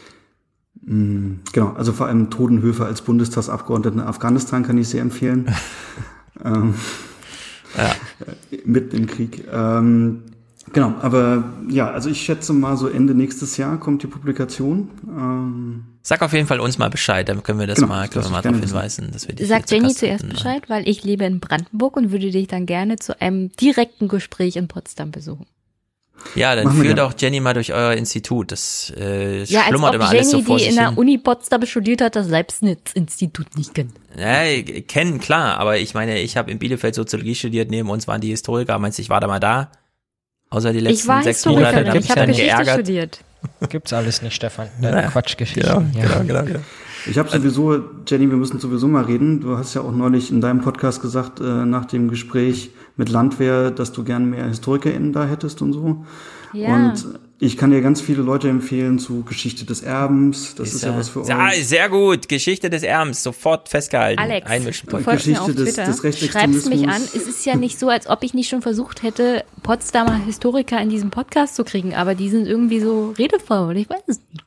[0.83, 5.55] Mm, genau, also vor allem Todenhöfer als Bundestagsabgeordneten in Afghanistan kann ich sehr empfehlen.
[6.44, 6.75] ähm,
[7.76, 7.94] ja.
[8.65, 9.44] mitten im Krieg.
[9.52, 10.23] Ähm,
[10.73, 14.89] genau, aber ja, also ich schätze mal so Ende nächstes Jahr kommt die Publikation.
[15.08, 18.24] Ähm, Sag auf jeden Fall uns mal Bescheid, dann können wir das genau, mal, können
[18.24, 21.40] wir mal darauf hinweisen, dass wir dich Sag Jenny zuerst Bescheid, weil ich lebe in
[21.40, 25.47] Brandenburg und würde dich dann gerne zu einem direkten Gespräch in Potsdam besuchen.
[26.34, 28.52] Ja, dann führt doch Jenny mal durch euer Institut.
[28.52, 31.65] Das äh, ja, schlummert immer Jenny, alles so vor die sich in der Uni Potsdam
[31.66, 33.92] studiert hat, das Selbstnetzinstitut nicht kennt.
[34.16, 34.42] Ja,
[34.86, 38.31] kennen, klar, aber ich meine, ich habe in Bielefeld Soziologie studiert, neben uns waren die
[38.31, 39.70] Historiker, meinst du, ich war da mal da?
[40.50, 42.74] Außer die letzten ich war sechs Monate, da ich habe Geschichte geärgert.
[42.74, 43.20] studiert.
[43.68, 44.68] Gibt's alles nicht, Stefan.
[44.81, 45.60] Ja, Quatschgeschichte.
[45.60, 46.07] Genau, ja.
[46.07, 46.60] genau, genau, genau.
[47.07, 49.40] Ich habe sowieso, Jenny, wir müssen sowieso mal reden.
[49.40, 52.70] Du hast ja auch neulich in deinem Podcast gesagt, äh, nach dem Gespräch
[53.01, 56.05] mit Landwehr, dass du gern mehr HistorikerInnen da hättest und so.
[56.53, 56.75] Ja.
[56.75, 60.55] Und ich kann dir ganz viele Leute empfehlen zu Geschichte des Erbens.
[60.55, 61.67] Das ist, ist ja was für ja, euch.
[61.67, 62.29] Sehr gut.
[62.29, 63.23] Geschichte des Erbens.
[63.23, 64.20] Sofort festgehalten.
[64.20, 64.91] Alex, Einmischen.
[64.91, 67.01] du Geschichte des, des Schreibst mich an.
[67.01, 70.91] Es ist ja nicht so, als ob ich nicht schon versucht hätte, Potsdamer Historiker in
[70.91, 71.95] diesem Podcast zu kriegen.
[71.95, 73.79] Aber die sind irgendwie so redefaul.
[73.79, 74.45] Ich weiß es nicht.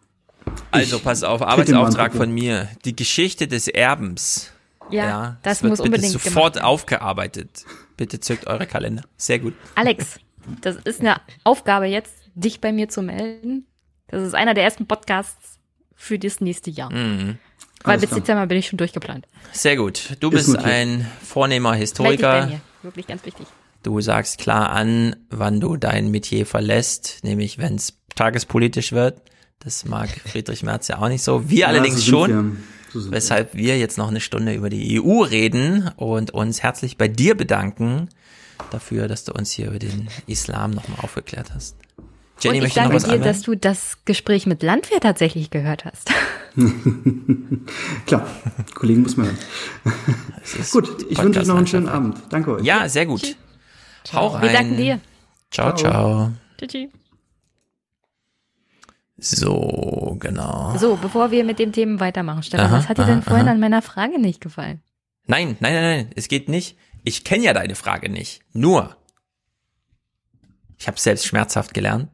[0.69, 2.69] Also pass auf, Arbeitsauftrag von mir.
[2.85, 4.51] Die Geschichte des Erbens.
[4.91, 7.65] Ja, ja das, das muss bitte unbedingt sofort aufgearbeitet.
[7.97, 9.03] Bitte zückt eure Kalender.
[9.17, 9.53] Sehr gut.
[9.75, 10.19] Alex,
[10.61, 13.67] das ist eine Aufgabe jetzt, dich bei mir zu melden.
[14.07, 15.59] Das ist einer der ersten Podcasts
[15.95, 16.91] für das nächste Jahr.
[16.91, 17.37] Mhm.
[17.83, 19.27] Weil bis Dezember bin ich schon durchgeplant.
[19.51, 20.15] Sehr gut.
[20.19, 22.49] Du bist ein vornehmer Historiker.
[22.81, 23.45] Wirklich ganz wichtig.
[23.83, 29.21] Du sagst klar an, wann du dein Metier verlässt, nämlich wenn es tagespolitisch wird.
[29.59, 31.49] Das mag Friedrich Merz ja auch nicht so.
[31.49, 32.63] Wir ja, allerdings so schon.
[32.93, 37.35] Weshalb wir jetzt noch eine Stunde über die EU reden und uns herzlich bei dir
[37.35, 38.09] bedanken
[38.71, 41.75] dafür, dass du uns hier über den Islam nochmal aufgeklärt hast.
[42.39, 43.23] Jenny, und ich danke dir, anmelden?
[43.23, 46.11] dass du das Gespräch mit Landwehr tatsächlich gehört hast.
[48.05, 48.27] Klar,
[48.73, 49.37] Kollegen muss man hören.
[50.71, 52.17] gut, ich wünsche euch noch einen schönen Abend.
[52.29, 52.63] Danke euch.
[52.63, 53.35] Ja, sehr gut.
[54.11, 54.41] Hau rein.
[54.41, 54.99] Wir danken dir.
[55.51, 56.31] Ciao, ciao.
[56.57, 56.89] Tschüssi.
[59.23, 60.75] So, genau.
[60.77, 63.53] So, bevor wir mit dem Thema weitermachen, Stefan, aha, was hat dir denn vorhin aha.
[63.53, 64.81] an meiner Frage nicht gefallen?
[65.25, 66.77] Nein, nein, nein, nein, es geht nicht.
[67.05, 68.41] Ich kenne ja deine Frage nicht.
[68.51, 68.97] Nur,
[70.77, 72.09] ich habe selbst schmerzhaft gelernt.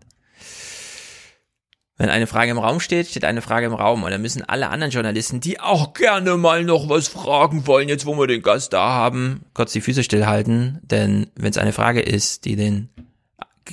[1.97, 4.69] Wenn eine Frage im Raum steht, steht eine Frage im Raum und dann müssen alle
[4.69, 8.71] anderen Journalisten, die auch gerne mal noch was fragen wollen, jetzt wo wir den Gast
[8.71, 12.89] da haben, kurz die Füße stillhalten, denn wenn es eine Frage ist, die den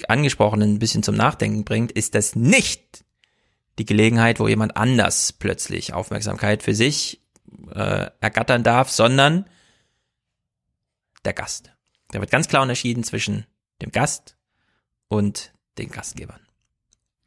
[0.09, 3.06] angesprochenen ein bisschen zum Nachdenken bringt, ist das nicht
[3.79, 7.21] die Gelegenheit, wo jemand anders plötzlich Aufmerksamkeit für sich
[7.75, 9.47] äh, ergattern darf, sondern
[11.25, 11.73] der Gast.
[12.11, 13.47] Da wird ganz klar unterschieden zwischen
[13.83, 14.37] dem Gast
[15.09, 16.41] und den Gastgebern.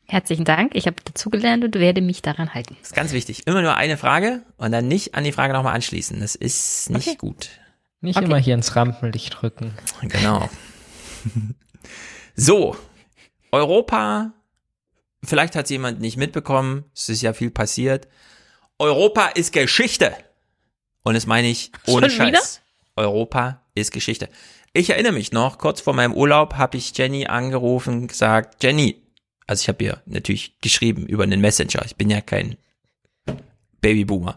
[0.06, 0.74] Herzlichen Dank.
[0.74, 2.76] Ich habe dazugelernt und werde mich daran halten.
[2.80, 3.46] Das ist ganz wichtig.
[3.46, 6.20] Immer nur eine Frage und dann nicht an die Frage nochmal anschließen.
[6.20, 7.18] Das ist nicht okay.
[7.18, 7.50] gut.
[8.02, 8.26] Nicht okay.
[8.26, 9.74] immer hier ins Rampenlicht drücken.
[10.02, 10.50] Genau.
[12.36, 12.78] So,
[13.52, 14.32] Europa,
[15.24, 18.08] vielleicht hat es jemand nicht mitbekommen, es ist ja viel passiert.
[18.78, 20.16] Europa ist Geschichte.
[21.04, 22.38] Und das meine ich ohne Schon wieder?
[22.40, 22.62] Scheiß.
[22.96, 24.30] Europa ist Geschichte.
[24.74, 29.02] Ich erinnere mich noch, kurz vor meinem Urlaub habe ich Jenny angerufen, gesagt, Jenny,
[29.48, 31.84] also ich habe ihr natürlich geschrieben über einen Messenger.
[31.86, 32.58] Ich bin ja kein
[33.82, 34.36] Babyboomer.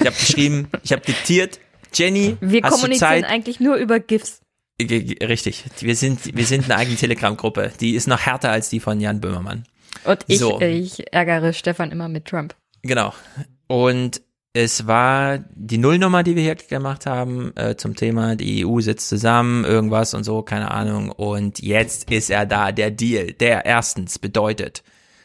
[0.00, 1.60] ich habe geschrieben, ich habe diktiert,
[1.94, 3.24] Jenny, Wir hast du kommunizieren Zeit?
[3.24, 4.40] eigentlich nur über GIFs.
[4.80, 5.64] Richtig.
[5.80, 7.72] Wir sind, wir sind eine eigene Telegram-Gruppe.
[7.80, 9.64] Die ist noch härter als die von Jan Böhmermann.
[10.04, 10.60] Und ich, So.
[10.60, 12.54] ich ärgere Stefan immer mit Trump.
[12.82, 13.12] Genau.
[13.66, 18.80] Und es war die Nullnummer, die wir hier gemacht haben, äh, zum Thema, die EU
[18.80, 21.10] sitzt zusammen, irgendwas und so, keine Ahnung.
[21.10, 24.82] Und jetzt ist er da, der Deal, der erstens bedeutet,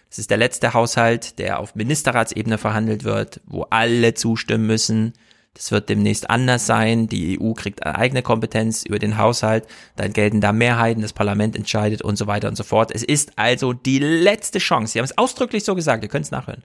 [0.10, 5.14] es ist der letzte Haushalt, der auf Ministerratsebene verhandelt wird, wo alle zustimmen müssen.
[5.56, 7.08] Das wird demnächst anders sein.
[7.08, 9.68] Die EU kriegt eine eigene Kompetenz über den Haushalt.
[9.96, 12.92] Dann gelten da Mehrheiten, das Parlament entscheidet und so weiter und so fort.
[12.94, 14.94] Es ist also die letzte Chance.
[14.94, 16.64] Sie haben es ausdrücklich so gesagt, ihr könnt es nachhören.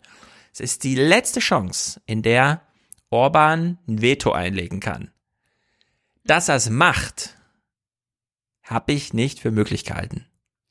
[0.55, 2.63] Es ist die letzte Chance, in der
[3.11, 5.11] Orban ein Veto einlegen kann.
[6.25, 7.37] Dass er es macht,
[8.63, 10.25] habe ich nicht für möglich gehalten.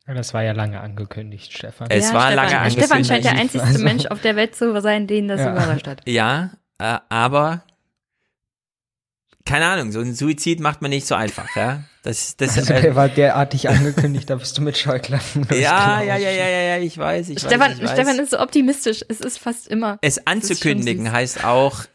[0.07, 1.89] Ja, Das war ja lange angekündigt, Stefan.
[1.91, 2.85] Es war Stefan, lange angekündigt.
[2.87, 5.51] Stefan scheint der einzigste Also- Mensch auf der Welt zu sein, den das Ja.
[5.51, 6.01] überrascht hat.
[6.07, 7.63] Ja, äh, aber
[9.47, 11.83] keine Ahnung, so ein Suizid macht man nicht so einfach, ja.
[12.03, 15.47] Das, das, Also, äh, der war derartig angekündigt, da bist du mit Scheuklappen.
[15.51, 17.91] ja, ja, ja, ja, ja, ja, ich weiß, ich Stefan, weiß, ich weiß.
[17.91, 19.03] Stefan ist so optimistisch.
[19.07, 19.97] Es ist fast immer.
[20.01, 21.85] Es anzukündigen heißt auch,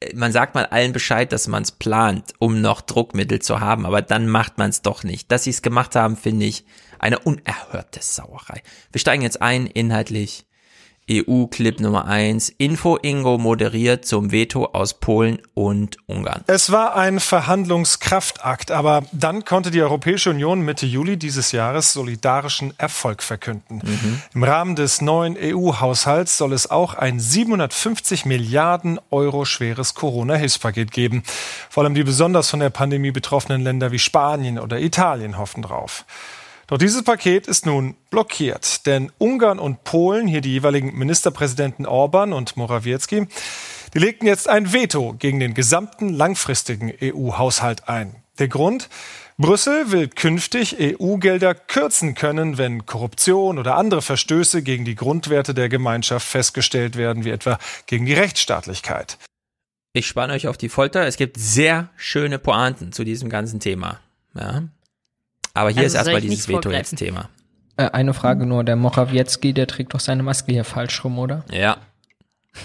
[0.00, 3.86] äh, man sagt mal allen Bescheid, dass man es plant, um noch Druckmittel zu haben,
[3.86, 5.30] aber dann macht man es doch nicht.
[5.32, 6.64] Dass sie es gemacht haben, finde ich
[7.00, 8.62] eine unerhörte Sauerei.
[8.92, 10.46] Wir steigen jetzt ein, inhaltlich.
[11.10, 12.48] EU-Clip Nummer eins.
[12.48, 16.42] Info Ingo moderiert zum Veto aus Polen und Ungarn.
[16.46, 22.72] Es war ein Verhandlungskraftakt, aber dann konnte die Europäische Union Mitte Juli dieses Jahres solidarischen
[22.78, 23.82] Erfolg verkünden.
[24.34, 31.22] Im Rahmen des neuen EU-Haushalts soll es auch ein 750 Milliarden Euro schweres Corona-Hilfspaket geben.
[31.68, 36.04] Vor allem die besonders von der Pandemie betroffenen Länder wie Spanien oder Italien hoffen drauf.
[36.70, 42.32] Doch dieses Paket ist nun blockiert, denn Ungarn und Polen, hier die jeweiligen Ministerpräsidenten Orban
[42.32, 43.26] und Morawiecki,
[43.92, 48.22] die legten jetzt ein Veto gegen den gesamten langfristigen EU-Haushalt ein.
[48.38, 48.88] Der Grund?
[49.36, 55.68] Brüssel will künftig EU-Gelder kürzen können, wenn Korruption oder andere Verstöße gegen die Grundwerte der
[55.68, 59.18] Gemeinschaft festgestellt werden, wie etwa gegen die Rechtsstaatlichkeit.
[59.92, 61.04] Ich spanne euch auf die Folter.
[61.04, 63.98] Es gibt sehr schöne Pointen zu diesem ganzen Thema.
[64.34, 64.62] Ja.
[65.54, 66.96] Aber hier Also ist erstmal dieses nicht Veto vorgreifen?
[66.96, 67.28] jetzt Thema.
[67.76, 71.44] Äh, eine Frage nur, der Morawiecki, der trägt doch seine Maske hier falsch rum, oder?
[71.50, 71.78] Ja.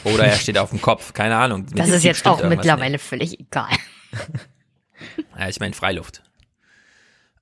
[0.03, 1.65] Oder er steht auf dem Kopf, keine Ahnung.
[1.69, 3.69] Mit Das ist jetzt auch mittlerweile völlig egal.
[3.69, 4.21] nicht.
[5.37, 6.23] Ja, ich meine Freiluft.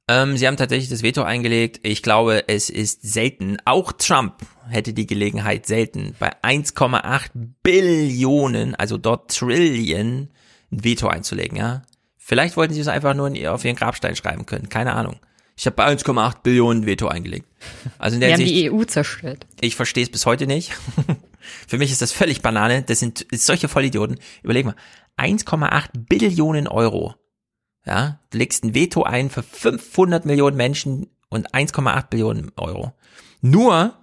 [0.08, 1.80] Ähm, sie haben tatsächlich das Veto eingelegt.
[1.84, 3.58] Ich glaube, es ist selten.
[3.64, 4.34] Auch Trump
[4.68, 7.30] hätte die Gelegenheit selten bei 1,8
[7.62, 10.30] Billionen, also dort Trillion,
[10.72, 11.84] ein Veto einzulegen, ja.
[12.18, 14.68] Vielleicht wollten sie es einfach nur in ihr, auf ihren Grabstein schreiben können.
[14.70, 15.18] Keine Ahnung.
[15.56, 17.48] Ich habe bei 1,8 Billionen Veto eingelegt.
[18.00, 19.46] Also in der Wir haben Hinsicht, die EU zerstört.
[19.62, 20.72] ich verstehe es bis heute nicht.
[21.68, 22.84] Für mich ist das völlig Banane.
[22.84, 24.20] Das sind solche Vollidioten.
[24.42, 24.76] Überleg mal,
[25.18, 27.16] 1,8 Billionen Euro.
[27.86, 32.94] Ja, du legst ein Veto ein für 500 Millionen Menschen und 1,8 Billionen Euro.
[33.42, 33.94] Nur,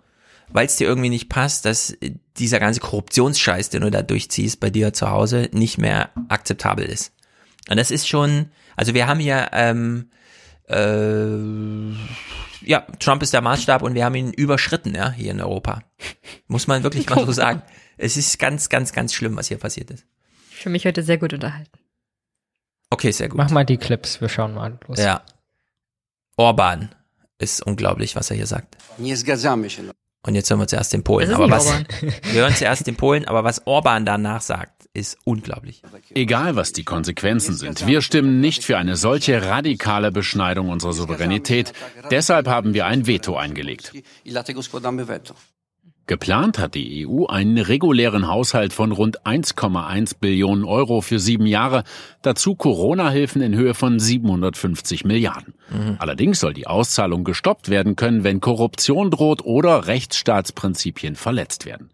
[0.49, 1.97] weil es dir irgendwie nicht passt, dass
[2.37, 7.13] dieser ganze Korruptionsscheiß, den du da durchziehst bei dir zu Hause, nicht mehr akzeptabel ist.
[7.69, 10.11] Und das ist schon, also wir haben hier, ähm,
[10.71, 11.95] äh,
[12.63, 15.83] ja, Trump ist der Maßstab und wir haben ihn überschritten, ja, hier in Europa.
[16.47, 17.63] Muss man wirklich mal so sagen.
[18.03, 20.07] Es ist ganz, ganz, ganz schlimm, was hier passiert ist.
[20.53, 21.79] Ich fühle mich heute sehr gut unterhalten.
[22.89, 23.37] Okay, sehr gut.
[23.37, 24.99] Mach mal die Clips, wir schauen mal los.
[24.99, 25.23] Ja.
[26.39, 26.95] Orban
[27.39, 28.79] ist unglaublich, was er hier sagt.
[30.23, 31.35] Und jetzt hören wir zuerst den Polen.
[31.35, 31.87] Aber was, Orban.
[32.01, 35.83] wir hören zuerst den Polen, aber was Orban danach sagt, ist unglaublich.
[36.15, 41.73] Egal, was die Konsequenzen sind, wir stimmen nicht für eine solche radikale Beschneidung unserer Souveränität.
[42.11, 43.93] Deshalb haben wir ein Veto eingelegt.
[46.07, 51.85] Geplant hat die EU einen regulären Haushalt von rund 1,1 Billionen Euro für sieben Jahre,
[52.23, 55.55] dazu Corona-Hilfen in Höhe von 750 Milliarden.
[56.01, 61.91] Allerdings soll die Auszahlung gestoppt werden können, wenn Korruption droht oder Rechtsstaatsprinzipien verletzt werden.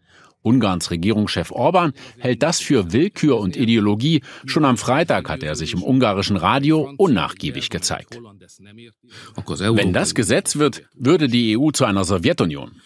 [0.46, 4.22] Ungarns Regierungschef Orban hält das für Willkür und Ideologie.
[4.46, 8.16] Schon am Freitag hat er sich im ungarischen Radio unnachgiebig gezeigt.
[8.16, 12.80] Wenn das Gesetz wird, würde die EU zu einer Sowjetunion.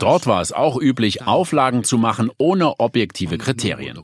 [0.00, 3.96] Dort war es auch üblich, Auflagen zu machen ohne objektive Kriterien.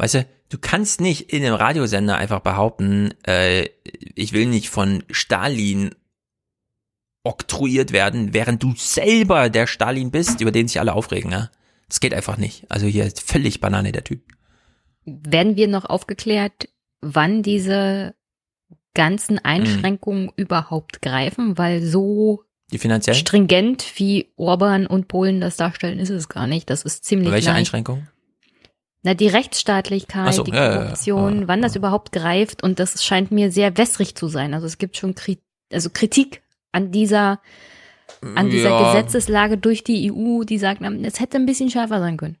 [0.00, 3.68] Weißt du, du kannst nicht in einem Radiosender einfach behaupten, äh,
[4.14, 5.90] ich will nicht von Stalin
[7.24, 11.30] oktroyiert werden, während du selber der Stalin bist, über den sich alle aufregen.
[11.30, 11.50] Ja?
[11.88, 12.64] Das geht einfach nicht.
[12.68, 14.22] Also hier ist völlig Banane der Typ.
[15.04, 16.68] Werden wir noch aufgeklärt,
[17.00, 18.14] wann diese
[18.94, 20.32] ganzen Einschränkungen mhm.
[20.36, 21.58] überhaupt greifen?
[21.58, 22.44] Weil so
[23.12, 26.70] stringent wie Orban und Polen das darstellen, ist es gar nicht.
[26.70, 27.52] Das ist ziemlich Welche.
[27.52, 28.08] Einschränkungen?
[29.02, 30.82] Na, die Rechtsstaatlichkeit, so, die ja, ja, ja.
[30.82, 34.52] Korruption, wann das überhaupt greift und das scheint mir sehr wässrig zu sein.
[34.52, 35.38] Also es gibt schon Kri
[35.72, 36.42] also Kritik
[36.72, 37.40] an dieser
[38.34, 38.92] an dieser Ja.
[38.92, 42.36] Gesetzeslage durch die EU, die sagt, es hätte ein bisschen schärfer sein können.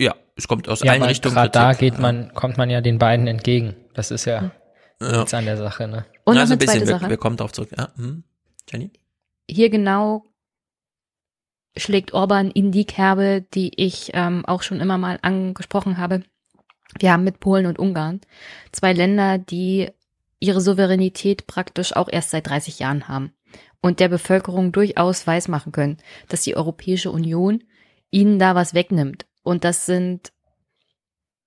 [0.00, 1.34] Ja, es kommt aus Ja, allen aber Richtungen.
[1.34, 3.76] gerade da geht man, kommt man ja den beiden entgegen.
[3.94, 4.50] Das ist ja
[5.00, 5.16] Ja.
[5.18, 6.06] nichts an der Sache, ne?
[6.24, 7.10] Und noch also eine ein bisschen, zweite wir, Sache.
[7.10, 7.70] wir kommen darauf zurück.
[7.76, 8.24] Ja, hm.
[8.70, 8.90] Jenny?
[9.48, 10.24] Hier genau
[11.76, 16.22] schlägt Orban in die Kerbe, die ich ähm, auch schon immer mal angesprochen habe.
[16.98, 18.20] Wir haben mit Polen und Ungarn
[18.72, 19.90] zwei Länder, die
[20.40, 23.32] ihre Souveränität praktisch auch erst seit 30 Jahren haben
[23.80, 25.98] und der Bevölkerung durchaus weismachen können,
[26.28, 27.62] dass die Europäische Union
[28.10, 29.26] ihnen da was wegnimmt.
[29.42, 30.32] Und das sind,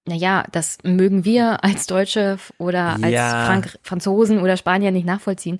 [0.05, 3.45] naja, das mögen wir als Deutsche oder als Ja.
[3.45, 5.59] Frank Franzosen oder Spanier nicht nachvollziehen.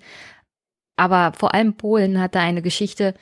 [0.96, 3.14] Aber vor allem Polen hat da eine Geschichte,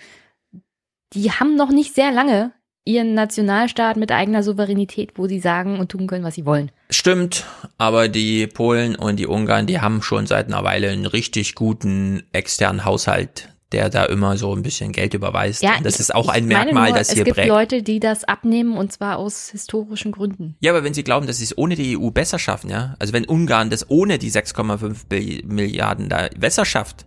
[1.13, 2.51] die haben noch nicht sehr lange
[2.87, 6.71] ihren Nationalstaat mit eigener Souveränität, wo sie sagen und tun können, was sie wollen.
[6.89, 7.45] Stimmt,
[7.77, 12.23] aber die Polen und die Ungarn, die haben schon seit einer Weile einen richtig guten
[12.31, 15.61] externen Haushalt, der da immer so ein bisschen Geld überweist.
[15.63, 17.49] Und das ich- ist auch ein Merkmal, nur, das hier Es gibt prägt.
[17.49, 20.55] Leute, die das abnehmen und zwar aus historischen Gründen.
[20.61, 23.11] Ja, aber wenn Sie glauben, dass Sie es ohne die EU besser schaffen, ja, also
[23.11, 27.05] wenn Ungarn das ohne die 6,5 Bill- Milliarden da besser schafft,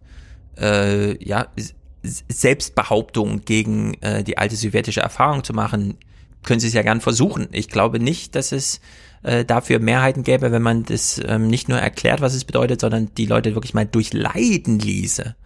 [0.60, 5.99] äh, ja, S- Selbstbehauptung gegen äh, die alte sowjetische Erfahrung zu machen,
[6.43, 7.49] können Sie es ja gern versuchen.
[7.53, 8.81] Ich glaube nicht, dass es
[9.23, 13.15] äh, dafür Mehrheiten gäbe, wenn man das ähm, nicht nur erklärt, was es bedeutet, sondern
[13.15, 15.37] die Leute wirklich mal durchleiden ließe.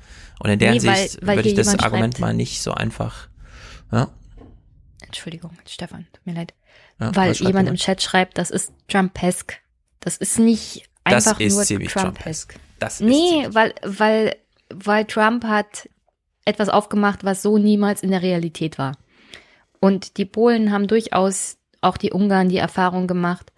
[0.40, 2.72] Und in der Nee, weil- Hinsicht weil würde ich das Argument schreibt- mal nicht so
[2.72, 3.28] einfach.
[3.92, 4.08] Ja,
[5.04, 6.54] Entschuldigung, Stefan, tut mir leid.
[7.00, 7.74] Ja, weil jemand im?
[7.76, 9.54] Chat schreibt, das ist Trumpesk.
[10.00, 12.54] Das ist nicht Das einfach ist nur ziemlich Trumpesk.
[12.78, 14.36] das ist Nee, weil, weil,
[14.72, 15.88] weil Trump hat
[16.44, 18.96] etwas aufgemacht, was so niemals in der Realität war.
[19.80, 23.52] Und die Polen haben durchaus, auch die Ungarn, die Erfahrung gemacht,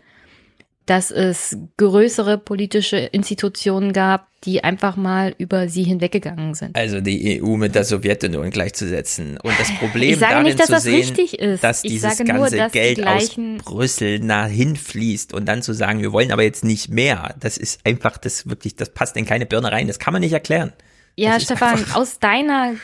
[0.87, 6.77] dass es größere politische Institutionen gab, die einfach mal über sie hinweggegangen sind.
[6.77, 10.67] Also die EU mit der Sowjetunion gleichzusetzen und das Problem Ich sage darin nicht, dass
[10.67, 11.65] zu das sehen, richtig ist.
[11.65, 15.47] dass Ich dieses sage nur, ganze dass die Geld gleichen- aus Brüssel nach hinfließt und
[15.47, 18.91] dann zu sagen, wir wollen aber jetzt nicht mehr, das ist einfach, das wirklich, das
[18.91, 20.73] passt in keine Birne rein, das kann man nicht erklären.
[21.17, 22.75] Ja, ist Stefan, aus deiner,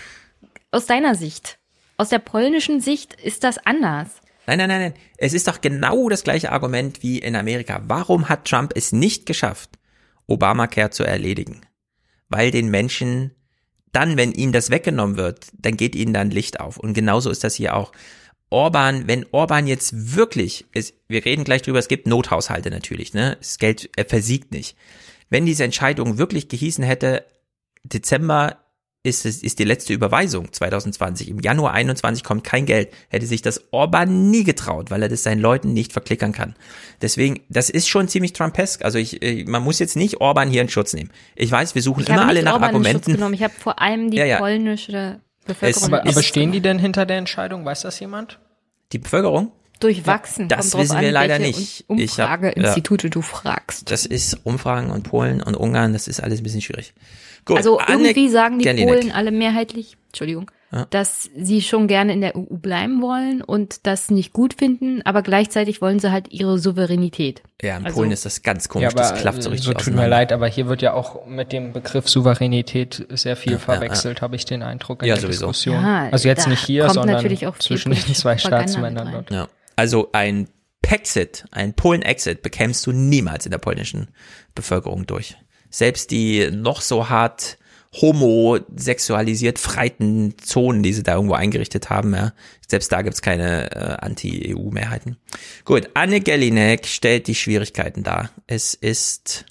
[0.71, 1.59] aus deiner Sicht,
[1.99, 4.09] aus der polnischen Sicht ist das anders.
[4.47, 4.95] Nein, nein, nein, nein.
[5.19, 7.83] Es ist doch genau das gleiche Argument wie in Amerika.
[7.87, 9.71] Warum hat Trump es nicht geschafft,
[10.27, 11.61] Obamacare zu erledigen?
[12.29, 13.33] Weil den Menschen
[13.93, 16.79] dann, wenn ihnen das weggenommen wird, dann geht ihnen dann Licht auf.
[16.79, 17.93] Und genauso ist das hier auch.
[18.49, 23.37] Orban, wenn Orban jetzt wirklich, es, wir reden gleich drüber, es gibt Nothaushalte natürlich, ne?
[23.39, 24.77] Das Geld äh, versiegt nicht.
[25.31, 27.25] Wenn diese Entscheidung wirklich gehießen hätte,
[27.85, 28.57] Dezember
[29.05, 31.29] ist es, ist die letzte Überweisung 2020.
[31.29, 32.91] Im Januar 21 kommt kein Geld.
[33.09, 36.55] Hätte sich das Orban nie getraut, weil er das seinen Leuten nicht verklickern kann.
[37.01, 38.85] Deswegen, das ist schon ziemlich Trumpesk.
[38.85, 41.11] Also ich, äh, man muss jetzt nicht Orban hier in Schutz nehmen.
[41.35, 43.13] Ich weiß, wir suchen Ich immer alle nach Orban in Schutz Argumenten.
[43.15, 43.35] genommen.
[43.35, 44.39] Ich habe vor allem die Ja, ja.
[44.39, 47.65] polnische Bevölkerung Aber, aber ist stehen die denn hinter der Entscheidung?
[47.65, 48.39] Weiß das jemand?
[48.93, 49.51] Die Bevölkerung?
[49.81, 50.47] durchwachsen.
[50.47, 51.85] Das Kommt drauf wissen wir an, leider nicht.
[51.89, 53.91] Um- Umfrageinstitute du fragst.
[53.91, 56.95] Das ist Umfragen und Polen und Ungarn, das ist alles ein bisschen schwierig.
[57.45, 58.89] Gut, also Anne irgendwie sagen die Gerlinek.
[58.95, 60.87] Polen alle mehrheitlich, Entschuldigung, Ja.
[60.91, 65.23] dass sie schon gerne in der EU bleiben wollen und das nicht gut finden, aber
[65.23, 67.43] gleichzeitig wollen sie halt ihre Souveränität.
[67.61, 69.67] Ja, in Also- Polen ist das ganz komisch, ja, aber das klafft so äh, richtig
[69.67, 73.53] so tut mir leid, aber hier wird ja auch mit dem Begriff Souveränität sehr viel
[73.53, 75.49] Ja, verwechselt, habe ich den Eindruck in Ja, der sowieso.
[75.49, 75.77] Diskussion.
[75.83, 79.31] Ja, also jetzt nicht hier, kommt sondern natürlich auch viel zwischen den zwei Staatsmännern dort.
[79.31, 79.49] Ja.
[79.77, 80.49] Also ein
[80.81, 84.09] Pexit, ein Polen-Exit bekämst du niemals in der polnischen
[84.55, 85.37] Bevölkerung durch.
[85.73, 87.59] Selbst die noch so hart
[88.01, 92.33] homosexualisiert freiten Zonen, die sie da irgendwo eingerichtet haben, ja,
[92.67, 95.17] selbst da gibt's keine äh, Anti-EU-Mehrheiten.
[95.65, 98.31] Gut, Anne Gellinek stellt die Schwierigkeiten dar.
[98.47, 99.47] Es ist,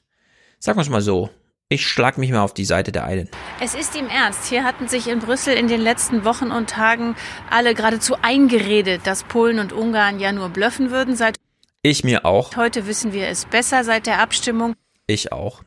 [0.59, 1.29] sagen wir es mal so,
[1.69, 3.29] ich schlag mich mal auf die Seite der einen.
[3.61, 4.45] Es ist ihm ernst.
[4.49, 7.15] Hier hatten sich in Brüssel in den letzten Wochen und Tagen
[7.49, 11.15] alle geradezu eingeredet, dass Polen und Ungarn ja nur blöffen würden.
[11.15, 11.35] Seit
[11.81, 12.57] Ich mir auch.
[12.57, 14.75] heute wissen wir es besser seit der Abstimmung.
[15.11, 15.59] Ich auch.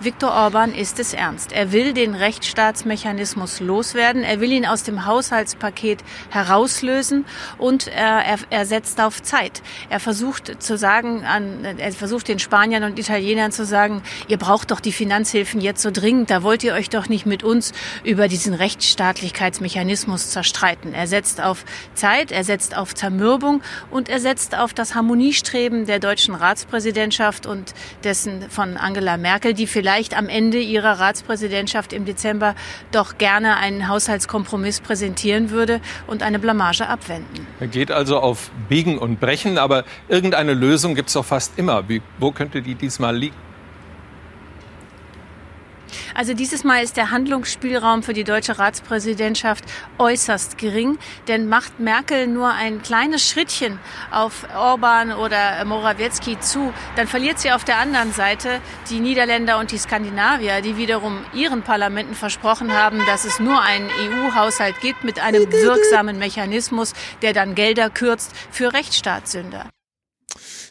[0.00, 1.50] Viktor Orban ist es ernst.
[1.50, 4.22] Er will den Rechtsstaatsmechanismus loswerden.
[4.22, 7.24] Er will ihn aus dem Haushaltspaket herauslösen
[7.58, 9.60] und er, er, er setzt auf Zeit.
[9.90, 14.70] Er versucht zu sagen, an, er versucht den Spaniern und Italienern zu sagen, ihr braucht
[14.70, 16.30] doch die Finanzhilfen jetzt so dringend.
[16.30, 17.72] Da wollt ihr euch doch nicht mit uns
[18.04, 20.94] über diesen Rechtsstaatlichkeitsmechanismus zerstreiten.
[20.94, 21.64] Er setzt auf
[21.94, 27.74] Zeit, er setzt auf Zermürbung und er setzt auf das Harmoniestreben der deutschen Ratspräsidentschaft und
[28.04, 32.54] dessen von Angela Merkel, die vielleicht am Ende ihrer Ratspräsidentschaft im Dezember
[32.90, 37.46] doch gerne einen Haushaltskompromiss präsentieren würde und eine Blamage abwenden.
[37.60, 41.88] Er geht also auf Biegen und Brechen, aber irgendeine Lösung gibt es doch fast immer.
[41.88, 43.51] Wie, wo könnte die diesmal liegen?
[46.14, 49.64] Also dieses Mal ist der Handlungsspielraum für die deutsche Ratspräsidentschaft
[49.98, 53.78] äußerst gering, denn macht Merkel nur ein kleines Schrittchen
[54.10, 58.60] auf Orban oder Morawiecki zu, dann verliert sie auf der anderen Seite
[58.90, 63.88] die Niederländer und die Skandinavier, die wiederum ihren Parlamenten versprochen haben, dass es nur einen
[63.88, 66.92] EU-Haushalt gibt mit einem wirksamen Mechanismus,
[67.22, 69.68] der dann Gelder kürzt für Rechtsstaatssünder.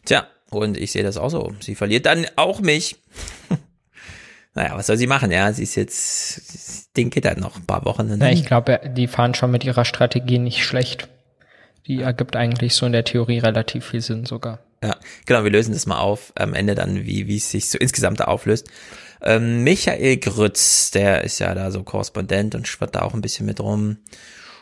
[0.06, 1.53] Tja, und ich sehe das auch so.
[1.60, 2.98] Sie verliert dann auch mich.
[4.54, 5.32] naja, was soll sie machen?
[5.32, 8.20] Ja, sie ist jetzt, das Ding geht halt noch ein paar Wochen.
[8.20, 11.08] Ja, ich glaube, die fahren schon mit ihrer Strategie nicht schlecht.
[11.88, 14.60] Die ergibt eigentlich so in der Theorie relativ viel Sinn sogar.
[14.84, 17.78] Ja, genau, wir lösen das mal auf am Ende dann, wie, wie es sich so
[17.78, 18.68] insgesamt da auflöst.
[19.22, 23.46] Ähm, Michael Grütz, der ist ja da so Korrespondent und schwirrt da auch ein bisschen
[23.46, 23.98] mit rum.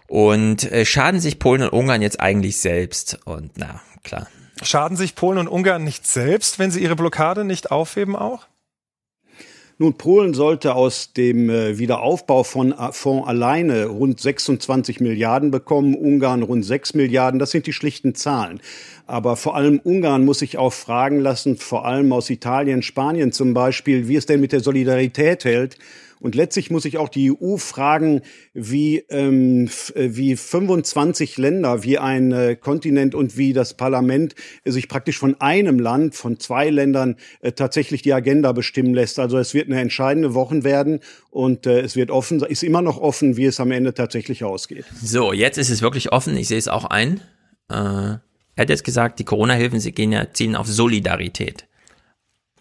[0.08, 3.20] Und äh, schaden sich Polen und Ungarn jetzt eigentlich selbst?
[3.26, 4.28] Und na, klar.
[4.62, 8.48] Schaden sich Polen und Ungarn nicht selbst, wenn sie ihre Blockade nicht aufheben auch?
[9.82, 12.76] Nun, Polen sollte aus dem äh, Wiederaufbaufonds
[13.26, 17.40] alleine rund 26 Milliarden bekommen, Ungarn rund 6 Milliarden.
[17.40, 18.60] Das sind die schlichten Zahlen.
[19.08, 23.54] Aber vor allem Ungarn muss sich auch fragen lassen, vor allem aus Italien, Spanien zum
[23.54, 25.78] Beispiel, wie es denn mit der Solidarität hält.
[26.20, 28.22] Und letztlich muss sich auch die EU fragen,
[28.54, 34.72] wie, ähm, äh, wie 25 Länder, wie ein äh, Kontinent und wie das Parlament äh,
[34.72, 39.18] sich praktisch von einem Land, von zwei Ländern äh, tatsächlich die Agenda bestimmen lässt.
[39.18, 41.00] Also es wird eine entscheidende Woche werden
[41.30, 44.86] und äh, es wird offen, ist immer noch offen, wie es am Ende tatsächlich ausgeht.
[45.02, 46.36] So, jetzt ist es wirklich offen.
[46.36, 47.22] Ich sehe es auch ein.
[47.70, 51.66] Äh, er hat jetzt gesagt, die Corona-Hilfen, sie gehen ja, zielen auf Solidarität.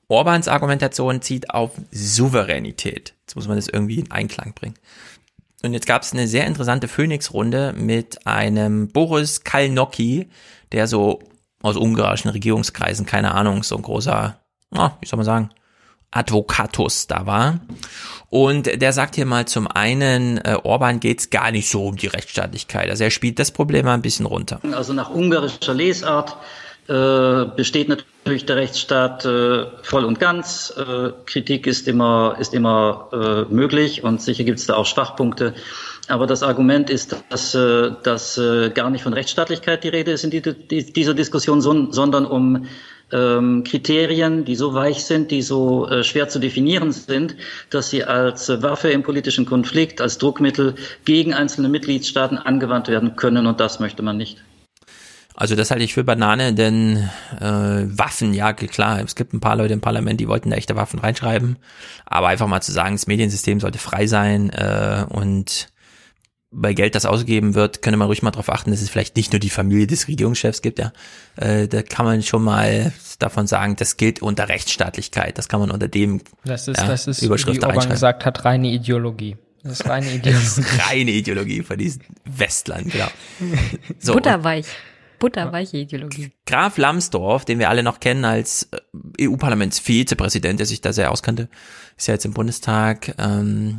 [0.06, 3.14] Orbans Argumentation zieht auf Souveränität.
[3.28, 4.74] Jetzt muss man das irgendwie in Einklang bringen.
[5.62, 10.30] Und jetzt gab es eine sehr interessante Phoenix-Runde mit einem Boris Kalnocki,
[10.72, 11.18] der so
[11.60, 14.40] aus ungarischen Regierungskreisen, keine Ahnung, so ein großer,
[14.74, 15.50] oh, wie soll man sagen,
[16.10, 17.60] Advocatus da war.
[18.30, 22.06] Und der sagt hier mal zum einen, äh, Orban geht's gar nicht so um die
[22.06, 22.88] Rechtsstaatlichkeit.
[22.88, 24.60] Also er spielt das Problem mal ein bisschen runter.
[24.72, 26.34] Also nach ungarischer Lesart
[26.88, 30.72] äh, besteht natürlich der Rechtsstaat äh, voll und ganz.
[30.76, 35.54] Äh, Kritik ist immer, ist immer äh, möglich und sicher gibt es da auch Schwachpunkte.
[36.08, 40.24] Aber das Argument ist, dass, äh, dass äh, gar nicht von Rechtsstaatlichkeit die Rede ist
[40.24, 42.66] in die, die, dieser Diskussion, so, sondern um
[43.12, 47.36] ähm, Kriterien, die so weich sind, die so äh, schwer zu definieren sind,
[47.70, 50.74] dass sie als äh, Waffe im politischen Konflikt, als Druckmittel
[51.04, 53.46] gegen einzelne Mitgliedstaaten angewandt werden können.
[53.46, 54.38] Und das möchte man nicht.
[55.40, 57.08] Also das halte ich für Banane, denn
[57.40, 60.74] äh, Waffen, ja klar, es gibt ein paar Leute im Parlament, die wollten da echte
[60.74, 61.58] Waffen reinschreiben,
[62.06, 65.68] aber einfach mal zu sagen, das Mediensystem sollte frei sein äh, und
[66.50, 69.32] bei Geld, das ausgegeben wird, könnte man ruhig mal darauf achten, dass es vielleicht nicht
[69.32, 70.92] nur die Familie des Regierungschefs gibt, ja.
[71.36, 75.38] Äh, da kann man schon mal davon sagen, das gilt unter Rechtsstaatlichkeit.
[75.38, 78.44] Das kann man unter dem das ist, ja, das ist, Überschrift wie Orban gesagt hat,
[78.44, 79.36] reine Ideologie.
[79.62, 80.44] Das ist reine Ideologie.
[80.44, 83.08] Das ist reine Ideologie von diesem Westland, genau.
[84.00, 84.66] So, Butterweich.
[85.18, 86.30] Butterweiche Ideologie.
[86.46, 91.48] Graf Lambsdorff, den wir alle noch kennen als äh, EU-Parlamentsvizepräsident, der sich da sehr auskannte,
[91.96, 93.14] ist ja jetzt im Bundestag.
[93.18, 93.76] Ähm,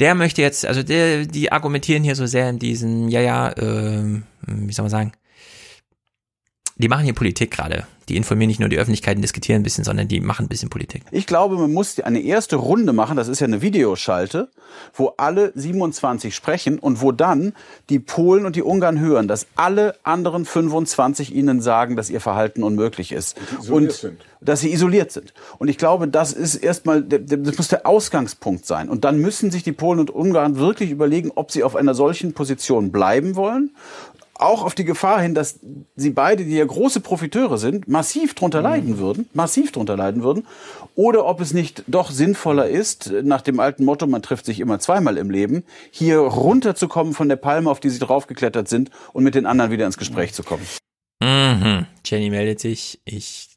[0.00, 4.22] der möchte jetzt, also der, die argumentieren hier so sehr in diesen, ja, ja, äh,
[4.46, 5.12] wie soll man sagen,
[6.80, 7.86] die machen hier Politik gerade.
[8.08, 10.68] Die informieren nicht nur die Öffentlichkeit und diskutieren ein bisschen, sondern die machen ein bisschen
[10.68, 11.04] Politik.
[11.12, 14.48] Ich glaube, man muss eine erste Runde machen, das ist ja eine Videoschalte,
[14.94, 17.52] wo alle 27 sprechen und wo dann
[17.88, 22.64] die Polen und die Ungarn hören, dass alle anderen 25 ihnen sagen, dass ihr Verhalten
[22.64, 23.36] unmöglich ist.
[23.68, 24.20] Und sind.
[24.40, 25.32] dass sie isoliert sind.
[25.58, 28.88] Und ich glaube, das ist erstmal, das muss der Ausgangspunkt sein.
[28.88, 32.32] Und dann müssen sich die Polen und Ungarn wirklich überlegen, ob sie auf einer solchen
[32.32, 33.70] Position bleiben wollen
[34.42, 35.60] auch auf die Gefahr hin, dass
[35.96, 40.46] sie beide, die ja große Profiteure sind, massiv drunter leiden würden, massiv drunter leiden würden,
[40.94, 44.78] oder ob es nicht doch sinnvoller ist, nach dem alten Motto, man trifft sich immer
[44.78, 49.34] zweimal im Leben, hier runterzukommen von der Palme, auf die sie draufgeklettert sind und mit
[49.34, 50.66] den anderen wieder ins Gespräch zu kommen.
[51.22, 51.86] Mhm.
[52.04, 53.00] Jenny meldet sich.
[53.04, 53.49] Ich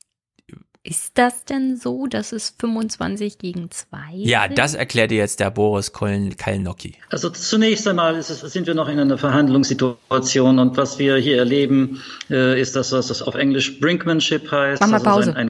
[0.86, 4.58] Ist das denn so, dass es 25 gegen 2 Ja, sind?
[4.58, 6.96] das erklärt dir jetzt der Boris Kalnocki.
[7.10, 11.38] Also zunächst einmal ist es, sind wir noch in einer Verhandlungssituation und was wir hier
[11.38, 14.82] erleben, äh, ist das, was das auf Englisch Brinkmanship heißt.
[14.82, 15.36] Mach mal also Pause.
[15.38, 15.48] ein,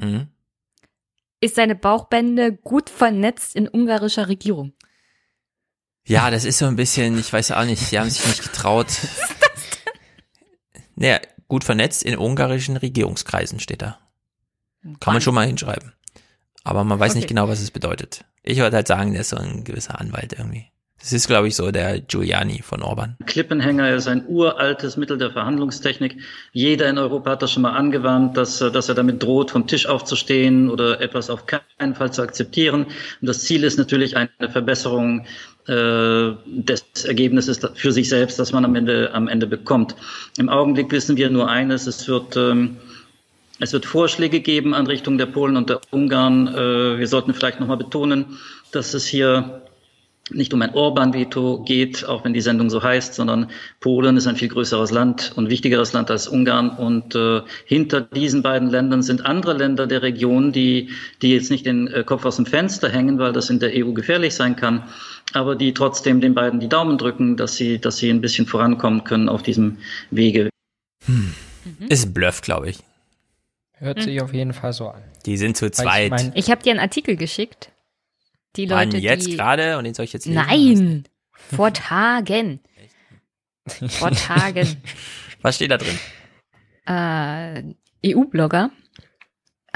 [0.00, 0.26] Mhm.
[1.40, 4.72] Ist seine Bauchbände gut vernetzt in ungarischer Regierung?
[6.04, 8.88] Ja, das ist so ein bisschen, ich weiß auch nicht, sie haben sich nicht getraut.
[10.96, 13.98] Naja, gut vernetzt in ungarischen Regierungskreisen steht da.
[15.00, 15.92] Kann man schon mal hinschreiben.
[16.62, 17.34] Aber man weiß nicht Okay.
[17.34, 18.24] genau, was es bedeutet.
[18.42, 20.66] Ich würde halt sagen, der ist so ein gewisser Anwalt irgendwie.
[21.00, 23.16] Das ist, glaube ich, so der Giuliani von Orban.
[23.26, 26.16] Klippenhänger ist ein uraltes Mittel der Verhandlungstechnik.
[26.52, 29.84] Jeder in Europa hat das schon mal angewandt, dass, dass er damit droht, vom Tisch
[29.84, 32.84] aufzustehen oder etwas auf keinen Fall zu akzeptieren.
[33.20, 35.26] Und das Ziel ist natürlich eine Verbesserung
[35.66, 39.94] äh, des Ergebnisses für sich selbst, das man am Ende, am Ende bekommt.
[40.38, 42.78] Im Augenblick wissen wir nur eines, es wird, ähm,
[43.60, 46.48] es wird Vorschläge geben an Richtung der Polen und der Ungarn.
[46.48, 48.38] Äh, wir sollten vielleicht nochmal betonen,
[48.72, 49.62] dass es hier
[50.30, 53.50] nicht um ein Orban-Veto geht, auch wenn die Sendung so heißt, sondern
[53.80, 56.70] Polen ist ein viel größeres Land und wichtigeres Land als Ungarn.
[56.70, 60.88] Und äh, hinter diesen beiden Ländern sind andere Länder der Region, die,
[61.20, 63.92] die jetzt nicht den äh, Kopf aus dem Fenster hängen, weil das in der EU
[63.92, 64.84] gefährlich sein kann,
[65.34, 69.04] aber die trotzdem den beiden die Daumen drücken, dass sie, dass sie ein bisschen vorankommen
[69.04, 69.76] können auf diesem
[70.10, 70.48] Wege.
[71.88, 72.78] Ist ein Bluff, glaube ich.
[73.84, 75.02] Hört sich auf jeden Fall so an.
[75.26, 76.10] Die sind zu Weil ich zweit.
[76.10, 77.70] mein- Ich habe dir einen Artikel geschickt.
[78.56, 80.42] Die Wann Leute, jetzt die gerade und den soll ich jetzt lesen?
[80.46, 81.04] Nein,
[81.34, 82.60] vor Tagen.
[83.88, 84.76] Vor Tagen.
[85.42, 85.98] Was steht da drin?
[86.86, 87.74] Äh,
[88.14, 88.70] EU-Blogger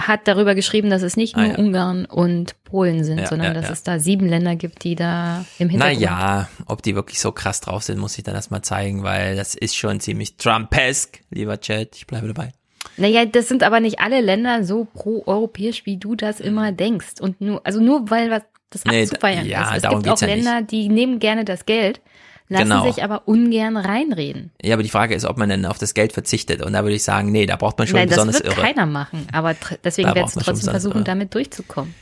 [0.00, 1.58] hat darüber geschrieben, dass es nicht Ah, nur ja.
[1.58, 3.72] Ungarn und Polen sind, Ja, sondern ja, dass ja.
[3.72, 6.00] es da sieben Länder gibt, die da im Hintergrund.
[6.00, 9.54] Naja, ob die wirklich so krass drauf sind, muss ich dann erstmal zeigen, weil das
[9.56, 11.96] ist schon ziemlich Trumpesk, lieber Chat.
[11.96, 12.52] Ich bleibe dabei.
[12.96, 17.20] Naja, das sind aber nicht alle Länder so pro-europäisch, wie du das immer denkst.
[17.20, 19.84] Und nur, also nur weil was das Nee, abzufeiern da- ja, ist.
[19.84, 22.00] Es gibt auch geht's ja Länder, die nehmen gerne das Geld,
[22.48, 22.84] lassen Genau.
[22.90, 24.50] sich aber ungern reinreden.
[24.62, 26.62] Ja, aber die Frage ist, ob man denn auf das Geld verzichtet.
[26.62, 28.60] Und da würde ich sagen, nee, da braucht man schon Nein, das besonders wird irre.
[28.60, 29.26] keiner machen.
[29.32, 31.04] Aber deswegen werden sie trotzdem versuchen, irre.
[31.04, 31.94] damit durchzukommen.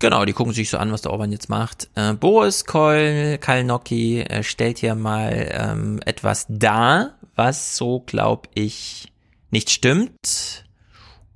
[0.00, 1.88] Genau, die gucken sich so an, was der Orban jetzt macht.
[1.96, 9.08] Äh, Boris Koll, Kalnocki äh, stellt hier mal ähm, etwas dar, was so, glaube ich,
[9.50, 10.64] nicht stimmt.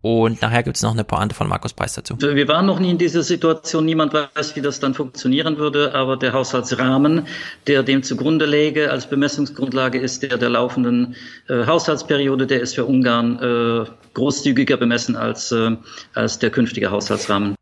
[0.03, 2.17] Und nachher gibt's noch eine Pointe von Markus Preis dazu.
[2.21, 3.85] Wir waren noch nie in dieser Situation.
[3.85, 5.95] Niemand weiß, wie das dann funktionieren würde.
[5.95, 7.29] Aber der Haushaltsrahmen,
[7.69, 11.15] der dem zugrunde läge als Bemessungsgrundlage, ist der der laufenden
[11.49, 12.49] äh, Haushaltsperiode.
[12.49, 15.77] Der ist für Ungarn äh, großzügiger bemessen als, äh,
[16.15, 17.55] als der künftige Haushaltsrahmen.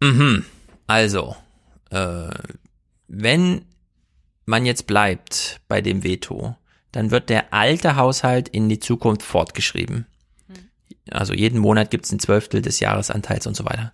[0.00, 0.44] Mhm.
[0.86, 1.34] Also,
[1.90, 2.28] äh,
[3.08, 3.64] wenn
[4.46, 6.56] man jetzt bleibt bei dem Veto,
[6.92, 10.06] dann wird der alte Haushalt in die Zukunft fortgeschrieben.
[11.10, 13.92] Also jeden Monat gibt's ein Zwölftel des Jahresanteils und so weiter.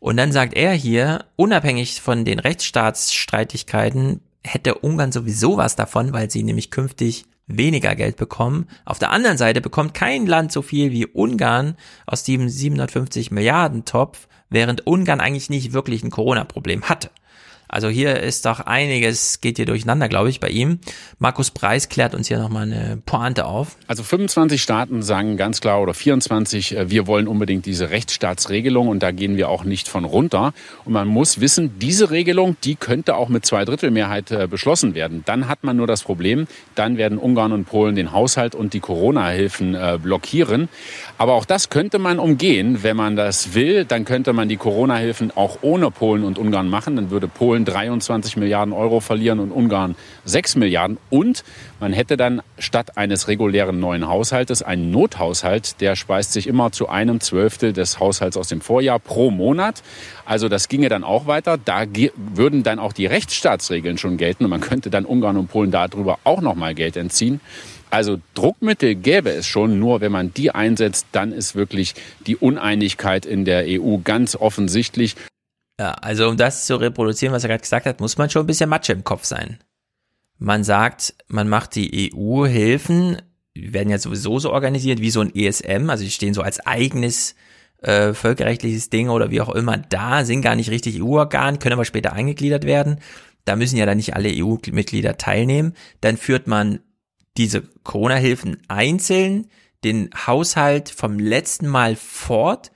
[0.00, 6.30] Und dann sagt er hier, unabhängig von den Rechtsstaatsstreitigkeiten, hätte Ungarn sowieso was davon, weil
[6.30, 8.68] sie nämlich künftig weniger Geld bekommen.
[8.84, 13.84] Auf der anderen Seite bekommt kein Land so viel wie Ungarn aus diesem 750 Milliarden
[13.84, 17.10] Topf, während Ungarn eigentlich nicht wirklich ein Corona-Problem hatte.
[17.68, 20.78] Also hier ist doch einiges, geht hier durcheinander, glaube ich, bei ihm.
[21.18, 23.76] Markus Preis klärt uns hier nochmal eine Pointe auf.
[23.86, 29.02] Also 25 Staaten sagen ganz klar oder 24, äh, wir wollen unbedingt diese Rechtsstaatsregelung und
[29.02, 30.52] da gehen wir auch nicht von runter.
[30.84, 35.22] Und man muss wissen, diese Regelung, die könnte auch mit Zweidrittelmehrheit äh, beschlossen werden.
[35.26, 38.80] Dann hat man nur das Problem, dann werden Ungarn und Polen den Haushalt und die
[38.80, 40.68] Corona-Hilfen äh, blockieren.
[41.18, 43.84] Aber auch das könnte man umgehen, wenn man das will.
[43.84, 46.96] Dann könnte man die Corona-Hilfen auch ohne Polen und Ungarn machen.
[46.96, 50.98] Dann würde Polen 23 Milliarden Euro verlieren und Ungarn 6 Milliarden.
[51.10, 51.44] Und
[51.80, 56.88] man hätte dann statt eines regulären neuen Haushaltes einen Nothaushalt, der speist sich immer zu
[56.88, 59.82] einem Zwölftel des Haushalts aus dem Vorjahr pro Monat.
[60.24, 61.58] Also das ginge dann auch weiter.
[61.62, 61.84] Da
[62.16, 66.18] würden dann auch die Rechtsstaatsregeln schon gelten und man könnte dann Ungarn und Polen darüber
[66.24, 67.40] auch noch mal Geld entziehen.
[67.90, 71.94] Also Druckmittel gäbe es schon, nur wenn man die einsetzt, dann ist wirklich
[72.26, 75.16] die Uneinigkeit in der EU ganz offensichtlich.
[75.78, 78.46] Ja, also um das zu reproduzieren, was er gerade gesagt hat, muss man schon ein
[78.46, 79.58] bisschen Matsche im Kopf sein.
[80.38, 83.22] Man sagt, man macht die EU-Hilfen,
[83.54, 87.34] werden ja sowieso so organisiert wie so ein ESM, also die stehen so als eigenes
[87.82, 91.84] äh, völkerrechtliches Ding oder wie auch immer da, sind gar nicht richtig EU-Organ, können aber
[91.84, 93.00] später eingegliedert werden.
[93.44, 95.74] Da müssen ja dann nicht alle EU-Mitglieder teilnehmen.
[96.00, 96.80] Dann führt man
[97.36, 99.46] diese Corona-Hilfen einzeln,
[99.84, 102.72] den Haushalt vom letzten Mal fort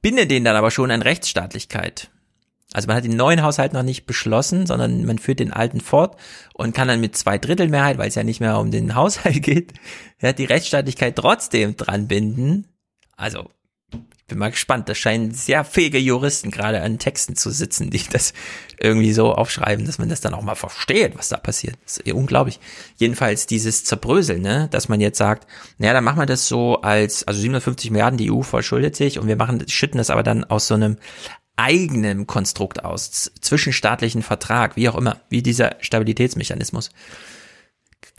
[0.00, 2.10] und bindet den dann aber schon an Rechtsstaatlichkeit.
[2.72, 6.16] Also man hat den neuen Haushalt noch nicht beschlossen, sondern man führt den alten fort
[6.54, 9.42] und kann dann mit zwei Drittel Mehrheit, weil es ja nicht mehr um den Haushalt
[9.42, 9.72] geht,
[10.20, 12.68] ja, die Rechtsstaatlichkeit trotzdem dran binden.
[13.16, 13.50] Also
[14.30, 14.88] bin mal gespannt.
[14.88, 18.32] Das scheinen sehr fähige Juristen gerade an Texten zu sitzen, die das
[18.78, 21.76] irgendwie so aufschreiben, dass man das dann auch mal versteht, was da passiert.
[21.84, 22.58] Das ist unglaublich.
[22.96, 25.46] Jedenfalls dieses Zerbröseln, ne, dass man jetzt sagt,
[25.78, 29.28] naja, dann machen wir das so als, also 750 Milliarden, die EU verschuldet sich und
[29.28, 30.96] wir machen, schütten das aber dann aus so einem
[31.56, 36.90] eigenen Konstrukt aus, zwischenstaatlichen Vertrag, wie auch immer, wie dieser Stabilitätsmechanismus.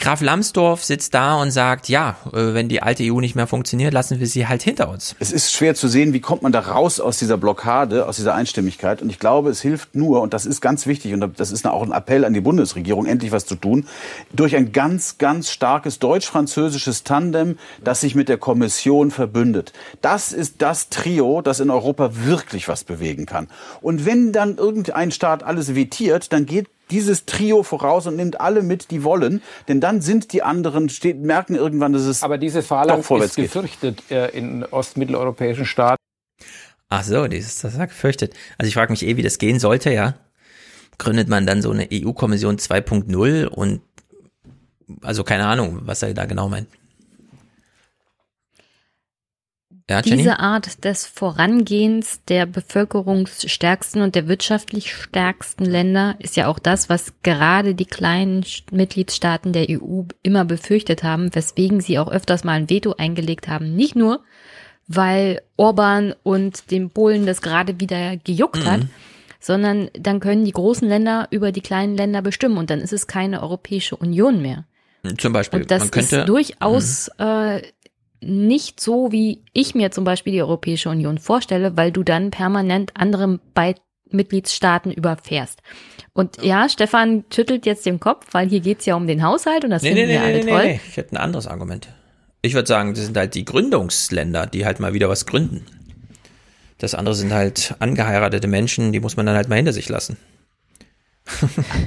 [0.02, 3.94] Graf Lambsdorff sitzt da und sagt, ja, äh, wenn die alte EU nicht mehr funktioniert,
[3.94, 5.16] lassen wir sie halt hinter uns.
[5.20, 8.34] Es ist schwer zu sehen, wie kommt man da raus aus dieser Blockade, aus dieser
[8.34, 9.04] Einstimmigkeit.
[9.04, 11.84] Und ich glaube, es hilft nur, und das ist ganz wichtig, und das ist auch
[11.84, 13.86] ein Appell an die Bundesregierung, endlich was zu tun,
[14.34, 19.72] durch ein ganz, ganz starkes deutsch-französisches Tandem, das sich mit der Kommission verbündet.
[20.02, 23.50] Das ist das Trio, das in Europa wirklich was bewegen kann.
[23.82, 28.62] Und wenn dann irgendein Staat alles vetiert, dann geht dieses Trio voraus und nimmt alle
[28.62, 32.62] mit, die wollen, denn dann sind die anderen, steht, merken irgendwann, dass es Aber diese
[32.62, 36.02] Phalanx ist gefürchtet äh, in ostmitteleuropäischen Staaten.
[36.90, 38.34] Ach so, dieses, das ist gefürchtet.
[38.58, 40.16] Also ich frage mich eh, wie das gehen sollte, ja.
[40.98, 43.82] Gründet man dann so eine EU-Kommission 2.0 und
[45.02, 46.68] also keine Ahnung, was er da genau meint.
[49.92, 56.60] Ja, Diese Art des Vorangehens der bevölkerungsstärksten und der wirtschaftlich stärksten Länder ist ja auch
[56.60, 62.46] das, was gerade die kleinen Mitgliedstaaten der EU immer befürchtet haben, weswegen sie auch öfters
[62.46, 63.76] mal ein Veto eingelegt haben.
[63.76, 64.24] Nicht nur,
[64.88, 68.72] weil Orban und den Polen das gerade wieder gejuckt mhm.
[68.72, 68.82] hat,
[69.42, 73.08] sondern dann können die großen Länder über die kleinen Länder bestimmen und dann ist es
[73.08, 74.64] keine Europäische Union mehr.
[75.18, 75.62] Zum Beispiel.
[75.62, 77.26] Und das könnte, ist durchaus mhm.
[77.26, 77.62] äh,
[78.22, 82.92] nicht so, wie ich mir zum Beispiel die Europäische Union vorstelle, weil du dann permanent
[82.96, 83.76] andere Be
[84.14, 85.62] Mitgliedstaaten überfährst.
[86.14, 89.70] Und ja, Stefan schüttelt jetzt den Kopf, weil hier geht's ja um den Haushalt und
[89.70, 90.64] das nee, finden nee, wir nee, alle nee, toll.
[90.66, 90.80] Nee.
[90.90, 91.88] Ich hätte ein anderes Argument.
[92.42, 95.66] Ich würde sagen, das sind halt die Gründungsländer, die halt mal wieder was gründen.
[96.78, 100.18] Das andere sind halt angeheiratete Menschen, die muss man dann halt mal hinter sich lassen.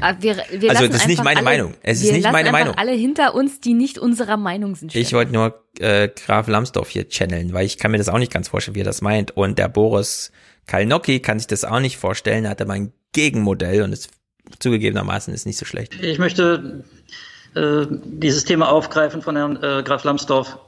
[0.01, 1.75] Ah, wir, wir also das ist nicht meine alle, Meinung.
[1.83, 2.75] Es ist nicht meine Meinung.
[2.77, 4.95] alle hinter uns, die nicht unserer Meinung sind.
[4.95, 8.33] Ich wollte nur äh, Graf Lambsdorff hier channeln, weil ich kann mir das auch nicht
[8.33, 9.37] ganz vorstellen, wie er das meint.
[9.37, 10.31] Und der Boris
[10.67, 12.45] Kalnocki kann sich das auch nicht vorstellen.
[12.45, 14.09] Er hatte mal ein Gegenmodell und es
[14.59, 15.95] zugegebenermaßen ist nicht so schlecht.
[16.03, 16.85] Ich möchte
[17.55, 20.59] äh, dieses Thema aufgreifen von Herrn äh, Graf Lambsdorff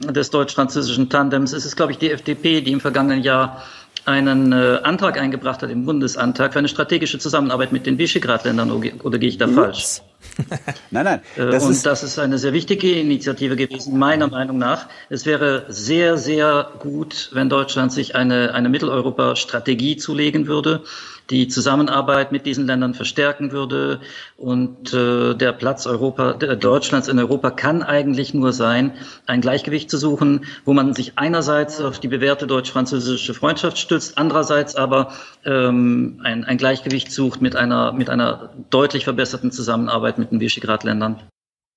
[0.00, 1.52] des deutsch-französischen Tandems.
[1.52, 3.62] Es ist, glaube ich, die FDP, die im vergangenen Jahr
[4.06, 8.70] einen äh, Antrag eingebracht hat im Bundesantrag für eine strategische Zusammenarbeit mit den Visegrad-Ländern,
[9.02, 9.54] oder gehe ich da Ups.
[9.54, 10.02] falsch?
[10.90, 11.20] nein, nein.
[11.36, 14.86] Äh, das und ist das ist eine sehr wichtige Initiative gewesen, meiner Meinung nach.
[15.08, 20.82] Es wäre sehr, sehr gut, wenn Deutschland sich eine, eine Mitteleuropa-Strategie zulegen würde
[21.30, 24.00] die Zusammenarbeit mit diesen Ländern verstärken würde.
[24.36, 28.92] Und äh, der Platz Europa, der Deutschlands in Europa kann eigentlich nur sein,
[29.26, 34.76] ein Gleichgewicht zu suchen, wo man sich einerseits auf die bewährte deutsch-französische Freundschaft stützt, andererseits
[34.76, 35.12] aber
[35.44, 41.22] ähm, ein, ein Gleichgewicht sucht mit einer, mit einer deutlich verbesserten Zusammenarbeit mit den Visegrad-Ländern.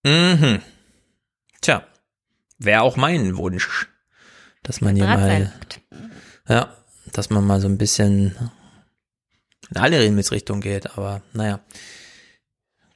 [0.04, 0.60] Mhm.
[1.62, 1.84] Tja,
[2.58, 3.90] wäre auch mein Wunsch,
[4.64, 5.52] dass man hier mal,
[6.48, 6.74] ja,
[7.12, 8.36] dass man mal so ein bisschen
[9.70, 11.60] in alle Himmelsrichtungen geht, aber naja.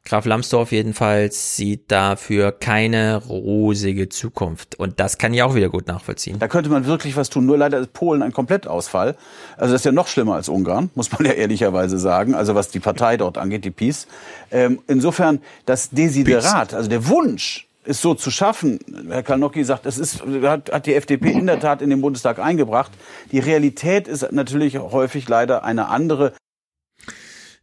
[0.05, 4.75] Graf Lambsdorff jedenfalls sieht dafür keine rosige Zukunft.
[4.75, 6.39] Und das kann ich auch wieder gut nachvollziehen.
[6.39, 7.45] Da könnte man wirklich was tun.
[7.45, 9.15] Nur leider ist Polen ein Komplettausfall.
[9.55, 12.35] Also das ist ja noch schlimmer als Ungarn, muss man ja ehrlicherweise sagen.
[12.35, 14.07] Also was die Partei dort angeht, die PiS.
[14.51, 18.79] Ähm, insofern das Desiderat, also der Wunsch, es so zu schaffen.
[19.09, 22.39] Herr Kalnocki sagt, das ist, hat, hat die FDP in der Tat in den Bundestag
[22.39, 22.91] eingebracht.
[23.31, 26.33] Die Realität ist natürlich häufig leider eine andere.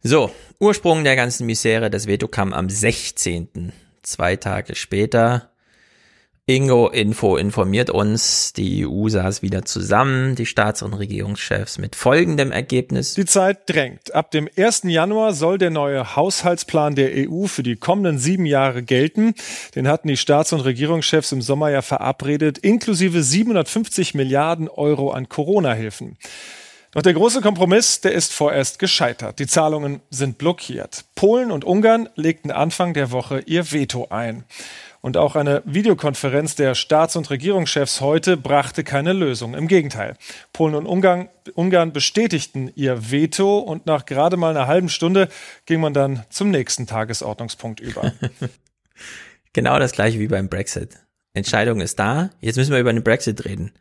[0.03, 3.71] So, Ursprung der ganzen Misere, das Veto kam am 16.
[4.01, 5.51] Zwei Tage später.
[6.47, 12.51] Ingo Info informiert uns, die EU saß wieder zusammen, die Staats- und Regierungschefs mit folgendem
[12.51, 13.13] Ergebnis.
[13.13, 14.15] Die Zeit drängt.
[14.15, 14.85] Ab dem 1.
[14.85, 19.35] Januar soll der neue Haushaltsplan der EU für die kommenden sieben Jahre gelten.
[19.75, 25.29] Den hatten die Staats- und Regierungschefs im Sommer ja verabredet, inklusive 750 Milliarden Euro an
[25.29, 26.17] Corona-Hilfen.
[26.91, 29.39] Doch der große Kompromiss, der ist vorerst gescheitert.
[29.39, 31.05] Die Zahlungen sind blockiert.
[31.15, 34.43] Polen und Ungarn legten Anfang der Woche ihr Veto ein.
[34.99, 39.55] Und auch eine Videokonferenz der Staats- und Regierungschefs heute brachte keine Lösung.
[39.55, 40.17] Im Gegenteil.
[40.51, 45.29] Polen und Ungarn, Ungarn bestätigten ihr Veto und nach gerade mal einer halben Stunde
[45.65, 48.11] ging man dann zum nächsten Tagesordnungspunkt über.
[49.53, 50.99] genau das gleiche wie beim Brexit.
[51.33, 52.31] Entscheidung ist da.
[52.41, 53.71] Jetzt müssen wir über den Brexit reden.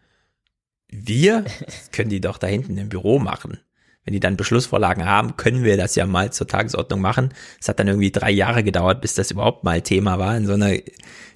[0.91, 1.45] Wir
[1.93, 3.59] können die doch da hinten im Büro machen.
[4.05, 7.35] wenn die dann Beschlussvorlagen haben, können wir das ja mal zur Tagesordnung machen.
[7.61, 10.55] Es hat dann irgendwie drei Jahre gedauert, bis das überhaupt mal Thema war in so
[10.55, 10.73] einer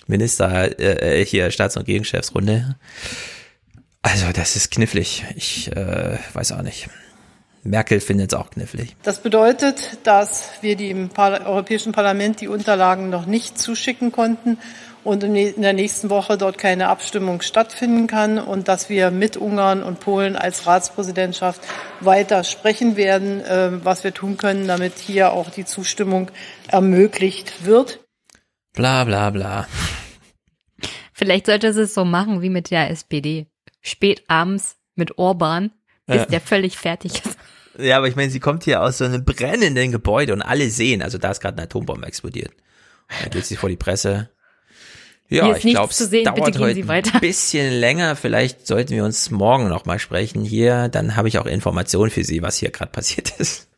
[0.07, 2.77] Minister, äh, hier Staats- und Regierungschefsrunde.
[4.03, 5.25] Also das ist knifflig.
[5.37, 6.89] Ich äh, weiß auch nicht.
[7.63, 8.95] Merkel findet es auch knifflig.
[9.03, 14.59] Das bedeutet, dass wir dem Europäischen Parlament die Unterlagen noch nicht zuschicken konnten
[15.05, 19.83] und in der nächsten Woche dort keine Abstimmung stattfinden kann und dass wir mit Ungarn
[19.83, 21.61] und Polen als Ratspräsidentschaft
[22.01, 26.31] weiter sprechen werden, äh, was wir tun können, damit hier auch die Zustimmung
[26.69, 28.01] ermöglicht wird.
[28.73, 29.69] Bla bla bla.
[31.13, 33.47] Vielleicht sollte es so machen wie mit der SPD.
[33.81, 35.71] Spät abends mit Orban,
[36.07, 36.27] bis Ja.
[36.27, 37.39] der völlig fertig ist.
[37.79, 41.03] Ja, aber ich meine, sie kommt hier aus so einem brennenden Gebäude und alle sehen,
[41.03, 42.53] also da ist gerade eine Atombombe explodiert.
[43.21, 44.31] Dann geht sie vor die Presse.
[45.31, 47.15] Ja, Hier ist ich nichts glaube, zu es dauert gehen heute Sie weiter.
[47.15, 48.15] ein bisschen länger.
[48.15, 50.89] Vielleicht sollten wir uns morgen noch mal sprechen hier.
[50.89, 53.69] Dann habe ich auch Informationen für Sie, was hier gerade passiert ist.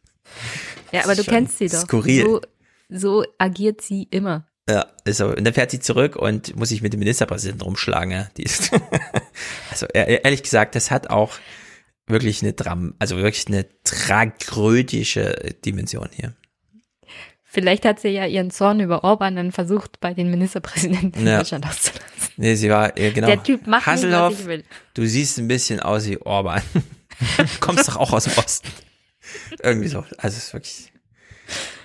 [0.93, 1.79] Ja, aber du Schon kennst sie doch.
[1.81, 2.23] skurril.
[2.25, 2.41] So,
[2.89, 4.47] so agiert sie immer.
[4.69, 5.29] Ja, ist so.
[5.29, 8.11] Und dann fährt sie zurück und muss sich mit dem Ministerpräsidenten rumschlagen.
[8.11, 8.29] Ja.
[8.37, 8.73] Die ist
[9.71, 11.35] also e- ehrlich gesagt, das hat auch
[12.09, 16.35] wirklich eine Dram, also wirklich eine tragödische Dimension hier.
[17.57, 21.39] Vielleicht hat sie ja ihren Zorn über Orban dann versucht, bei den Ministerpräsidenten in Ja.
[21.39, 22.05] Deutschland auszulassen.
[22.37, 23.29] Nee, sie war, äh, genau.
[23.29, 24.65] Der Typ macht nicht, was Hasselhoff, ich will.
[24.93, 26.61] du siehst ein bisschen aus wie Orban.
[27.61, 28.69] Kommst doch auch aus dem Osten.
[29.63, 30.01] Irgendwie so.
[30.19, 30.93] Also es ist wirklich,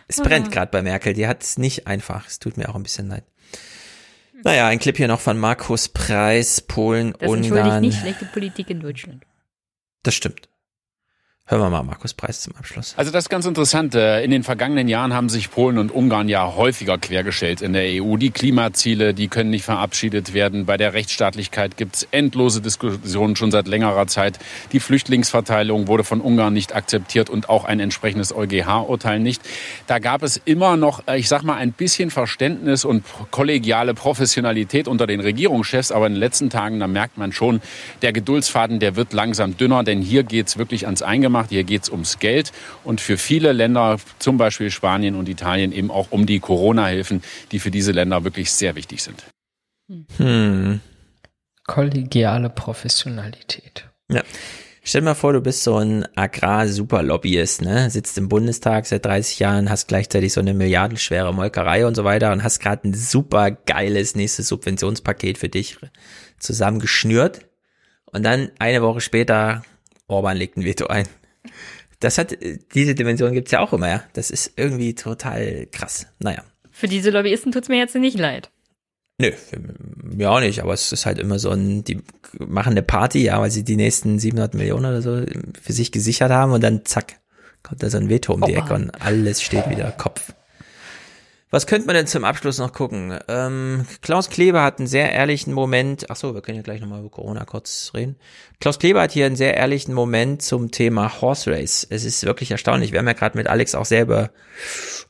[0.09, 0.51] es brennt Ah.
[0.51, 1.13] gerade bei Merkel.
[1.13, 2.27] Die hat es nicht einfach.
[2.27, 3.23] Es tut mir auch ein bisschen leid.
[4.43, 7.79] Naja, ein Clip hier noch von Markus Preis, Polen, Das Ungarn.
[7.81, 9.23] nicht schlechte Politik in Deutschland.
[10.03, 10.49] Das stimmt.
[11.51, 12.93] Hören wir mal Markus Preis zum Abschluss.
[12.95, 13.93] Also das ist ganz interessant.
[13.93, 18.01] Äh, In den vergangenen Jahren haben sich Polen und Ungarn ja häufiger quergestellt in der
[18.01, 18.15] EU.
[18.15, 20.65] Die Klimaziele, die können nicht verabschiedet werden.
[20.65, 24.39] Bei der Rechtsstaatlichkeit gibt es endlose Diskussionen schon seit längerer Zeit.
[24.71, 29.41] Die Flüchtlingsverteilung wurde von Ungarn nicht akzeptiert und auch ein entsprechendes EuGH-Urteil nicht.
[29.87, 34.87] Da gab es immer noch, äh, ich sag mal, ein bisschen Verständnis und kollegiale Professionalität
[34.87, 35.91] unter den Regierungschefs.
[35.91, 37.59] Aber in den letzten Tagen, da merkt man schon,
[38.03, 41.40] der Geduldsfaden, der wird langsam dünner, denn hier geht's wirklich ans Eingemachte.
[41.49, 42.51] Hier geht's ums Geld
[42.83, 47.59] und für viele Länder, zum Beispiel Spanien und Italien, eben auch um die Corona-Hilfen, die
[47.59, 49.23] für diese Länder wirklich sehr wichtig sind.
[50.17, 50.79] Hm.
[51.65, 53.89] Kollegiale Professionalität.
[54.09, 54.23] Ja.
[54.83, 57.91] Stell dir mal vor, du bist so ein Agrar-Superlobbyist, ne?
[57.91, 62.31] Sitzt im Bundestag seit 30 Jahren, hast gleichzeitig so eine milliardenschwere Molkerei und so weiter
[62.31, 65.77] und hast gerade ein super geiles nächstes Subventionspaket für dich
[66.39, 67.41] zusammengeschnürt.
[68.05, 69.61] Und dann eine Woche später,
[70.07, 71.07] Orban legt ein Veto ein.
[71.99, 72.35] Das hat,
[72.73, 74.03] diese Dimension gibt's ja auch immer, ja.
[74.13, 76.07] Das ist irgendwie total krass.
[76.19, 76.43] Naja.
[76.71, 78.49] Für diese Lobbyisten tut's mir jetzt nicht leid.
[79.19, 79.31] Nö,
[80.01, 82.01] mir auch nicht, aber es ist halt immer so ein, die
[82.39, 85.23] machen eine Party, ja, weil sie die nächsten 700 Millionen oder so
[85.61, 87.19] für sich gesichert haben und dann zack,
[87.61, 88.65] kommt da so ein Veto um die Opa.
[88.65, 90.33] Ecke und alles steht wieder Kopf.
[91.51, 93.19] Was könnte man denn zum Abschluss noch gucken?
[93.27, 97.01] Ähm, Klaus Kleber hat einen sehr ehrlichen Moment, ach so, wir können ja gleich nochmal
[97.01, 98.15] über Corona kurz reden.
[98.61, 101.85] Klaus Kleber hat hier einen sehr ehrlichen Moment zum Thema Horse Race.
[101.89, 102.93] Es ist wirklich erstaunlich.
[102.93, 104.31] Wir haben ja gerade mit Alex auch selber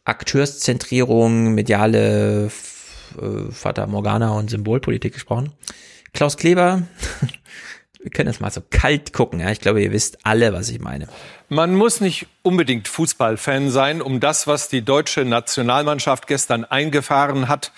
[0.03, 2.45] Akteurszentrierung, mediale
[3.21, 5.51] äh, Fata Morgana und Symbolpolitik gesprochen.
[6.13, 6.81] Klaus Kleber,
[8.01, 9.39] wir können das mal so kalt gucken.
[9.39, 9.51] Ja?
[9.51, 11.07] Ich glaube, ihr wisst alle, was ich meine.
[11.49, 17.71] Man muss nicht unbedingt Fußballfan sein, um das, was die deutsche Nationalmannschaft gestern eingefahren hat,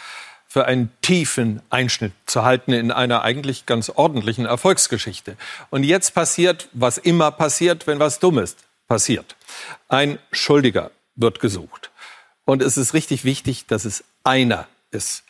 [0.47, 5.35] für einen tiefen Einschnitt zu halten in einer eigentlich ganz ordentlichen Erfolgsgeschichte.
[5.71, 8.55] Und jetzt passiert, was immer passiert, wenn was Dummes
[8.87, 9.35] passiert.
[9.87, 11.89] Ein Schuldiger wird gesucht.
[12.45, 15.23] Und es ist richtig wichtig, dass es einer ist.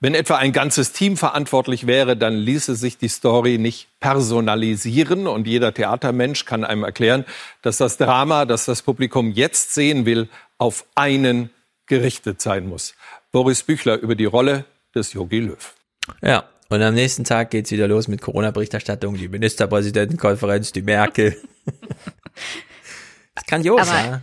[0.00, 5.46] Wenn etwa ein ganzes Team verantwortlich wäre, dann ließe sich die Story nicht personalisieren und
[5.48, 7.24] jeder Theatermensch kann einem erklären,
[7.62, 11.50] dass das Drama, das das Publikum jetzt sehen will, auf einen
[11.86, 12.94] gerichtet sein muss.
[13.32, 15.74] Boris Büchler über die Rolle des Yogi Löw.
[16.22, 21.36] Ja, und am nächsten Tag geht's wieder los mit Corona-Berichterstattung, die Ministerpräsidentenkonferenz, die Merkel.
[23.48, 24.22] Grandios, Aber- ja.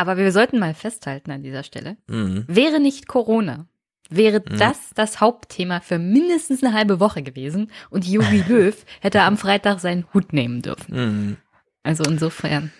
[0.00, 1.96] Aber wir sollten mal festhalten an dieser Stelle.
[2.06, 2.44] Mhm.
[2.46, 3.66] Wäre nicht Corona,
[4.08, 4.58] wäre Mhm.
[4.58, 9.80] das das Hauptthema für mindestens eine halbe Woche gewesen und Jogi Löw hätte am Freitag
[9.80, 10.94] seinen Hut nehmen dürfen.
[10.94, 11.36] Mhm.
[11.82, 12.72] Also insofern.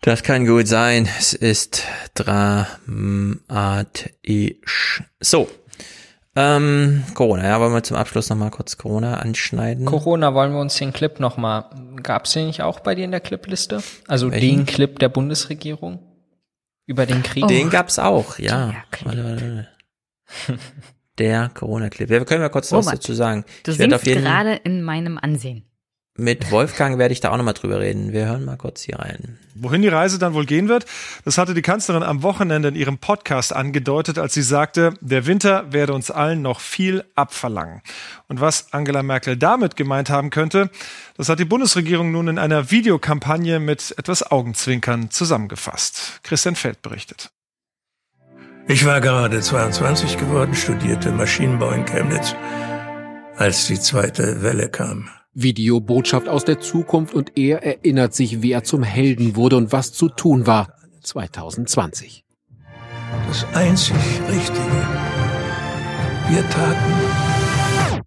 [0.00, 1.08] Das kann gut sein.
[1.18, 1.84] Es ist
[3.46, 5.02] dramatisch.
[5.20, 5.48] So.
[6.36, 9.86] Ähm, Corona, ja, wollen wir zum Abschluss nochmal kurz Corona anschneiden?
[9.86, 11.64] Corona, wollen wir uns den Clip nochmal,
[12.04, 13.82] gab's den nicht auch bei dir in der Clipliste?
[14.06, 14.58] Also Welchen?
[14.58, 15.98] den Clip der Bundesregierung?
[16.86, 17.48] Über den Krieg?
[17.48, 18.72] Den gab's auch, ja.
[19.02, 19.68] Warte, warte, warte.
[21.18, 22.08] Der Corona-Clip.
[22.08, 23.44] Ja, wir können ja kurz was Robert, dazu sagen.
[23.64, 25.64] Du ich auf jeden gerade in meinem Ansehen.
[26.16, 28.12] mit Wolfgang werde ich da auch nochmal drüber reden.
[28.12, 29.38] Wir hören mal kurz hier rein.
[29.54, 30.84] Wohin die Reise dann wohl gehen wird,
[31.24, 35.72] das hatte die Kanzlerin am Wochenende in ihrem Podcast angedeutet, als sie sagte, der Winter
[35.72, 37.82] werde uns allen noch viel abverlangen.
[38.28, 40.70] Und was Angela Merkel damit gemeint haben könnte,
[41.16, 46.20] das hat die Bundesregierung nun in einer Videokampagne mit etwas Augenzwinkern zusammengefasst.
[46.22, 47.30] Christian Feld berichtet.
[48.70, 52.36] Ich war gerade 22 geworden, studierte Maschinenbau in Chemnitz,
[53.34, 55.08] als die zweite Welle kam.
[55.32, 59.94] Videobotschaft aus der Zukunft und er erinnert sich, wie er zum Helden wurde und was
[59.94, 62.24] zu tun war 2020.
[63.26, 63.96] Das einzig
[64.28, 64.86] Richtige.
[66.28, 68.02] Wir taten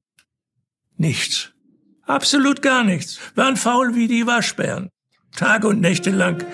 [0.96, 1.54] nichts.
[2.04, 3.20] Absolut gar nichts.
[3.34, 4.90] Waren faul wie die Waschbären.
[5.36, 6.46] Tage und Nächte lang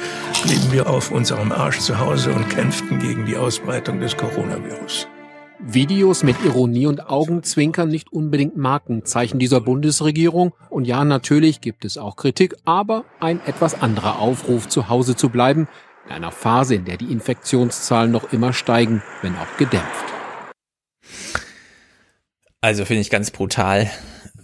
[0.43, 5.07] blieben wir auf unserem Arsch zu Hause und kämpften gegen die Ausbreitung des Coronavirus.
[5.59, 10.53] Videos mit Ironie und Augenzwinkern nicht unbedingt Markenzeichen dieser Bundesregierung.
[10.69, 15.29] Und ja, natürlich gibt es auch Kritik, aber ein etwas anderer Aufruf, zu Hause zu
[15.29, 15.67] bleiben,
[16.05, 20.05] in einer Phase, in der die Infektionszahlen noch immer steigen, wenn auch gedämpft.
[22.61, 23.89] Also finde ich ganz brutal.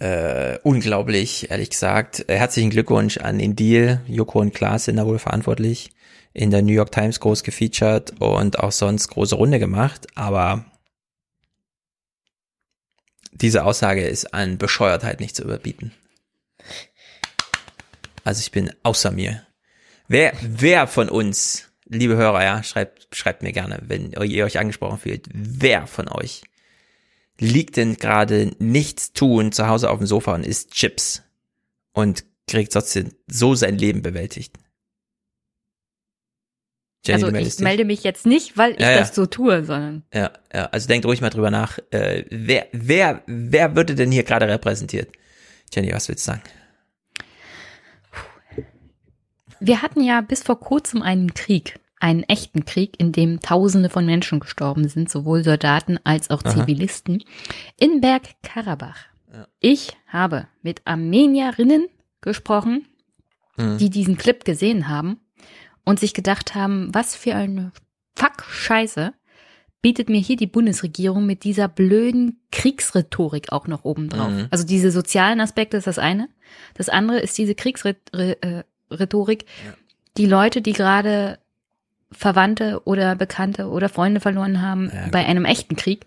[0.00, 2.28] Äh, unglaublich, ehrlich gesagt.
[2.28, 4.00] Äh, herzlichen Glückwunsch an den Deal.
[4.06, 5.90] Joko und Klaas sind da wohl verantwortlich.
[6.32, 10.08] In der New York Times groß gefeatured und auch sonst große Runde gemacht.
[10.16, 10.64] Aber
[13.32, 15.92] diese Aussage ist an Bescheuertheit nicht zu überbieten.
[18.24, 19.46] Also ich bin außer mir.
[20.08, 24.98] Wer, wer von uns, liebe Hörer, ja, schreibt, schreibt mir gerne, wenn ihr euch angesprochen
[24.98, 26.42] fühlt, wer von euch
[27.38, 31.22] liegt denn gerade nichts tun zu Hause auf dem Sofa und isst Chips
[31.92, 34.56] und kriegt trotzdem so sein Leben bewältigt?
[37.06, 38.98] Jenny, also ich melde mich jetzt nicht, weil ich ja, ja.
[39.00, 40.04] das so tue, sondern.
[40.14, 41.78] Ja, ja, also denkt ruhig mal drüber nach.
[41.90, 45.10] Äh, wer, wer, wer würde denn hier gerade repräsentiert?
[45.72, 46.42] Jenny, was willst du sagen?
[49.60, 54.04] Wir hatten ja bis vor kurzem einen Krieg, einen echten Krieg, in dem Tausende von
[54.04, 57.54] Menschen gestorben sind, sowohl Soldaten als auch Zivilisten, Aha.
[57.78, 59.06] in Bergkarabach.
[59.32, 59.48] Ja.
[59.58, 61.88] Ich habe mit Armenierinnen
[62.20, 62.86] gesprochen,
[63.56, 63.78] mhm.
[63.78, 65.18] die diesen Clip gesehen haben
[65.86, 67.72] und sich gedacht haben, was für eine
[68.16, 69.14] Fuck-Scheiße
[69.80, 74.30] bietet mir hier die Bundesregierung mit dieser blöden Kriegsrhetorik auch noch obendrauf.
[74.30, 74.48] Mhm.
[74.50, 76.28] Also diese sozialen Aspekte ist das eine.
[76.74, 78.34] Das andere ist diese Kriegsrhetorik.
[78.90, 79.74] Ja.
[80.18, 81.38] Die Leute, die gerade
[82.16, 86.06] Verwandte oder Bekannte oder Freunde verloren haben ja, bei einem echten Krieg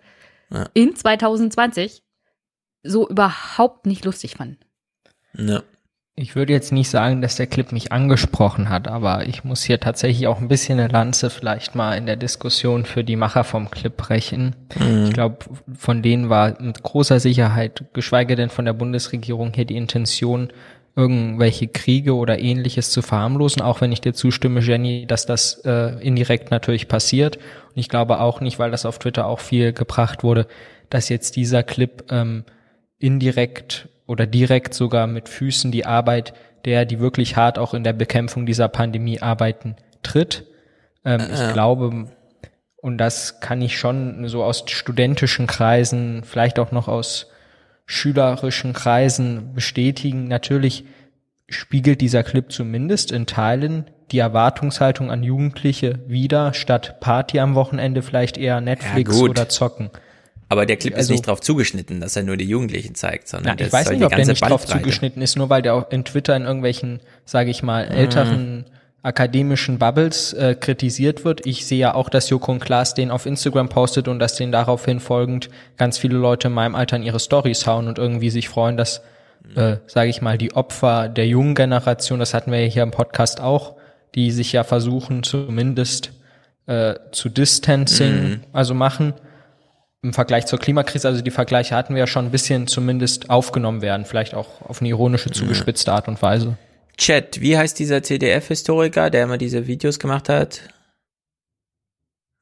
[0.49, 0.67] ja.
[0.73, 2.03] in 2020
[2.83, 4.59] so überhaupt nicht lustig fanden.
[5.33, 5.63] Ja.
[6.19, 9.79] Ich würde jetzt nicht sagen, dass der Clip mich angesprochen hat, aber ich muss hier
[9.79, 13.69] tatsächlich auch ein bisschen eine Lanze vielleicht mal in der Diskussion für die Macher vom
[13.69, 14.55] Clip brechen.
[14.79, 15.05] Mhm.
[15.05, 15.45] Ich glaube,
[15.77, 20.51] von denen war mit großer Sicherheit, geschweige denn von der Bundesregierung hier die Intention,
[20.97, 26.03] irgendwelche Kriege oder ähnliches zu verharmlosen, auch wenn ich dir zustimme, Jenny, dass das äh,
[26.03, 27.37] indirekt natürlich passiert.
[27.37, 30.47] Und ich glaube auch nicht, weil das auf Twitter auch viel gebracht wurde,
[30.89, 32.45] dass jetzt dieser Clip ähm,
[32.97, 36.33] indirekt oder direkt sogar mit Füßen die Arbeit
[36.65, 40.45] der, die wirklich hart auch in der Bekämpfung dieser Pandemie arbeiten, tritt.
[41.05, 42.07] Ähm, äh, ich glaube,
[42.77, 47.27] und das kann ich schon so aus studentischen Kreisen, vielleicht auch noch aus
[47.87, 50.27] schülerischen Kreisen bestätigen.
[50.27, 50.85] Natürlich
[51.49, 58.01] spiegelt dieser Clip zumindest in Teilen die Erwartungshaltung an Jugendliche wieder, statt Party am Wochenende
[58.01, 59.89] vielleicht eher Netflix ja, oder zocken.
[60.49, 63.57] Aber der Clip also, ist nicht drauf zugeschnitten, dass er nur die Jugendlichen zeigt, sondern
[63.59, 66.05] na, ich weiß nicht, ob der nicht drauf zugeschnitten ist, nur weil der auch in
[66.05, 68.65] Twitter in irgendwelchen, sage ich mal, älteren mm.
[69.03, 71.45] Akademischen Bubbles äh, kritisiert wird.
[71.45, 74.51] Ich sehe ja auch, dass Joko und Klaas den auf Instagram postet und dass den
[74.51, 78.49] daraufhin folgend ganz viele Leute in meinem Alter in ihre Stories hauen und irgendwie sich
[78.49, 79.01] freuen, dass,
[79.55, 82.91] äh, sage ich mal, die Opfer der jungen Generation, das hatten wir ja hier im
[82.91, 83.75] Podcast auch,
[84.15, 86.11] die sich ja versuchen zumindest
[86.65, 88.39] äh, zu Distancing, mm.
[88.51, 89.13] also machen
[90.01, 93.81] im Vergleich zur Klimakrise, also die Vergleiche hatten wir ja schon ein bisschen zumindest aufgenommen
[93.81, 96.57] werden, vielleicht auch auf eine ironische, zugespitzte Art und Weise.
[96.97, 100.61] Chat, wie heißt dieser CDF-Historiker, der immer diese Videos gemacht hat?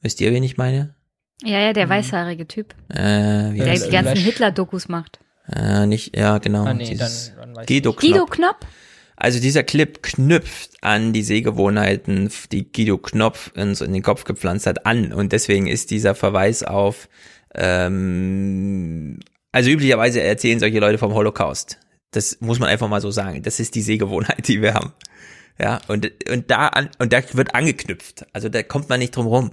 [0.02, 0.96] Wisst ihr, wen ich meine?
[1.44, 1.92] Ja, ja, der mhm.
[1.92, 2.74] weißhaarige Typ.
[2.90, 5.20] Äh, wie der die ganzen Hitler-Dokus macht.
[5.52, 6.66] Äh, nicht, ja, genau.
[6.66, 7.12] Ah, nee, dann,
[7.54, 8.02] dann Guido Knopp.
[8.02, 8.66] Guido Knopp?
[9.18, 14.68] Also dieser Clip knüpft an die Sehgewohnheiten, die Guido Knopf uns in den Kopf gepflanzt
[14.68, 15.14] hat, an.
[15.14, 17.08] Und deswegen ist dieser Verweis auf
[17.54, 19.20] ähm,
[19.52, 21.80] also üblicherweise erzählen solche Leute vom Holocaust.
[22.16, 23.44] Das muss man einfach mal so sagen.
[23.44, 24.94] Das ist die Sehgewohnheit, die wir haben.
[25.60, 28.26] Ja, und, und da an, und da wird angeknüpft.
[28.34, 29.52] Also da kommt man nicht drum rum.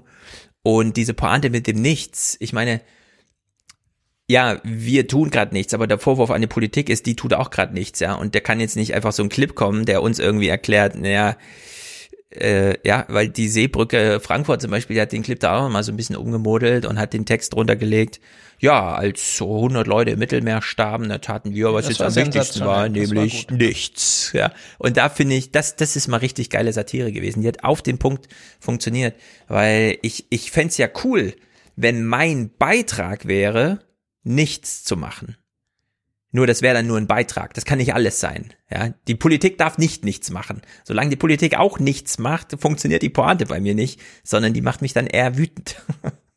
[0.62, 2.80] Und diese Pointe mit dem Nichts, ich meine,
[4.28, 7.50] ja, wir tun gerade nichts, aber der Vorwurf an die Politik ist, die tut auch
[7.50, 8.14] gerade nichts, ja.
[8.14, 11.36] Und der kann jetzt nicht einfach so ein Clip kommen, der uns irgendwie erklärt, naja,
[12.30, 15.82] äh, ja, weil die Seebrücke Frankfurt zum Beispiel, die hat den Clip da auch mal
[15.82, 18.20] so ein bisschen umgemodelt und hat den Text runtergelegt.
[18.62, 22.14] Ja, als so 100 Leute im Mittelmeer starben, da taten wir, was Das jetzt am
[22.14, 24.30] wichtigsten war, das war nämlich nichts.
[24.34, 27.42] Ja, und da finde ich, das, das ist mal richtig geile Satire gewesen.
[27.42, 28.28] Die hat auf den Punkt
[28.60, 29.16] funktioniert,
[29.48, 31.34] weil ich, ich fänd's ja cool,
[31.74, 33.80] wenn mein Beitrag wäre,
[34.22, 35.36] nichts zu machen.
[36.30, 37.54] Nur das wäre dann nur ein Beitrag.
[37.54, 38.54] Das kann nicht alles sein.
[38.70, 40.62] Ja, die Politik darf nicht nichts machen.
[40.84, 44.82] Solange die Politik auch nichts macht, funktioniert die Pointe bei mir nicht, sondern die macht
[44.82, 45.82] mich dann eher wütend.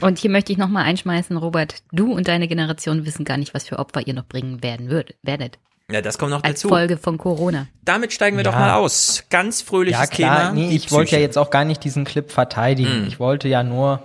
[0.00, 3.68] Und hier möchte ich nochmal einschmeißen, Robert, du und deine Generation wissen gar nicht, was
[3.68, 5.58] für Opfer ihr noch bringen werden würdet, werdet.
[5.90, 6.68] Ja, das kommt noch Als dazu.
[6.68, 7.66] Folge von Corona.
[7.84, 8.50] Damit steigen wir Ja.
[8.50, 9.24] doch mal aus.
[9.30, 10.52] Ganz fröhliches Ja, klar, Thema.
[10.52, 13.02] nee, ich wollte ja jetzt auch gar nicht diesen Clip verteidigen.
[13.02, 13.06] Mhm.
[13.06, 14.02] Ich wollte ja nur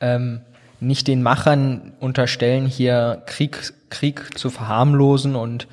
[0.00, 0.40] ähm,
[0.80, 3.58] nicht den Machern unterstellen, hier Krieg,
[3.90, 5.66] Krieg zu verharmlosen und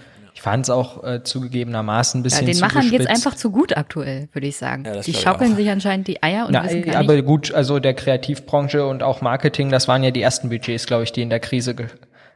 [0.45, 3.09] fand es auch äh, zugegebenermaßen ein Ja, bisschen den Machern geht's zugespitzt.
[3.25, 4.83] einfach zu gut aktuell, würde ich sagen.
[4.83, 7.25] das die schaukeln sich anscheinend die Eier und Na, wissen gar aber nicht.
[7.25, 11.11] gut, also der Kreativbranche und auch Marketing, das waren ja die ersten Budgets, glaube ich,
[11.11, 11.87] die in der Krise ge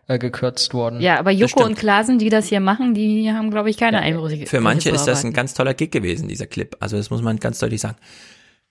[0.08, 1.00] äh, gekürzt wurden.
[1.02, 4.48] Ja, aber Joko und Klasen, die das hier machen, die haben, glaube ich, keine Einbrüche.
[4.48, 6.76] Für manche ist das ein ganz toller Gig gewesen, dieser Clip.
[6.80, 7.98] Also das muss man ganz deutlich sagen.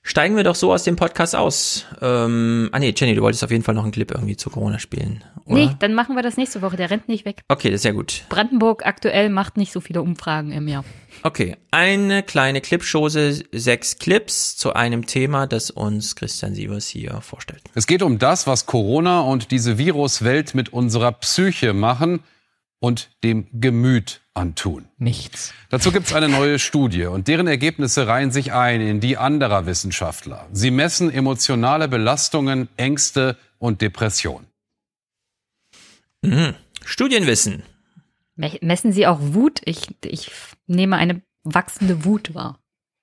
[0.08, 1.84] Steigen wir doch so aus dem Podcast aus.
[2.00, 4.78] Ähm, ah nee, Jenny, du wolltest auf jeden Fall noch einen Clip irgendwie zu Corona
[4.78, 5.22] spielen.
[5.44, 5.54] Oder?
[5.54, 6.78] Nee, dann machen wir das nächste Woche.
[6.78, 7.42] Der rennt nicht weg.
[7.48, 8.22] Okay, das ist ja gut.
[8.30, 10.82] Brandenburg aktuell macht nicht so viele Umfragen im Jahr.
[11.24, 17.60] Okay, eine kleine Clipschose, sechs Clips zu einem Thema, das uns Christian Sievers hier vorstellt.
[17.74, 22.20] Es geht um das, was Corona und diese Viruswelt mit unserer Psyche machen
[22.80, 24.86] und dem Gemüt antun.
[24.98, 25.52] Nichts.
[25.70, 29.66] Dazu gibt es eine neue Studie und deren Ergebnisse reihen sich ein in die anderer
[29.66, 30.46] Wissenschaftler.
[30.52, 34.46] Sie messen emotionale Belastungen, Ängste und Depression.
[36.22, 36.54] Mhm.
[36.84, 37.62] Studienwissen.
[38.36, 39.60] Me- Messen Sie auch Wut?
[39.64, 40.30] Ich, ich
[40.66, 42.58] nehme eine wachsende Wut wahr.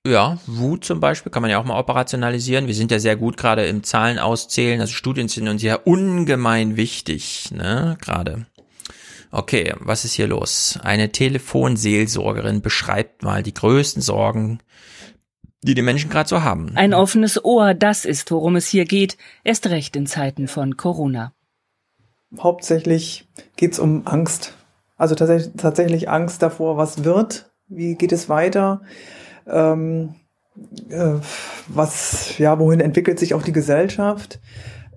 [0.07, 2.67] Ja, Wut zum Beispiel kann man ja auch mal operationalisieren.
[2.67, 4.79] Wir sind ja sehr gut gerade im Zahlen auszählen.
[4.79, 8.45] Also Studien sind uns ja ungemein wichtig, ne, gerade.
[9.31, 10.79] Okay, was ist hier los?
[10.81, 14.59] Eine Telefonseelsorgerin beschreibt mal die größten Sorgen,
[15.61, 16.71] die die Menschen gerade so haben.
[16.75, 21.33] Ein offenes Ohr, das ist, worum es hier geht, erst recht in Zeiten von Corona.
[22.39, 24.53] Hauptsächlich geht es um Angst.
[24.97, 28.81] Also tatsächlich, tatsächlich Angst davor, was wird, wie geht es weiter,
[29.47, 30.15] ähm,
[30.89, 31.15] äh,
[31.67, 34.39] was, ja, wohin entwickelt sich auch die Gesellschaft.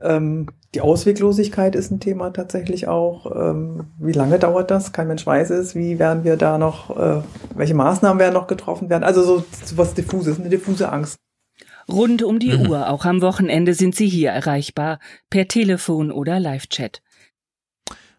[0.02, 3.26] Ähm, die Ausweglosigkeit ist ein Thema tatsächlich auch.
[3.34, 4.92] Ähm, wie lange dauert das?
[4.92, 5.74] Kein Mensch weiß es.
[5.74, 7.22] Wie werden wir da noch, äh,
[7.54, 9.04] welche Maßnahmen werden noch getroffen werden?
[9.04, 11.16] Also so, so was diffuses, eine diffuse Angst.
[11.90, 12.68] Rund um die Mhm.
[12.68, 14.98] Uhr, auch am Wochenende sind sie hier erreichbar,
[15.30, 17.00] per Telefon oder Live-Chat.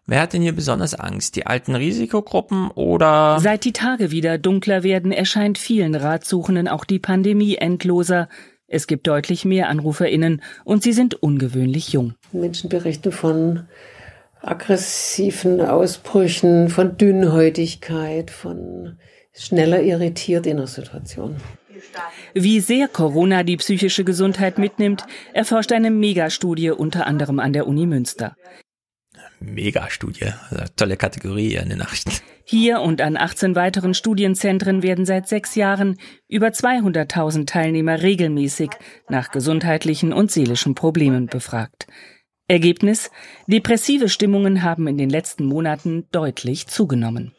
[0.06, 1.36] Wer hat denn hier besonders Angst?
[1.36, 3.38] Die alten Risikogruppen oder?
[3.38, 8.28] Seit die Tage wieder dunkler werden, erscheint vielen Ratsuchenden auch die Pandemie endloser.
[8.72, 12.14] Es gibt deutlich mehr AnruferInnen und sie sind ungewöhnlich jung.
[12.30, 13.66] Menschen berichten von
[14.40, 18.96] aggressiven Ausbrüchen, von Dünnhäutigkeit, von
[19.32, 21.34] schneller irritiert in der Situation.
[22.32, 27.86] Wie sehr Corona die psychische Gesundheit mitnimmt, erforscht eine Megastudie unter anderem an der Uni
[27.86, 28.36] Münster.
[29.40, 30.32] Megastudie.
[30.50, 32.12] Also tolle Kategorie hier in den Nachrichten.
[32.44, 38.70] Hier und an 18 weiteren Studienzentren werden seit sechs Jahren über 200.000 Teilnehmer regelmäßig
[39.08, 41.86] nach gesundheitlichen und seelischen Problemen befragt.
[42.48, 43.10] Ergebnis?
[43.46, 47.32] Depressive Stimmungen haben in den letzten Monaten deutlich zugenommen.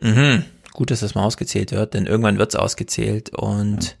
[0.00, 0.44] Mhm.
[0.72, 3.98] Gut, dass das mal ausgezählt wird, denn irgendwann wird's ausgezählt und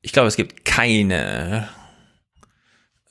[0.00, 1.68] ich glaube, es gibt keine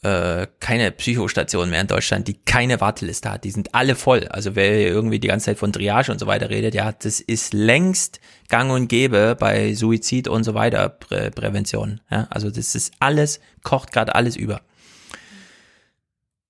[0.02, 3.44] äh, keine Psychostation mehr in Deutschland, die keine Warteliste hat.
[3.44, 4.28] Die sind alle voll.
[4.30, 7.54] Also wer irgendwie die ganze Zeit von Triage und so weiter redet, ja, das ist
[7.54, 12.00] längst gang und gäbe bei Suizid und so weiter Prä Prävention.
[12.10, 14.62] Ja, also das ist alles, kocht gerade alles über.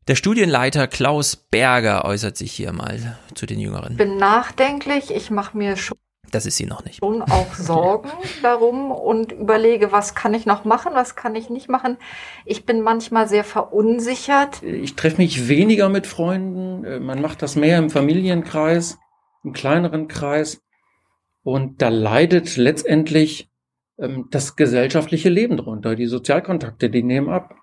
[0.07, 3.91] Der Studienleiter Klaus Berger äußert sich hier mal zu den Jüngeren.
[3.91, 5.97] Ich bin nachdenklich, ich mache mir schon
[6.29, 7.01] Das ist sie noch nicht.
[7.01, 8.09] auch Sorgen
[8.41, 11.97] darum und überlege, was kann ich noch machen, was kann ich nicht machen.
[12.45, 14.61] Ich bin manchmal sehr verunsichert.
[14.63, 18.97] Ich treffe mich weniger mit Freunden, äh, man macht das mehr im Familienkreis,
[19.43, 20.61] im kleineren Kreis
[21.43, 23.49] und da leidet letztendlich
[23.97, 25.95] ähm, das gesellschaftliche Leben drunter.
[25.95, 27.55] Die Sozialkontakte, die nehmen ab.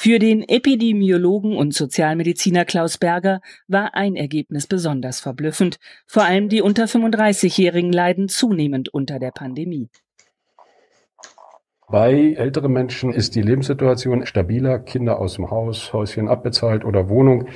[0.00, 5.80] Für den Epidemiologen und Sozialmediziner Klaus Berger war ein Ergebnis besonders verblüffend.
[6.06, 9.88] Vor allem die unter 35-Jährigen leiden zunehmend unter der Pandemie.
[11.88, 17.48] Bei älteren Menschen ist die Lebenssituation stabiler, Kinder aus dem Haus, Häuschen abbezahlt oder Wohnung.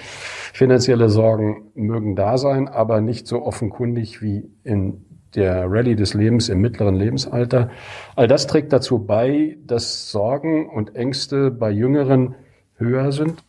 [0.53, 6.49] Finanzielle Sorgen mögen da sein, aber nicht so offenkundig wie in der Rallye des Lebens
[6.49, 7.71] im mittleren Lebensalter.
[8.17, 12.35] All das trägt dazu bei, dass Sorgen und Ängste bei Jüngeren
[12.77, 13.43] höher sind.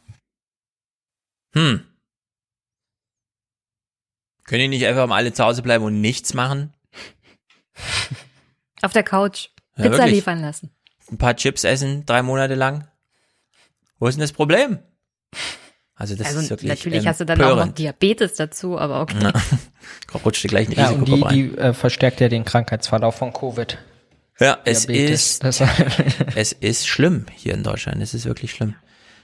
[1.53, 1.81] Hm.
[4.45, 6.73] Können die nicht einfach mal alle zu Hause bleiben und nichts machen?
[8.81, 9.49] Auf der Couch.
[9.77, 10.15] Ja, Pizza wirklich.
[10.15, 10.71] liefern lassen.
[11.09, 12.87] Ein paar Chips essen, drei Monate lang?
[13.99, 14.79] Wo ist denn das Problem?
[15.95, 17.73] Also das also ist wirklich natürlich hast du dann auch noch.
[17.73, 19.17] Diabetes dazu, aber okay.
[19.21, 19.33] Ja.
[20.25, 21.51] Rutschte gleich ein Ja, und die, Risikogruppe rein.
[21.51, 23.77] die äh, verstärkt ja den Krankheitsverlauf von Covid.
[24.39, 25.61] Ja, es Diabetes, ist,
[26.35, 28.01] es ist schlimm hier in Deutschland.
[28.01, 28.75] Es ist wirklich schlimm.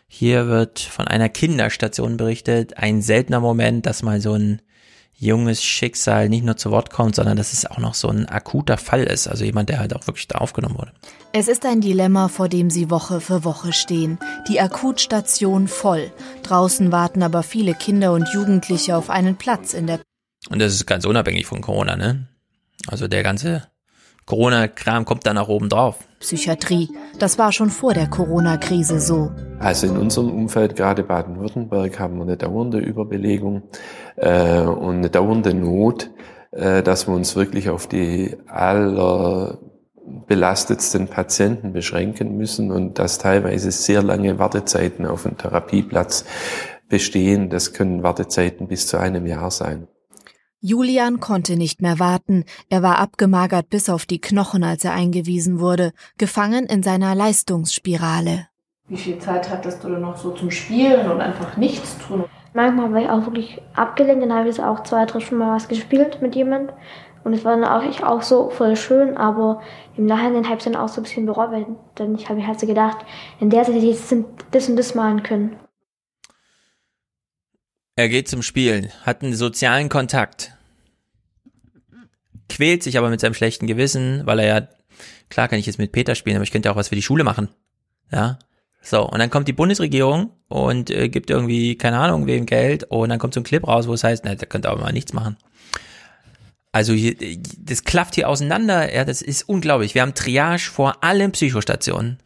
[0.07, 2.77] Hier wird von einer Kinderstation berichtet.
[2.77, 4.61] Ein seltener Moment, dass mal so ein
[5.19, 8.77] junges Schicksal nicht nur zu Wort kommt, sondern dass es auch noch so ein akuter
[8.77, 9.27] Fall ist.
[9.27, 10.93] Also jemand, der halt auch wirklich da aufgenommen wurde.
[11.33, 14.17] Es ist ein Dilemma, vor dem sie Woche für Woche stehen.
[14.47, 16.11] Die Akutstation voll.
[16.43, 19.99] Draußen warten aber viele Kinder und Jugendliche auf einen Platz in der
[20.49, 22.27] Und das ist ganz unabhängig von Corona, ne?
[22.87, 23.67] Also der ganze
[24.29, 25.97] Corona-Kram kommt dann auch oben drauf.
[26.19, 26.89] Psychiatrie.
[27.17, 29.31] Das war schon vor der Corona-Krise so.
[29.57, 33.63] Also in unserem Umfeld, gerade Baden-Württemberg, haben wir eine dauernde Überbelegung
[34.17, 36.11] äh, und eine dauernde Not,
[36.51, 44.03] äh, dass wir uns wirklich auf die allerbelastetsten Patienten beschränken müssen und dass teilweise sehr
[44.03, 46.23] lange Wartezeiten auf einen Therapieplatz
[46.87, 47.49] bestehen.
[47.49, 49.87] Das können Wartezeiten bis zu einem Jahr sein.
[50.61, 52.43] Julian konnte nicht mehr warten.
[52.69, 58.47] Er war abgemagert bis auf die Knochen, als er eingewiesen wurde, gefangen in seiner Leistungsspirale.
[58.89, 62.25] Wie viel Zeit hattest du denn noch so zum Spielen und einfach nichts tun?
[62.53, 65.69] Manchmal war ich auch wirklich abgelenkt, dann habe ich auch zwei, drei Stunden mal was
[65.69, 66.73] gespielt mit jemand.
[67.23, 69.61] Und es war dann auch, ich auch so voll schön, aber
[69.95, 72.47] im Nachhinein habe ich dann auch so ein bisschen bereut, weil dann ich habe ich
[72.47, 72.97] halt so gedacht,
[73.39, 74.13] in der Zeit hätte ich jetzt
[74.51, 75.55] das und das malen können.
[77.99, 80.53] Er geht zum Spielen, hat einen sozialen Kontakt,
[82.47, 84.67] quält sich aber mit seinem schlechten Gewissen, weil er ja,
[85.27, 87.25] klar kann ich jetzt mit Peter spielen, aber ich könnte auch was für die Schule
[87.25, 87.49] machen.
[88.09, 88.39] Ja.
[88.81, 93.09] So, und dann kommt die Bundesregierung und äh, gibt irgendwie, keine Ahnung, wem Geld und
[93.09, 95.11] dann kommt so ein Clip raus, wo es heißt, na, der könnte aber mal nichts
[95.11, 95.35] machen.
[96.71, 97.17] Also hier,
[97.57, 99.93] das klafft hier auseinander, ja, das ist unglaublich.
[99.93, 102.19] Wir haben Triage vor allen Psychostationen.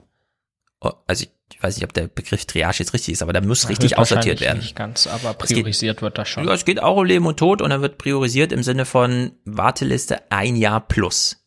[0.82, 3.41] Oh, Also ich, ich weiß nicht, ob der Begriff Triage jetzt richtig ist, aber da
[3.41, 4.59] muss richtig aussortiert werden.
[4.59, 6.45] Nicht ganz, aber Es geht- priorisiert wird das schon.
[6.45, 9.32] Ja, es geht auch um Leben und Tod und dann wird priorisiert im Sinne von
[9.45, 11.40] Warteliste ein Jahr plus.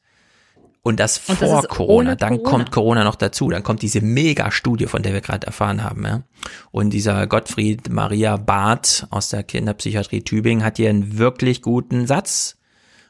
[0.82, 2.14] Und das Und das vor ist Corona.
[2.14, 2.48] Dann Corona.
[2.50, 3.50] kommt Corona noch dazu.
[3.50, 6.04] Dann kommt diese Mega-Studie, von der wir gerade erfahren haben.
[6.04, 6.22] Ja.
[6.70, 12.56] Und dieser Gottfried Maria Barth aus der Kinderpsychiatrie Tübingen hat hier einen wirklich guten Satz.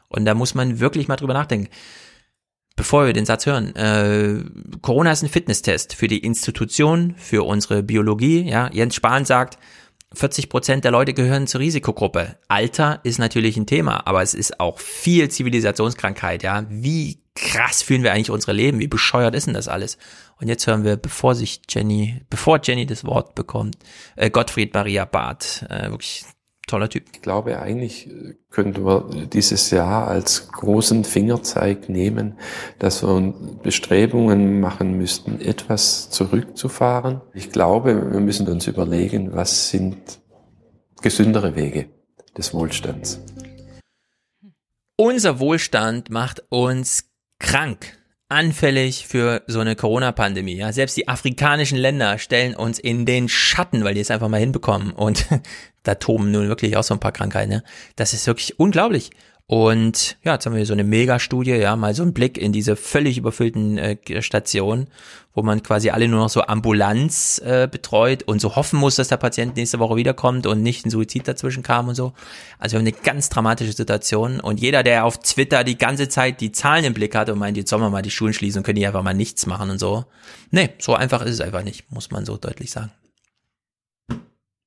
[0.07, 1.69] Und da muss man wirklich mal drüber nachdenken.
[2.77, 4.45] Bevor wir den Satz hören, äh,
[4.81, 8.47] Corona ist ein Fitnesstest für die Institution, für unsere Biologie.
[8.47, 9.57] Ja, Jens Spahn sagt,
[10.13, 12.37] 40 Prozent der Leute gehören zur Risikogruppe.
[12.47, 16.43] Alter ist natürlich ein Thema, aber es ist auch viel Zivilisationskrankheit.
[16.43, 18.79] Ja, wie krass fühlen wir eigentlich unsere Leben?
[18.79, 19.97] Wie bescheuert ist denn das alles?
[20.39, 23.75] Und jetzt hören wir, bevor sich Jenny, bevor Jenny das Wort bekommt,
[24.15, 26.25] äh, Gottfried Maria Barth, äh, wirklich
[26.67, 27.05] toller Typ.
[27.13, 28.09] Ich glaube, eigentlich
[28.49, 32.37] könnten wir dieses Jahr als großen Fingerzeig nehmen,
[32.77, 37.21] dass wir Bestrebungen machen müssten, etwas zurückzufahren.
[37.33, 40.19] Ich glaube, wir müssen uns überlegen, was sind
[41.01, 41.87] gesündere Wege
[42.37, 43.19] des Wohlstands.
[44.97, 47.97] Unser Wohlstand macht uns krank,
[48.29, 50.57] anfällig für so eine Corona-Pandemie.
[50.57, 54.39] Ja, selbst die afrikanischen Länder stellen uns in den Schatten, weil die es einfach mal
[54.39, 54.91] hinbekommen.
[54.91, 55.27] Und
[55.83, 57.51] da toben nun wirklich auch so ein paar Krankheiten.
[57.51, 57.63] Ne?
[57.95, 59.11] Das ist wirklich unglaublich.
[59.49, 62.75] Und ja, jetzt haben wir so eine Mega-Studie, ja, mal so einen Blick in diese
[62.75, 64.87] völlig überfüllten äh, Stationen,
[65.33, 69.07] wo man quasi alle nur noch so Ambulanz äh, betreut und so hoffen muss, dass
[69.07, 72.11] der Patient nächste Woche wiederkommt und nicht ein Suizid dazwischen kam und so.
[72.59, 76.41] Also wir haben eine ganz dramatische Situation und jeder, der auf Twitter die ganze Zeit
[76.41, 78.63] die Zahlen im Blick hat und meint, jetzt sollen wir mal die Schulen schließen und
[78.65, 80.03] können die einfach mal nichts machen und so.
[80.51, 82.91] Nee, so einfach ist es einfach nicht, muss man so deutlich sagen.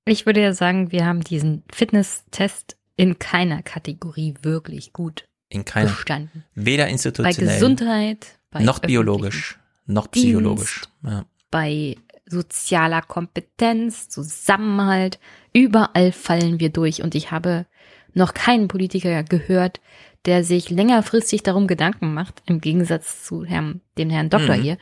[0.07, 5.91] Ich würde ja sagen, wir haben diesen Fitnesstest in keiner Kategorie wirklich gut In keiner,
[5.91, 6.45] bestanden.
[6.55, 10.83] weder Bei institutionell, Gesundheit, bei noch biologisch, noch Dienst, psychologisch.
[11.03, 11.25] Ja.
[11.51, 11.97] bei
[12.27, 15.19] sozialer Kompetenz, Zusammenhalt.
[15.53, 17.03] Überall fallen wir durch.
[17.03, 17.67] Und ich habe
[18.15, 19.81] noch keinen Politiker gehört,
[20.27, 24.63] der sich längerfristig darum Gedanken macht, im Gegensatz zu Herrn, dem Herrn Doktor Mhm.
[24.63, 24.79] hier,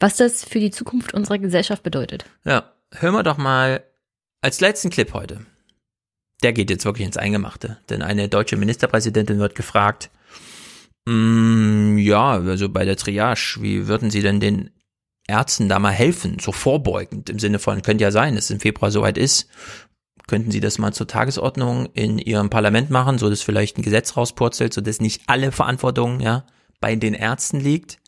[0.00, 2.24] was das für die Zukunft unserer Gesellschaft bedeutet.
[2.44, 3.84] Ja, hören wir doch mal
[4.40, 5.44] als letzten Clip heute.
[6.42, 10.10] Der geht jetzt wirklich ins Eingemachte, denn eine deutsche Ministerpräsidentin wird gefragt,
[11.06, 14.70] Mm, ja, also bei der Triage, wie würden Sie denn den
[15.26, 18.60] Ärzten da mal helfen, so vorbeugend im Sinne von, könnte ja sein, dass es im
[18.60, 19.48] Februar soweit ist.
[20.28, 24.16] Könnten Sie das mal zur Tagesordnung in Ihrem Parlament machen, so dass vielleicht ein Gesetz
[24.16, 26.46] rauspurzelt, so dass nicht alle Verantwortung ja
[26.80, 27.98] bei den Ärzten liegt?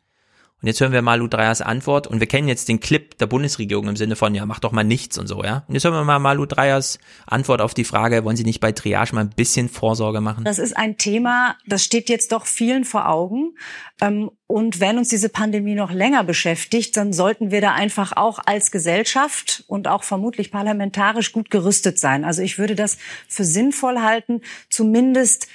[0.64, 3.86] Und jetzt hören wir Malu Dreyers Antwort und wir kennen jetzt den Clip der Bundesregierung
[3.86, 5.62] im Sinne von, ja, mach doch mal nichts und so, ja.
[5.68, 8.72] Und jetzt hören wir mal Malu Dreyers Antwort auf die Frage, wollen Sie nicht bei
[8.72, 10.44] Triage mal ein bisschen Vorsorge machen?
[10.44, 13.54] Das ist ein Thema, das steht jetzt doch vielen vor Augen.
[14.00, 18.38] Ähm, und wenn uns diese Pandemie noch länger beschäftigt, dann sollten wir da einfach auch
[18.46, 22.24] als Gesellschaft und auch vermutlich parlamentarisch gut gerüstet sein.
[22.24, 22.96] Also ich würde das
[23.28, 25.46] für sinnvoll halten, zumindest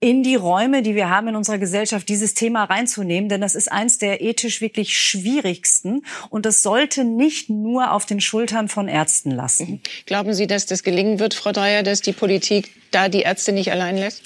[0.00, 3.70] in die Räume, die wir haben in unserer Gesellschaft, dieses Thema reinzunehmen, denn das ist
[3.70, 9.30] eins der ethisch wirklich schwierigsten und das sollte nicht nur auf den Schultern von Ärzten
[9.30, 9.80] lasten.
[10.06, 13.70] Glauben Sie, dass das gelingen wird, Frau Dreier, dass die Politik da die Ärzte nicht
[13.70, 14.22] allein lässt?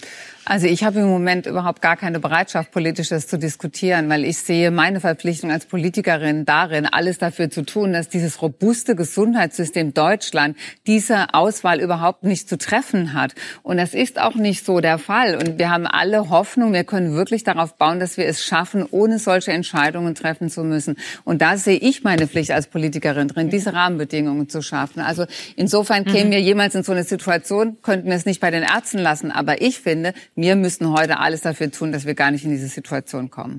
[0.48, 4.70] Also ich habe im Moment überhaupt gar keine Bereitschaft, politisches zu diskutieren, weil ich sehe
[4.70, 11.34] meine Verpflichtung als Politikerin darin, alles dafür zu tun, dass dieses robuste Gesundheitssystem Deutschland diese
[11.34, 13.34] Auswahl überhaupt nicht zu treffen hat.
[13.64, 15.34] Und das ist auch nicht so der Fall.
[15.34, 19.18] Und wir haben alle Hoffnung, wir können wirklich darauf bauen, dass wir es schaffen, ohne
[19.18, 20.94] solche Entscheidungen treffen zu müssen.
[21.24, 25.00] Und da sehe ich meine Pflicht als Politikerin drin, diese Rahmenbedingungen zu schaffen.
[25.00, 25.26] Also
[25.56, 28.98] insofern kämen wir jemals in so eine Situation, könnten wir es nicht bei den Ärzten
[28.98, 29.32] lassen.
[29.32, 32.68] Aber ich finde, wir müssen heute alles dafür tun, dass wir gar nicht in diese
[32.68, 33.58] Situation kommen.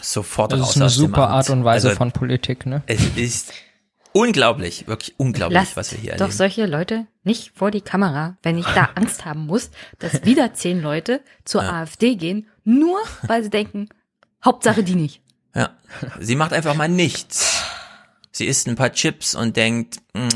[0.00, 1.28] Sofort Das raus ist eine super.
[1.28, 2.82] Art und Weise Also, von Politik, ne?
[2.86, 3.52] Es ist
[4.12, 6.36] unglaublich, wirklich unglaublich, Lasst was wir hier doch erleben.
[6.36, 10.80] solche Leute nicht vor die Kamera, wenn ich da Angst haben muss, dass wieder zehn
[10.80, 13.88] Leute zur AfD gehen, nur weil sie denken,
[14.44, 15.22] Hauptsache die nicht.
[15.54, 15.70] Ja.
[16.20, 17.62] Sie macht einfach mal nichts.
[18.32, 20.28] Sie isst ein paar Chips und denkt, "Mm,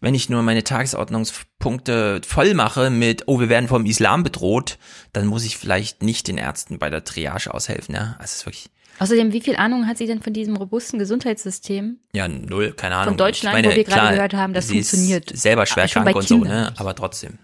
[0.00, 4.78] wenn ich nur meine Tagesordnungspunkte voll mache mit, oh, wir werden vom Islam bedroht,
[5.12, 8.16] dann muss ich vielleicht nicht den Ärzten bei der Triage aushelfen, ja.
[8.18, 8.70] Also es ist wirklich,
[9.00, 11.98] Außerdem, wie viel Ahnung hat sie denn von diesem robusten Gesundheitssystem?
[12.12, 13.16] ja, null, keine Ahnung.
[13.16, 15.30] Deutschland, ich meine, wo wir gerade gehört haben, das funktioniert.
[15.36, 17.38] Selber schwer bei krank und so, ne, aber trotzdem.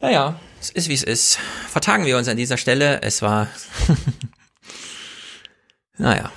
[0.00, 1.38] Naja, es ist wie es ist.
[1.68, 3.02] Vertagen wir uns an dieser Stelle.
[3.02, 3.48] Es war,
[5.96, 6.30] naja.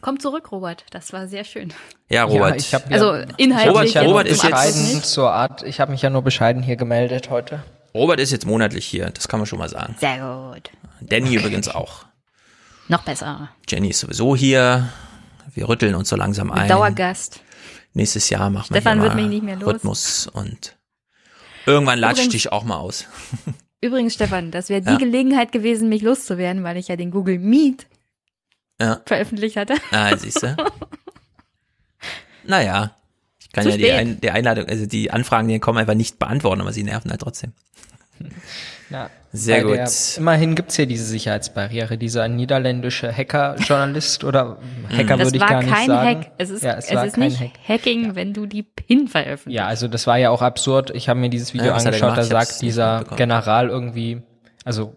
[0.00, 0.84] Komm zurück, Robert.
[0.90, 1.72] Das war sehr schön.
[2.08, 2.56] Ja, Robert.
[2.58, 6.22] ich hab Also inhaltlich Robert, Robert ist jetzt, zur Art, ich habe mich ja nur
[6.22, 7.62] bescheiden hier gemeldet heute.
[7.94, 9.96] Robert ist jetzt monatlich hier, das kann man schon mal sagen.
[9.98, 10.18] Sehr
[10.52, 10.70] gut.
[11.00, 12.04] Danny übrigens auch.
[12.88, 13.48] Noch besser.
[13.68, 14.88] Jenny ist sowieso hier.
[15.54, 16.68] Wir rütteln uns so langsam ein.
[16.68, 17.40] Dauergast.
[17.92, 19.74] Nächstes Jahr machen Stefan wir wird hier mich mal nicht mehr los.
[19.74, 20.76] Rhythmus und
[21.66, 23.06] irgendwann latscht Übrigens- dich auch mal aus.
[23.82, 24.96] Übrigens, Stefan, das wäre die Ja.
[24.98, 27.86] Gelegenheit gewesen, mich loszuwerden, weil ich ja den Google Meet
[28.80, 29.00] Ja.
[29.04, 29.74] veröffentlicht hatte.
[29.92, 30.56] Ah, siehst du.
[32.44, 32.96] Naja,
[33.38, 33.92] ich kann Zu ja die.
[33.92, 37.20] Ein, die Einladung, also die Anfragen, die kommen, einfach nicht beantworten, aber sie nerven halt
[37.20, 37.52] trotzdem.
[38.90, 39.76] Ja, Sehr gut.
[39.76, 41.96] Der, immerhin gibt's hier diese Sicherheitsbarriere.
[41.96, 44.58] Dieser niederländische Hacker-Journalist oder
[44.90, 46.20] Hacker das würde ich war gar nicht kein sagen.
[46.20, 46.32] Hack.
[46.38, 47.50] Es ist, ja, es, es war ist kein nicht Hack.
[47.68, 49.56] Hacking, wenn du die PIN veröffentlichst.
[49.56, 50.90] Ja, also das war ja auch absurd.
[50.90, 53.04] Ich habe mir dieses Video Ja, angeschaut, da sagt dieser.
[53.16, 54.22] General irgendwie,
[54.64, 54.96] also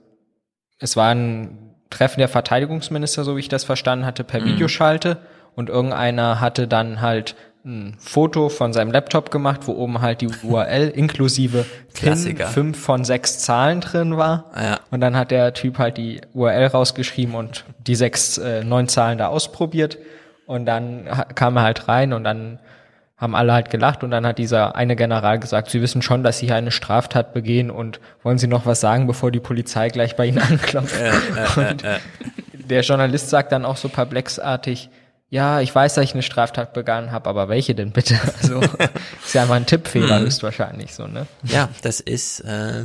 [0.80, 4.46] es war ein Treffen der Verteidigungsminister, so wie ich das verstanden hatte, per Mhm.
[4.46, 5.18] Videoschalte
[5.56, 10.28] und irgendeiner hatte dann halt ein Foto von seinem Laptop gemacht, wo oben halt die
[10.44, 12.48] URL inklusive PIN Klassiker.
[12.48, 14.52] fünf von sechs Zahlen drin war.
[14.62, 14.80] Ja.
[14.92, 19.18] Und dann hat der Typ halt die URL rausgeschrieben und die sechs, äh, neun Zahlen
[19.18, 19.98] da ausprobiert.
[20.46, 22.60] Und dann kam er halt rein und dann
[23.24, 26.38] haben alle halt gelacht und dann hat dieser eine General gesagt, Sie wissen schon, dass
[26.40, 30.16] Sie hier eine Straftat begehen und wollen Sie noch was sagen, bevor die Polizei gleich
[30.16, 30.93] bei Ihnen anklopft.
[31.58, 31.84] und
[32.69, 34.90] der Journalist sagt dann auch so perplexartig,
[35.30, 38.19] ja, ich weiß, dass ich eine Straftat begangen habe, aber welche denn bitte?
[38.42, 40.26] Also ist ja einfach ein Tippfehler Mhm.
[40.26, 41.26] höchstwahrscheinlich so, ne?
[41.43, 42.84] Ja, das ist, äh,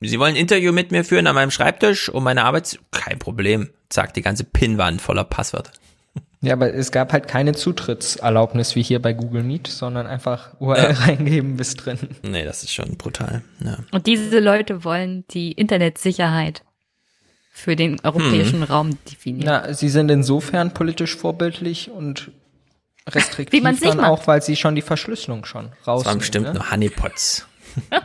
[0.00, 2.78] Sie wollen ein Interview mit mir führen an meinem Schreibtisch um meine Arbeit?
[2.92, 3.70] Kein Problem.
[3.88, 5.72] Zack, die ganze Pinwand voller Passwörter.
[6.40, 10.92] Ja, aber es gab halt keine Zutrittserlaubnis wie hier bei Google Meet, sondern einfach URL
[10.92, 11.98] reingeben, bis drin.
[12.22, 13.42] Nee, das ist schon brutal.
[13.64, 13.78] Ja.
[13.90, 16.62] Und diese Leute wollen die Internetsicherheit
[17.52, 18.70] für den europäischen Hm.
[18.70, 19.46] Raum definieren.
[19.46, 22.30] Na, sie sind insofern politisch vorbildlich und
[23.08, 24.06] restriktiv Wie nicht dann macht.
[24.08, 26.54] auch, weil sie schon die Verschlüsselung schon Das waren bestimmt ne?
[26.54, 27.48] nur Honeypots.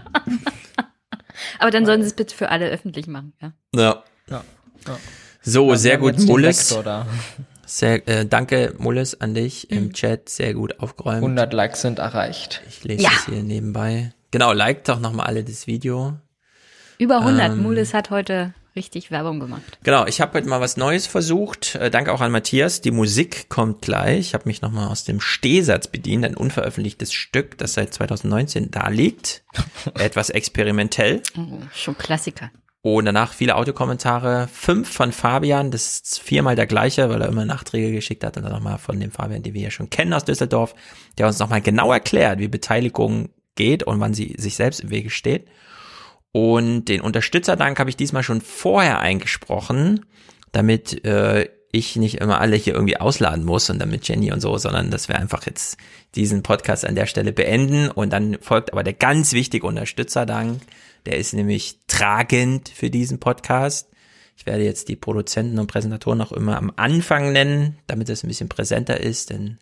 [1.59, 3.53] Aber dann sollen sie es bitte für alle öffentlich machen, ja.
[3.75, 4.03] Ja.
[4.29, 4.43] Ja.
[4.87, 4.97] ja.
[5.41, 6.75] So, Ja, sehr gut, Mullis.
[7.75, 10.29] Sehr, äh, danke, Mullis, an dich im Chat.
[10.29, 11.23] Sehr gut aufgeräumt.
[11.23, 12.61] 100 Likes sind erreicht.
[12.69, 13.09] Ich lese Ja.
[13.15, 14.13] es hier nebenbei.
[14.29, 16.13] Genau, liked doch nochmal alle das Video.
[16.99, 17.53] Über 100.
[17.53, 19.79] Ähm, Mulis hat heute richtig Werbung gemacht.
[19.81, 21.73] Genau, ich habe heute mal was Neues versucht.
[21.73, 22.81] Äh, danke auch an Matthias.
[22.81, 24.19] Die Musik kommt gleich.
[24.19, 28.87] Ich habe mich nochmal aus dem Stehsatz bedient, ein unveröffentlichtes Stück, das seit 2019 da
[28.89, 29.45] liegt.
[29.95, 31.23] Etwas experimentell.
[31.35, 32.51] Oh, schon Klassiker.
[32.85, 34.49] Und danach viele Audiokommentare.
[34.51, 38.35] Fünf von Fabian, das ist viermal der gleiche, weil er immer Nachträge geschickt hat.
[38.35, 40.75] Und dann nochmal von dem Fabian, den wir ja schon kennen aus Düsseldorf,
[41.17, 45.09] der uns nochmal genau erklärt, wie Beteiligung geht und wann sie sich selbst im Wege
[45.09, 45.47] steht.
[46.33, 50.05] Und den Unterstützerdank habe ich diesmal schon vorher eingesprochen,
[50.51, 54.57] damit äh, ich nicht immer alle hier irgendwie ausladen muss und damit Jenny und so,
[54.57, 55.77] sondern dass wir einfach jetzt
[56.15, 60.59] diesen Podcast an der Stelle beenden und dann folgt aber der ganz wichtige Unterstützerdank
[61.06, 63.90] der ist nämlich tragend für diesen Podcast.
[64.35, 68.27] Ich werde jetzt die Produzenten und Präsentatoren auch immer am Anfang nennen, damit es ein
[68.27, 69.59] bisschen präsenter ist, denn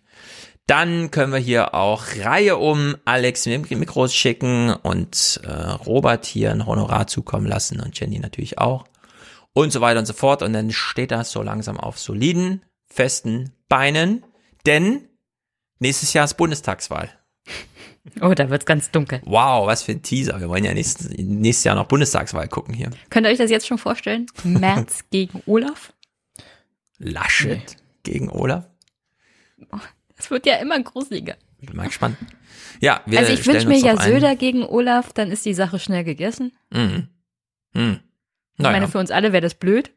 [0.67, 6.65] dann können wir hier auch Reihe um Alex Mikros schicken und äh, Robert hier ein
[6.65, 8.85] Honorar zukommen lassen und Jenny natürlich auch
[9.53, 10.43] und so weiter und so fort.
[10.43, 14.23] Und dann steht das so langsam auf soliden, festen Beinen,
[14.65, 15.09] denn
[15.79, 17.09] nächstes Jahr ist Bundestagswahl.
[18.21, 19.21] Oh, da wird's ganz dunkel.
[19.25, 20.39] Wow, was für ein Teaser.
[20.39, 22.89] Wir wollen ja nächstes, nächstes Jahr noch Bundestagswahl gucken hier.
[23.09, 24.25] Könnt ihr euch das jetzt schon vorstellen?
[24.43, 25.93] März gegen Olaf?
[26.97, 27.75] Laschet nee.
[28.03, 28.67] gegen Olaf?
[30.17, 31.35] Es wird ja immer gruseliger.
[31.59, 32.17] Bin mal gespannt.
[32.79, 36.03] Ja, wir Also ich wünsche mir ja Söder gegen Olaf, dann ist die Sache schnell
[36.03, 36.51] gegessen.
[36.71, 37.07] Mhm.
[37.73, 37.99] Mhm.
[38.57, 39.91] Ich meine, für uns alle wäre das blöd.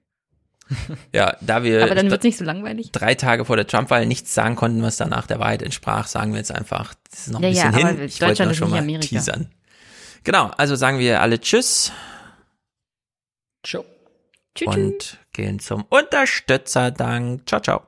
[1.13, 2.91] Ja, da wir Aber dann wird's nicht so langweilig.
[2.93, 6.39] drei Tage vor der Trump-Wahl nichts sagen konnten, was danach der Wahrheit entsprach, sagen wir
[6.39, 8.01] jetzt einfach, das ist noch ein Ja, bisschen ja, hin.
[8.05, 9.07] Ich wollte Deutschland noch ist schon nicht mal Amerika.
[9.09, 9.51] teasern.
[10.25, 11.93] Genau, also sagen wir alle Tschüss.
[13.63, 13.85] Ciao.
[14.67, 17.47] Und gehen zum Unterstützerdank.
[17.49, 17.83] Ciao, ciao.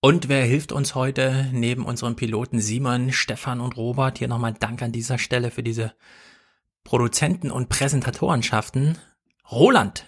[0.00, 4.18] Und wer hilft uns heute neben unseren Piloten Simon, Stefan und Robert?
[4.18, 5.92] Hier nochmal Dank an dieser Stelle für diese
[6.84, 8.98] Produzenten und Präsentatorenschaften.
[9.50, 10.06] Roland.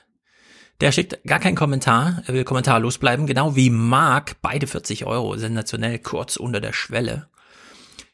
[0.82, 5.36] Der schickt gar keinen Kommentar, er will kommentarlos bleiben, genau wie Marc, beide 40 Euro,
[5.36, 7.28] sensationell kurz unter der Schwelle.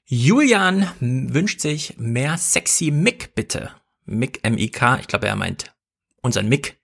[0.04, 3.70] Julian wünscht sich mehr sexy Mick, bitte.
[4.04, 5.72] Mick, M-I-K, ich glaube, er meint
[6.20, 6.76] unseren Mick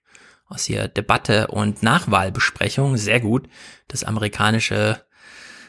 [0.47, 3.47] aus hier Debatte und Nachwahlbesprechung, sehr gut.
[3.87, 5.05] Das amerikanische,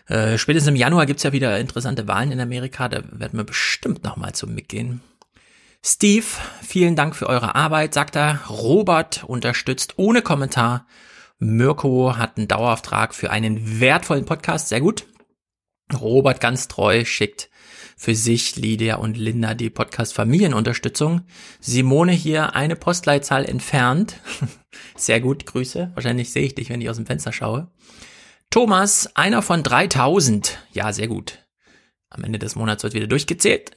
[0.06, 4.02] äh, spätestens im Januar gibt's ja wieder interessante Wahlen in Amerika, da werden wir bestimmt
[4.02, 5.02] nochmal zum Mick gehen.
[5.88, 6.26] Steve,
[6.62, 8.40] vielen Dank für eure Arbeit, sagt er.
[8.48, 10.84] Robert unterstützt ohne Kommentar.
[11.38, 15.06] Mirko hat einen Dauerauftrag für einen wertvollen Podcast, sehr gut.
[15.96, 17.50] Robert ganz treu schickt
[17.96, 21.20] für sich, Lydia und Linda die Podcast Familienunterstützung.
[21.60, 24.16] Simone hier eine Postleitzahl entfernt.
[24.96, 25.92] Sehr gut, Grüße.
[25.94, 27.70] Wahrscheinlich sehe ich dich, wenn ich aus dem Fenster schaue.
[28.50, 30.58] Thomas, einer von 3000.
[30.72, 31.46] Ja, sehr gut.
[32.10, 33.70] Am Ende des Monats wird wieder durchgezählt.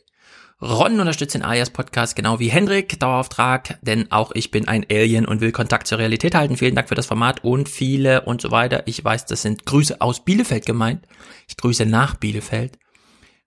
[0.61, 5.25] Ron unterstützt den Alias Podcast genau wie Hendrik, Dauerauftrag, denn auch ich bin ein Alien
[5.25, 6.57] und will Kontakt zur Realität halten.
[6.57, 8.83] Vielen Dank für das Format und viele und so weiter.
[8.85, 11.07] Ich weiß, das sind Grüße aus Bielefeld gemeint.
[11.47, 12.77] Ich grüße nach Bielefeld.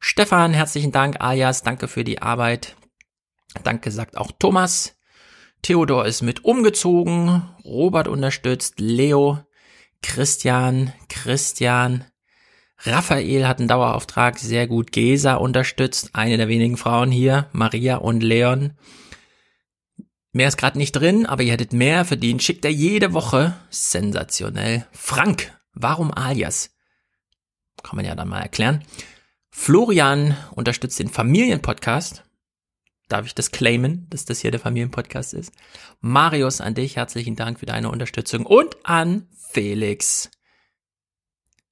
[0.00, 1.20] Stefan, herzlichen Dank.
[1.20, 2.76] Alias, danke für die Arbeit.
[3.62, 4.96] Danke sagt auch Thomas.
[5.60, 7.42] Theodor ist mit umgezogen.
[7.64, 8.80] Robert unterstützt.
[8.80, 9.38] Leo.
[10.00, 10.94] Christian.
[11.10, 12.06] Christian.
[12.84, 14.92] Raphael hat einen Dauerauftrag, sehr gut.
[14.92, 18.72] Gesa unterstützt, eine der wenigen Frauen hier, Maria und Leon.
[20.32, 22.42] Mehr ist gerade nicht drin, aber ihr hättet mehr verdient.
[22.42, 23.54] Schickt er jede Woche.
[23.70, 24.86] Sensationell.
[24.90, 26.70] Frank, warum alias?
[27.82, 28.82] Kann man ja dann mal erklären.
[29.50, 32.24] Florian unterstützt den Familienpodcast.
[33.08, 35.52] Darf ich das claimen, dass das hier der Familienpodcast ist?
[36.00, 40.30] Marius, an dich herzlichen Dank für deine Unterstützung und an Felix.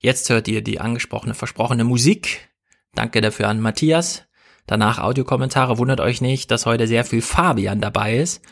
[0.02, 2.48] Jetzt hört ihr die angesprochene, versprochene Musik.
[2.94, 4.24] Danke dafür an Matthias.
[4.66, 5.76] Danach Audiokommentare.
[5.76, 8.42] Wundert euch nicht, dass heute sehr viel Fabian dabei ist.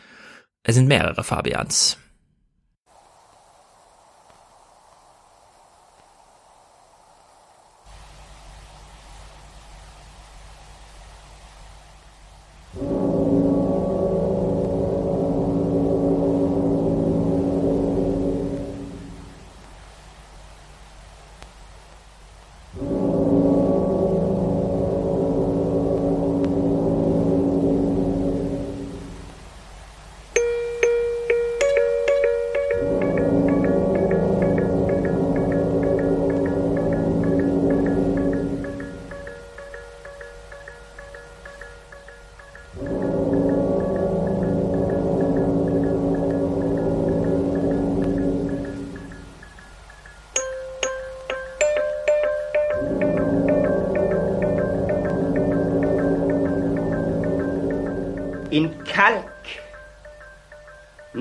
[0.62, 1.97] Es sind mehrere Fabians.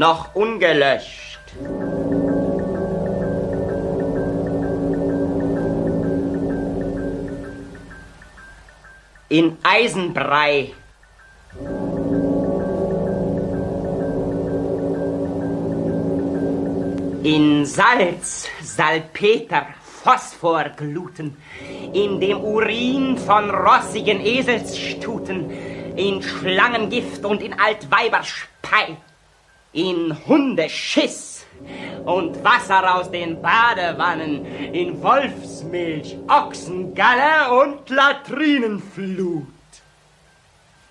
[0.08, 1.40] Noch ungelöscht.
[9.28, 10.72] In Eisenbrei.
[17.24, 21.36] In Salz, Salpeter, Phosphorgluten,
[21.92, 25.50] in dem Urin von rossigen Eselsstuten,
[25.98, 28.96] in Schlangengift und in Altweiberspei,
[29.78, 31.46] in Hundeschiss
[32.04, 39.46] und Wasser aus den Badewannen, in Wolfsmilch, Ochsengalle und Latrinenflut.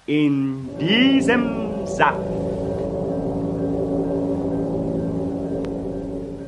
[0.06, 2.20] In diesem Saft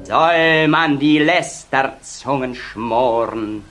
[0.05, 3.65] soll man die Lästerzungen schmoren.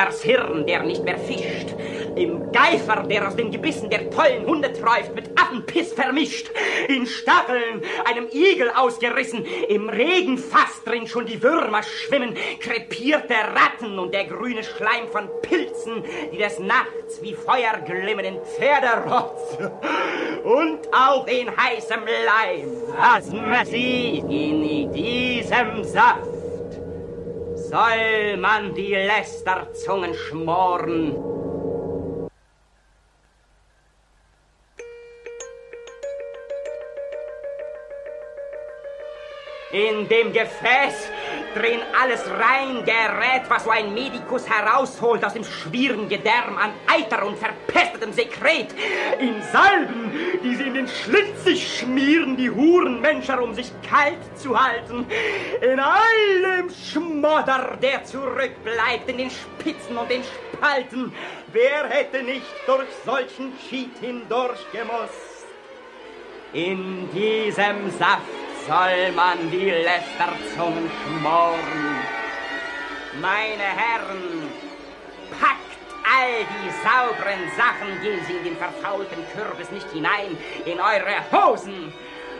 [0.00, 1.74] Katers Hirn, der nicht mehr fischt,
[2.16, 6.50] im Geifer, der aus den Gebissen der tollen Hunde träuft, mit Affenpiss vermischt,
[6.88, 14.14] in Stacheln, einem Igel ausgerissen, im Regenfass drin schon die Würmer schwimmen, krepierte Ratten und
[14.14, 19.58] der grüne Schleim von Pilzen, die des Nachts wie Feuer glimmen in Pferderotz.
[20.44, 26.29] Und auch in heißem Leim, was man sieht in diesem Saft
[27.70, 31.14] soll man die Lästerzungen schmoren.
[39.70, 41.10] In dem Gefäß
[41.54, 47.24] drin alles rein gerät, was so ein Medikus herausholt aus dem schwierigen Gedärm an Eiter
[47.26, 48.74] und verpestetem Sekret.
[49.18, 50.12] In Salben,
[50.42, 55.06] die sie in den Schlitz sich schmieren, die Hurenmenscher, um sich kalt zu halten.
[55.60, 61.12] In allem Schmodder, der zurückbleibt, in den Spitzen und den Spalten.
[61.52, 65.46] Wer hätte nicht durch solchen Schied hindurchgemusst?
[66.52, 71.96] In diesem Saft soll man die Lästerzungen schmoren.
[73.20, 74.50] Meine Herren,
[75.40, 75.60] packt
[76.04, 81.92] all die sauberen Sachen, gehen Sie in den verfaulten Kürbis nicht hinein, in eure Hosen.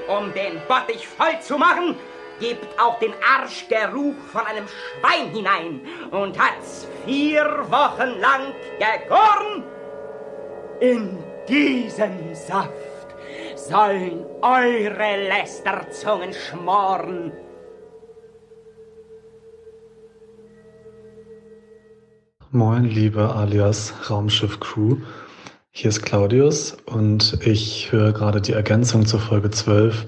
[0.09, 1.97] Um den Bottich voll zu machen,
[2.41, 9.65] gebt auch den Arschgeruch von einem Schwein hinein und hat's vier Wochen lang gegoren
[10.81, 12.90] in diesem Saft
[13.71, 17.33] sollen eure Lästerzungen schmoren.
[22.51, 24.97] Moin, liebe alias Raumschiff-Crew.
[25.71, 30.05] Hier ist Claudius und ich höre gerade die Ergänzung zur Folge 12,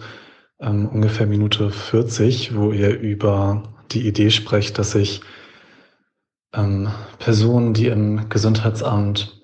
[0.58, 5.20] ähm, ungefähr Minute 40, wo ihr über die Idee sprecht, dass sich
[6.52, 6.89] ähm,
[7.20, 9.41] Personen, die im Gesundheitsamt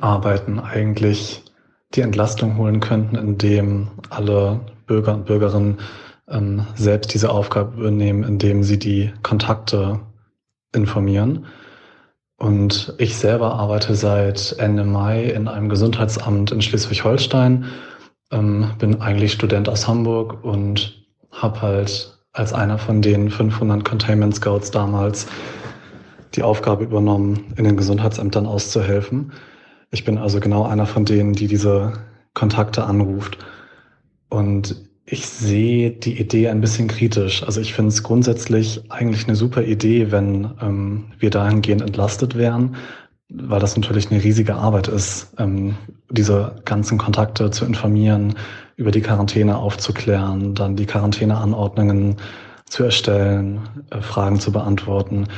[0.00, 1.44] arbeiten, eigentlich
[1.94, 5.78] die Entlastung holen könnten, indem alle Bürger und Bürgerinnen
[6.28, 10.00] ähm, selbst diese Aufgabe übernehmen, indem sie die Kontakte
[10.74, 11.46] informieren.
[12.38, 17.64] Und ich selber arbeite seit Ende Mai in einem Gesundheitsamt in Schleswig-Holstein,
[18.30, 24.34] ähm, bin eigentlich Student aus Hamburg und habe halt als einer von den 500 Containment
[24.34, 25.26] Scouts damals
[26.34, 29.32] die Aufgabe übernommen, in den Gesundheitsämtern auszuhelfen.
[29.90, 31.92] Ich bin also genau einer von denen, die diese
[32.34, 33.38] Kontakte anruft.
[34.28, 37.44] Und ich sehe die Idee ein bisschen kritisch.
[37.44, 42.74] Also ich finde es grundsätzlich eigentlich eine super Idee, wenn ähm, wir dahingehend entlastet wären,
[43.28, 45.76] weil das natürlich eine riesige Arbeit ist, ähm,
[46.10, 48.34] diese ganzen Kontakte zu informieren,
[48.76, 52.16] über die Quarantäne aufzuklären, dann die Quarantäneanordnungen
[52.68, 55.28] zu erstellen, äh, Fragen zu beantworten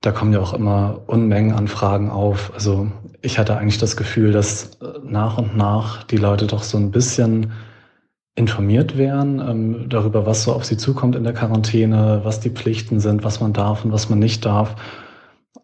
[0.00, 2.52] da kommen ja auch immer Unmengen an Fragen auf.
[2.54, 2.88] Also
[3.20, 6.90] ich hatte eigentlich das Gefühl, dass äh, nach und nach die Leute doch so ein
[6.90, 7.52] bisschen
[8.34, 13.00] informiert wären ähm, darüber, was so auf sie zukommt in der Quarantäne, was die Pflichten
[13.00, 14.76] sind, was man darf und was man nicht darf.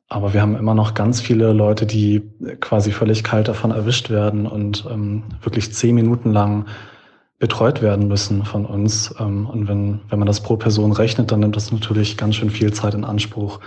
[0.08, 2.23] Aber wir haben immer noch ganz viele Leute, die
[2.60, 6.66] quasi völlig kalt davon erwischt werden und ähm, wirklich zehn Minuten lang
[7.39, 9.15] betreut werden müssen von uns.
[9.18, 12.50] Ähm, und wenn, wenn man das pro Person rechnet, dann nimmt das natürlich ganz schön
[12.50, 13.60] viel Zeit in Anspruch.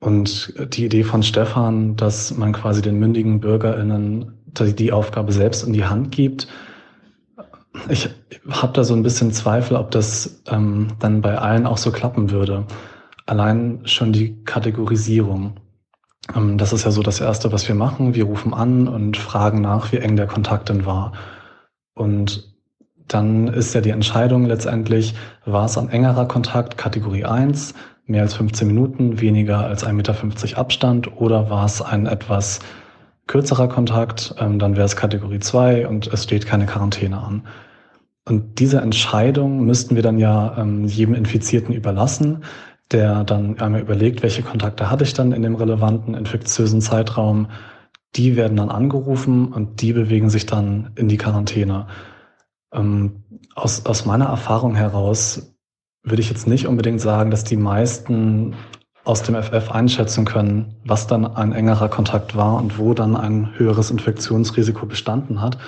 [0.00, 5.72] Und die Idee von Stefan, dass man quasi den mündigen BürgerInnen die Aufgabe selbst in
[5.72, 6.48] die Hand gibt,
[7.88, 8.10] ich
[8.48, 12.30] habe da so ein bisschen Zweifel, ob das ähm, dann bei allen auch so klappen
[12.30, 12.66] würde.
[13.26, 15.54] Allein schon die Kategorisierung.
[16.34, 18.14] Ähm, das ist ja so das Erste, was wir machen.
[18.14, 21.12] Wir rufen an und fragen nach, wie eng der Kontakt denn war.
[21.94, 22.52] Und
[23.06, 25.14] dann ist ja die Entscheidung letztendlich,
[25.44, 27.74] war es ein engerer Kontakt, Kategorie 1,
[28.06, 32.60] mehr als 15 Minuten, weniger als 1,50 Meter Abstand, oder war es ein etwas
[33.26, 37.46] kürzerer Kontakt, ähm, dann wäre es Kategorie 2 und es steht keine Quarantäne an.
[38.26, 42.44] Und diese Entscheidung müssten wir dann ja ähm, jedem Infizierten überlassen,
[42.90, 47.48] der dann einmal überlegt, welche Kontakte hatte ich dann in dem relevanten infektiösen Zeitraum.
[48.16, 51.86] Die werden dann angerufen und die bewegen sich dann in die Quarantäne.
[52.72, 53.22] Ähm,
[53.54, 55.54] aus, aus meiner Erfahrung heraus
[56.02, 58.54] würde ich jetzt nicht unbedingt sagen, dass die meisten
[59.04, 63.50] aus dem FF einschätzen können, was dann ein engerer Kontakt war und wo dann ein
[63.56, 65.58] höheres Infektionsrisiko bestanden hat.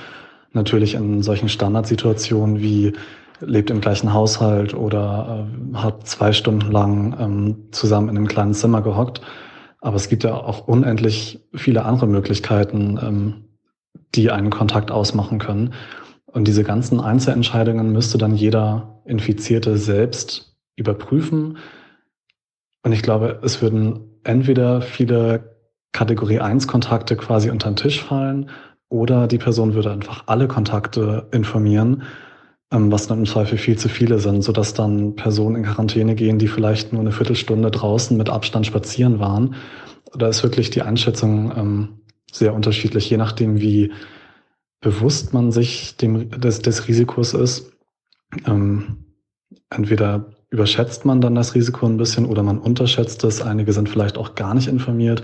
[0.52, 2.93] Natürlich in solchen Standardsituationen wie
[3.41, 8.55] lebt im gleichen Haushalt oder äh, hat zwei Stunden lang ähm, zusammen in einem kleinen
[8.55, 9.20] Zimmer gehockt.
[9.81, 13.44] Aber es gibt ja auch unendlich viele andere Möglichkeiten, ähm,
[14.15, 15.75] die einen Kontakt ausmachen können.
[16.33, 21.59] Und diese ganzen Einzelentscheidungen müsste dann jeder Infizierte selbst überprüfen.
[22.83, 25.57] Und ich glaube, es würden entweder viele
[25.93, 28.51] Kategorie 1 Kontakte quasi unter den Tisch fallen
[28.89, 32.02] oder die Person würde einfach alle Kontakte informieren,
[32.73, 36.39] ähm, was dann im Zweifel viel zu viele sind, sodass dann Personen in Quarantäne gehen,
[36.39, 39.55] die vielleicht nur eine Viertelstunde draußen mit Abstand spazieren waren.
[40.17, 41.89] Da ist wirklich die Einschätzung ähm,
[42.31, 43.93] sehr unterschiedlich, je nachdem, wie
[44.83, 47.73] bewusst man sich dem, des, des Risikos ist.
[48.47, 49.07] Ähm,
[49.70, 53.41] entweder überschätzt man dann das Risiko ein bisschen oder man unterschätzt es.
[53.41, 55.23] Einige sind vielleicht auch gar nicht informiert.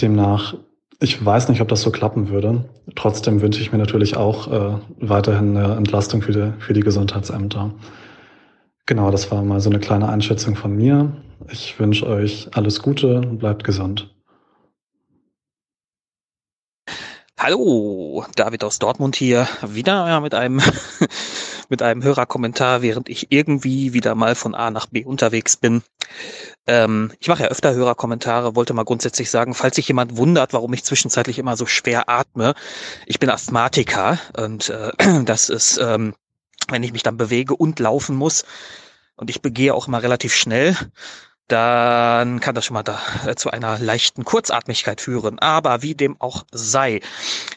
[0.00, 0.54] Demnach,
[1.00, 2.64] ich weiß nicht, ob das so klappen würde.
[2.96, 7.72] Trotzdem wünsche ich mir natürlich auch äh, weiterhin eine Entlastung für die, für die Gesundheitsämter.
[8.86, 11.16] Genau, das war mal so eine kleine Einschätzung von mir.
[11.50, 14.13] Ich wünsche euch alles Gute und bleibt gesund.
[17.46, 20.62] Hallo, David aus Dortmund hier, wieder mit einem
[21.68, 25.82] mit einem Hörerkommentar, während ich irgendwie wieder mal von A nach B unterwegs bin.
[26.66, 30.72] Ähm, ich mache ja öfter Hörerkommentare, wollte mal grundsätzlich sagen, falls sich jemand wundert, warum
[30.72, 32.54] ich zwischenzeitlich immer so schwer atme,
[33.04, 34.92] ich bin Asthmatiker und äh,
[35.26, 36.14] das ist, ähm,
[36.70, 38.46] wenn ich mich dann bewege und laufen muss.
[39.16, 40.78] Und ich begehe auch immer relativ schnell,
[41.48, 45.38] dann kann das schon mal da, äh, zu einer leichten Kurzatmigkeit führen.
[45.38, 47.00] Aber wie dem auch sei,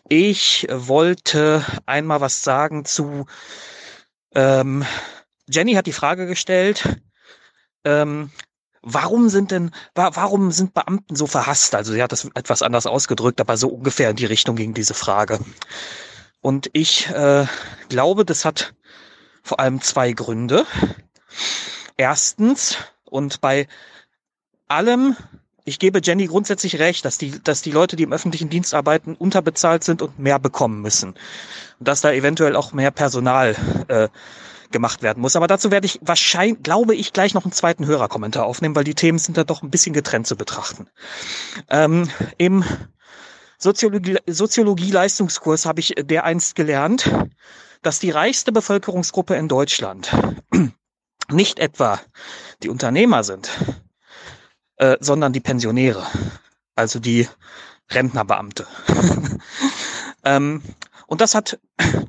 [0.10, 3.26] ich wollte einmal was sagen zu
[4.36, 4.86] ähm,
[5.50, 7.00] Jenny hat die Frage gestellt,
[7.86, 8.32] ähm,
[8.82, 11.74] warum sind denn, wa warum sind Beamten so verhasst?
[11.74, 14.94] Also sie hat das etwas anders ausgedrückt, aber so ungefähr in die Richtung ging diese
[14.94, 15.40] Frage.
[16.42, 17.46] Und ich äh,
[17.90, 18.74] glaube, das hat
[19.42, 20.66] vor allem zwei Gründe.
[21.96, 22.78] Erstens,
[23.18, 23.68] und bei
[24.68, 25.16] allem,
[25.66, 29.16] ich gebe Jenny grundsätzlich recht, dass die, dass die Leute, die im öffentlichen Dienst arbeiten,
[29.16, 31.16] unterbezahlt sind und mehr bekommen müssen.
[31.80, 33.56] Und dass da eventuell auch mehr Personal
[33.88, 34.08] äh,
[34.72, 35.36] gemacht werden muss.
[35.36, 38.96] Aber dazu werde ich wahrscheinlich, glaube ich, gleich noch einen zweiten Hörerkommentar aufnehmen, weil die
[38.96, 40.88] Themen sind da doch ein bisschen getrennt zu betrachten.
[41.70, 42.64] Ähm, Im
[43.58, 47.10] Soziologie, Soziologie-Leistungskurs habe ich dereinst gelernt,
[47.82, 50.12] dass die reichste Bevölkerungsgruppe in Deutschland
[51.32, 52.00] nicht etwa
[52.64, 53.50] die Unternehmer sind,
[54.78, 56.06] äh, sondern die Pensionäre,
[56.76, 57.28] also die
[57.90, 58.68] Rentnerbeamte.
[60.24, 60.62] ähm,
[61.08, 61.60] und das hat,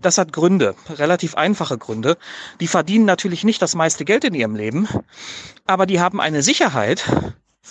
[0.03, 2.19] das hat Gründe, relativ einfache Gründe.
[2.61, 4.89] Die verdienen natürlich nicht das meiste Geld in ihrem Leben,
[5.67, 7.05] aber die haben eine Sicherheit,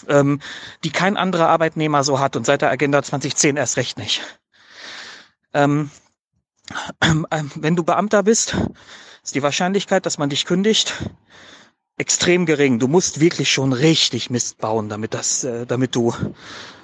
[0.08, 0.40] ähm,
[0.84, 4.22] die kein anderer Arbeitnehmer so hat und seit der Agenda 2010 erst recht nicht.
[5.54, 5.92] Ähm,
[7.02, 8.56] äh, wenn du Beamter bist,
[9.28, 10.94] ist die Wahrscheinlichkeit, dass man dich kündigt,
[11.98, 12.80] extrem gering.
[12.80, 16.14] Du musst wirklich schon richtig Mist bauen, damit das, äh, damit du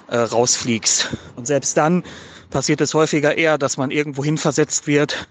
[0.08, 1.08] äh, rausfliegst.
[1.36, 2.04] Und selbst dann
[2.50, 5.26] passiert es häufiger eher, dass man irgendwo hin versetzt wird,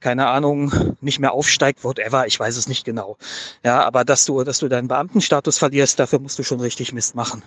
[0.00, 3.18] keine Ahnung, nicht mehr aufsteigt, whatever, ich weiß es nicht genau.
[3.62, 7.14] Ja, aber dass du, dass du deinen Beamtenstatus verlierst, dafür musst du schon richtig Mist
[7.14, 7.42] machen.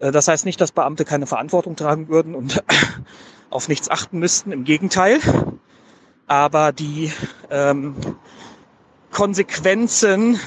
[0.00, 2.60] Äh, das heißt nicht, dass Beamte keine Verantwortung tragen würden und
[3.50, 5.20] auf nichts achten müssten, im Gegenteil.
[6.30, 7.12] Aber die
[7.50, 7.96] ähm,
[9.10, 10.38] Konsequenzen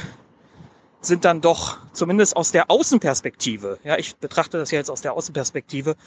[1.01, 5.11] sind dann doch zumindest aus der Außenperspektive, ja, ich betrachte das ja jetzt aus der
[5.11, 5.97] Außenperspektive,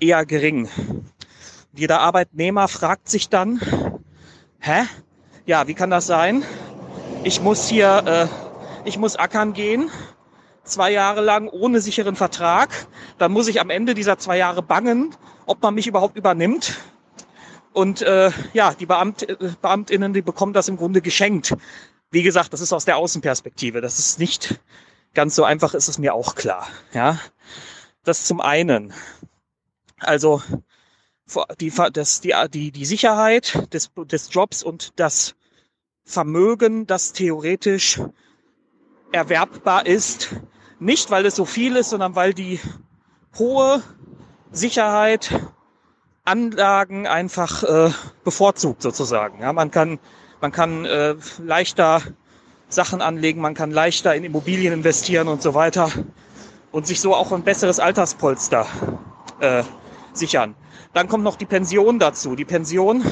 [0.00, 0.70] eher gering.
[1.74, 3.60] Jeder Arbeitnehmer fragt sich dann,
[4.60, 4.84] hä?
[5.44, 6.42] Ja, wie kann das sein?
[7.22, 9.90] Ich muss hier, äh, ich muss ackern gehen,
[10.64, 12.70] zwei Jahre lang ohne sicheren Vertrag.
[13.18, 16.78] Dann muss ich am Ende dieser zwei Jahre bangen, ob man mich überhaupt übernimmt.
[17.76, 21.54] Und äh, ja, die Beamt, äh, Beamtinnen, die bekommen das im Grunde geschenkt.
[22.10, 23.82] Wie gesagt, das ist aus der Außenperspektive.
[23.82, 24.58] Das ist nicht
[25.12, 26.68] ganz so einfach, ist es mir auch klar.
[26.94, 27.20] Ja.
[28.02, 28.94] Das zum einen.
[29.98, 30.42] Also
[31.60, 35.34] die, das, die, die, die Sicherheit des, des Jobs und das
[36.02, 38.00] Vermögen, das theoretisch
[39.12, 40.34] erwerbbar ist.
[40.78, 42.58] Nicht, weil es so viel ist, sondern weil die
[43.36, 43.82] hohe
[44.50, 45.30] Sicherheit
[46.26, 47.90] Anlagen einfach äh,
[48.24, 49.40] bevorzugt sozusagen.
[49.40, 49.98] Ja, man kann,
[50.40, 52.02] man kann äh, leichter
[52.68, 55.90] Sachen anlegen, man kann leichter in Immobilien investieren und so weiter
[56.72, 58.66] und sich so auch ein besseres Alterspolster
[59.40, 59.62] äh,
[60.12, 60.56] sichern.
[60.92, 62.34] Dann kommt noch die Pension dazu.
[62.34, 63.04] Die Pension,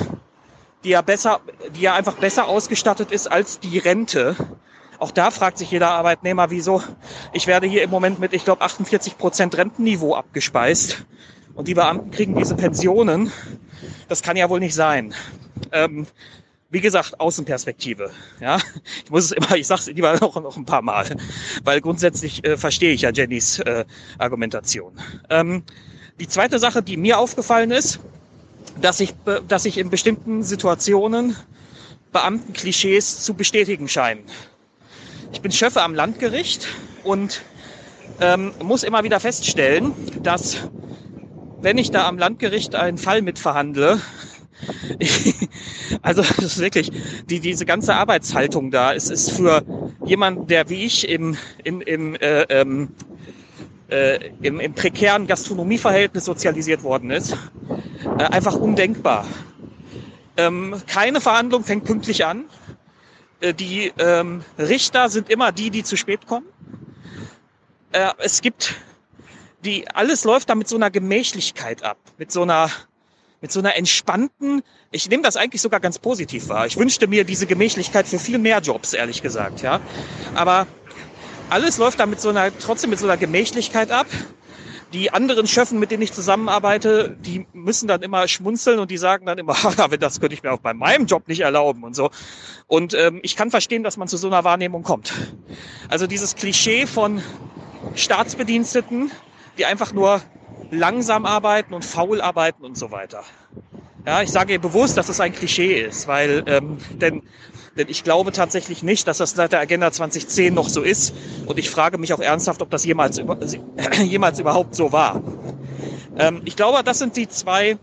[0.82, 1.40] die ja besser,
[1.76, 4.36] die ja einfach besser ausgestattet ist als die Rente.
[4.98, 6.82] Auch da fragt sich jeder Arbeitnehmer, wieso.
[7.32, 11.04] Ich werde hier im Moment mit, ich glaube, 48 Prozent Rentenniveau abgespeist.
[11.54, 13.30] Und die Beamten kriegen diese Pensionen.
[14.08, 15.14] Das kann ja wohl nicht sein.
[15.72, 16.06] Ähm,
[16.70, 18.10] wie gesagt, Außenperspektive.
[18.40, 18.58] Ja,
[19.04, 21.16] ich muss es immer, ich sage es lieber noch, noch ein paar Mal,
[21.62, 23.84] weil grundsätzlich äh, verstehe ich ja Jennys äh,
[24.18, 24.92] Argumentation.
[25.30, 25.62] Ähm,
[26.20, 28.00] die zweite Sache, die mir aufgefallen ist,
[28.80, 29.14] dass ich,
[29.48, 31.36] dass ich in bestimmten Situationen
[32.12, 34.24] Beamtenklischees zu bestätigen scheinen.
[35.32, 36.68] Ich bin Schöffe am Landgericht
[37.02, 37.42] und
[38.20, 39.92] ähm, muss immer wieder feststellen,
[40.22, 40.58] dass
[41.64, 43.98] wenn ich da am Landgericht einen Fall mitverhandle,
[46.02, 46.92] also das ist wirklich
[47.28, 48.92] die, diese ganze Arbeitshaltung da.
[48.92, 49.62] Es ist für
[50.04, 52.90] jemanden, der wie ich im, im, im, äh, ähm,
[53.88, 57.34] äh, im, im prekären Gastronomieverhältnis sozialisiert worden ist,
[58.18, 59.26] äh, einfach undenkbar.
[60.36, 62.44] Ähm, keine Verhandlung fängt pünktlich an.
[63.40, 66.46] Äh, die ähm, Richter sind immer die, die zu spät kommen.
[67.92, 68.74] Äh, es gibt
[69.64, 72.70] die, alles läuft da mit so einer Gemächlichkeit ab, mit so einer
[73.40, 76.66] mit so einer entspannten, ich nehme das eigentlich sogar ganz positiv wahr.
[76.66, 79.82] Ich wünschte mir diese Gemächlichkeit für viel mehr Jobs, ehrlich gesagt, ja.
[80.34, 80.66] Aber
[81.50, 84.06] alles läuft da mit so einer, trotzdem mit so einer Gemächlichkeit ab.
[84.94, 89.26] Die anderen Schöffen, mit denen ich zusammenarbeite, die müssen dann immer schmunzeln und die sagen
[89.26, 89.56] dann immer,
[89.90, 92.08] wenn das könnte ich mir auch bei meinem Job nicht erlauben und so.
[92.66, 95.12] Und ähm, ich kann verstehen, dass man zu so einer Wahrnehmung kommt.
[95.90, 97.20] Also dieses Klischee von
[97.94, 99.10] Staatsbediensteten,
[99.58, 100.20] die einfach nur
[100.70, 103.24] langsam arbeiten und faul arbeiten und so weiter.
[104.06, 107.22] Ja, ich sage bewusst, dass es ein Klischee ist, weil ähm, denn,
[107.76, 111.14] denn ich glaube tatsächlich nicht, dass das seit der Agenda 2010 noch so ist.
[111.46, 113.38] Und ich frage mich auch ernsthaft, ob das jemals, über,
[114.02, 115.22] jemals überhaupt so war.
[116.18, 117.78] Ähm, ich glaube, das sind die zwei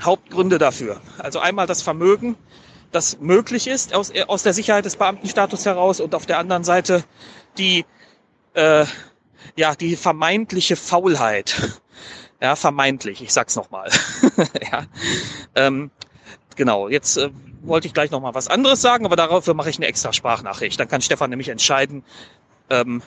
[0.00, 1.00] Hauptgründe dafür.
[1.18, 2.36] Also einmal das Vermögen,
[2.92, 7.04] das möglich ist aus, aus der Sicherheit des Beamtenstatus heraus und auf der anderen Seite
[7.58, 7.84] die
[8.54, 8.84] äh,
[9.56, 11.80] ja, die vermeintliche Faulheit.
[12.40, 13.90] Ja, vermeintlich, ich sag's nochmal.
[14.72, 14.86] ja.
[15.54, 15.90] Ähm,
[16.56, 17.30] genau, jetzt äh,
[17.62, 20.78] wollte ich gleich nochmal was anderes sagen, aber dafür mache ich eine extra Sprachnachricht.
[20.80, 22.04] Dann kann Stefan nämlich entscheiden,
[22.70, 23.02] ähm,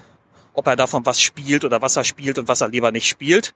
[0.53, 3.53] ob er davon was spielt oder was er spielt und was er lieber nicht spielt.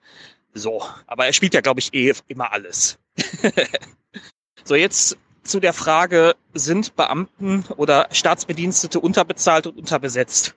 [0.54, 2.98] So, aber er spielt ja, glaube ich, eh immer alles.
[4.64, 10.56] so, jetzt zu der Frage, sind Beamten oder Staatsbedienstete unterbezahlt und unterbesetzt?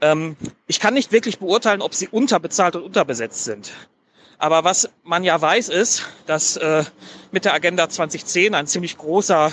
[0.00, 3.72] Ähm, ich kann nicht wirklich beurteilen, ob sie unterbezahlt und unterbesetzt sind.
[4.38, 6.84] Aber was man ja weiß, ist, dass äh,
[7.32, 9.50] mit der Agenda 2010 ein ziemlich großer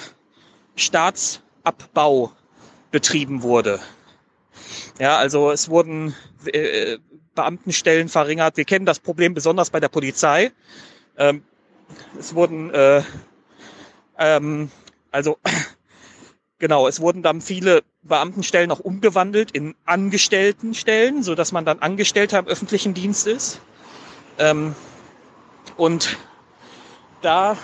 [0.76, 2.32] Staatsabbau
[2.92, 3.80] betrieben wurde.
[5.00, 6.16] Ja, also es wurden
[6.46, 6.98] äh,
[7.34, 8.58] Beamtenstellen verringert.
[8.58, 10.52] Wir kennen das Problem besonders bei der Polizei.
[11.18, 11.44] Ähm,
[12.20, 13.04] es wurden äh,
[14.18, 14.70] ähm,
[15.12, 15.38] also
[16.64, 22.40] Genau, es wurden dann viele Beamtenstellen auch umgewandelt in Angestelltenstellen, so dass man dann Angestellter
[22.40, 23.59] im öffentlichen Dienst ist.
[24.38, 24.74] Ähm,
[25.75, 26.16] und
[27.22, 27.58] da,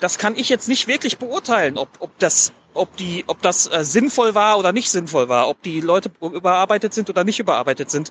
[0.00, 3.86] das kann ich jetzt nicht wirklich beurteilen, ob, ob das, ob die, ob das äh,
[3.86, 8.10] sinnvoll war oder nicht sinnvoll war, ob die Leute überarbeitet sind oder nicht überarbeitet sind.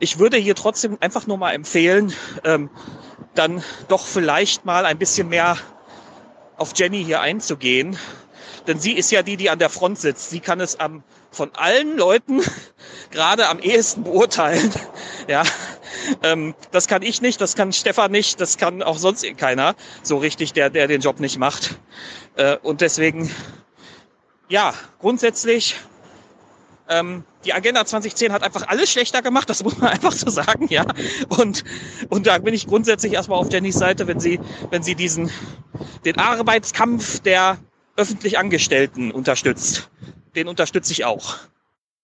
[0.00, 2.12] Ich würde hier trotzdem einfach nur mal empfehlen,
[2.44, 2.68] ähm,
[3.34, 5.56] dann doch vielleicht mal ein bisschen mehr
[6.58, 7.96] auf Jenny hier einzugehen
[8.66, 10.30] denn sie ist ja die, die an der Front sitzt.
[10.30, 12.42] Sie kann es am, von allen Leuten
[13.10, 14.72] gerade am ehesten beurteilen.
[15.28, 15.44] Ja,
[16.24, 20.18] ähm, das kann ich nicht, das kann Stefan nicht, das kann auch sonst keiner so
[20.18, 21.78] richtig, der, der den Job nicht macht.
[22.36, 23.32] Äh, und deswegen,
[24.48, 25.76] ja, grundsätzlich
[26.90, 30.66] ähm, die Agenda 2010 hat einfach alles schlechter gemacht, das muss man einfach so sagen,
[30.68, 30.84] ja.
[31.28, 31.64] Und,
[32.08, 34.40] und da bin ich grundsätzlich erstmal auf Jennys Seite, wenn sie,
[34.70, 35.30] wenn sie diesen,
[36.04, 37.58] den Arbeitskampf der
[38.00, 39.90] öffentlich Angestellten unterstützt.
[40.34, 41.36] Den unterstütze ich auch.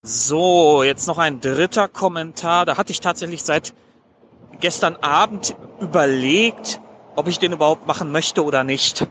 [0.03, 2.65] So, jetzt noch ein dritter Kommentar.
[2.65, 3.73] Da hatte ich tatsächlich seit
[4.59, 6.79] gestern Abend überlegt,
[7.15, 9.07] ob ich den überhaupt machen möchte oder nicht.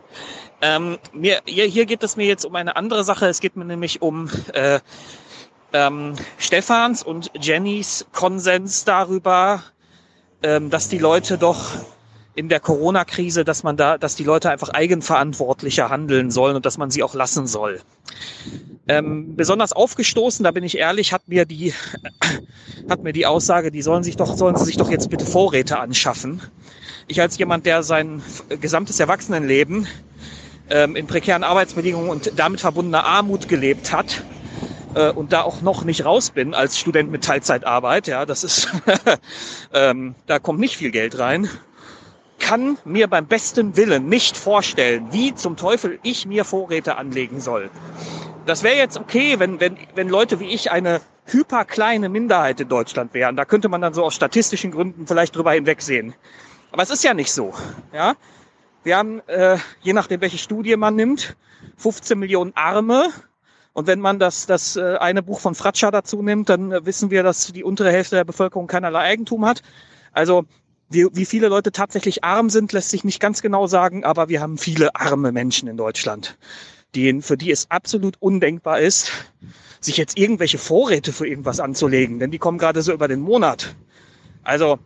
[0.62, 3.26] Ähm, mir, hier, hier geht es mir jetzt um eine andere Sache.
[3.26, 4.80] Es geht mir nämlich um äh,
[5.72, 9.62] ähm, Stefans und Jennys Konsens darüber,
[10.42, 11.72] ähm, dass die Leute doch
[12.36, 16.76] in der Corona-Krise, dass man da, dass die Leute einfach eigenverantwortlicher handeln sollen und dass
[16.76, 17.80] man sie auch lassen soll.
[18.88, 21.72] Ähm, besonders aufgestoßen, da bin ich ehrlich, hat mir die,
[22.90, 25.78] hat mir die Aussage, die sollen sich doch, sollen sie sich doch jetzt bitte Vorräte
[25.78, 26.42] anschaffen.
[27.08, 28.22] Ich als jemand, der sein
[28.60, 29.88] gesamtes Erwachsenenleben
[30.68, 34.24] ähm, in prekären Arbeitsbedingungen und damit verbundener Armut gelebt hat,
[34.94, 38.68] äh, und da auch noch nicht raus bin als Student mit Teilzeitarbeit, ja, das ist,
[39.72, 41.48] ähm, da kommt nicht viel Geld rein,
[42.38, 47.70] kann mir beim besten Willen nicht vorstellen, wie zum Teufel ich mir Vorräte anlegen soll.
[48.46, 53.12] Das wäre jetzt okay, wenn, wenn, wenn Leute wie ich eine hyperkleine Minderheit in Deutschland
[53.14, 53.36] wären.
[53.36, 56.14] Da könnte man dann so aus statistischen Gründen vielleicht drüber hinwegsehen.
[56.72, 57.52] Aber es ist ja nicht so.
[57.92, 58.14] Ja?
[58.84, 61.36] Wir haben, äh, je nachdem, welche Studie man nimmt,
[61.76, 63.10] 15 Millionen Arme.
[63.72, 67.10] Und wenn man das, das äh, eine Buch von Fratscher dazu nimmt, dann äh, wissen
[67.10, 69.62] wir, dass die untere Hälfte der Bevölkerung keinerlei Eigentum hat.
[70.12, 70.44] Also
[70.88, 74.40] wie, wie viele Leute tatsächlich arm sind, lässt sich nicht ganz genau sagen, aber wir
[74.40, 76.38] haben viele arme Menschen in Deutschland,
[76.94, 79.10] die, für die es absolut undenkbar ist,
[79.80, 83.74] sich jetzt irgendwelche Vorräte für irgendwas anzulegen, denn die kommen gerade so über den Monat.
[84.42, 84.78] Also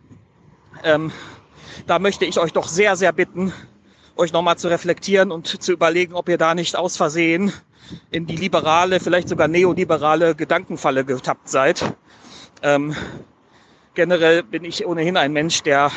[0.84, 1.12] ähm,
[1.86, 3.52] da möchte ich euch doch sehr, sehr bitten,
[4.16, 7.52] euch nochmal zu reflektieren und zu überlegen, ob ihr da nicht aus Versehen
[8.10, 11.94] in die liberale, vielleicht sogar neoliberale Gedankenfalle getappt seid.
[12.62, 12.94] Ähm,
[14.00, 15.90] generell bin ich ohnehin ein Mensch, der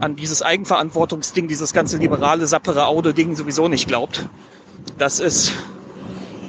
[0.00, 4.28] an dieses Eigenverantwortungsding, dieses ganze liberale, sappere Aude-Ding sowieso nicht glaubt.
[4.98, 5.52] Das ist,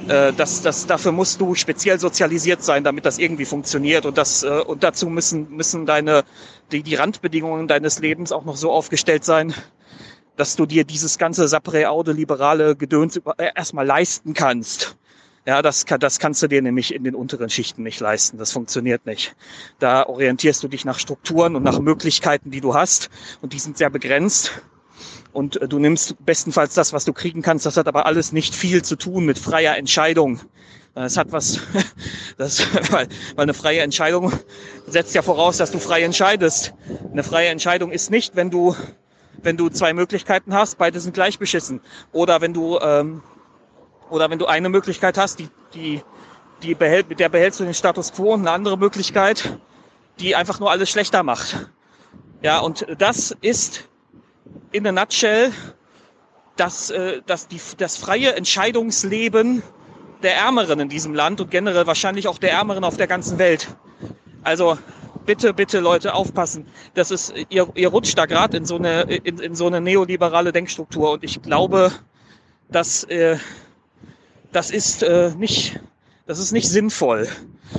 [0.08, 4.04] äh, das, das, dafür musst du speziell sozialisiert sein, damit das irgendwie funktioniert.
[4.04, 6.24] Und das, äh, und dazu müssen, müssen deine,
[6.72, 9.54] die, die Randbedingungen deines Lebens auch noch so aufgestellt sein,
[10.34, 14.96] dass du dir dieses ganze sappere Aude, liberale Gedöns äh, erstmal leisten kannst.
[15.46, 18.38] Ja, das, kann, das kannst du dir nämlich in den unteren Schichten nicht leisten.
[18.38, 19.36] Das funktioniert nicht.
[19.78, 23.10] Da orientierst du dich nach Strukturen und nach Möglichkeiten, die du hast.
[23.42, 24.52] Und die sind sehr begrenzt.
[25.32, 27.66] Und äh, du nimmst bestenfalls das, was du kriegen kannst.
[27.66, 30.40] Das hat aber alles nicht viel zu tun mit freier Entscheidung.
[30.94, 31.60] Das hat was,
[32.38, 34.32] das, weil, weil eine freie Entscheidung
[34.86, 36.72] setzt ja voraus, dass du frei entscheidest.
[37.12, 38.74] Eine freie Entscheidung ist nicht, wenn du,
[39.42, 41.80] wenn du zwei Möglichkeiten hast, beide sind gleich beschissen.
[42.12, 43.22] Oder wenn du ähm,
[44.14, 46.00] oder wenn du eine Möglichkeit hast, die, die,
[46.62, 49.58] die behält, mit der behältst du den Status quo und eine andere Möglichkeit,
[50.20, 51.68] die einfach nur alles schlechter macht.
[52.40, 53.88] Ja, und das ist
[54.70, 55.50] in a nutshell
[56.56, 59.62] das, äh, das, die, das freie Entscheidungsleben
[60.22, 63.68] der Ärmeren in diesem Land und generell wahrscheinlich auch der Ärmeren auf der ganzen Welt.
[64.44, 64.78] Also
[65.26, 66.68] bitte, bitte Leute aufpassen.
[66.94, 70.52] Das ist, ihr, ihr rutscht da gerade in so eine in, in so eine neoliberale
[70.52, 71.90] Denkstruktur und ich glaube,
[72.70, 73.38] dass äh,
[74.54, 75.80] das ist äh, nicht,
[76.26, 77.28] das ist nicht sinnvoll.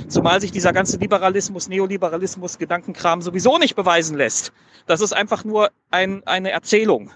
[0.08, 4.52] Zumal sich dieser ganze Liberalismus, Neoliberalismus, Gedankenkram sowieso nicht beweisen lässt.
[4.86, 7.10] Das ist einfach nur ein, eine Erzählung.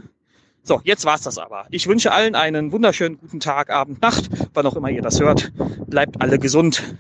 [0.62, 1.66] So, jetzt war's das aber.
[1.70, 5.52] Ich wünsche allen einen wunderschönen guten Tag, Abend, Nacht, wann auch immer ihr das hört.
[5.86, 6.97] Bleibt alle gesund.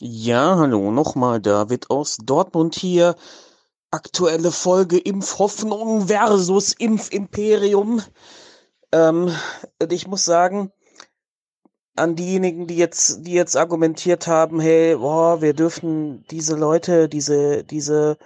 [0.00, 3.14] Ja, hallo, nochmal David aus Dortmund hier.
[3.90, 8.02] Aktuelle Folge Impfhoffnung versus Impfimperium.
[8.90, 9.30] Ähm,
[9.90, 10.72] ich muss sagen,
[11.94, 17.64] an diejenigen, die jetzt, die jetzt argumentiert haben, hey, boah, wir dürfen diese Leute, diese,
[17.64, 18.16] diese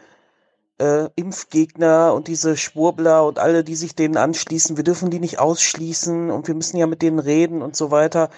[0.79, 5.39] äh, Impfgegner und diese Schwurbler und alle, die sich denen anschließen, wir dürfen die nicht
[5.39, 8.31] ausschließen und wir müssen ja mit denen reden und so weiter.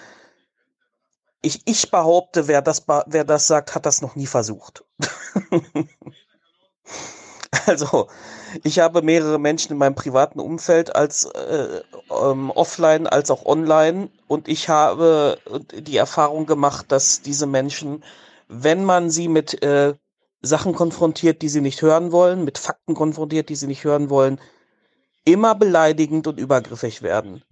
[1.41, 4.83] Ich, ich behaupte, wer das, wer das sagt, hat das noch nie versucht.
[7.65, 8.07] also,
[8.63, 14.09] ich habe mehrere Menschen in meinem privaten Umfeld als äh, ähm, offline als auch online
[14.27, 15.37] und ich habe
[15.73, 18.03] die Erfahrung gemacht, dass diese Menschen,
[18.47, 19.95] wenn man sie mit äh,
[20.41, 24.39] Sachen konfrontiert, die sie nicht hören wollen, mit Fakten konfrontiert, die sie nicht hören wollen,
[25.25, 27.43] immer beleidigend und übergriffig werden.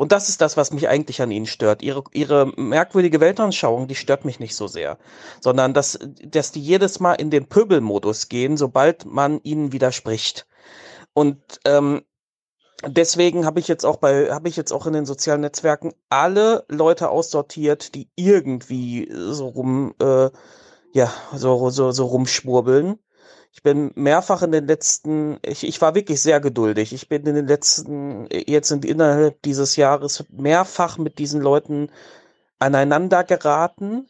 [0.00, 1.82] Und das ist das, was mich eigentlich an ihnen stört.
[1.82, 4.96] Ihre, ihre merkwürdige Weltanschauung, die stört mich nicht so sehr,
[5.42, 10.46] sondern dass, dass die jedes Mal in den Pöbelmodus gehen, sobald man ihnen widerspricht.
[11.12, 12.00] Und ähm,
[12.82, 16.64] deswegen habe ich jetzt auch bei, habe ich jetzt auch in den sozialen Netzwerken alle
[16.68, 20.30] Leute aussortiert, die irgendwie so rum, äh,
[20.94, 22.98] ja, so, so, so rumschwurbeln.
[23.52, 26.92] Ich bin mehrfach in den letzten, ich, ich war wirklich sehr geduldig.
[26.92, 31.90] Ich bin in den letzten, jetzt sind innerhalb dieses Jahres mehrfach mit diesen Leuten
[32.58, 34.08] aneinander geraten.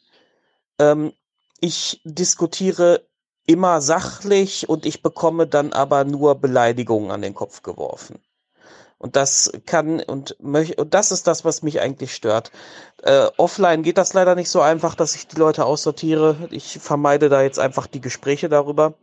[0.78, 1.12] Ähm,
[1.60, 3.02] ich diskutiere
[3.46, 8.20] immer sachlich und ich bekomme dann aber nur Beleidigungen an den Kopf geworfen.
[8.98, 12.52] Und das kann und möchte und das ist das, was mich eigentlich stört.
[13.02, 16.48] Äh, offline geht das leider nicht so einfach, dass ich die Leute aussortiere.
[16.50, 18.94] Ich vermeide da jetzt einfach die Gespräche darüber.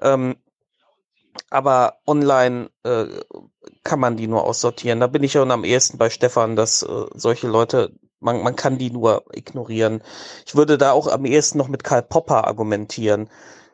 [0.00, 0.36] Ähm,
[1.50, 3.06] aber online äh,
[3.84, 5.00] kann man die nur aussortieren.
[5.00, 8.78] Da bin ich schon am ehesten bei Stefan, dass äh, solche Leute, man, man kann
[8.78, 10.02] die nur ignorieren.
[10.46, 13.28] Ich würde da auch am ehesten noch mit Karl Popper argumentieren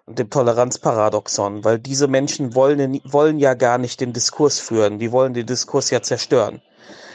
[0.06, 5.10] und dem Toleranzparadoxon, weil diese Menschen wollen, wollen ja gar nicht den Diskurs führen, die
[5.12, 6.62] wollen den Diskurs ja zerstören.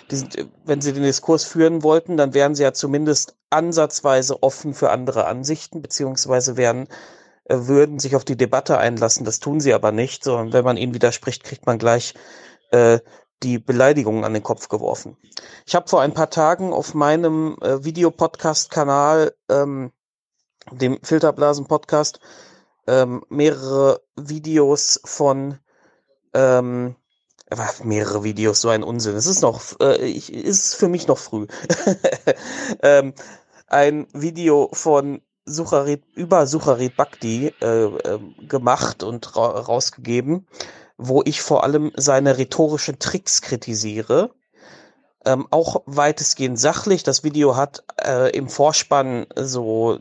[0.10, 4.90] Sind, wenn sie den Diskurs führen wollten, dann wären sie ja zumindest ansatzweise offen für
[4.90, 7.21] andere Ansichten, beziehungsweise wären, äh,
[7.54, 9.26] würden sich auf die Debatte einlassen.
[9.26, 12.14] Das tun sie aber nicht, sondern wenn man ihnen widerspricht, kriegt man gleich
[12.72, 13.00] äh,
[13.44, 15.18] die Beleidigungen an den Kopf geworfen.
[15.66, 19.92] Ich habe vor ein paar Tagen auf meinem äh, Videopodcast-Kanal, ähm,
[20.72, 22.20] dem Filterblasen-Podcast,
[22.88, 25.58] ähm, mehrere Videos von
[26.34, 26.96] ähm,
[27.84, 29.16] mehrere Videos, so ein Unsinn.
[29.16, 31.48] Es ist noch, äh, ich, ist für mich noch früh.
[32.82, 33.14] ähm,
[33.68, 40.48] ein Video von Sucharit, über Sucharit Bhakti äh, äh, gemacht und ra rausgegeben,
[40.98, 44.32] wo ich vor allem seine rhetorischen Tricks kritisiere
[45.26, 47.04] ähm, auch weitestgehend sachlich.
[47.04, 50.00] Das Video hat äh, im Vorspann so,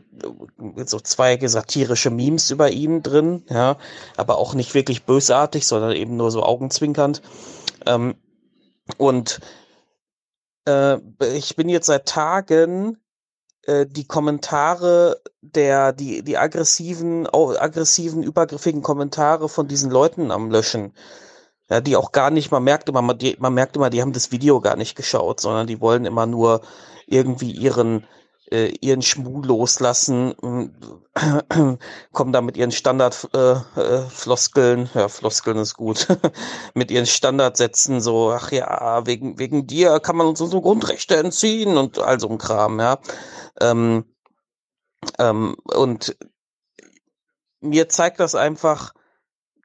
[0.85, 3.77] so zwei satirische Memes über ihn drin, ja,
[4.17, 7.21] aber auch nicht wirklich bösartig, sondern eben nur so augenzwinkernd.
[7.85, 8.15] Ähm,
[8.97, 9.39] und
[10.67, 10.97] äh,
[11.35, 12.97] ich bin jetzt seit Tagen
[13.65, 20.93] äh, die Kommentare der, die, die aggressiven, aggressiven, übergriffigen Kommentare von diesen Leuten am Löschen.
[21.69, 24.13] Ja, die auch gar nicht, man merkt immer, man, die, man merkt immer, die haben
[24.13, 26.61] das Video gar nicht geschaut, sondern die wollen immer nur
[27.07, 28.05] irgendwie ihren
[28.49, 30.35] äh, ihren Schmuh loslassen,
[31.15, 31.77] äh,
[32.11, 36.07] kommen da mit ihren Standardfloskeln, äh, äh, ja, Floskeln ist gut,
[36.73, 41.77] mit ihren Standardsätzen so, ach ja, wegen, wegen dir kann man uns unsere Grundrechte entziehen
[41.77, 42.99] und all so ein Kram, ja.
[43.59, 44.05] Ähm,
[45.17, 46.15] ähm, und
[47.61, 48.93] mir zeigt das einfach,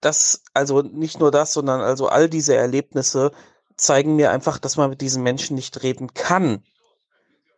[0.01, 3.33] das, also nicht nur das, sondern also all diese Erlebnisse
[3.77, 6.63] zeigen mir einfach, dass man mit diesen Menschen nicht reden kann.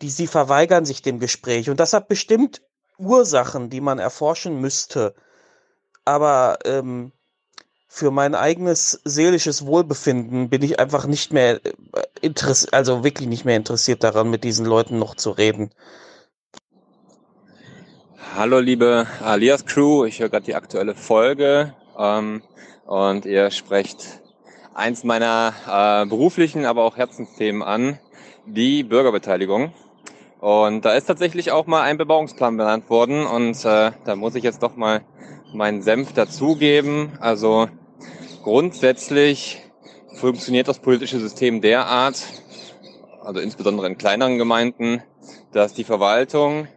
[0.03, 1.71] Die sie verweigern sich dem Gespräch.
[1.71, 2.63] Und das hat bestimmt
[2.99, 5.15] Ursachen, die man erforschen müsste.
[6.05, 7.13] Aber ähm,
[7.89, 11.73] für mein eigenes seelisches Wohlbefinden bin ich einfach nicht mehr äh,
[12.21, 15.71] interessiert, also wirklich nicht mehr interessiert daran, mit diesen Leuten noch zu reden.
[18.37, 22.43] Hallo liebe Alias Crew, ich höre gerade die aktuelle Folge ähm,
[22.87, 24.21] und ihr sprecht
[24.75, 27.99] eins meiner äh, beruflichen, aber auch Herzensthemen an,
[28.47, 29.73] die Bürgerbeteiligung.
[30.41, 34.45] Und da ist tatsächlich auch mal ein Bebauungsplan benannt worden und äh, da muss ich
[34.45, 35.03] jetzt doch mal
[35.53, 37.13] meinen Senf dazugeben.
[37.21, 37.69] Also
[38.45, 39.61] grundsätzlich
[40.15, 42.25] funktioniert das politische System derart,
[43.21, 45.03] also insbesondere in kleineren Gemeinden,
[45.53, 46.69] dass die Verwaltung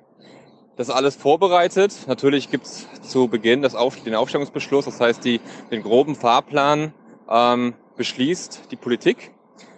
[0.76, 1.94] das alles vorbereitet.
[2.08, 6.94] Natürlich gibt's zu Beginn das Auf, den Aufstellungsbeschluss, das heißt die, den groben Fahrplan
[7.30, 9.32] ähm, beschließt die Politik.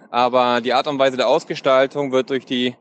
[0.09, 2.75] Aber die Art und Weise der Ausgestaltung wird durch die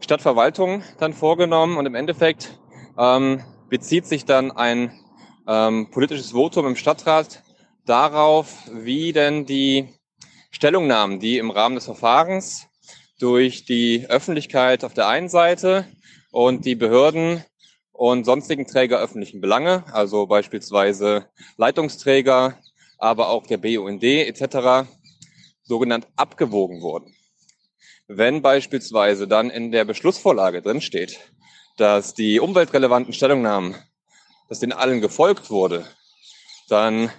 [0.00, 2.58] Stadtverwaltung dann vorgenommen und im Endeffekt
[2.98, 4.92] ähm, bezieht sich dann ein
[5.46, 7.42] ähm, politisches Votum im Stadtrat
[7.86, 9.88] darauf, wie denn die
[10.50, 12.68] Stellungnahmen, die im Rahmen des Verfahrens
[13.18, 15.86] durch die Öffentlichkeit auf der einen Seite
[16.30, 17.44] und die Behörden
[17.92, 22.58] und sonstigen Träger öffentlichen Belange, also beispielsweise Leitungsträger,
[22.98, 24.88] aber auch der BUND etc.,
[25.62, 27.14] sogenannt abgewogen wurden.
[28.06, 31.20] Wenn beispielsweise dann in der Beschlussvorlage drin steht,
[31.78, 33.76] dass die umweltrelevanten Stellungnahmen,
[34.48, 35.86] dass den allen gefolgt wurde,
[36.68, 37.10] dann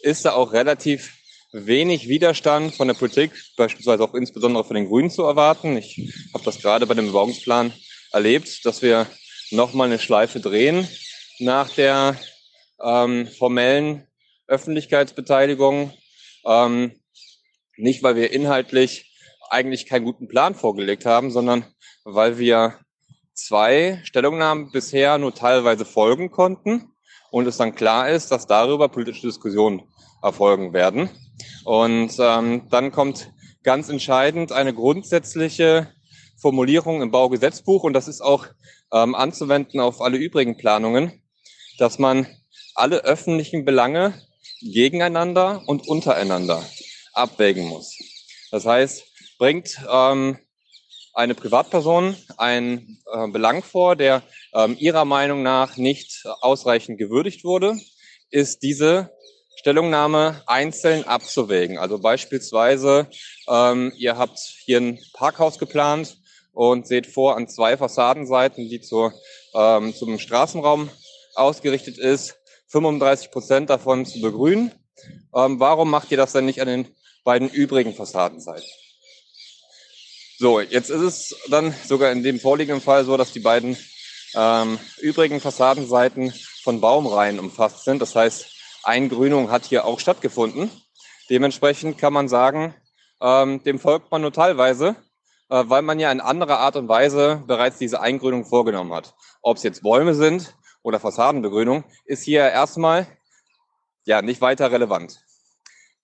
[0.00, 1.12] ist da auch relativ
[1.52, 5.76] wenig Widerstand von der Politik, beispielsweise auch insbesondere von den Grünen zu erwarten.
[5.76, 7.72] Ich habe das gerade bei dem Bebauungsplan
[8.10, 9.06] erlebt, dass wir
[9.50, 10.88] nochmal eine Schleife drehen
[11.38, 12.18] nach der
[12.82, 14.08] ähm, formellen
[14.48, 15.92] Öffentlichkeitsbeteiligung.
[16.44, 16.92] Ähm,
[17.76, 19.11] nicht, weil wir inhaltlich
[19.52, 21.64] eigentlich keinen guten Plan vorgelegt haben, sondern
[22.04, 22.78] weil wir
[23.34, 26.92] zwei Stellungnahmen bisher nur teilweise folgen konnten
[27.30, 29.82] und es dann klar ist, dass darüber politische Diskussionen
[30.22, 31.10] erfolgen werden.
[31.64, 33.32] Und ähm, dann kommt
[33.62, 35.88] ganz entscheidend eine grundsätzliche
[36.36, 38.46] Formulierung im Baugesetzbuch und das ist auch
[38.92, 41.22] ähm, anzuwenden auf alle übrigen Planungen,
[41.78, 42.26] dass man
[42.74, 44.14] alle öffentlichen Belange
[44.60, 46.62] gegeneinander und untereinander
[47.14, 47.96] abwägen muss.
[48.50, 49.11] Das heißt,
[49.42, 50.38] bringt ähm,
[51.14, 54.22] eine Privatperson einen äh, Belang vor, der
[54.54, 57.76] ähm, ihrer Meinung nach nicht ausreichend gewürdigt wurde,
[58.30, 59.10] ist diese
[59.56, 61.76] Stellungnahme einzeln abzuwägen.
[61.76, 63.08] Also beispielsweise,
[63.48, 66.18] ähm, ihr habt hier ein Parkhaus geplant
[66.52, 69.12] und seht vor an zwei Fassadenseiten, die zur,
[69.56, 70.88] ähm, zum Straßenraum
[71.34, 72.36] ausgerichtet ist,
[72.68, 74.70] 35 Prozent davon zu begrünen.
[75.34, 78.68] Ähm, warum macht ihr das denn nicht an den beiden übrigen Fassadenseiten?
[80.42, 83.76] So, jetzt ist es dann sogar in dem vorliegenden Fall so, dass die beiden
[84.34, 86.32] ähm, übrigen Fassadenseiten
[86.64, 88.02] von Baumreihen umfasst sind.
[88.02, 88.46] Das heißt,
[88.82, 90.68] Eingrünung hat hier auch stattgefunden.
[91.30, 92.74] Dementsprechend kann man sagen,
[93.20, 94.96] ähm, dem folgt man nur teilweise,
[95.48, 99.14] äh, weil man ja in anderer Art und Weise bereits diese Eingrünung vorgenommen hat.
[99.42, 103.06] Ob es jetzt Bäume sind oder Fassadenbegrünung, ist hier erstmal
[104.06, 105.20] ja nicht weiter relevant.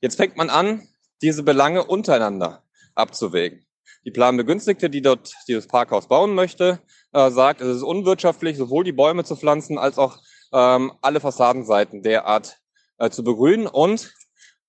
[0.01, 0.87] Jetzt fängt man an,
[1.23, 2.63] diese Belange untereinander
[2.95, 3.65] abzuwägen.
[4.09, 6.81] Die Planbegünstigte, die dort dieses Parkhaus bauen möchte,
[7.13, 10.17] äh, sagt, es ist unwirtschaftlich, sowohl die Bäume zu pflanzen als auch
[10.51, 12.57] ähm, alle Fassadenseiten derart
[12.97, 13.67] äh, zu begrünen.
[13.67, 14.15] Und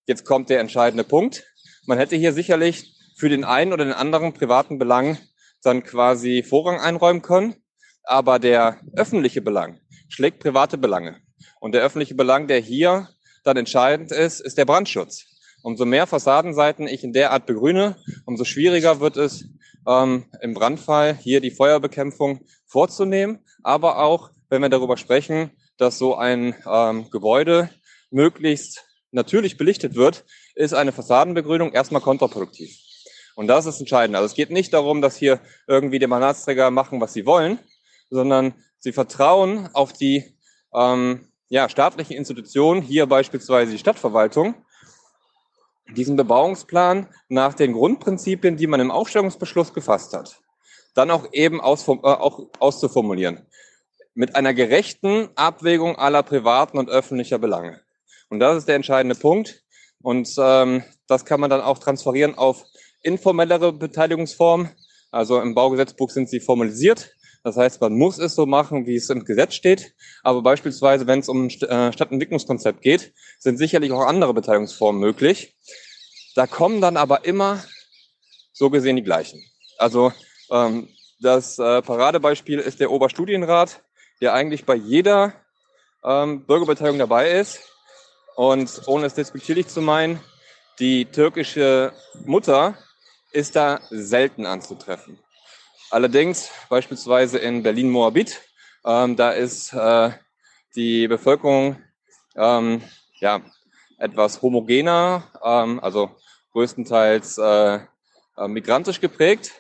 [0.08, 1.46] jetzt kommt der entscheidende Punkt.
[1.86, 5.18] Man hätte hier sicherlich für den einen oder den anderen privaten Belang
[5.64, 7.56] dann quasi Vorrang einräumen können.
[8.04, 11.16] Aber der öffentliche Belang schlägt private Belange.
[11.62, 13.08] Und der öffentliche Belang, der hier
[13.46, 15.29] dann entscheidend ist, ist der Brandschutz.
[15.62, 19.46] Umso mehr Fassadenseiten ich in der Art begrüne, umso schwieriger wird es
[19.88, 23.40] ähm, im Brandfall hier die Feuerbekämpfung vorzunehmen.
[23.64, 27.70] Aber auch, wenn wir darüber sprechen, dass so ein ähm, Gebäude
[28.10, 32.78] möglichst natürlich belichtet wird, ist eine Fassadenbegrünung erstmal kontraproduktiv.
[33.36, 34.16] Und das ist entscheidend.
[34.16, 37.60] Also es geht nicht darum, dass hier irgendwie die Mandatsträger machen, was sie wollen,
[38.10, 40.38] sondern sie vertrauen auf die
[40.74, 44.56] ähm, ja, staatlichen Institutionen, hier beispielsweise die Stadtverwaltung,
[45.96, 50.40] diesen Bebauungsplan nach den Grundprinzipien, die man im Aufstellungsbeschluss gefasst hat,
[50.96, 53.46] dann auch eben aus, äh, auch auszuformulieren.
[54.14, 57.82] Mit einer gerechten Abwägung aller privaten und öffentlicher Belange.
[58.30, 59.64] Und das ist der entscheidende Punkt.
[60.02, 62.64] Und ähm, das kann man dann auch transferieren auf
[63.02, 64.70] informellere Beteiligungsformen.
[65.12, 67.16] Also im Baugesetzbuch sind sie formalisiert.
[67.44, 69.94] Das heißt, man muss es so machen, wie es im Gesetz steht.
[70.24, 75.56] Aber beispielsweise, wenn es um ein äh, Stadtentwicklungskonzept geht, sind sicherlich auch andere Beteiligungsformen möglich.
[76.36, 77.64] Da kommen dann aber immer
[78.54, 79.42] so gesehen die gleichen.
[79.78, 80.12] Also
[80.52, 80.90] ähm,
[81.22, 83.84] das äh, Paradebeispiel ist der Oberstudienrat,
[84.22, 85.34] der eigentlich bei jeder
[86.04, 87.60] ähm, Bürgerbeteiligung dabei ist.
[88.36, 90.20] Und ohne es despektierlich zu meinen,
[90.80, 91.94] die türkische
[92.26, 92.78] Mutter
[93.32, 95.20] ist da selten anzutreffen.
[95.92, 98.42] Allerdings beispielsweise in Berlin-Moabit,
[98.86, 100.12] ähm, da ist äh,
[100.76, 101.82] die Bevölkerung
[102.36, 102.84] ähm,
[103.20, 103.42] ja,
[103.98, 106.12] etwas homogener, ähm, also
[106.52, 107.80] größtenteils äh,
[108.38, 109.52] äh, migrantisch geprägt.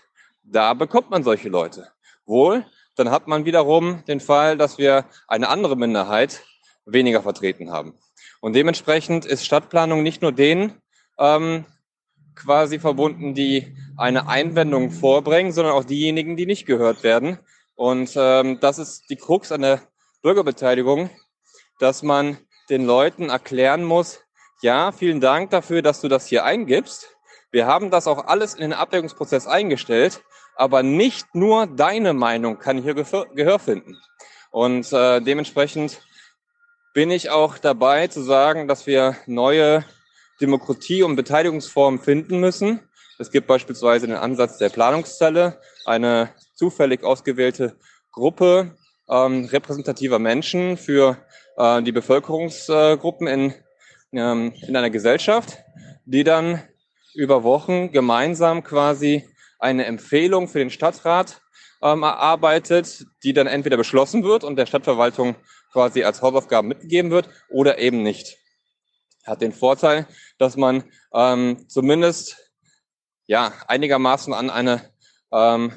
[0.43, 1.91] Da bekommt man solche Leute.
[2.25, 2.64] Wohl,
[2.95, 6.43] dann hat man wiederum den Fall, dass wir eine andere Minderheit
[6.85, 7.98] weniger vertreten haben.
[8.40, 10.80] Und dementsprechend ist Stadtplanung nicht nur denen
[11.17, 11.66] ähm,
[12.40, 17.40] quasi verbunden, die eine Einwendung vorbringen, sondern auch diejenigen, die nicht gehört werden.
[17.76, 19.82] Und ähm, das ist die Krux an der
[20.22, 21.09] Bürgerbeteiligung,
[21.80, 22.38] dass man
[22.69, 24.22] den Leuten erklären muss,
[24.61, 27.16] ja, vielen Dank dafür, dass du das hier eingibst.
[27.50, 30.22] Wir haben das auch alles in den Abwägungsprozess eingestellt,
[30.56, 33.98] aber nicht nur deine Meinung kann hier Gehör finden.
[34.51, 36.01] Und äh, dementsprechend
[36.93, 39.85] bin ich auch dabei zu sagen, dass wir neue
[40.42, 42.80] Demokratie- und Beteiligungsformen finden müssen.
[43.18, 47.76] Es gibt beispielsweise den Ansatz der Planungszelle, eine zufällig ausgewählte
[48.11, 48.76] Gruppe
[49.09, 51.18] ähm, repräsentativer Menschen für
[51.58, 53.53] äh, die Bevölkerungsgruppen in,
[54.14, 55.58] ähm, in einer Gesellschaft,
[56.06, 56.61] die dann
[57.14, 59.27] über Wochen gemeinsam quasi
[59.59, 61.42] eine Empfehlung für den Stadtrat
[61.82, 65.35] ähm, erarbeitet, die dann entweder beschlossen wird und der Stadtverwaltung
[65.72, 68.38] quasi als Hausaufgaben mitgegeben wird oder eben nicht.
[69.30, 70.08] Hat den Vorteil,
[70.40, 70.83] dass man
[71.14, 72.38] ähm, zumindest
[73.27, 74.82] ja einigermaßen an eine
[75.32, 75.72] ähm,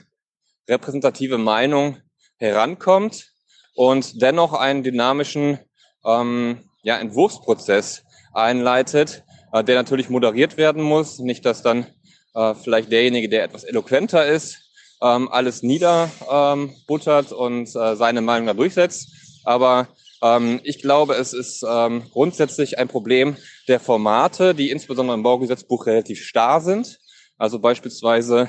[0.67, 1.99] repräsentative Meinung
[2.39, 3.31] herankommt
[3.75, 5.59] und dennoch einen dynamischen
[6.05, 9.23] ähm, ja, Entwurfsprozess einleitet,
[9.53, 11.19] äh, der natürlich moderiert werden muss.
[11.19, 11.87] Nicht, dass dann
[12.35, 14.59] äh, vielleicht derjenige, der etwas eloquenter ist,
[15.03, 19.11] ähm, alles niederbuttert ähm, und äh, seine Meinung da durchsetzt.
[19.45, 19.89] Aber
[20.23, 23.37] ähm, ich glaube, es ist ähm, grundsätzlich ein Problem
[23.69, 27.01] der Formate, die insbesondere im Baugesetzbuch relativ starr sind.
[27.37, 28.49] Also beispielsweise,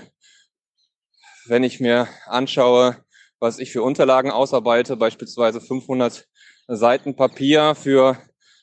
[1.47, 2.97] wenn ich mir anschaue,
[3.39, 6.27] was ich für Unterlagen ausarbeite, beispielsweise 500
[6.67, 8.17] Seiten Papier für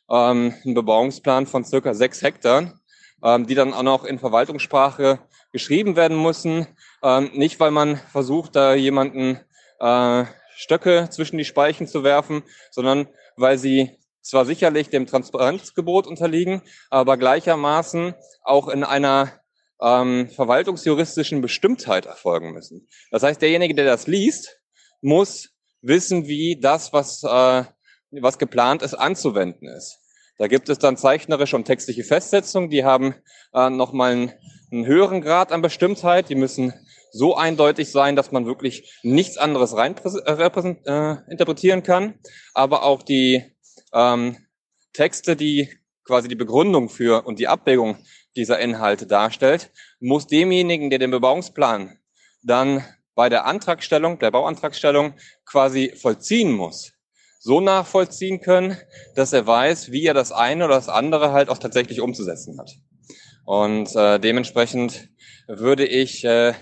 [0.09, 2.81] ähm, einen Bebauungsplan von circa sechs Hektar,
[3.23, 5.19] ähm, die dann auch noch in Verwaltungssprache
[5.53, 6.67] geschrieben werden müssen.
[7.03, 9.41] Ähm, nicht, weil man versucht, da jemanden
[9.81, 10.25] äh,
[10.61, 17.17] Stöcke zwischen die Speichen zu werfen, sondern weil sie zwar sicherlich dem Transparenzgebot unterliegen, aber
[17.17, 19.41] gleichermaßen auch in einer
[19.81, 22.87] ähm, verwaltungsjuristischen Bestimmtheit erfolgen müssen.
[23.11, 24.61] Das heißt, derjenige, der das liest,
[25.01, 25.49] muss
[25.81, 27.65] wissen, wie das, was, äh,
[28.11, 29.99] was geplant ist, anzuwenden ist.
[30.37, 33.15] Da gibt es dann zeichnerische und textliche Festsetzungen, die haben
[33.55, 34.33] äh, nochmal einen,
[34.71, 36.29] einen höheren Grad an Bestimmtheit.
[36.29, 36.75] Die müssen
[37.13, 42.15] so eindeutig sein, dass man wirklich nichts anderes rein äh, äh, interpretieren kann.
[42.55, 43.43] Aber auch die
[43.93, 44.37] ähm,
[44.93, 45.71] Texte, die
[46.05, 47.99] quasi die Begründung für und die Abwägung
[48.37, 51.99] dieser Inhalte darstellt, muss demjenigen, der den Bebauungsplan
[52.43, 55.15] dann bei der Antragstellung, der Bauantragstellung
[55.45, 56.93] quasi vollziehen muss,
[57.39, 58.77] so nachvollziehen können,
[59.15, 62.71] dass er weiß, wie er das eine oder das andere halt auch tatsächlich umzusetzen hat.
[63.45, 65.09] Und äh, dementsprechend
[65.49, 66.55] würde ich äh,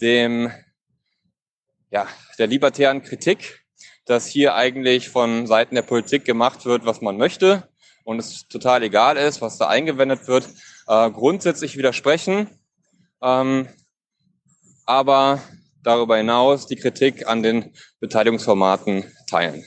[0.00, 0.52] dem
[1.90, 2.06] ja
[2.38, 3.64] der libertären Kritik,
[4.04, 7.68] dass hier eigentlich von Seiten der Politik gemacht wird, was man möchte
[8.04, 10.48] und es total egal ist, was da eingewendet wird,
[10.86, 12.48] äh, grundsätzlich widersprechen,
[13.22, 13.68] ähm,
[14.84, 15.42] aber
[15.82, 19.64] darüber hinaus die Kritik an den Beteiligungsformaten teilen.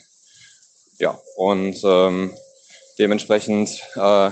[1.00, 2.34] Ja, und ähm,
[2.98, 4.32] dementsprechend äh,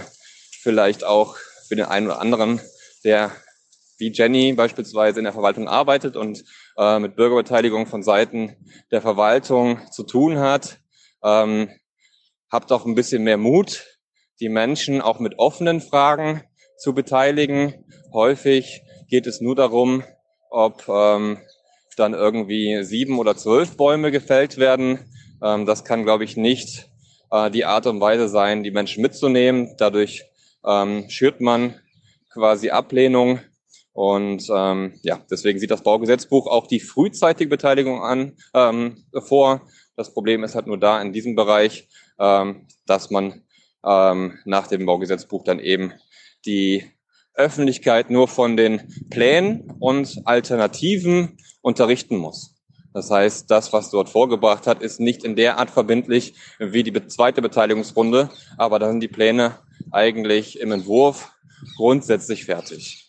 [0.61, 2.61] vielleicht auch für den einen oder anderen,
[3.03, 3.31] der
[3.97, 6.43] wie Jenny beispielsweise in der Verwaltung arbeitet und
[6.77, 8.55] äh, mit Bürgerbeteiligung von Seiten
[8.91, 10.79] der Verwaltung zu tun hat,
[11.23, 11.69] ähm,
[12.51, 13.85] habt auch ein bisschen mehr Mut,
[14.39, 16.43] die Menschen auch mit offenen Fragen
[16.77, 17.85] zu beteiligen.
[18.13, 20.03] Häufig geht es nur darum,
[20.49, 21.39] ob ähm,
[21.97, 24.99] dann irgendwie sieben oder zwölf Bäume gefällt werden.
[25.43, 26.89] Ähm, das kann, glaube ich, nicht
[27.31, 29.75] äh, die Art und Weise sein, die Menschen mitzunehmen.
[29.77, 30.23] Dadurch
[30.65, 31.79] ähm, schürt man
[32.31, 33.39] quasi Ablehnung.
[33.97, 39.67] Und ähm, ja, deswegen sieht das Baugesetzbuch auch die frühzeitige Beteiligung an ähm, vor.
[39.95, 41.87] Das Problem ist halt nur da in diesem Bereich,
[42.19, 43.41] ähm, dass man
[43.83, 45.93] ähm, nach dem Baugesetzbuch dann eben
[46.45, 46.85] die
[47.33, 52.53] Öffentlichkeit nur von den Plänen und Alternativen unterrichten muss.
[52.93, 56.93] Das heißt, das, was dort vorgebracht hat, ist nicht in der Art verbindlich wie die
[57.07, 59.57] zweite Beteiligungsrunde, aber da sind die Pläne
[59.89, 61.31] eigentlich im Entwurf
[61.77, 63.06] grundsätzlich fertig.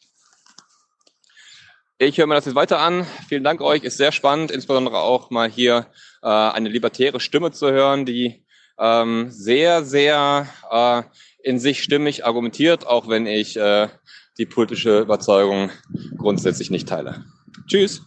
[2.01, 3.05] Ich höre mir das jetzt weiter an.
[3.29, 5.87] Vielen Dank euch, ist sehr spannend, insbesondere auch mal hier
[6.23, 8.45] äh, eine libertäre Stimme zu hören, die
[8.79, 11.03] ähm, sehr, sehr äh,
[11.43, 13.89] in sich stimmig argumentiert, auch wenn ich äh,
[14.39, 15.71] die politische Überzeugung
[16.17, 17.25] grundsätzlich nicht teile.
[17.67, 18.03] Tschüss.